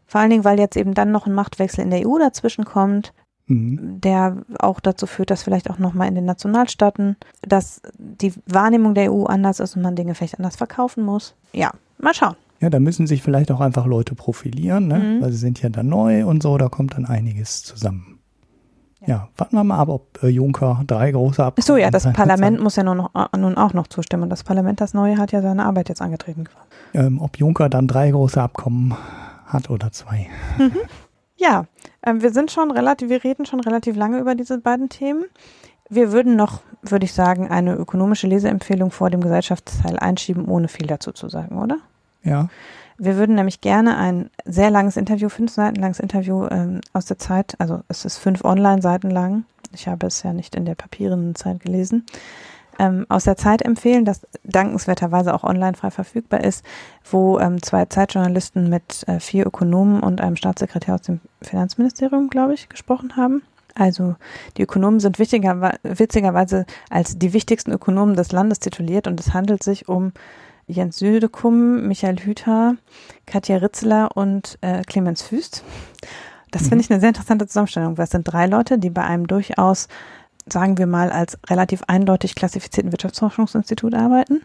Vor 0.06 0.22
allen 0.22 0.30
Dingen, 0.30 0.44
weil 0.44 0.60
jetzt 0.60 0.78
eben 0.78 0.94
dann 0.94 1.12
noch 1.12 1.26
ein 1.26 1.34
Machtwechsel 1.34 1.84
in 1.84 1.92
der 1.92 2.08
EU 2.08 2.18
dazwischen 2.18 2.66
kommt, 2.66 3.14
mhm. 3.50 4.00
der 4.02 4.38
auch 4.60 4.80
dazu 4.80 5.06
führt, 5.06 5.32
dass 5.32 5.44
vielleicht 5.44 5.70
auch 5.70 5.78
nochmal 5.78 6.08
in 6.08 6.16
den 6.16 6.26
Nationalstaaten, 6.26 7.18
dass 7.42 7.82
die 7.98 8.34
Wahrnehmung 8.46 8.94
der 8.94 9.12
EU 9.12 9.26
anders 9.26 9.60
ist 9.60 9.76
und 9.76 9.82
man 9.82 9.96
Dinge 9.96 10.16
vielleicht 10.16 10.38
anders 10.38 10.56
verkaufen 10.56 11.04
muss. 11.04 11.36
Ja, 11.54 11.72
mal 11.98 12.14
schauen. 12.14 12.36
Ja, 12.62 12.70
da 12.70 12.80
müssen 12.80 13.08
sich 13.08 13.22
vielleicht 13.22 13.52
auch 13.52 13.62
einfach 13.62 13.86
Leute 13.86 14.16
profilieren, 14.16 14.88
ne? 14.88 15.00
Mhm. 15.00 15.22
weil 15.22 15.32
sie 15.32 15.38
sind 15.38 15.62
ja 15.62 15.70
dann 15.70 15.88
neu 15.88 16.26
und 16.26 16.44
so, 16.44 16.58
da 16.58 16.70
kommt 16.70 16.96
dann 16.96 17.06
einiges 17.06 17.64
zusammen. 17.64 18.20
Ja, 19.06 19.30
warten 19.38 19.56
wir 19.56 19.64
mal 19.64 19.78
ab, 19.78 19.88
ob 19.88 20.22
äh, 20.24 20.28
Juncker 20.28 20.84
drei 20.86 21.12
große 21.12 21.44
Abkommen. 21.44 21.66
So, 21.66 21.78
ja, 21.78 21.90
das 21.90 22.04
Parlament 22.12 22.58
hat. 22.58 22.64
muss 22.64 22.76
ja 22.76 22.84
nun, 22.84 22.98
noch, 22.98 23.16
äh, 23.16 23.38
nun 23.38 23.56
auch 23.56 23.74
noch 23.74 23.88
zustimmen. 23.88 24.30
Das 24.30 24.44
Parlament, 24.44 24.82
das 24.82 24.94
neue, 24.94 25.18
hat 25.18 25.32
ja 25.32 25.42
seine 25.42 25.66
Arbeit 25.66 25.88
jetzt 25.88 26.02
angetreten. 26.02 26.46
Ähm, 26.94 27.22
ob 27.22 27.38
Juncker 27.38 27.70
dann 27.70 27.88
drei 27.88 28.12
große 28.12 28.42
Abkommen 28.42 28.94
hat 29.46 29.70
oder 29.70 29.92
zwei. 29.92 30.28
Mhm. 30.58 30.74
Ja, 31.40 31.66
ähm, 32.06 32.22
wir 32.22 32.32
sind 32.32 32.52
schon 32.52 32.70
relativ, 32.70 33.10
wir 33.10 33.24
reden 33.24 33.46
schon 33.46 33.62
relativ 33.62 33.96
lange 33.96 34.20
über 34.20 34.36
diese 34.36 34.60
beiden 34.60 34.90
Themen. 34.90 35.24
Wir 35.90 36.12
würden 36.12 36.36
noch, 36.36 36.62
würde 36.82 37.06
ich 37.06 37.14
sagen, 37.14 37.50
eine 37.50 37.76
ökonomische 37.76 38.28
Leseempfehlung 38.28 38.92
vor 38.92 39.10
dem 39.10 39.22
Gesellschaftsteil 39.22 39.98
einschieben, 39.98 40.46
ohne 40.48 40.68
viel 40.68 40.86
dazu 40.86 41.14
zu 41.14 41.30
sagen, 41.30 41.58
oder? 41.58 41.78
Ja. 42.24 42.50
Wir 42.98 43.16
würden 43.16 43.36
nämlich 43.36 43.62
gerne 43.62 43.98
ein 43.98 44.30
sehr 44.44 44.70
langes 44.70 44.98
Interview, 44.98 45.30
fünf 45.30 45.54
Seiten 45.54 45.80
langes 45.80 46.02
Interview 46.02 46.46
ähm, 46.52 46.82
aus 46.92 47.06
der 47.06 47.18
Zeit, 47.18 47.56
also 47.58 47.82
es 47.88 48.04
ist 48.04 48.18
fünf 48.18 48.44
Online-Seiten 48.44 49.10
lang. 49.10 49.46
Ich 49.74 49.88
habe 49.88 50.08
es 50.08 50.22
ja 50.24 50.34
nicht 50.34 50.56
in 50.56 50.66
der 50.66 50.76
papierenden 50.76 51.36
Zeit 51.36 51.62
gelesen. 51.62 52.06
Ähm, 52.80 53.06
aus 53.10 53.26
der 53.26 53.36
Zeit 53.36 53.62
empfehlen, 53.62 54.06
das 54.06 54.26
dankenswerterweise 54.44 55.34
auch 55.34 55.44
online 55.44 55.76
frei 55.76 55.92
verfügbar 55.92 56.44
ist, 56.44 56.66
wo 57.12 57.38
ähm, 57.38 57.62
zwei 57.62 57.86
Zeitjournalisten 57.86 58.70
mit 58.70 59.08
äh, 59.08 59.20
vier 59.20 59.46
Ökonomen 59.46 60.00
und 60.00 60.22
einem 60.22 60.38
Staatssekretär 60.38 60.96
aus 60.96 61.02
dem 61.02 61.20
Finanzministerium, 61.42 62.30
glaube 62.30 62.54
ich, 62.54 62.70
gesprochen 62.70 63.18
haben. 63.18 63.44
Also 63.76 64.16
die 64.58 64.64
Ökonomen 64.64 65.00
sind 65.00 65.20
wichtiger, 65.20 65.74
witzigerweise 65.84 66.66
als 66.90 67.18
die 67.18 67.34
wichtigsten 67.34 67.72
Ökonomen 67.72 68.16
des 68.16 68.32
Landes 68.32 68.60
tituliert 68.60 69.08
und 69.08 69.20
es 69.20 69.34
handelt 69.34 69.62
sich 69.62 69.88
um 69.88 70.14
Jens 70.68 70.98
Südekum, 70.98 71.88
Michael 71.88 72.18
Hüther, 72.18 72.76
Katja 73.26 73.58
Ritzler 73.58 74.16
und 74.16 74.58
äh, 74.62 74.84
Clemens 74.84 75.22
Füst. 75.22 75.64
Das 76.52 76.64
mhm. 76.64 76.68
finde 76.68 76.84
ich 76.84 76.92
eine 76.92 77.00
sehr 77.00 77.10
interessante 77.10 77.48
Zusammenstellung, 77.48 77.98
weil 77.98 78.06
es 78.06 78.12
sind 78.12 78.24
drei 78.24 78.46
Leute, 78.46 78.78
die 78.78 78.90
bei 78.90 79.04
einem 79.04 79.28
durchaus, 79.28 79.88
sagen 80.52 80.78
wir 80.78 80.88
mal, 80.88 81.12
als 81.12 81.38
relativ 81.50 81.84
eindeutig 81.88 82.36
klassifizierten 82.36 82.92
Wirtschaftsforschungsinstitut 82.92 83.94
arbeiten, 83.94 84.42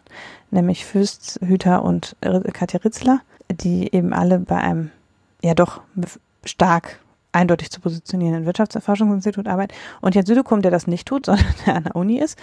nämlich 0.51 0.85
Füst, 0.85 1.41
Hüther 1.43 1.83
und 1.83 2.17
Katja 2.53 2.81
Ritzler, 2.81 3.21
die 3.51 3.93
eben 3.95 4.13
alle 4.13 4.39
bei 4.39 4.57
einem 4.57 4.91
ja 5.43 5.55
doch 5.55 5.81
stark 6.45 7.01
eindeutig 7.33 7.71
zu 7.71 7.81
positionierenden 7.81 8.47
Wirtschaftsforschungsinstitut 8.47 9.49
arbeiten. 9.49 9.75
Und 10.01 10.15
Jens 10.15 10.29
Südekum, 10.29 10.63
der 10.63 10.71
das 10.71 10.87
nicht 10.87 11.09
tut, 11.09 11.27
sondern 11.27 11.47
der 11.67 11.77
an 11.77 11.85
der 11.85 11.97
Uni 11.97 12.19
ist 12.19 12.39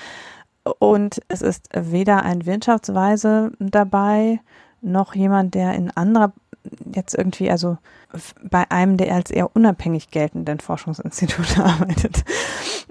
und 0.63 1.21
es 1.27 1.41
ist 1.41 1.69
weder 1.73 2.23
ein 2.23 2.45
Wirtschaftsweise 2.45 3.51
dabei, 3.59 4.39
noch 4.81 5.15
jemand, 5.15 5.55
der 5.55 5.73
in 5.73 5.91
anderer, 5.91 6.33
jetzt 6.93 7.15
irgendwie, 7.15 7.49
also 7.49 7.77
bei 8.43 8.69
einem 8.69 8.97
der 8.97 9.13
als 9.15 9.31
eher 9.31 9.55
unabhängig 9.55 10.11
geltenden 10.11 10.59
Forschungsinstitute 10.59 11.63
arbeitet. 11.63 12.23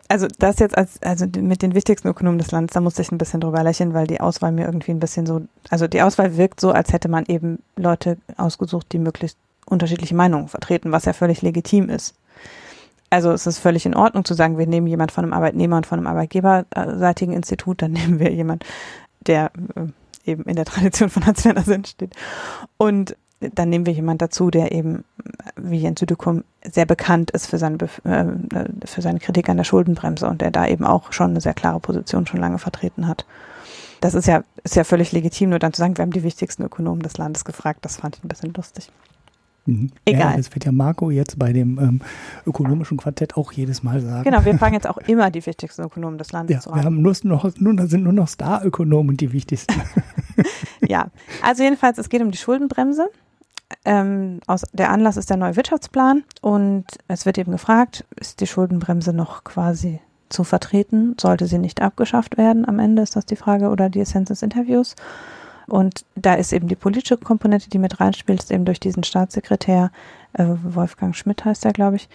Also 0.08 0.26
das 0.38 0.58
jetzt 0.58 0.76
als, 0.76 1.00
also 1.02 1.26
mit 1.40 1.62
den 1.62 1.74
wichtigsten 1.74 2.08
Ökonomen 2.08 2.38
des 2.38 2.50
Landes, 2.50 2.74
da 2.74 2.80
musste 2.80 3.02
ich 3.02 3.12
ein 3.12 3.18
bisschen 3.18 3.40
drüber 3.40 3.62
lächeln, 3.62 3.94
weil 3.94 4.06
die 4.06 4.20
Auswahl 4.20 4.50
mir 4.50 4.66
irgendwie 4.66 4.90
ein 4.92 5.00
bisschen 5.00 5.26
so, 5.26 5.42
also 5.68 5.86
die 5.86 6.02
Auswahl 6.02 6.36
wirkt 6.36 6.60
so, 6.60 6.72
als 6.72 6.92
hätte 6.92 7.08
man 7.08 7.26
eben 7.26 7.62
Leute 7.76 8.16
ausgesucht, 8.36 8.86
die 8.92 8.98
möglichst 8.98 9.36
unterschiedliche 9.66 10.16
Meinungen 10.16 10.48
vertreten, 10.48 10.90
was 10.90 11.04
ja 11.04 11.12
völlig 11.12 11.42
legitim 11.42 11.88
ist 11.88 12.14
also 13.10 13.32
es 13.32 13.46
ist 13.46 13.58
völlig 13.58 13.84
in 13.84 13.96
Ordnung 13.96 14.24
zu 14.24 14.34
sagen, 14.34 14.56
wir 14.56 14.66
nehmen 14.66 14.86
jemand 14.86 15.12
von 15.12 15.24
einem 15.24 15.32
Arbeitnehmer 15.32 15.76
und 15.76 15.86
von 15.86 15.98
einem 15.98 16.06
arbeitgeberseitigen 16.06 17.34
Institut, 17.34 17.82
dann 17.82 17.92
nehmen 17.92 18.20
wir 18.20 18.32
jemand, 18.32 18.64
der 19.26 19.50
äh, 19.74 19.88
eben 20.30 20.44
in 20.44 20.56
der 20.56 20.64
Tradition 20.64 21.10
von 21.10 21.22
nationaler 21.24 21.64
Sinn 21.64 21.84
steht. 21.84 22.14
Und 22.76 23.16
dann 23.40 23.70
nehmen 23.70 23.86
wir 23.86 23.92
jemand 23.92 24.20
dazu, 24.20 24.50
der 24.50 24.72
eben, 24.72 25.04
wie 25.56 25.78
Jens 25.78 26.00
Südekum, 26.00 26.44
sehr 26.62 26.84
bekannt 26.84 27.30
ist 27.30 27.46
für 27.46 27.58
seine, 27.58 27.78
äh, 28.04 28.24
für 28.84 29.00
seine 29.00 29.18
Kritik 29.18 29.48
an 29.48 29.56
der 29.56 29.64
Schuldenbremse 29.64 30.28
und 30.28 30.42
der 30.42 30.50
da 30.50 30.66
eben 30.66 30.84
auch 30.84 31.12
schon 31.12 31.30
eine 31.30 31.40
sehr 31.40 31.54
klare 31.54 31.80
Position 31.80 32.26
schon 32.26 32.40
lange 32.40 32.58
vertreten 32.58 33.08
hat. 33.08 33.24
Das 34.02 34.14
ist 34.14 34.26
ja, 34.26 34.44
ist 34.62 34.76
ja 34.76 34.84
völlig 34.84 35.12
legitim, 35.12 35.50
nur 35.50 35.58
dann 35.58 35.72
zu 35.72 35.80
sagen, 35.80 35.96
wir 35.96 36.02
haben 36.02 36.12
die 36.12 36.22
wichtigsten 36.22 36.62
Ökonomen 36.62 37.02
des 37.02 37.16
Landes 37.18 37.44
gefragt, 37.44 37.84
das 37.84 37.96
fand 37.96 38.16
ich 38.16 38.24
ein 38.24 38.28
bisschen 38.28 38.52
lustig. 38.54 38.90
Mhm. 39.66 39.90
Egal. 40.04 40.32
Ja, 40.32 40.36
das 40.36 40.52
wird 40.54 40.64
ja 40.64 40.72
Marco 40.72 41.10
jetzt 41.10 41.38
bei 41.38 41.52
dem 41.52 41.78
ähm, 41.78 42.00
ökonomischen 42.46 42.96
Quartett 42.96 43.36
auch 43.36 43.52
jedes 43.52 43.82
Mal 43.82 44.00
sagen. 44.00 44.24
Genau, 44.24 44.44
wir 44.44 44.58
fragen 44.58 44.74
jetzt 44.74 44.86
auch 44.88 44.98
immer 44.98 45.30
die 45.30 45.44
wichtigsten 45.44 45.82
Ökonomen 45.82 46.18
des 46.18 46.32
Landes 46.32 46.54
ja, 46.54 46.60
zu 46.60 46.70
haben. 46.70 46.78
Wir 46.78 46.84
haben 46.84 47.02
nur 47.02 47.14
noch, 47.24 47.56
nur, 47.58 47.86
sind 47.86 48.04
nur 48.04 48.12
noch 48.12 48.28
Star-Ökonomen 48.28 49.16
die 49.16 49.32
wichtigsten. 49.32 49.74
ja, 50.86 51.08
also 51.42 51.62
jedenfalls, 51.62 51.98
es 51.98 52.08
geht 52.08 52.22
um 52.22 52.30
die 52.30 52.38
Schuldenbremse. 52.38 53.10
Ähm, 53.84 54.40
aus, 54.46 54.62
der 54.72 54.90
Anlass 54.90 55.16
ist 55.16 55.30
der 55.30 55.36
neue 55.36 55.54
Wirtschaftsplan 55.54 56.24
und 56.40 56.86
es 57.06 57.24
wird 57.24 57.38
eben 57.38 57.52
gefragt, 57.52 58.04
ist 58.18 58.40
die 58.40 58.48
Schuldenbremse 58.48 59.12
noch 59.12 59.44
quasi 59.44 60.00
zu 60.28 60.44
vertreten? 60.44 61.14
Sollte 61.20 61.46
sie 61.46 61.58
nicht 61.58 61.80
abgeschafft 61.80 62.36
werden? 62.36 62.66
Am 62.66 62.78
Ende 62.78 63.02
ist 63.02 63.14
das 63.14 63.26
die 63.26 63.36
Frage 63.36 63.68
oder 63.68 63.88
die 63.88 64.00
Essenz 64.00 64.28
des 64.28 64.42
Interviews. 64.42 64.96
Und 65.70 66.04
da 66.14 66.34
ist 66.34 66.52
eben 66.52 66.68
die 66.68 66.76
politische 66.76 67.16
Komponente, 67.16 67.70
die 67.70 67.78
mit 67.78 68.00
reinspielt, 68.00 68.40
ist 68.40 68.50
eben 68.50 68.64
durch 68.64 68.80
diesen 68.80 69.04
Staatssekretär, 69.04 69.90
äh, 70.32 70.44
Wolfgang 70.62 71.14
Schmidt 71.14 71.44
heißt 71.44 71.64
er, 71.64 71.72
glaube 71.72 71.96
ich, 71.96 72.08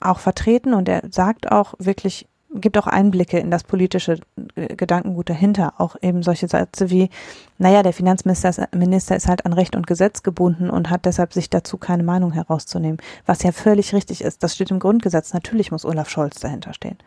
auch 0.00 0.18
vertreten. 0.18 0.74
Und 0.74 0.88
er 0.88 1.02
sagt 1.10 1.50
auch 1.52 1.74
wirklich 1.78 2.26
gibt 2.54 2.78
auch 2.78 2.86
Einblicke 2.86 3.38
in 3.38 3.50
das 3.50 3.64
politische 3.64 4.18
äh, 4.54 4.74
Gedankengut 4.76 5.28
dahinter. 5.28 5.74
Auch 5.78 5.96
eben 6.00 6.22
solche 6.22 6.48
Sätze 6.48 6.90
wie, 6.90 7.10
naja, 7.58 7.82
der 7.82 7.92
Finanzminister 7.92 8.48
ist, 8.48 8.60
Minister 8.74 9.16
ist 9.16 9.28
halt 9.28 9.44
an 9.44 9.52
Recht 9.52 9.76
und 9.76 9.86
Gesetz 9.86 10.22
gebunden 10.22 10.70
und 10.70 10.90
hat 10.90 11.04
deshalb 11.04 11.32
sich 11.32 11.50
dazu 11.50 11.76
keine 11.78 12.02
Meinung 12.02 12.32
herauszunehmen. 12.32 12.98
Was 13.26 13.42
ja 13.42 13.52
völlig 13.52 13.92
richtig 13.92 14.22
ist. 14.22 14.42
Das 14.42 14.54
steht 14.54 14.70
im 14.70 14.78
Grundgesetz. 14.78 15.32
Natürlich 15.32 15.72
muss 15.72 15.84
Olaf 15.84 16.08
Scholz 16.08 16.40
dahinter 16.40 16.72
stehen. 16.72 16.98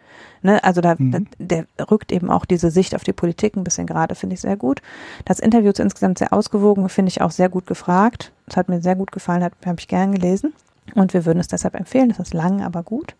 Ne? 0.42 0.64
Also 0.64 0.82
da, 0.82 0.96
mhm. 0.98 1.28
der 1.38 1.66
rückt 1.90 2.12
eben 2.12 2.30
auch 2.30 2.46
diese 2.46 2.72
Sicht 2.72 2.96
auf 2.96 3.04
die 3.04 3.14
Politik 3.14 3.56
ein 3.56 3.64
bisschen 3.64 3.88
gerade, 3.88 4.16
finde 4.16 4.36
ich 4.36 4.42
sehr 4.42 4.58
gut. 4.58 4.82
Das 5.26 5.40
Interview 5.40 5.72
ist 5.72 5.80
insgesamt 5.80 6.18
sehr 6.18 6.34
ausgewogen, 6.34 6.90
finde 6.90 7.10
ich 7.10 7.22
auch 7.22 7.32
sehr 7.32 7.50
gut 7.50 7.68
gefragt. 7.68 8.32
Das 8.46 8.58
hat 8.58 8.70
mir 8.70 8.82
sehr 8.82 8.96
gut 8.96 9.12
gefallen, 9.12 9.44
habe 9.44 9.80
ich 9.80 9.88
gern 9.88 10.14
gelesen. 10.14 10.54
Und 10.96 11.14
wir 11.14 11.26
würden 11.26 11.40
es 11.40 11.48
deshalb 11.48 11.76
empfehlen. 11.76 12.10
Das 12.10 12.20
ist 12.20 12.34
lang, 12.34 12.62
aber 12.62 12.84
gut. 12.84 13.16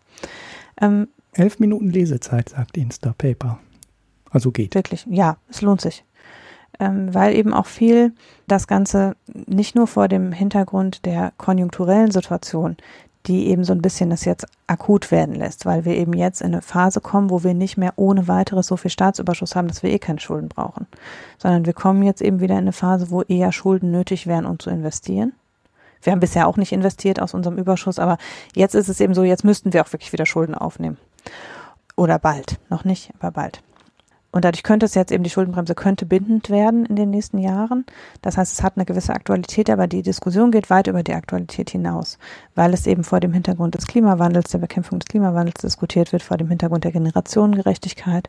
Ähm, 0.80 1.08
Elf 1.38 1.60
Minuten 1.60 1.90
Lesezeit, 1.90 2.48
sagt 2.48 2.76
Instapaper. 2.76 3.60
Also 4.30 4.50
geht. 4.50 4.74
Wirklich, 4.74 5.06
ja, 5.08 5.36
es 5.48 5.62
lohnt 5.62 5.80
sich. 5.80 6.04
Ähm, 6.80 7.14
weil 7.14 7.34
eben 7.36 7.54
auch 7.54 7.66
viel 7.66 8.12
das 8.48 8.66
Ganze 8.66 9.14
nicht 9.46 9.76
nur 9.76 9.86
vor 9.86 10.08
dem 10.08 10.32
Hintergrund 10.32 11.06
der 11.06 11.32
konjunkturellen 11.38 12.10
Situation, 12.10 12.76
die 13.26 13.46
eben 13.48 13.62
so 13.62 13.72
ein 13.72 13.82
bisschen 13.82 14.10
das 14.10 14.24
jetzt 14.24 14.46
akut 14.66 15.12
werden 15.12 15.34
lässt, 15.34 15.64
weil 15.64 15.84
wir 15.84 15.96
eben 15.96 16.12
jetzt 16.12 16.40
in 16.40 16.48
eine 16.48 16.62
Phase 16.62 17.00
kommen, 17.00 17.30
wo 17.30 17.44
wir 17.44 17.54
nicht 17.54 17.76
mehr 17.76 17.92
ohne 17.94 18.26
weiteres 18.26 18.66
so 18.66 18.76
viel 18.76 18.90
Staatsüberschuss 18.90 19.54
haben, 19.54 19.68
dass 19.68 19.82
wir 19.84 19.90
eh 19.90 19.98
keine 20.00 20.20
Schulden 20.20 20.48
brauchen, 20.48 20.88
sondern 21.38 21.66
wir 21.66 21.72
kommen 21.72 22.02
jetzt 22.02 22.20
eben 22.20 22.40
wieder 22.40 22.54
in 22.54 22.62
eine 22.62 22.72
Phase, 22.72 23.10
wo 23.10 23.22
eher 23.22 23.52
Schulden 23.52 23.92
nötig 23.92 24.26
wären, 24.26 24.46
um 24.46 24.58
zu 24.58 24.70
investieren. 24.70 25.32
Wir 26.02 26.12
haben 26.12 26.20
bisher 26.20 26.48
auch 26.48 26.56
nicht 26.56 26.72
investiert 26.72 27.20
aus 27.20 27.34
unserem 27.34 27.58
Überschuss, 27.58 27.98
aber 27.98 28.18
jetzt 28.54 28.74
ist 28.74 28.88
es 28.88 29.00
eben 29.00 29.14
so, 29.14 29.22
jetzt 29.22 29.44
müssten 29.44 29.72
wir 29.72 29.82
auch 29.82 29.92
wirklich 29.92 30.12
wieder 30.12 30.26
Schulden 30.26 30.54
aufnehmen. 30.54 30.96
Oder 31.96 32.18
bald. 32.18 32.58
Noch 32.70 32.84
nicht, 32.84 33.12
aber 33.18 33.32
bald. 33.32 33.62
Und 34.30 34.44
dadurch 34.44 34.62
könnte 34.62 34.86
es 34.86 34.94
jetzt 34.94 35.10
eben, 35.10 35.24
die 35.24 35.30
Schuldenbremse 35.30 35.74
könnte 35.74 36.04
bindend 36.04 36.50
werden 36.50 36.84
in 36.84 36.96
den 36.96 37.10
nächsten 37.10 37.38
Jahren. 37.38 37.86
Das 38.20 38.36
heißt, 38.36 38.52
es 38.52 38.62
hat 38.62 38.76
eine 38.76 38.84
gewisse 38.84 39.14
Aktualität, 39.14 39.70
aber 39.70 39.86
die 39.86 40.02
Diskussion 40.02 40.50
geht 40.50 40.68
weit 40.68 40.86
über 40.86 41.02
die 41.02 41.14
Aktualität 41.14 41.70
hinaus, 41.70 42.18
weil 42.54 42.74
es 42.74 42.86
eben 42.86 43.04
vor 43.04 43.20
dem 43.20 43.32
Hintergrund 43.32 43.74
des 43.74 43.86
Klimawandels, 43.86 44.50
der 44.50 44.58
Bekämpfung 44.58 44.98
des 44.98 45.08
Klimawandels 45.08 45.62
diskutiert 45.62 46.12
wird, 46.12 46.22
vor 46.22 46.36
dem 46.36 46.48
Hintergrund 46.48 46.84
der 46.84 46.92
Generationengerechtigkeit, 46.92 48.28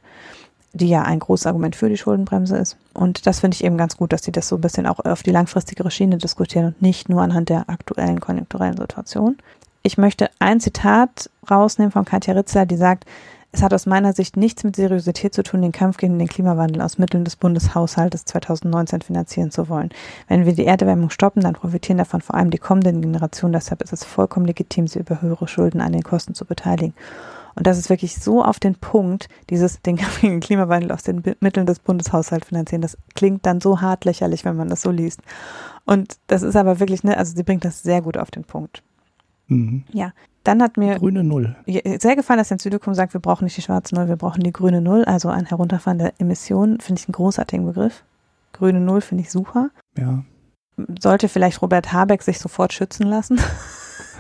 die 0.72 0.88
ja 0.88 1.02
ein 1.02 1.20
großes 1.20 1.48
Argument 1.48 1.76
für 1.76 1.90
die 1.90 1.98
Schuldenbremse 1.98 2.58
ist. 2.58 2.78
Und 2.94 3.28
das 3.28 3.42
finde 3.42 3.56
ich 3.56 3.64
eben 3.66 3.78
ganz 3.78 3.98
gut, 3.98 4.14
dass 4.14 4.24
sie 4.24 4.32
das 4.32 4.48
so 4.48 4.56
ein 4.56 4.62
bisschen 4.62 4.88
auch 4.88 5.00
auf 5.00 5.22
die 5.22 5.32
langfristigere 5.32 5.92
Schiene 5.92 6.18
diskutieren 6.18 6.68
und 6.68 6.82
nicht 6.82 7.10
nur 7.10 7.22
anhand 7.22 7.50
der 7.50 7.70
aktuellen 7.70 8.22
konjunkturellen 8.22 8.78
Situation. 8.78 9.38
Ich 9.84 9.98
möchte 9.98 10.30
ein 10.40 10.60
Zitat 10.60 11.30
rausnehmen 11.50 11.92
von 11.92 12.06
Katja 12.06 12.34
Ritzler, 12.34 12.66
die 12.66 12.78
sagt, 12.78 13.06
es 13.52 13.64
hat 13.64 13.74
aus 13.74 13.88
meiner 13.88 14.14
Sicht 14.14 14.38
nichts 14.38 14.64
mit 14.64 14.76
Seriosität 14.76 15.34
zu 15.34 15.42
tun, 15.42 15.64
den 15.64 15.72
Kampf 15.72 15.98
gegen 15.98 16.20
den 16.20 16.28
Klimawandel 16.28 16.84
aus 16.84 17.00
Mitteln 17.00 17.26
des 17.26 17.36
Bundeshaushaltes 17.36 18.26
2019 18.26 19.02
finanzieren 19.02 19.50
zu 19.50 19.70
wollen. 19.70 19.90
Wenn 20.28 20.46
wir 20.46 20.54
die 20.54 20.66
Erderwärmung 20.66 21.10
stoppen, 21.10 21.42
dann 21.42 21.54
profitieren 21.54 21.98
davon 21.98 22.22
vor 22.22 22.36
allem 22.36 22.52
die 22.52 22.60
kommenden 22.60 23.02
Generationen. 23.02 23.54
Deshalb 23.54 23.82
ist 23.82 23.92
es 23.92 24.04
vollkommen 24.04 24.46
legitim, 24.46 24.86
sie 24.88 25.00
über 25.00 25.24
höhere 25.24 25.48
Schulden 25.48 25.82
an 25.82 25.94
den 25.94 26.04
Kosten 26.04 26.36
zu 26.36 26.46
beteiligen. 26.46 26.94
Und 27.56 27.66
das 27.66 27.80
ist 27.80 27.90
wirklich 27.90 28.20
so 28.20 28.44
auf 28.44 28.60
den 28.60 28.76
Punkt, 28.76 29.30
dieses 29.50 29.82
den 29.82 29.98
Kampf 29.98 30.22
gegen 30.22 30.34
den 30.34 30.42
Klimawandel 30.42 30.92
aus 30.92 31.02
den 31.02 31.24
Mitteln 31.40 31.66
des 31.66 31.80
Bundeshaushalts 31.80 32.48
finanzieren. 32.48 32.84
Das 32.84 32.98
klingt 33.16 33.48
dann 33.48 33.62
so 33.62 33.82
hart 33.82 34.06
lächerlich, 34.06 34.46
wenn 34.46 34.58
man 34.58 34.70
das 34.70 34.84
so 34.84 34.92
liest. 34.92 35.22
Und 35.86 36.18
das 36.28 36.44
ist 36.44 36.56
aber 36.56 36.80
wirklich, 36.80 37.04
ne, 37.04 37.18
also 37.18 37.36
sie 37.36 37.44
bringt 37.44 37.66
das 37.66 37.82
sehr 37.82 38.04
gut 38.04 38.16
auf 38.16 38.30
den 38.30 38.44
Punkt. 38.44 38.84
Mhm. 39.50 39.84
Ja, 39.92 40.14
dann 40.44 40.64
hat 40.64 40.78
mir 40.78 40.98
grüne 40.98 41.24
Null. 41.24 41.56
sehr 41.68 42.16
gefallen, 42.16 42.40
dass 42.40 42.48
der 42.48 42.60
Südekum 42.60 42.94
sagt, 42.94 43.14
wir 43.14 43.22
brauchen 43.22 43.44
nicht 43.44 43.58
die 43.58 43.62
schwarze 43.62 43.94
Null, 43.96 44.08
wir 44.08 44.16
brauchen 44.16 44.42
die 44.42 44.54
grüne 44.54 44.82
Null. 44.82 45.04
Also 45.06 45.30
ein 45.30 45.46
Herunterfahren 45.46 46.00
der 46.00 46.14
Emissionen 46.18 46.80
finde 46.80 47.02
ich 47.02 47.08
einen 47.08 47.14
großartigen 47.14 47.66
Begriff. 47.66 48.04
Grüne 48.54 48.80
Null 48.80 49.02
finde 49.02 49.24
ich 49.24 49.32
super. 49.32 49.70
Ja. 49.98 50.24
Sollte 51.00 51.28
vielleicht 51.28 51.62
Robert 51.62 51.92
Habeck 51.92 52.24
sich 52.24 52.40
sofort 52.40 52.74
schützen 52.74 53.04
lassen. 53.04 53.40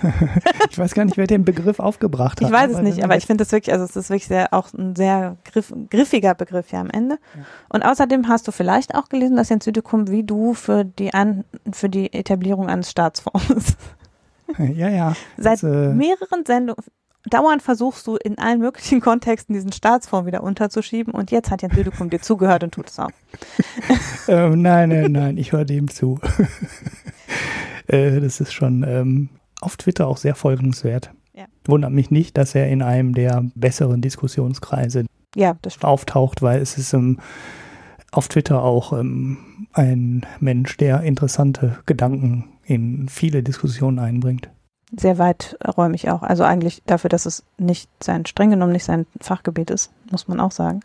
ich 0.69 0.77
weiß 0.77 0.93
gar 0.93 1.05
nicht, 1.05 1.17
wer 1.17 1.27
den 1.27 1.45
Begriff 1.45 1.79
aufgebracht 1.79 2.41
hat. 2.41 2.47
Ich 2.47 2.53
weiß 2.53 2.71
es 2.71 2.81
nicht, 2.81 3.03
aber 3.03 3.17
ich 3.17 3.25
finde 3.25 3.43
das 3.43 3.51
wirklich, 3.51 3.73
also 3.73 3.85
es 3.85 3.95
ist 3.95 4.09
wirklich 4.09 4.27
sehr, 4.27 4.53
auch 4.53 4.73
ein 4.73 4.95
sehr 4.95 5.37
griff, 5.45 5.73
griffiger 5.89 6.35
Begriff 6.35 6.71
ja 6.71 6.81
am 6.81 6.89
Ende. 6.89 7.17
Ja. 7.35 7.41
Und 7.69 7.83
außerdem 7.83 8.27
hast 8.27 8.47
du 8.47 8.51
vielleicht 8.51 8.95
auch 8.95 9.09
gelesen, 9.09 9.35
dass 9.35 9.49
Jens 9.49 9.65
Südekum 9.65 10.09
wie 10.09 10.23
du 10.23 10.53
für 10.53 10.83
die, 10.83 11.13
An, 11.13 11.43
für 11.71 11.89
die 11.89 12.13
Etablierung 12.13 12.67
eines 12.67 12.91
Staatsfonds 12.91 13.77
Ja, 14.57 14.89
ja. 14.89 15.13
Seit 15.37 15.61
das, 15.61 15.63
äh, 15.63 15.93
mehreren 15.93 16.45
Sendungen, 16.45 16.83
dauernd 17.25 17.61
versuchst 17.61 18.07
du 18.07 18.15
in 18.15 18.37
allen 18.37 18.59
möglichen 18.59 19.01
Kontexten 19.01 19.53
diesen 19.53 19.71
Staatsfonds 19.71 20.27
wieder 20.27 20.43
unterzuschieben 20.43 21.13
und 21.13 21.31
jetzt 21.31 21.51
hat 21.51 21.61
Jens 21.61 21.75
Südekum 21.75 22.09
dir 22.09 22.21
zugehört 22.21 22.63
und 22.63 22.73
tut 22.73 22.89
es 22.89 22.99
auch. 22.99 23.09
ähm, 24.27 24.61
nein, 24.61 24.89
nein, 24.89 25.11
nein, 25.11 25.37
ich 25.37 25.51
höre 25.51 25.65
dem 25.65 25.89
zu. 25.89 26.19
äh, 27.87 28.19
das 28.19 28.39
ist 28.39 28.53
schon 28.53 28.83
ähm, 28.87 29.29
auf 29.61 29.77
Twitter 29.77 30.07
auch 30.07 30.17
sehr 30.17 30.35
folgenswert. 30.35 31.11
Ja. 31.33 31.45
Wundert 31.65 31.91
mich 31.91 32.11
nicht, 32.11 32.37
dass 32.37 32.55
er 32.55 32.67
in 32.67 32.81
einem 32.81 33.13
der 33.13 33.45
besseren 33.55 34.01
Diskussionskreise 34.01 35.05
ja, 35.35 35.55
auftaucht, 35.81 36.41
weil 36.41 36.61
es 36.61 36.77
ist 36.77 36.93
ähm, 36.93 37.19
auf 38.11 38.27
Twitter 38.27 38.63
auch 38.63 38.93
ähm, 38.93 39.37
ein 39.73 40.25
Mensch, 40.39 40.77
der 40.77 41.01
interessante 41.01 41.79
Gedanken 41.85 42.45
in 42.69 43.09
viele 43.09 43.41
Diskussionen 43.41 43.99
einbringt. 43.99 44.49
Sehr 44.95 45.17
weiträumig 45.17 46.09
auch. 46.09 46.23
Also 46.23 46.43
eigentlich 46.43 46.81
dafür, 46.85 47.09
dass 47.09 47.25
es 47.25 47.43
nicht 47.57 47.89
sein, 48.03 48.25
streng 48.25 48.51
genommen 48.51 48.71
nicht 48.71 48.85
sein 48.85 49.05
Fachgebiet 49.21 49.69
ist, 49.69 49.91
muss 50.11 50.27
man 50.27 50.39
auch 50.39 50.51
sagen. 50.51 50.81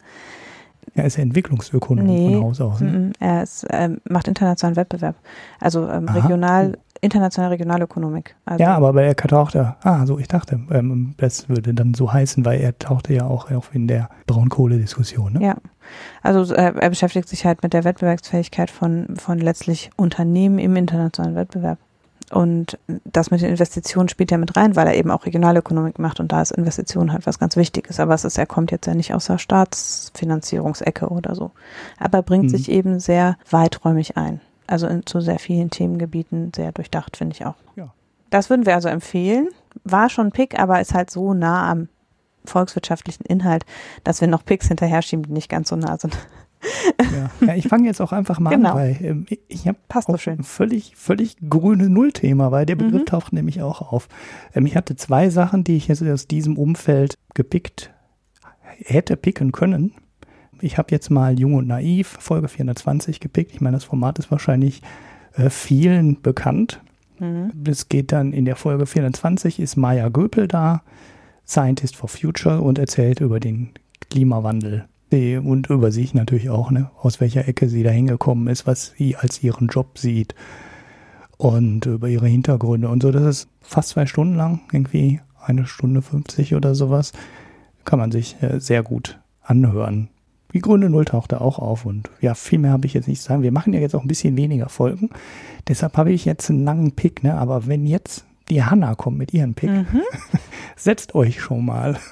Er 0.94 1.06
ist 1.06 1.18
Entwicklungsökonom 1.18 2.06
nee, 2.06 2.34
von 2.34 2.44
Haus 2.44 2.60
aus. 2.60 2.80
Ne? 2.80 3.12
Er 3.18 3.42
ist, 3.42 3.64
äh, 3.64 3.90
macht 4.08 4.28
internationalen 4.28 4.76
Wettbewerb. 4.76 5.16
Also 5.58 5.88
ähm, 5.88 6.08
regional, 6.08 6.78
internationale 7.04 7.52
Regionalökonomik. 7.52 8.34
Also 8.44 8.62
ja, 8.62 8.76
aber 8.76 9.02
er 9.02 9.14
tauchte, 9.14 9.76
ah, 9.82 10.06
so 10.06 10.18
ich 10.18 10.28
dachte, 10.28 10.60
ähm, 10.70 11.14
das 11.18 11.48
würde 11.48 11.74
dann 11.74 11.94
so 11.94 12.12
heißen, 12.12 12.44
weil 12.44 12.60
er 12.60 12.78
tauchte 12.78 13.14
ja 13.14 13.26
auch 13.26 13.50
auf 13.50 13.74
in 13.74 13.86
der 13.86 14.08
Braunkohle-Diskussion. 14.26 15.34
Ne? 15.34 15.42
Ja, 15.42 15.56
also 16.22 16.54
äh, 16.54 16.72
er 16.78 16.88
beschäftigt 16.88 17.28
sich 17.28 17.44
halt 17.44 17.62
mit 17.62 17.72
der 17.72 17.84
Wettbewerbsfähigkeit 17.84 18.70
von, 18.70 19.16
von 19.16 19.38
letztlich 19.38 19.90
Unternehmen 19.96 20.58
im 20.58 20.76
internationalen 20.76 21.36
Wettbewerb. 21.36 21.78
Und 22.30 22.78
das 23.04 23.30
mit 23.30 23.42
den 23.42 23.50
Investitionen 23.50 24.08
spielt 24.08 24.30
ja 24.30 24.38
mit 24.38 24.56
rein, 24.56 24.76
weil 24.76 24.86
er 24.86 24.96
eben 24.96 25.10
auch 25.10 25.26
Regionalökonomik 25.26 25.98
macht 25.98 26.20
und 26.20 26.32
da 26.32 26.40
ist 26.40 26.52
Investition 26.52 27.12
halt 27.12 27.26
was 27.26 27.38
ganz 27.38 27.56
Wichtiges. 27.56 28.00
Aber 28.00 28.14
es 28.14 28.24
ist, 28.24 28.38
er 28.38 28.46
kommt 28.46 28.72
jetzt 28.72 28.86
ja 28.86 28.94
nicht 28.94 29.12
aus 29.12 29.26
der 29.26 29.38
Staatsfinanzierungsecke 29.38 31.08
oder 31.08 31.34
so. 31.34 31.50
Aber 31.98 32.18
er 32.18 32.22
bringt 32.22 32.44
mhm. 32.44 32.48
sich 32.48 32.70
eben 32.70 32.98
sehr 32.98 33.36
weiträumig 33.50 34.16
ein. 34.16 34.40
Also 34.66 34.86
in, 34.86 35.04
zu 35.06 35.20
sehr 35.20 35.38
vielen 35.38 35.70
Themengebieten 35.70 36.52
sehr 36.54 36.72
durchdacht, 36.72 37.16
finde 37.16 37.34
ich 37.34 37.44
auch. 37.44 37.56
Ja. 37.76 37.92
Das 38.30 38.50
würden 38.50 38.66
wir 38.66 38.74
also 38.74 38.88
empfehlen. 38.88 39.48
War 39.84 40.08
schon 40.08 40.32
Pick, 40.32 40.58
aber 40.58 40.80
ist 40.80 40.94
halt 40.94 41.10
so 41.10 41.34
nah 41.34 41.70
am 41.70 41.88
volkswirtschaftlichen 42.44 43.24
Inhalt, 43.24 43.64
dass 44.04 44.20
wir 44.20 44.28
noch 44.28 44.44
Picks 44.44 44.68
hinterher 44.68 45.02
schieben, 45.02 45.24
die 45.24 45.32
nicht 45.32 45.48
ganz 45.48 45.68
so 45.68 45.76
nah 45.76 45.96
sind. 45.98 46.16
Ja, 46.98 47.30
ja 47.46 47.54
ich 47.54 47.68
fange 47.68 47.86
jetzt 47.86 48.00
auch 48.00 48.12
einfach 48.12 48.38
mal 48.38 48.50
genau. 48.50 48.70
an, 48.70 48.76
weil 48.76 48.96
ähm, 49.02 49.26
ich 49.48 49.68
habe 49.68 49.78
so 50.06 50.30
ein 50.30 50.42
völlig, 50.42 50.96
völlig 50.96 51.36
grüne 51.48 51.88
Nullthema, 51.88 52.50
weil 52.50 52.66
der 52.66 52.76
Begriff 52.76 53.02
mhm. 53.02 53.06
taucht 53.06 53.32
nämlich 53.32 53.62
auch 53.62 53.92
auf. 53.92 54.08
Ähm, 54.54 54.66
ich 54.66 54.76
hatte 54.76 54.96
zwei 54.96 55.30
Sachen, 55.30 55.64
die 55.64 55.76
ich 55.76 55.88
jetzt 55.88 56.02
aus 56.02 56.26
diesem 56.26 56.56
Umfeld 56.56 57.18
gepickt 57.34 57.90
hätte 58.82 59.16
picken 59.16 59.52
können. 59.52 59.92
Ich 60.64 60.78
habe 60.78 60.92
jetzt 60.92 61.10
mal 61.10 61.38
Jung 61.38 61.54
und 61.54 61.66
Naiv, 61.66 62.16
Folge 62.20 62.48
420 62.48 63.20
gepickt. 63.20 63.52
Ich 63.52 63.60
meine, 63.60 63.76
das 63.76 63.84
Format 63.84 64.18
ist 64.18 64.30
wahrscheinlich 64.30 64.80
äh, 65.34 65.50
vielen 65.50 66.22
bekannt. 66.22 66.80
Mhm. 67.18 67.52
Es 67.68 67.90
geht 67.90 68.12
dann 68.12 68.32
in 68.32 68.46
der 68.46 68.56
Folge 68.56 68.86
420 68.86 69.60
ist 69.60 69.76
Maya 69.76 70.08
Göpel 70.08 70.48
da, 70.48 70.82
Scientist 71.46 71.96
for 71.96 72.08
Future 72.08 72.62
und 72.62 72.78
erzählt 72.78 73.20
über 73.20 73.40
den 73.40 73.70
Klimawandel 74.08 74.86
und 75.12 75.68
über 75.68 75.92
sich 75.92 76.12
natürlich 76.14 76.50
auch, 76.50 76.72
ne, 76.72 76.90
aus 77.00 77.20
welcher 77.20 77.46
Ecke 77.46 77.68
sie 77.68 77.84
da 77.84 77.90
hingekommen 77.90 78.48
ist, 78.48 78.66
was 78.66 78.94
sie 78.96 79.14
als 79.14 79.42
ihren 79.44 79.68
Job 79.68 79.98
sieht 79.98 80.34
und 81.36 81.86
über 81.86 82.08
ihre 82.08 82.26
Hintergründe 82.26 82.88
und 82.88 83.02
so. 83.02 83.12
Das 83.12 83.22
ist 83.22 83.48
fast 83.60 83.90
zwei 83.90 84.06
Stunden 84.06 84.34
lang, 84.34 84.62
irgendwie 84.72 85.20
eine 85.44 85.66
Stunde 85.66 86.02
50 86.02 86.54
oder 86.54 86.74
sowas. 86.74 87.12
Kann 87.84 87.98
man 87.98 88.10
sich 88.10 88.42
äh, 88.42 88.58
sehr 88.58 88.82
gut 88.82 89.20
anhören. 89.42 90.08
Die 90.54 90.60
Gründe 90.60 90.88
Null 90.88 91.04
tauchte 91.04 91.40
auch 91.40 91.58
auf 91.58 91.84
und 91.84 92.10
ja, 92.20 92.34
viel 92.34 92.60
mehr 92.60 92.70
habe 92.70 92.86
ich 92.86 92.94
jetzt 92.94 93.08
nicht 93.08 93.20
zu 93.20 93.28
sagen. 93.28 93.42
Wir 93.42 93.52
machen 93.52 93.72
ja 93.72 93.80
jetzt 93.80 93.94
auch 93.94 94.02
ein 94.02 94.08
bisschen 94.08 94.36
weniger 94.36 94.68
Folgen. 94.68 95.10
Deshalb 95.68 95.96
habe 95.96 96.12
ich 96.12 96.24
jetzt 96.24 96.48
einen 96.48 96.64
langen 96.64 96.92
Pick, 96.92 97.24
ne? 97.24 97.36
Aber 97.36 97.66
wenn 97.66 97.86
jetzt 97.86 98.24
die 98.48 98.62
Hanna 98.62 98.94
kommt 98.94 99.18
mit 99.18 99.34
ihrem 99.34 99.54
Pick, 99.54 99.70
mhm. 99.70 100.02
setzt 100.76 101.14
euch 101.14 101.40
schon 101.40 101.64
mal. 101.66 101.98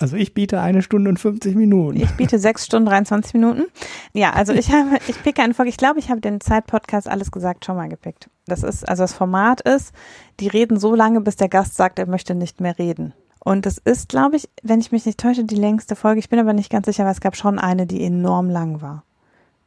Also 0.00 0.16
ich 0.16 0.32
biete 0.32 0.60
eine 0.60 0.82
Stunde 0.82 1.10
und 1.10 1.18
50 1.18 1.56
Minuten. 1.56 2.00
Ich 2.00 2.12
biete 2.12 2.38
sechs 2.38 2.64
Stunden 2.64 2.86
23 2.86 3.34
Minuten. 3.34 3.64
Ja, 4.12 4.30
also 4.30 4.52
ich 4.52 4.70
habe, 4.72 4.96
ich 5.08 5.20
picke 5.22 5.42
einfach, 5.42 5.64
ich 5.64 5.76
glaube, 5.76 5.98
ich 5.98 6.08
habe 6.08 6.20
den 6.20 6.40
Zeit-Podcast 6.40 7.08
alles 7.08 7.32
gesagt 7.32 7.64
schon 7.64 7.76
mal 7.76 7.88
gepickt. 7.88 8.30
Das 8.46 8.62
ist, 8.62 8.88
also 8.88 9.02
das 9.02 9.12
Format 9.12 9.60
ist, 9.62 9.92
die 10.38 10.46
reden 10.46 10.78
so 10.78 10.94
lange, 10.94 11.20
bis 11.20 11.34
der 11.34 11.48
Gast 11.48 11.74
sagt, 11.74 11.98
er 11.98 12.06
möchte 12.06 12.36
nicht 12.36 12.60
mehr 12.60 12.78
reden. 12.78 13.12
Und 13.40 13.66
das 13.66 13.78
ist, 13.78 14.08
glaube 14.08 14.36
ich, 14.36 14.48
wenn 14.62 14.80
ich 14.80 14.92
mich 14.92 15.06
nicht 15.06 15.18
täusche, 15.18 15.44
die 15.44 15.54
längste 15.54 15.96
Folge. 15.96 16.18
Ich 16.18 16.28
bin 16.28 16.38
aber 16.38 16.52
nicht 16.52 16.70
ganz 16.70 16.86
sicher, 16.86 17.04
weil 17.04 17.12
es 17.12 17.20
gab 17.20 17.36
schon 17.36 17.58
eine, 17.58 17.86
die 17.86 18.02
enorm 18.02 18.50
lang 18.50 18.82
war. 18.82 19.04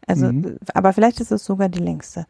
Also, 0.08 0.32
mhm. 0.32 0.58
aber 0.74 0.94
vielleicht 0.94 1.20
ist 1.22 1.32
es 1.32 1.46
sogar 1.46 1.70
die 1.70 1.80
längste. 1.80 2.26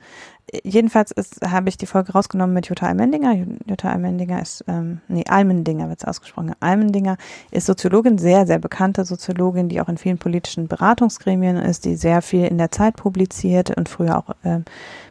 Jedenfalls 0.63 1.15
habe 1.43 1.69
ich 1.69 1.77
die 1.77 1.85
Folge 1.85 2.11
rausgenommen 2.11 2.53
mit 2.53 2.67
Jutta 2.67 2.85
Almendinger. 2.85 3.33
Jutta 3.65 3.89
Almendinger 3.89 4.41
ist, 4.41 4.65
ähm, 4.67 4.99
nee, 5.07 5.23
Almendinger 5.27 5.87
wird 5.87 6.01
es 6.01 6.07
ausgesprochen. 6.07 6.53
Almendinger 6.59 7.15
ist 7.49 7.65
Soziologin, 7.65 8.17
sehr, 8.17 8.45
sehr 8.45 8.59
bekannte 8.59 9.05
Soziologin, 9.05 9.69
die 9.69 9.79
auch 9.79 9.87
in 9.87 9.97
vielen 9.97 10.17
politischen 10.17 10.67
Beratungsgremien 10.67 11.55
ist, 11.55 11.85
die 11.85 11.95
sehr 11.95 12.21
viel 12.21 12.45
in 12.45 12.57
der 12.57 12.71
Zeit 12.71 12.97
publiziert 12.97 13.75
und 13.77 13.87
früher 13.87 14.17
auch 14.17 14.35
äh, 14.43 14.59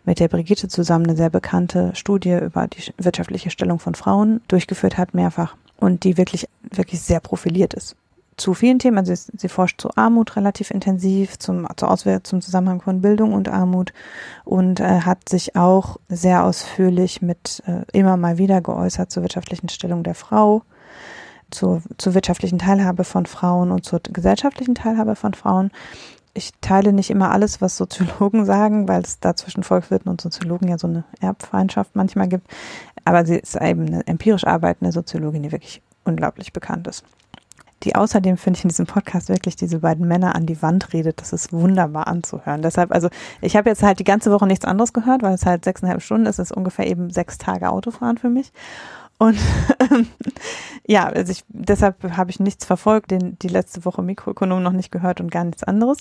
mit 0.05 0.20
der 0.20 0.28
Brigitte 0.28 0.69
zusammen 0.69 1.07
eine 1.07 1.16
sehr 1.16 1.31
bekannte 1.31 1.93
Studie 1.94 2.36
über 2.36 2.66
die 2.69 2.93
wirtschaftliche 2.98 3.51
Stellung 3.51 3.78
von 3.78 3.94
Frauen 3.94 4.43
durchgeführt 4.48 4.98
hat, 4.98 5.15
mehrfach. 5.15 5.57
Und 5.81 6.05
die 6.05 6.16
wirklich, 6.16 6.47
wirklich 6.70 7.01
sehr 7.01 7.20
profiliert 7.20 7.74
ist 7.74 7.97
zu 8.40 8.55
vielen 8.55 8.78
Themen. 8.78 8.98
Also 8.98 9.15
sie, 9.15 9.48
forscht 9.48 9.81
zu 9.81 9.90
Armut 9.97 10.36
relativ 10.36 10.70
intensiv, 10.70 11.39
zum, 11.39 11.69
zur 11.77 11.90
Auswirkung, 11.90 12.24
zum 12.24 12.40
Zusammenhang 12.40 12.81
von 12.81 13.01
Bildung 13.01 13.32
und 13.32 13.48
Armut 13.48 13.93
und 14.44 14.81
äh, 14.81 15.02
hat 15.02 15.28
sich 15.28 15.57
auch 15.57 15.98
sehr 16.09 16.44
ausführlich 16.44 17.23
mit 17.23 17.62
äh, 17.66 17.85
immer 17.93 18.16
mal 18.16 18.39
wieder 18.39 18.61
geäußert 18.61 19.12
zur 19.12 19.23
wirtschaftlichen 19.23 19.69
Stellung 19.69 20.02
der 20.02 20.15
Frau, 20.15 20.62
zur, 21.51 21.82
zur 21.98 22.15
wirtschaftlichen 22.15 22.59
Teilhabe 22.59 23.05
von 23.05 23.27
Frauen 23.27 23.70
und 23.70 23.85
zur 23.85 24.01
gesellschaftlichen 24.02 24.74
Teilhabe 24.74 25.16
von 25.16 25.35
Frauen. 25.35 25.70
Ich 26.32 26.52
teile 26.61 26.93
nicht 26.93 27.11
immer 27.11 27.31
alles, 27.32 27.61
was 27.61 27.77
Soziologen 27.77 28.44
sagen, 28.47 28.89
weil 28.89 29.02
es 29.02 29.20
da 29.20 29.35
zwischen 29.36 29.62
Volkswirten 29.62 30.11
und 30.11 30.20
Soziologen 30.20 30.69
ja 30.69 30.78
so 30.78 30.86
eine 30.86 31.05
Erbfeindschaft 31.20 31.97
manchmal 31.97 32.28
gibt. 32.28 32.48
Aber 33.05 33.24
sie 33.27 33.36
ist 33.36 33.57
eben 33.57 33.86
eine 33.86 34.07
empirisch 34.07 34.47
arbeitende 34.47 34.93
Soziologin, 34.93 35.43
die 35.43 35.52
wirklich 35.52 35.82
unglaublich 36.05 36.52
bekannt 36.52 36.86
ist 36.86 37.05
die 37.82 37.94
außerdem 37.94 38.36
finde 38.36 38.59
ich 38.59 38.65
in 38.65 38.69
diesem 38.69 38.86
Podcast 38.86 39.28
wirklich 39.28 39.57
diese 39.57 39.78
beiden 39.78 40.07
Männer 40.07 40.35
an 40.35 40.47
die 40.47 40.61
Wand 40.61 40.93
redet. 40.93 41.20
Das 41.20 41.32
ist 41.32 41.52
wunderbar 41.52 42.09
anzuhören. 42.09 42.62
Deshalb, 42.62 42.93
also 42.93 43.09
ich 43.40 43.57
habe 43.57 43.70
jetzt 43.70 43.82
halt 43.82 43.98
die 43.98 44.05
ganze 44.05 44.31
Woche 44.31 44.47
nichts 44.47 44.66
anderes 44.66 44.93
gehört, 44.93 45.23
weil 45.23 45.35
es 45.35 45.47
halt 45.47 45.65
sechseinhalb 45.65 46.02
Stunden 46.02 46.27
ist. 46.27 46.39
Es 46.39 46.51
ist 46.51 46.57
ungefähr 46.57 46.86
eben 46.86 47.11
sechs 47.11 47.39
Tage 47.39 47.70
Autofahren 47.70 48.19
für 48.19 48.28
mich. 48.28 48.52
Und 49.20 49.36
ja, 50.86 51.06
also 51.06 51.30
ich, 51.30 51.44
deshalb 51.48 52.16
habe 52.16 52.30
ich 52.30 52.40
nichts 52.40 52.64
verfolgt, 52.64 53.10
den, 53.10 53.38
die 53.40 53.48
letzte 53.48 53.84
Woche 53.84 54.02
Mikroökonom 54.02 54.62
noch 54.62 54.72
nicht 54.72 54.90
gehört 54.90 55.20
und 55.20 55.30
gar 55.30 55.44
nichts 55.44 55.62
anderes. 55.62 55.98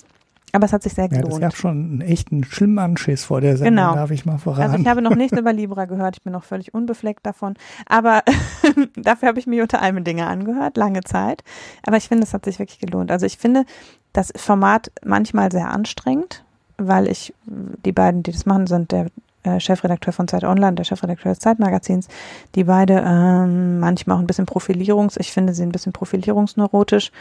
Aber 0.52 0.64
es 0.64 0.72
hat 0.72 0.82
sich 0.82 0.94
sehr 0.94 1.04
Ja, 1.04 1.10
gelohnt. 1.10 1.34
das 1.34 1.40
gab 1.40 1.56
schon 1.56 1.70
einen 1.70 2.00
echten 2.00 2.42
schlimmen 2.44 2.78
Anschiss 2.78 3.22
vor 3.24 3.40
der 3.42 3.58
Sendung, 3.58 3.76
Genau. 3.84 3.94
darf 3.94 4.10
ich 4.10 4.24
mal 4.24 4.38
verraten. 4.38 4.62
Also 4.72 4.78
ich 4.82 4.88
habe 4.88 5.02
noch 5.02 5.14
nichts 5.14 5.38
über 5.38 5.52
Libra 5.52 5.84
gehört, 5.84 6.16
ich 6.16 6.22
bin 6.22 6.32
noch 6.32 6.42
völlig 6.44 6.72
unbefleckt 6.72 7.24
davon. 7.26 7.54
Aber 7.86 8.22
dafür 8.96 9.28
habe 9.28 9.38
ich 9.38 9.46
mir 9.46 9.62
unter 9.62 9.82
allem 9.82 10.02
Dinge 10.02 10.26
angehört, 10.26 10.78
lange 10.78 11.02
Zeit. 11.02 11.44
Aber 11.86 11.98
ich 11.98 12.08
finde, 12.08 12.24
es 12.24 12.32
hat 12.32 12.46
sich 12.46 12.58
wirklich 12.58 12.80
gelohnt. 12.80 13.12
Also 13.12 13.26
ich 13.26 13.36
finde 13.36 13.64
das 14.14 14.32
Format 14.34 14.90
manchmal 15.04 15.52
sehr 15.52 15.70
anstrengend, 15.70 16.42
weil 16.78 17.06
ich, 17.06 17.32
die 17.84 17.92
beiden, 17.92 18.22
die 18.22 18.32
das 18.32 18.46
machen, 18.46 18.66
sind 18.66 18.90
der 18.92 19.06
äh, 19.42 19.60
Chefredakteur 19.60 20.12
von 20.12 20.28
Zeit 20.28 20.44
Online, 20.44 20.74
der 20.74 20.84
Chefredakteur 20.84 21.32
des 21.32 21.40
Zeitmagazins, 21.40 22.08
die 22.54 22.64
beide 22.64 23.02
ähm, 23.06 23.80
manchmal 23.80 24.16
auch 24.16 24.20
ein 24.20 24.26
bisschen 24.26 24.46
Profilierungs, 24.46 25.16
ich 25.16 25.32
finde 25.32 25.54
sie 25.54 25.62
ein 25.62 25.72
bisschen 25.72 25.92
profilierungsneurotisch 25.92 27.12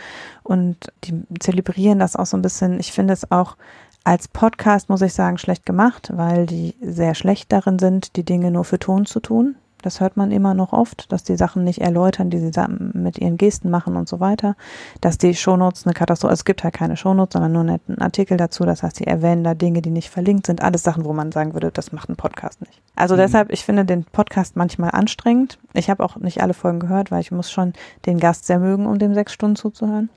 und 0.44 0.92
die 1.04 1.24
zelebrieren 1.40 2.00
das 2.00 2.16
auch 2.16 2.26
so 2.26 2.38
ein 2.38 2.42
bisschen. 2.42 2.80
Ich 2.80 2.92
finde 2.92 3.14
es 3.14 3.32
auch 3.32 3.56
als 4.04 4.28
Podcast, 4.28 4.90
muss 4.90 5.02
ich 5.02 5.14
sagen, 5.14 5.38
schlecht 5.38 5.66
gemacht, 5.66 6.12
weil 6.14 6.46
die 6.46 6.76
sehr 6.82 7.16
schlecht 7.16 7.52
darin 7.52 7.80
sind, 7.80 8.16
die 8.16 8.24
Dinge 8.24 8.52
nur 8.52 8.66
für 8.66 8.80
Ton 8.80 9.06
zu 9.06 9.20
tun. 9.20 9.56
Das 9.82 10.00
hört 10.02 10.18
man 10.18 10.32
immer 10.32 10.54
noch 10.54 10.74
oft, 10.74 11.12
dass 11.12 11.24
die 11.24 11.36
Sachen 11.38 11.64
nicht 11.64 11.80
erläutern, 11.82 12.30
die 12.30 12.40
sie 12.40 12.52
mit 12.94 13.18
ihren 13.18 13.38
Gesten 13.38 13.70
machen 13.70 13.96
und 13.96 14.10
so 14.10 14.20
weiter. 14.20 14.56
Dass 15.02 15.18
die 15.18 15.34
Shownotes 15.34 15.86
eine 15.86 15.94
Katastrophe, 15.94 16.32
also 16.32 16.40
es 16.42 16.46
gibt 16.46 16.64
halt 16.64 16.74
keine 16.74 16.98
Shownotes, 16.98 17.34
sondern 17.34 17.52
nur 17.54 17.62
einen 17.62 18.02
Artikel 18.02 18.38
dazu. 18.38 18.66
Das 18.66 18.84
heißt, 18.84 18.98
sie 18.98 19.08
erwähnen 19.08 19.44
da 19.44 19.54
Dinge, 19.54 19.82
die 19.82 19.90
nicht 19.92 20.10
verlinkt 20.10 20.48
sind. 20.48 20.62
Alles 20.62 20.84
Sachen, 20.84 21.06
wo 21.06 21.14
man 21.14 21.32
sagen 21.32 21.54
würde, 21.54 21.72
das 21.72 21.92
macht 21.92 22.10
ein 22.10 22.16
Podcast 22.18 22.62
nicht. 22.62 22.82
Also 22.96 23.16
Mhm. 23.16 23.20
deshalb, 23.20 23.52
ich 23.52 23.64
finde 23.64 23.86
den 23.86 24.04
Podcast 24.04 24.56
manchmal 24.56 24.92
anstrengend. 24.92 25.60
Ich 25.74 25.90
habe 25.90 26.04
auch 26.04 26.18
nicht 26.18 26.42
alle 26.42 26.54
Folgen 26.54 26.80
gehört, 26.80 27.12
weil 27.12 27.22
ich 27.22 27.32
muss 27.32 27.50
schon 27.52 27.74
den 28.06 28.20
Gast 28.20 28.46
sehr 28.46 28.60
mögen, 28.60 28.86
um 28.86 29.00
dem 29.00 29.14
sechs 29.14 29.34
Stunden 29.34 29.56
zuzuhören. 29.56 30.10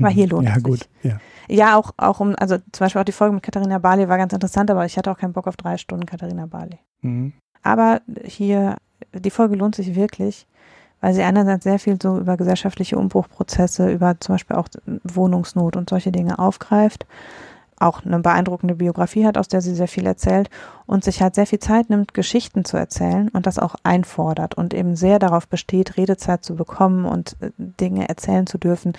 Aber 0.00 0.08
hier 0.08 0.26
lohnt 0.26 0.44
ja, 0.48 0.52
es 0.52 0.56
sich. 0.56 0.64
gut. 0.64 0.88
Ja. 1.02 1.20
Ja, 1.48 1.76
auch, 1.76 1.92
auch 1.98 2.20
um, 2.20 2.34
also 2.38 2.56
zum 2.72 2.84
Beispiel 2.86 3.00
auch 3.00 3.04
die 3.04 3.12
Folge 3.12 3.34
mit 3.34 3.42
Katharina 3.42 3.78
Barley 3.78 4.08
war 4.08 4.16
ganz 4.16 4.32
interessant, 4.32 4.70
aber 4.70 4.86
ich 4.86 4.96
hatte 4.96 5.10
auch 5.10 5.18
keinen 5.18 5.34
Bock 5.34 5.46
auf 5.46 5.56
drei 5.56 5.76
Stunden 5.76 6.06
Katharina 6.06 6.46
Barley. 6.46 6.78
Mhm. 7.02 7.34
Aber 7.62 8.00
hier, 8.24 8.76
die 9.14 9.30
Folge 9.30 9.56
lohnt 9.56 9.74
sich 9.74 9.94
wirklich, 9.94 10.46
weil 11.00 11.14
sie 11.14 11.22
einerseits 11.22 11.64
sehr 11.64 11.78
viel 11.78 11.98
so 12.00 12.18
über 12.18 12.36
gesellschaftliche 12.36 12.96
Umbruchprozesse, 12.96 13.90
über 13.90 14.18
zum 14.20 14.34
Beispiel 14.34 14.56
auch 14.56 14.68
Wohnungsnot 15.04 15.76
und 15.76 15.90
solche 15.90 16.12
Dinge 16.12 16.38
aufgreift, 16.38 17.06
auch 17.82 18.04
eine 18.04 18.18
beeindruckende 18.20 18.74
Biografie 18.74 19.26
hat, 19.26 19.36
aus 19.36 19.48
der 19.48 19.60
sie 19.60 19.74
sehr 19.74 19.88
viel 19.88 20.06
erzählt 20.06 20.50
und 20.86 21.04
sich 21.04 21.22
halt 21.22 21.34
sehr 21.34 21.46
viel 21.46 21.58
Zeit 21.58 21.90
nimmt, 21.90 22.14
Geschichten 22.14 22.64
zu 22.64 22.76
erzählen 22.76 23.28
und 23.28 23.46
das 23.46 23.58
auch 23.58 23.74
einfordert 23.82 24.54
und 24.54 24.74
eben 24.74 24.96
sehr 24.96 25.18
darauf 25.18 25.48
besteht, 25.48 25.96
Redezeit 25.96 26.44
zu 26.44 26.54
bekommen 26.54 27.04
und 27.04 27.36
äh, 27.40 27.50
Dinge 27.56 28.08
erzählen 28.08 28.46
zu 28.46 28.58
dürfen. 28.58 28.92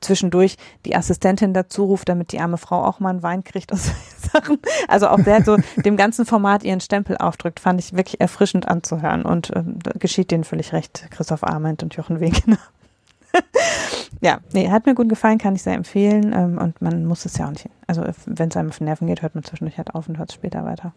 Zwischendurch 0.00 0.56
die 0.86 0.96
Assistentin 0.96 1.52
dazu 1.52 1.84
ruft, 1.84 2.08
damit 2.08 2.32
die 2.32 2.40
arme 2.40 2.56
Frau 2.56 2.84
auch 2.84 3.00
mal 3.00 3.10
einen 3.10 3.22
Wein 3.22 3.44
kriegt 3.44 3.72
und 3.72 3.78
solche 3.80 4.30
Sachen. 4.32 4.58
Also 4.88 5.08
auch 5.08 5.18
sehr 5.18 5.44
so 5.44 5.56
dem 5.76 5.96
ganzen 5.96 6.24
Format 6.24 6.64
ihren 6.64 6.80
Stempel 6.80 7.16
aufdrückt, 7.18 7.60
fand 7.60 7.80
ich 7.80 7.94
wirklich 7.94 8.20
erfrischend 8.20 8.68
anzuhören 8.68 9.22
und 9.24 9.50
da 9.54 9.92
geschieht 9.98 10.30
denen 10.30 10.44
völlig 10.44 10.72
recht, 10.72 11.08
Christoph 11.10 11.44
Arment 11.44 11.82
und 11.82 11.94
Jochen 11.94 12.20
Wegener. 12.20 12.58
ja, 14.20 14.40
nee, 14.52 14.70
hat 14.70 14.86
mir 14.86 14.94
gut 14.94 15.08
gefallen, 15.08 15.38
kann 15.38 15.54
ich 15.54 15.62
sehr 15.62 15.74
empfehlen. 15.74 16.32
Ähm, 16.32 16.58
und 16.58 16.80
man 16.82 17.04
muss 17.06 17.24
es 17.24 17.36
ja 17.36 17.46
auch 17.46 17.50
nicht. 17.50 17.68
Also 17.86 18.04
wenn 18.26 18.48
es 18.48 18.56
einem 18.56 18.70
auf 18.70 18.78
den 18.78 18.86
Nerven 18.86 19.06
geht, 19.06 19.22
hört 19.22 19.34
man 19.34 19.44
zwischendurch 19.44 19.78
halt 19.78 19.94
auf 19.94 20.08
und 20.08 20.18
hört 20.18 20.30
es 20.30 20.34
später 20.34 20.64
weiter. 20.64 20.92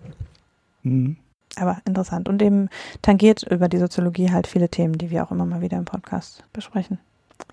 Mhm. 0.84 1.18
Aber 1.56 1.78
interessant. 1.86 2.30
Und 2.30 2.42
eben 2.42 2.70
tangiert 3.02 3.44
über 3.44 3.70
die 3.70 3.78
Soziologie 3.78 4.32
halt 4.32 4.48
viele 4.48 4.70
Themen, 4.70 4.98
die 4.98 5.12
wir 5.12 5.24
auch 5.24 5.32
immer 5.32 5.46
mal 5.46 5.62
wieder 5.62 5.78
im 5.78 5.86
Podcast 5.86 6.44
besprechen. 6.54 7.00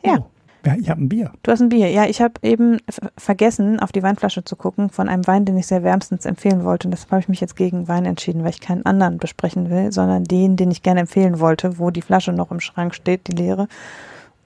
Ja. 0.03 0.19
Oh. 0.19 0.27
Ja, 0.67 0.75
ich 0.79 0.91
habe 0.91 1.03
ein 1.03 1.09
Bier. 1.09 1.33
Du 1.43 1.53
hast 1.53 1.61
ein 1.61 1.71
Bier. 1.71 1.89
Ja, 1.89 2.05
ich 2.05 2.21
habe 2.21 2.35
eben 2.43 2.79
vergessen, 3.17 3.81
auf 3.81 3.93
die 3.93 4.03
Weinflasche 4.03 4.45
zu 4.45 4.57
gucken 4.57 4.91
von 4.91 5.09
einem 5.09 5.27
Wein, 5.27 5.47
den 5.47 5.57
ich 5.57 5.67
sehr 5.67 5.83
wärmstens 5.83 6.27
empfehlen 6.27 6.65
wollte. 6.65 6.87
Und 6.87 6.91
deshalb 6.91 7.13
habe 7.13 7.21
ich 7.21 7.29
mich 7.29 7.41
jetzt 7.41 7.57
gegen 7.57 7.89
Wein 7.89 8.05
entschieden, 8.05 8.43
weil 8.43 8.51
ich 8.51 8.61
keinen 8.61 8.85
anderen 8.85 9.17
besprechen 9.19 9.71
will, 9.71 9.91
sondern 9.91 10.25
den, 10.25 10.57
den 10.57 10.71
ich 10.71 10.83
gerne 10.83 11.01
empfehlen 11.01 11.41
wollte, 11.41 11.79
wo 11.79 11.91
die 11.91 12.03
Flasche 12.03 12.33
noch 12.33 12.51
im 12.51 12.61
Schrank 12.61 12.95
steht, 12.95 13.27
die 13.27 13.33
leere, 13.33 13.69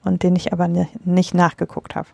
und 0.05 0.23
den 0.23 0.35
ich 0.35 0.53
aber 0.53 0.67
ni- 0.69 0.87
nicht 1.03 1.33
nachgeguckt 1.33 1.95
habe. 1.95 2.07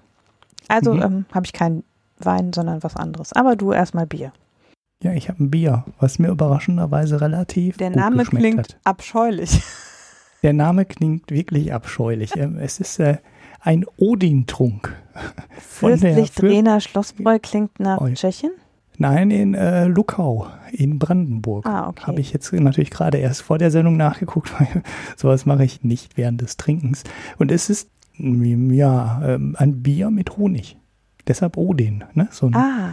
Also 0.67 0.93
Mhm. 0.95 1.01
ähm, 1.01 1.25
habe 1.33 1.45
ich 1.45 1.53
keinen 1.53 1.83
Wein, 2.17 2.53
sondern 2.53 2.81
was 2.83 2.95
anderes. 2.95 3.33
Aber 3.33 3.55
du 3.55 3.71
erstmal 3.71 4.07
Bier. 4.07 4.31
Ja, 5.03 5.13
ich 5.13 5.29
habe 5.29 5.43
ein 5.43 5.51
Bier, 5.51 5.85
was 5.99 6.19
mir 6.19 6.29
überraschenderweise 6.29 7.21
relativ 7.21 7.77
Der 7.77 7.89
Name 7.89 8.23
klingt 8.23 8.59
hat. 8.59 8.77
abscheulich. 8.83 9.61
Der 10.43 10.53
Name 10.53 10.85
klingt 10.85 11.29
wirklich 11.29 11.73
abscheulich. 11.73 12.35
Ähm, 12.35 12.57
es 12.57 12.79
ist 12.79 12.99
äh, 12.99 13.17
ein 13.61 13.85
Odin-Trunk. 13.97 14.95
Fürstlich 15.59 16.15
Fürst- 16.31 16.41
Drehner 16.41 16.79
Schlossbräu 16.81 17.37
klingt 17.39 17.79
nach. 17.79 17.99
Tschechien. 18.13 18.51
Nein, 19.01 19.31
in 19.31 19.55
äh, 19.55 19.85
Luckau 19.87 20.47
in 20.71 20.99
Brandenburg. 20.99 21.65
Ah, 21.65 21.89
okay. 21.89 22.03
Habe 22.03 22.21
ich 22.21 22.33
jetzt 22.33 22.53
natürlich 22.53 22.91
gerade 22.91 23.17
erst 23.17 23.41
vor 23.41 23.57
der 23.57 23.71
Sendung 23.71 23.97
nachgeguckt, 23.97 24.53
weil 24.59 24.83
sowas 25.17 25.47
mache 25.47 25.63
ich 25.63 25.83
nicht 25.83 26.17
während 26.17 26.39
des 26.41 26.55
Trinkens. 26.55 27.03
Und 27.39 27.51
es 27.51 27.71
ist 27.71 27.89
mm, 28.17 28.69
ja 28.69 29.21
ähm, 29.25 29.55
ein 29.57 29.81
Bier 29.81 30.11
mit 30.11 30.37
Honig. 30.37 30.77
Deshalb 31.27 31.57
Odin. 31.57 32.03
Ne? 32.13 32.27
So 32.29 32.45
ein, 32.45 32.55
Ah, 32.55 32.89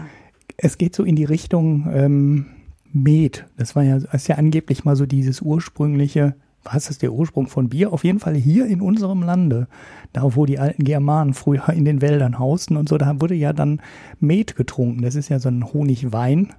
Es 0.56 0.78
geht 0.78 0.96
so 0.96 1.04
in 1.04 1.14
die 1.14 1.24
Richtung 1.26 1.86
ähm, 1.92 2.46
Met. 2.90 3.44
Das 3.58 3.76
war 3.76 3.82
ja, 3.82 3.96
ist 3.96 4.28
ja 4.28 4.36
angeblich 4.36 4.86
mal 4.86 4.96
so 4.96 5.04
dieses 5.04 5.42
ursprüngliche, 5.42 6.34
was 6.64 6.90
ist 6.90 7.02
der 7.02 7.12
Ursprung 7.12 7.46
von 7.46 7.68
Bier? 7.68 7.92
Auf 7.92 8.04
jeden 8.04 8.20
Fall 8.20 8.34
hier 8.34 8.66
in 8.66 8.80
unserem 8.80 9.22
Lande, 9.22 9.68
da 10.12 10.36
wo 10.36 10.46
die 10.46 10.58
alten 10.58 10.84
Germanen 10.84 11.34
früher 11.34 11.68
in 11.70 11.84
den 11.84 12.00
Wäldern 12.00 12.38
hausten 12.38 12.76
und 12.76 12.88
so, 12.88 12.98
da 12.98 13.20
wurde 13.20 13.34
ja 13.34 13.52
dann 13.52 13.80
Met 14.20 14.56
getrunken. 14.56 15.02
Das 15.02 15.14
ist 15.14 15.28
ja 15.28 15.38
so 15.38 15.48
ein 15.48 15.72
Honigwein. 15.72 16.54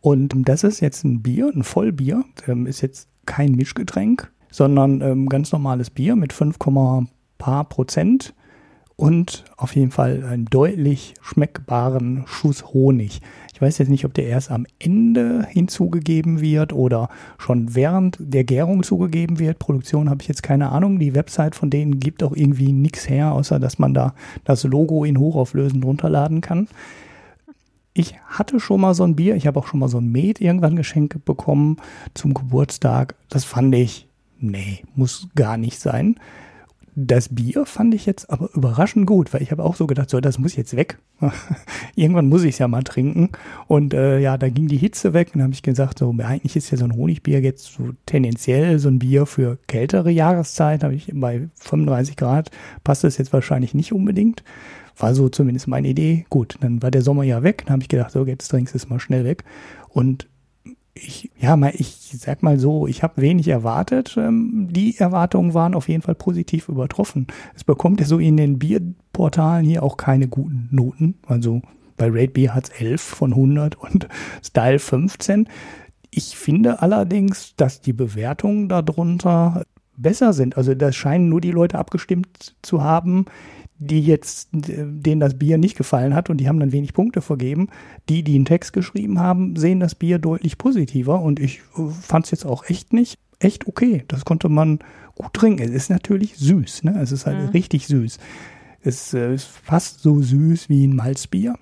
Und 0.00 0.34
das 0.48 0.64
ist 0.64 0.80
jetzt 0.80 1.04
ein 1.04 1.22
Bier, 1.22 1.50
ein 1.54 1.62
Vollbier. 1.62 2.24
Ähm, 2.46 2.66
ist 2.66 2.82
jetzt 2.82 3.08
kein 3.26 3.52
Mischgetränk, 3.52 4.30
sondern 4.50 5.00
ähm, 5.00 5.28
ganz 5.28 5.52
normales 5.52 5.90
Bier 5.90 6.16
mit 6.16 6.32
5, 6.32 6.58
paar 7.38 7.64
Prozent 7.68 8.34
und 8.96 9.44
auf 9.56 9.74
jeden 9.74 9.90
Fall 9.90 10.24
einen 10.24 10.44
deutlich 10.46 11.14
schmeckbaren 11.20 12.24
Schuss 12.26 12.66
Honig. 12.66 13.20
Ich 13.54 13.62
weiß 13.62 13.78
jetzt 13.78 13.88
nicht, 13.88 14.04
ob 14.04 14.12
der 14.14 14.26
erst 14.26 14.50
am 14.50 14.66
Ende 14.80 15.46
hinzugegeben 15.48 16.40
wird 16.40 16.72
oder 16.72 17.08
schon 17.38 17.76
während 17.76 18.16
der 18.18 18.42
Gärung 18.42 18.82
zugegeben 18.82 19.38
wird. 19.38 19.60
Produktion 19.60 20.10
habe 20.10 20.22
ich 20.22 20.28
jetzt 20.28 20.42
keine 20.42 20.70
Ahnung. 20.72 20.98
Die 20.98 21.14
Website 21.14 21.54
von 21.54 21.70
denen 21.70 22.00
gibt 22.00 22.24
auch 22.24 22.34
irgendwie 22.34 22.72
nichts 22.72 23.08
her, 23.08 23.30
außer 23.30 23.60
dass 23.60 23.78
man 23.78 23.94
da 23.94 24.12
das 24.42 24.64
Logo 24.64 25.04
in 25.04 25.20
hochauflösend 25.20 25.84
runterladen 25.84 26.40
kann. 26.40 26.66
Ich 27.92 28.16
hatte 28.26 28.58
schon 28.58 28.80
mal 28.80 28.92
so 28.92 29.04
ein 29.04 29.14
Bier, 29.14 29.36
ich 29.36 29.46
habe 29.46 29.60
auch 29.60 29.68
schon 29.68 29.78
mal 29.78 29.88
so 29.88 29.98
ein 29.98 30.10
Met 30.10 30.40
irgendwann 30.40 30.74
geschenkt 30.74 31.24
bekommen 31.24 31.76
zum 32.12 32.34
Geburtstag. 32.34 33.14
Das 33.28 33.44
fand 33.44 33.72
ich, 33.76 34.08
nee, 34.40 34.82
muss 34.96 35.28
gar 35.36 35.58
nicht 35.58 35.78
sein. 35.78 36.16
Das 36.96 37.28
Bier 37.28 37.66
fand 37.66 37.92
ich 37.92 38.06
jetzt 38.06 38.30
aber 38.30 38.50
überraschend 38.54 39.06
gut, 39.06 39.34
weil 39.34 39.42
ich 39.42 39.50
habe 39.50 39.64
auch 39.64 39.74
so 39.74 39.88
gedacht, 39.88 40.10
so, 40.10 40.20
das 40.20 40.38
muss 40.38 40.54
jetzt 40.54 40.76
weg. 40.76 40.98
Irgendwann 41.96 42.28
muss 42.28 42.44
ich 42.44 42.50
es 42.50 42.58
ja 42.58 42.68
mal 42.68 42.84
trinken. 42.84 43.30
Und 43.66 43.94
äh, 43.94 44.20
ja, 44.20 44.38
da 44.38 44.48
ging 44.48 44.68
die 44.68 44.76
Hitze 44.76 45.12
weg 45.12 45.32
und 45.34 45.42
habe 45.42 45.52
ich 45.52 45.62
gesagt, 45.62 45.98
so, 45.98 46.14
eigentlich 46.22 46.54
ist 46.54 46.70
ja 46.70 46.78
so 46.78 46.84
ein 46.84 46.94
Honigbier 46.94 47.40
jetzt 47.40 47.64
so 47.64 47.90
tendenziell 48.06 48.78
so 48.78 48.88
ein 48.88 49.00
Bier 49.00 49.26
für 49.26 49.58
kältere 49.66 50.10
Jahreszeit. 50.10 50.84
Habe 50.84 50.94
ich 50.94 51.10
bei 51.12 51.48
35 51.56 52.16
Grad 52.16 52.50
passt 52.84 53.02
das 53.02 53.18
jetzt 53.18 53.32
wahrscheinlich 53.32 53.74
nicht 53.74 53.92
unbedingt. 53.92 54.44
War 54.96 55.16
so 55.16 55.28
zumindest 55.28 55.66
meine 55.66 55.88
Idee. 55.88 56.26
Gut, 56.30 56.56
dann 56.60 56.80
war 56.80 56.92
der 56.92 57.02
Sommer 57.02 57.24
ja 57.24 57.42
weg. 57.42 57.64
Dann 57.66 57.72
habe 57.72 57.82
ich 57.82 57.88
gedacht, 57.88 58.12
so, 58.12 58.24
jetzt 58.24 58.46
trinkst 58.48 58.74
du 58.74 58.78
es 58.78 58.88
mal 58.88 59.00
schnell 59.00 59.24
weg. 59.24 59.42
Und 59.88 60.28
ich, 60.94 61.30
ja, 61.38 61.56
mal, 61.56 61.72
ich 61.74 62.14
sag 62.18 62.42
mal 62.42 62.58
so, 62.58 62.86
ich 62.86 63.02
habe 63.02 63.20
wenig 63.20 63.48
erwartet. 63.48 64.16
Ähm, 64.16 64.68
die 64.70 64.96
Erwartungen 64.96 65.52
waren 65.52 65.74
auf 65.74 65.88
jeden 65.88 66.02
Fall 66.02 66.14
positiv 66.14 66.68
übertroffen. 66.68 67.26
Es 67.54 67.64
bekommt 67.64 68.00
ja 68.00 68.06
so 68.06 68.18
in 68.18 68.36
den 68.36 68.58
Bierportalen 68.58 69.64
hier 69.64 69.82
auch 69.82 69.96
keine 69.96 70.28
guten 70.28 70.68
Noten. 70.70 71.18
Also 71.26 71.62
bei 71.96 72.08
Rate 72.08 72.32
Beer 72.32 72.54
hat's 72.54 72.70
11 72.70 73.00
von 73.00 73.32
100 73.32 73.76
und 73.76 74.08
Style 74.42 74.78
15. 74.78 75.48
Ich 76.10 76.36
finde 76.36 76.80
allerdings, 76.80 77.56
dass 77.56 77.80
die 77.80 77.92
Bewertungen 77.92 78.68
darunter 78.68 79.64
besser 79.96 80.32
sind. 80.32 80.56
Also 80.56 80.74
da 80.74 80.92
scheinen 80.92 81.28
nur 81.28 81.40
die 81.40 81.50
Leute 81.50 81.78
abgestimmt 81.78 82.54
zu 82.62 82.82
haben, 82.82 83.26
die 83.78 84.00
jetzt, 84.00 84.48
denen 84.52 85.20
das 85.20 85.34
Bier 85.38 85.58
nicht 85.58 85.76
gefallen 85.76 86.14
hat 86.14 86.30
und 86.30 86.38
die 86.38 86.48
haben 86.48 86.60
dann 86.60 86.72
wenig 86.72 86.92
Punkte 86.94 87.20
vergeben. 87.20 87.68
Die, 88.08 88.22
die 88.22 88.36
einen 88.36 88.44
Text 88.44 88.72
geschrieben 88.72 89.18
haben, 89.18 89.56
sehen 89.56 89.80
das 89.80 89.94
Bier 89.94 90.18
deutlich 90.18 90.58
positiver 90.58 91.20
und 91.20 91.40
ich 91.40 91.62
fand 92.00 92.24
es 92.26 92.30
jetzt 92.30 92.46
auch 92.46 92.64
echt 92.68 92.92
nicht, 92.92 93.18
echt 93.40 93.66
okay. 93.66 94.04
Das 94.08 94.24
konnte 94.24 94.48
man 94.48 94.78
gut 95.16 95.32
trinken. 95.34 95.62
Es 95.62 95.70
ist 95.70 95.90
natürlich 95.90 96.36
süß, 96.36 96.84
ne? 96.84 96.98
Es 97.00 97.10
ist 97.12 97.26
halt 97.26 97.38
Mhm. 97.40 97.48
richtig 97.48 97.86
süß. 97.88 98.18
Es 98.82 99.12
äh, 99.14 99.34
ist 99.34 99.46
fast 99.46 100.00
so 100.00 100.20
süß 100.22 100.68
wie 100.68 100.86
ein 100.86 100.94
Malzbier, 100.94 101.54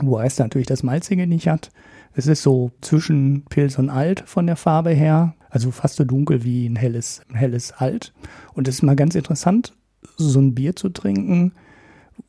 wobei 0.00 0.26
es 0.26 0.38
natürlich 0.38 0.66
das 0.66 0.82
Malzige 0.82 1.26
nicht 1.26 1.48
hat. 1.48 1.70
Es 2.14 2.26
ist 2.26 2.42
so 2.42 2.70
zwischen 2.80 3.44
Pilz 3.44 3.78
und 3.78 3.90
Alt 3.90 4.22
von 4.26 4.46
der 4.46 4.56
Farbe 4.56 4.90
her, 4.90 5.34
also 5.50 5.70
fast 5.70 5.96
so 5.96 6.04
dunkel 6.04 6.44
wie 6.44 6.66
ein 6.66 6.76
helles, 6.76 7.22
ein 7.28 7.34
helles 7.34 7.72
Alt. 7.72 8.12
Und 8.54 8.68
es 8.68 8.76
ist 8.76 8.82
mal 8.82 8.96
ganz 8.96 9.14
interessant, 9.14 9.74
so 10.16 10.40
ein 10.40 10.54
Bier 10.54 10.76
zu 10.76 10.88
trinken, 10.88 11.52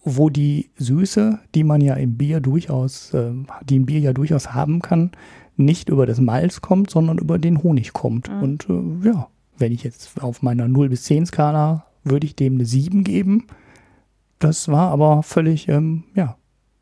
wo 0.03 0.29
die 0.29 0.69
Süße, 0.77 1.39
die 1.53 1.63
man 1.63 1.81
ja 1.81 1.95
im 1.95 2.17
Bier 2.17 2.39
durchaus, 2.39 3.13
äh, 3.13 3.31
die 3.63 3.79
ein 3.79 3.85
Bier 3.85 3.99
ja 3.99 4.13
durchaus 4.13 4.53
haben 4.53 4.81
kann, 4.81 5.11
nicht 5.57 5.89
über 5.89 6.05
das 6.05 6.19
Malz 6.19 6.61
kommt, 6.61 6.89
sondern 6.89 7.17
über 7.17 7.39
den 7.39 7.63
Honig 7.63 7.93
kommt. 7.93 8.29
Mhm. 8.29 8.43
Und 8.43 8.67
äh, 8.69 9.07
ja, 9.07 9.27
wenn 9.57 9.71
ich 9.71 9.83
jetzt 9.83 10.21
auf 10.21 10.41
meiner 10.41 10.67
0 10.67 10.89
bis 10.89 11.03
10 11.03 11.27
Skala 11.27 11.85
würde 12.03 12.27
ich 12.27 12.35
dem 12.35 12.55
eine 12.55 12.65
7 12.65 13.03
geben. 13.03 13.47
Das 14.39 14.67
war 14.67 14.91
aber 14.91 15.23
völlig, 15.23 15.67
ähm, 15.67 16.03
ja, 16.13 16.37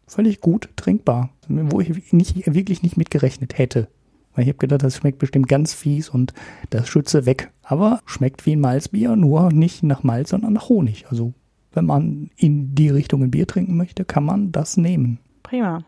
völlig 0.05 0.41
gut 0.41 0.69
trinkbar, 0.75 1.29
wo 1.47 1.79
ich 1.79 2.11
nicht, 2.11 2.53
wirklich 2.53 2.83
nicht 2.83 2.97
mit 2.97 3.09
gerechnet 3.09 3.57
hätte. 3.57 3.87
Weil 4.35 4.43
ich 4.43 4.49
habe 4.49 4.57
gedacht, 4.57 4.83
das 4.83 4.97
schmeckt 4.97 5.19
bestimmt 5.19 5.47
ganz 5.47 5.73
fies 5.73 6.09
und 6.09 6.33
das 6.69 6.87
schütze 6.87 7.25
weg. 7.25 7.51
Aber 7.61 7.99
schmeckt 8.05 8.45
wie 8.45 8.55
ein 8.55 8.61
Malzbier, 8.61 9.15
nur 9.15 9.51
nicht 9.51 9.83
nach 9.83 10.03
Malz, 10.03 10.31
sondern 10.31 10.53
nach 10.53 10.69
Honig. 10.69 11.05
Also 11.09 11.33
wenn 11.73 11.85
man 11.85 12.29
in 12.35 12.75
die 12.75 12.89
Richtung 12.89 13.23
ein 13.23 13.31
Bier 13.31 13.47
trinken 13.47 13.77
möchte, 13.77 14.05
kann 14.05 14.25
man 14.25 14.51
das 14.51 14.77
nehmen. 14.77 15.19
Prima. 15.43 15.83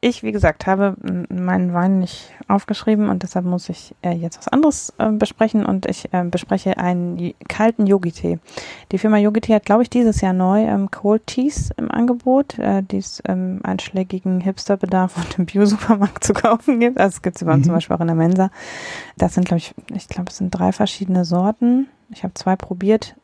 Ich, 0.00 0.22
wie 0.22 0.32
gesagt, 0.32 0.66
habe 0.66 0.96
meinen 1.28 1.72
Wein 1.72 2.00
nicht 2.00 2.30
aufgeschrieben 2.48 3.08
und 3.08 3.22
deshalb 3.22 3.44
muss 3.44 3.68
ich 3.68 3.94
äh, 4.02 4.12
jetzt 4.12 4.38
was 4.38 4.48
anderes 4.48 4.92
äh, 4.98 5.10
besprechen 5.10 5.64
und 5.64 5.86
ich 5.86 6.12
äh, 6.12 6.24
bespreche 6.24 6.78
einen 6.78 7.34
kalten 7.48 7.86
Yogi-Tee. 7.86 8.38
Die 8.92 8.98
Firma 8.98 9.18
Yogi-Tee 9.18 9.54
hat, 9.54 9.64
glaube 9.64 9.82
ich, 9.82 9.90
dieses 9.90 10.20
Jahr 10.20 10.32
neu 10.32 10.64
ähm, 10.64 10.90
Cold 10.90 11.26
Teas 11.26 11.70
im 11.76 11.90
Angebot, 11.90 12.58
äh, 12.58 12.82
die 12.82 12.98
es 12.98 13.22
ähm, 13.26 13.60
einschlägigen 13.62 14.40
Hipsterbedarf 14.40 15.16
und 15.16 15.38
im 15.38 15.46
Bio-Supermarkt 15.46 16.24
zu 16.24 16.34
kaufen 16.34 16.80
gibt. 16.80 16.98
Also 16.98 17.16
es 17.16 17.22
gibt 17.22 17.42
uns 17.42 17.56
mhm. 17.58 17.64
zum 17.64 17.72
Beispiel 17.72 17.96
auch 17.96 18.00
in 18.00 18.08
der 18.08 18.16
Mensa. 18.16 18.50
Das 19.16 19.34
sind, 19.34 19.46
glaube 19.46 19.58
ich, 19.58 19.74
ich 19.94 20.08
glaube, 20.08 20.30
es 20.30 20.38
sind 20.38 20.50
drei 20.50 20.72
verschiedene 20.72 21.24
Sorten. 21.24 21.88
Ich 22.10 22.22
habe 22.22 22.34
zwei 22.34 22.56
probiert 22.56 23.16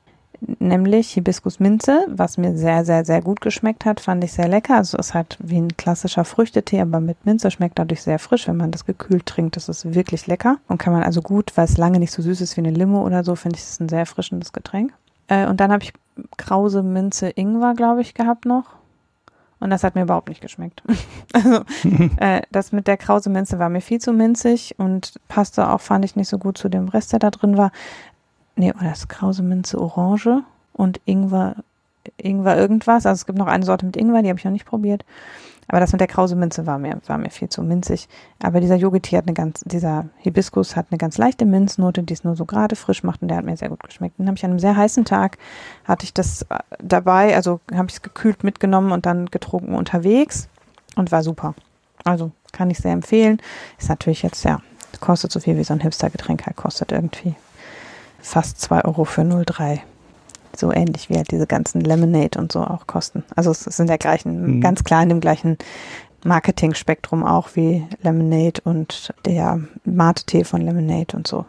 nämlich 0.58 1.12
Hibiskus 1.12 1.60
Minze, 1.60 2.06
was 2.08 2.38
mir 2.38 2.56
sehr, 2.56 2.84
sehr, 2.84 3.04
sehr 3.04 3.22
gut 3.22 3.40
geschmeckt 3.40 3.84
hat, 3.84 4.00
fand 4.00 4.24
ich 4.24 4.32
sehr 4.32 4.48
lecker. 4.48 4.76
Also 4.76 4.98
es 4.98 5.08
ist 5.08 5.14
halt 5.14 5.38
wie 5.40 5.58
ein 5.58 5.76
klassischer 5.76 6.24
Früchtetee, 6.24 6.80
aber 6.80 7.00
mit 7.00 7.24
Minze 7.24 7.50
schmeckt 7.50 7.78
dadurch 7.78 8.02
sehr 8.02 8.18
frisch. 8.18 8.48
Wenn 8.48 8.56
man 8.56 8.70
das 8.70 8.84
gekühlt 8.84 9.26
trinkt, 9.26 9.56
das 9.56 9.68
ist 9.68 9.94
wirklich 9.94 10.26
lecker 10.26 10.58
und 10.68 10.78
kann 10.78 10.92
man 10.92 11.02
also 11.02 11.22
gut, 11.22 11.52
weil 11.56 11.64
es 11.64 11.78
lange 11.78 11.98
nicht 11.98 12.12
so 12.12 12.22
süß 12.22 12.40
ist 12.40 12.56
wie 12.56 12.62
eine 12.62 12.70
Limo 12.70 13.04
oder 13.04 13.24
so, 13.24 13.34
finde 13.34 13.56
ich 13.56 13.62
es 13.62 13.80
ein 13.80 13.88
sehr 13.88 14.00
erfrischendes 14.00 14.52
Getränk. 14.52 14.92
Äh, 15.28 15.46
und 15.46 15.60
dann 15.60 15.72
habe 15.72 15.84
ich 15.84 15.92
Krause 16.36 16.82
Minze 16.82 17.30
Ingwer, 17.30 17.74
glaube 17.74 18.00
ich, 18.00 18.14
gehabt 18.14 18.44
noch. 18.44 18.64
Und 19.60 19.70
das 19.70 19.84
hat 19.84 19.94
mir 19.94 20.02
überhaupt 20.02 20.28
nicht 20.28 20.40
geschmeckt. 20.40 20.82
also 21.32 21.60
äh, 22.16 22.42
das 22.50 22.72
mit 22.72 22.88
der 22.88 22.96
Krause 22.96 23.30
Minze 23.30 23.60
war 23.60 23.68
mir 23.68 23.80
viel 23.80 24.00
zu 24.00 24.12
minzig 24.12 24.74
und 24.78 25.20
passte 25.28 25.70
auch, 25.70 25.80
fand 25.80 26.04
ich 26.04 26.16
nicht 26.16 26.28
so 26.28 26.38
gut 26.38 26.58
zu 26.58 26.68
dem 26.68 26.88
Rest, 26.88 27.12
der 27.12 27.20
da 27.20 27.30
drin 27.30 27.56
war 27.56 27.70
nee, 28.56 28.72
oder 28.72 28.90
das 28.90 29.08
Krause 29.08 29.42
Minze 29.42 29.80
Orange 29.80 30.42
und 30.72 31.00
Ingwer, 31.04 31.56
Ingwer 32.16 32.56
irgendwas. 32.56 33.06
Also 33.06 33.20
es 33.20 33.26
gibt 33.26 33.38
noch 33.38 33.46
eine 33.46 33.64
Sorte 33.64 33.86
mit 33.86 33.96
Ingwer, 33.96 34.22
die 34.22 34.28
habe 34.28 34.38
ich 34.38 34.44
noch 34.44 34.52
nicht 34.52 34.66
probiert. 34.66 35.04
Aber 35.68 35.80
das 35.80 35.92
mit 35.92 36.00
der 36.00 36.08
Krause 36.08 36.36
Minze 36.36 36.66
war 36.66 36.78
mir, 36.78 37.00
war 37.06 37.18
mir 37.18 37.30
viel 37.30 37.48
zu 37.48 37.62
minzig. 37.62 38.08
Aber 38.42 38.60
dieser 38.60 38.74
Yogurt 38.74 39.06
hat 39.12 39.26
eine 39.26 39.34
ganz, 39.34 39.60
dieser 39.64 40.06
Hibiskus 40.18 40.76
hat 40.76 40.86
eine 40.90 40.98
ganz 40.98 41.18
leichte 41.18 41.46
Minznote, 41.46 42.02
die 42.02 42.12
es 42.12 42.24
nur 42.24 42.36
so 42.36 42.44
gerade 42.44 42.76
frisch 42.76 43.02
macht 43.04 43.22
und 43.22 43.28
der 43.28 43.38
hat 43.38 43.44
mir 43.44 43.56
sehr 43.56 43.68
gut 43.68 43.82
geschmeckt. 43.82 44.16
Dann 44.18 44.26
habe 44.26 44.36
ich 44.36 44.44
an 44.44 44.50
einem 44.50 44.58
sehr 44.58 44.76
heißen 44.76 45.04
Tag, 45.04 45.38
hatte 45.84 46.04
ich 46.04 46.12
das 46.12 46.42
äh, 46.42 46.58
dabei, 46.82 47.34
also 47.36 47.60
habe 47.72 47.86
ich 47.88 47.94
es 47.94 48.02
gekühlt 48.02 48.44
mitgenommen 48.44 48.92
und 48.92 49.06
dann 49.06 49.26
getrunken 49.26 49.74
unterwegs 49.74 50.48
und 50.96 51.12
war 51.12 51.22
super. 51.22 51.54
Also 52.04 52.32
kann 52.52 52.68
ich 52.68 52.78
sehr 52.78 52.92
empfehlen. 52.92 53.40
Ist 53.78 53.88
natürlich 53.88 54.22
jetzt, 54.22 54.44
ja, 54.44 54.60
kostet 55.00 55.32
so 55.32 55.40
viel 55.40 55.56
wie 55.56 55.64
so 55.64 55.72
ein 55.72 55.80
Hipster-Getränk 55.80 56.44
halt 56.44 56.56
kostet 56.56 56.92
irgendwie 56.92 57.34
fast 58.22 58.60
2 58.60 58.84
Euro 58.84 59.04
für 59.04 59.22
0,3. 59.22 59.80
So 60.56 60.72
ähnlich 60.72 61.10
wie 61.10 61.16
halt 61.16 61.30
diese 61.30 61.46
ganzen 61.46 61.80
Lemonade 61.80 62.38
und 62.38 62.52
so 62.52 62.60
auch 62.60 62.86
kosten. 62.86 63.24
Also 63.36 63.50
es 63.50 63.64
sind 63.64 63.88
der 63.88 63.98
gleichen, 63.98 64.56
mhm. 64.56 64.60
ganz 64.60 64.84
klar 64.84 65.02
in 65.02 65.08
dem 65.08 65.20
gleichen 65.20 65.58
Marketing-Spektrum 66.24 67.24
auch 67.24 67.50
wie 67.54 67.86
Lemonade 68.02 68.60
und 68.64 69.12
der 69.24 69.60
Mate-Tee 69.84 70.44
von 70.44 70.60
Lemonade 70.62 71.16
und 71.16 71.26
so. 71.26 71.46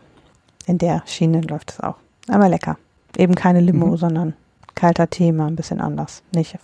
In 0.66 0.78
der 0.78 1.04
Schiene 1.06 1.42
läuft 1.42 1.72
es 1.72 1.80
auch. 1.80 1.96
Aber 2.28 2.50
lecker. 2.50 2.78
Eben 3.18 3.36
keine 3.36 3.60
Limo, 3.60 3.88
mhm. 3.88 3.98
sondern 3.98 4.34
kalter 4.76 5.10
Tee 5.10 5.32
mal 5.32 5.48
ein 5.48 5.56
bisschen 5.56 5.82
anders. 5.82 6.24
Nicht 6.34 6.58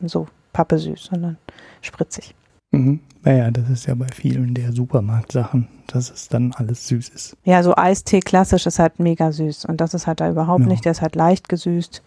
so 0.00 0.28
pappesüß, 0.52 1.04
sondern 1.04 1.38
spritzig. 1.80 2.34
Mhm. 2.70 3.00
Naja, 3.26 3.50
das 3.50 3.68
ist 3.68 3.86
ja 3.86 3.96
bei 3.96 4.06
vielen 4.06 4.54
der 4.54 4.72
Supermarktsachen, 4.72 5.66
dass 5.88 6.12
es 6.12 6.28
dann 6.28 6.52
alles 6.52 6.86
süß 6.86 7.08
ist. 7.08 7.36
Ja, 7.42 7.64
so 7.64 7.74
Eistee 7.74 8.20
klassisch 8.20 8.66
ist 8.66 8.78
halt 8.78 9.00
mega 9.00 9.32
süß 9.32 9.64
und 9.64 9.80
das 9.80 9.94
ist 9.94 10.06
halt 10.06 10.20
da 10.20 10.30
überhaupt 10.30 10.60
ja. 10.60 10.68
nicht. 10.68 10.84
Der 10.84 10.92
ist 10.92 11.02
halt 11.02 11.16
leicht 11.16 11.48
gesüßt 11.48 12.04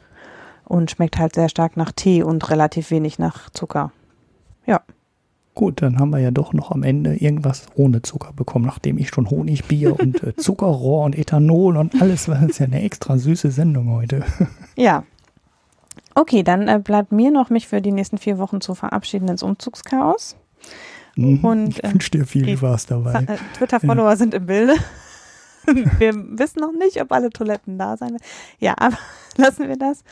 und 0.63 0.91
schmeckt 0.91 1.19
halt 1.19 1.35
sehr 1.35 1.49
stark 1.49 1.75
nach 1.75 1.91
Tee 1.91 2.23
und 2.23 2.49
relativ 2.49 2.89
wenig 2.89 3.19
nach 3.19 3.49
Zucker. 3.49 3.91
Ja. 4.65 4.79
Gut, 5.55 5.81
dann 5.81 5.99
haben 5.99 6.11
wir 6.11 6.19
ja 6.19 6.31
doch 6.31 6.53
noch 6.53 6.71
am 6.71 6.83
Ende 6.83 7.17
irgendwas 7.17 7.65
ohne 7.75 8.01
Zucker 8.01 8.31
bekommen, 8.31 8.65
nachdem 8.65 8.97
ich 8.97 9.09
schon 9.09 9.29
Honigbier 9.29 9.99
und 9.99 10.23
äh, 10.23 10.33
Zuckerrohr 10.37 11.03
und 11.03 11.17
Ethanol 11.17 11.75
und 11.75 12.01
alles, 12.01 12.29
was 12.29 12.41
ist 12.43 12.59
ja 12.59 12.65
eine 12.65 12.81
extra 12.81 13.17
süße 13.17 13.51
Sendung 13.51 13.91
heute. 13.91 14.23
Ja. 14.77 15.03
Okay, 16.15 16.43
dann 16.43 16.69
äh, 16.69 16.79
bleibt 16.81 17.11
mir 17.11 17.29
noch, 17.29 17.49
mich 17.49 17.67
für 17.67 17.81
die 17.81 17.91
nächsten 17.91 18.17
vier 18.17 18.37
Wochen 18.37 18.61
zu 18.61 18.73
verabschieden 18.73 19.27
ins 19.27 19.43
Umzugschaos. 19.43 20.37
Mhm. 21.19 21.45
Und, 21.45 21.69
ich 21.69 21.83
wünsche 21.83 22.11
dir 22.11 22.25
viel 22.25 22.57
Spaß 22.57 22.87
dabei. 22.87 23.13
Äh, 23.13 23.37
Twitter-Follower 23.57 24.09
ja. 24.09 24.15
sind 24.15 24.33
im 24.33 24.45
Bilde. 24.45 24.73
wir 25.99 26.13
wissen 26.15 26.59
noch 26.59 26.71
nicht, 26.71 27.01
ob 27.01 27.11
alle 27.11 27.29
Toiletten 27.29 27.77
da 27.77 27.97
sein 27.97 28.11
werden. 28.11 28.23
Ja, 28.59 28.75
aber 28.77 28.97
lassen 29.37 29.67
wir 29.67 29.77
das. 29.77 30.03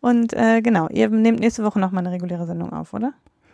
Und 0.00 0.32
äh, 0.34 0.60
genau, 0.62 0.88
ihr 0.88 1.08
nehmt 1.08 1.40
nächste 1.40 1.64
Woche 1.64 1.78
nochmal 1.78 2.06
eine 2.06 2.14
reguläre 2.14 2.46
Sendung 2.46 2.72
auf, 2.72 2.92
oder? 2.92 3.12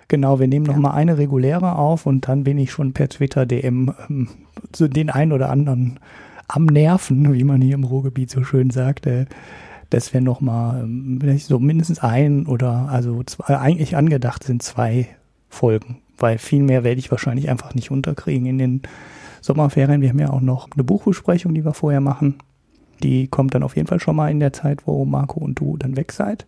Genau, 0.08 0.38
wir 0.38 0.48
nehmen 0.48 0.66
ja. 0.66 0.72
nochmal 0.72 0.92
eine 0.92 1.16
reguläre 1.16 1.76
auf 1.76 2.04
und 2.04 2.28
dann 2.28 2.44
bin 2.44 2.58
ich 2.58 2.70
schon 2.70 2.92
per 2.92 3.08
Twitter 3.08 3.46
DM 3.46 3.94
ähm, 4.08 4.28
zu 4.72 4.88
den 4.88 5.08
einen 5.08 5.32
oder 5.32 5.48
anderen 5.48 5.98
am 6.46 6.66
Nerven, 6.66 7.32
wie 7.32 7.44
man 7.44 7.62
hier 7.62 7.74
im 7.74 7.84
Ruhrgebiet 7.84 8.30
so 8.30 8.44
schön 8.44 8.68
sagt, 8.68 9.06
äh, 9.06 9.24
dass 9.88 10.12
wir 10.12 10.20
nochmal 10.20 10.82
ähm, 10.84 11.38
so 11.38 11.58
mindestens 11.58 12.00
ein 12.00 12.46
oder 12.46 12.88
also 12.90 13.22
zwei, 13.22 13.58
eigentlich 13.58 13.96
angedacht 13.96 14.44
sind 14.44 14.62
zwei 14.62 15.08
Folgen 15.48 16.03
weil 16.18 16.38
viel 16.38 16.62
mehr 16.62 16.84
werde 16.84 16.98
ich 16.98 17.10
wahrscheinlich 17.10 17.48
einfach 17.48 17.74
nicht 17.74 17.90
unterkriegen 17.90 18.46
in 18.46 18.58
den 18.58 18.82
Sommerferien. 19.40 20.00
Wir 20.00 20.08
haben 20.08 20.18
ja 20.18 20.30
auch 20.30 20.40
noch 20.40 20.68
eine 20.72 20.84
Buchbesprechung, 20.84 21.54
die 21.54 21.64
wir 21.64 21.74
vorher 21.74 22.00
machen. 22.00 22.36
Die 23.02 23.28
kommt 23.28 23.54
dann 23.54 23.62
auf 23.62 23.76
jeden 23.76 23.88
Fall 23.88 24.00
schon 24.00 24.16
mal 24.16 24.30
in 24.30 24.40
der 24.40 24.52
Zeit, 24.52 24.86
wo 24.86 25.04
Marco 25.04 25.40
und 25.40 25.58
du 25.58 25.76
dann 25.76 25.96
weg 25.96 26.12
seid. 26.12 26.46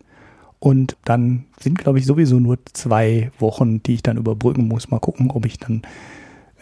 Und 0.59 0.97
dann 1.05 1.45
sind, 1.61 1.79
glaube 1.79 1.99
ich, 1.99 2.07
sowieso 2.07 2.41
nur 2.41 2.59
zwei 2.73 3.31
Wochen, 3.39 3.83
die 3.83 3.95
ich 3.95 4.03
dann 4.03 4.17
überbrücken 4.17 4.69
muss. 4.69 4.91
Mal 4.91 5.01
gucken, 5.01 5.31
ob 5.31 5.45
ich 5.45 5.59
dann, 5.59 5.83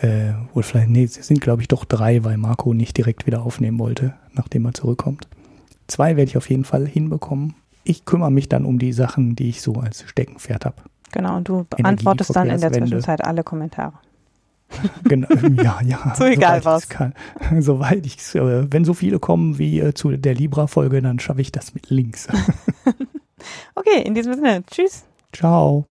äh, 0.01 0.33
wohl 0.53 0.65
vielleicht, 0.65 0.89
nee, 0.89 1.05
es 1.05 1.15
sind, 1.15 1.41
glaube 1.41 1.63
ich, 1.63 1.69
doch 1.69 1.85
drei, 1.85 2.25
weil 2.25 2.37
Marco 2.37 2.75
nicht 2.75 2.97
direkt 2.97 3.27
wieder 3.27 3.43
aufnehmen 3.43 3.79
wollte, 3.79 4.15
nachdem 4.33 4.65
er 4.65 4.75
zurückkommt. 4.75 5.29
Zwei 5.87 6.17
werde 6.17 6.31
ich 6.31 6.37
auf 6.37 6.51
jeden 6.51 6.65
Fall 6.65 6.87
hinbekommen. 6.87 7.55
Ich 7.85 8.05
kümmere 8.05 8.33
mich 8.33 8.49
dann 8.49 8.65
um 8.65 8.79
die 8.79 8.93
Sachen, 8.93 9.37
die 9.37 9.51
ich 9.51 9.61
so 9.61 9.75
als 9.75 10.03
Steckenpferd 10.09 10.65
habe. 10.65 10.83
Genau, 11.15 11.37
und 11.37 11.49
du 11.49 11.65
beantwortest 11.71 12.35
dann 12.35 12.51
in 12.51 12.61
der 12.61 12.73
Zwischenzeit 12.73 13.25
alle 13.25 13.45
Kommentare. 13.45 13.93
genau, 15.05 15.29
ja, 15.63 15.79
ja. 15.85 16.15
so 16.19 16.25
egal 16.25 16.65
was. 16.65 16.89
Kann. 16.89 17.15
Soweit 17.61 18.05
ich 18.05 18.17
äh, 18.35 18.73
wenn 18.73 18.85
so 18.85 18.95
viele 18.95 19.21
kommen 19.21 19.57
wie 19.57 19.79
äh, 19.79 19.95
zu 19.95 20.11
der 20.11 20.35
Libra-Folge, 20.35 21.01
dann 21.01 21.21
schaffe 21.21 21.41
ich 21.41 21.53
das 21.53 21.73
mit 21.73 21.89
Links. 21.91 22.27
okay, 23.77 24.03
in 24.05 24.15
diesem 24.15 24.35
Sinne, 24.35 24.65
tschüss. 24.67 25.05
Ciao. 25.33 25.83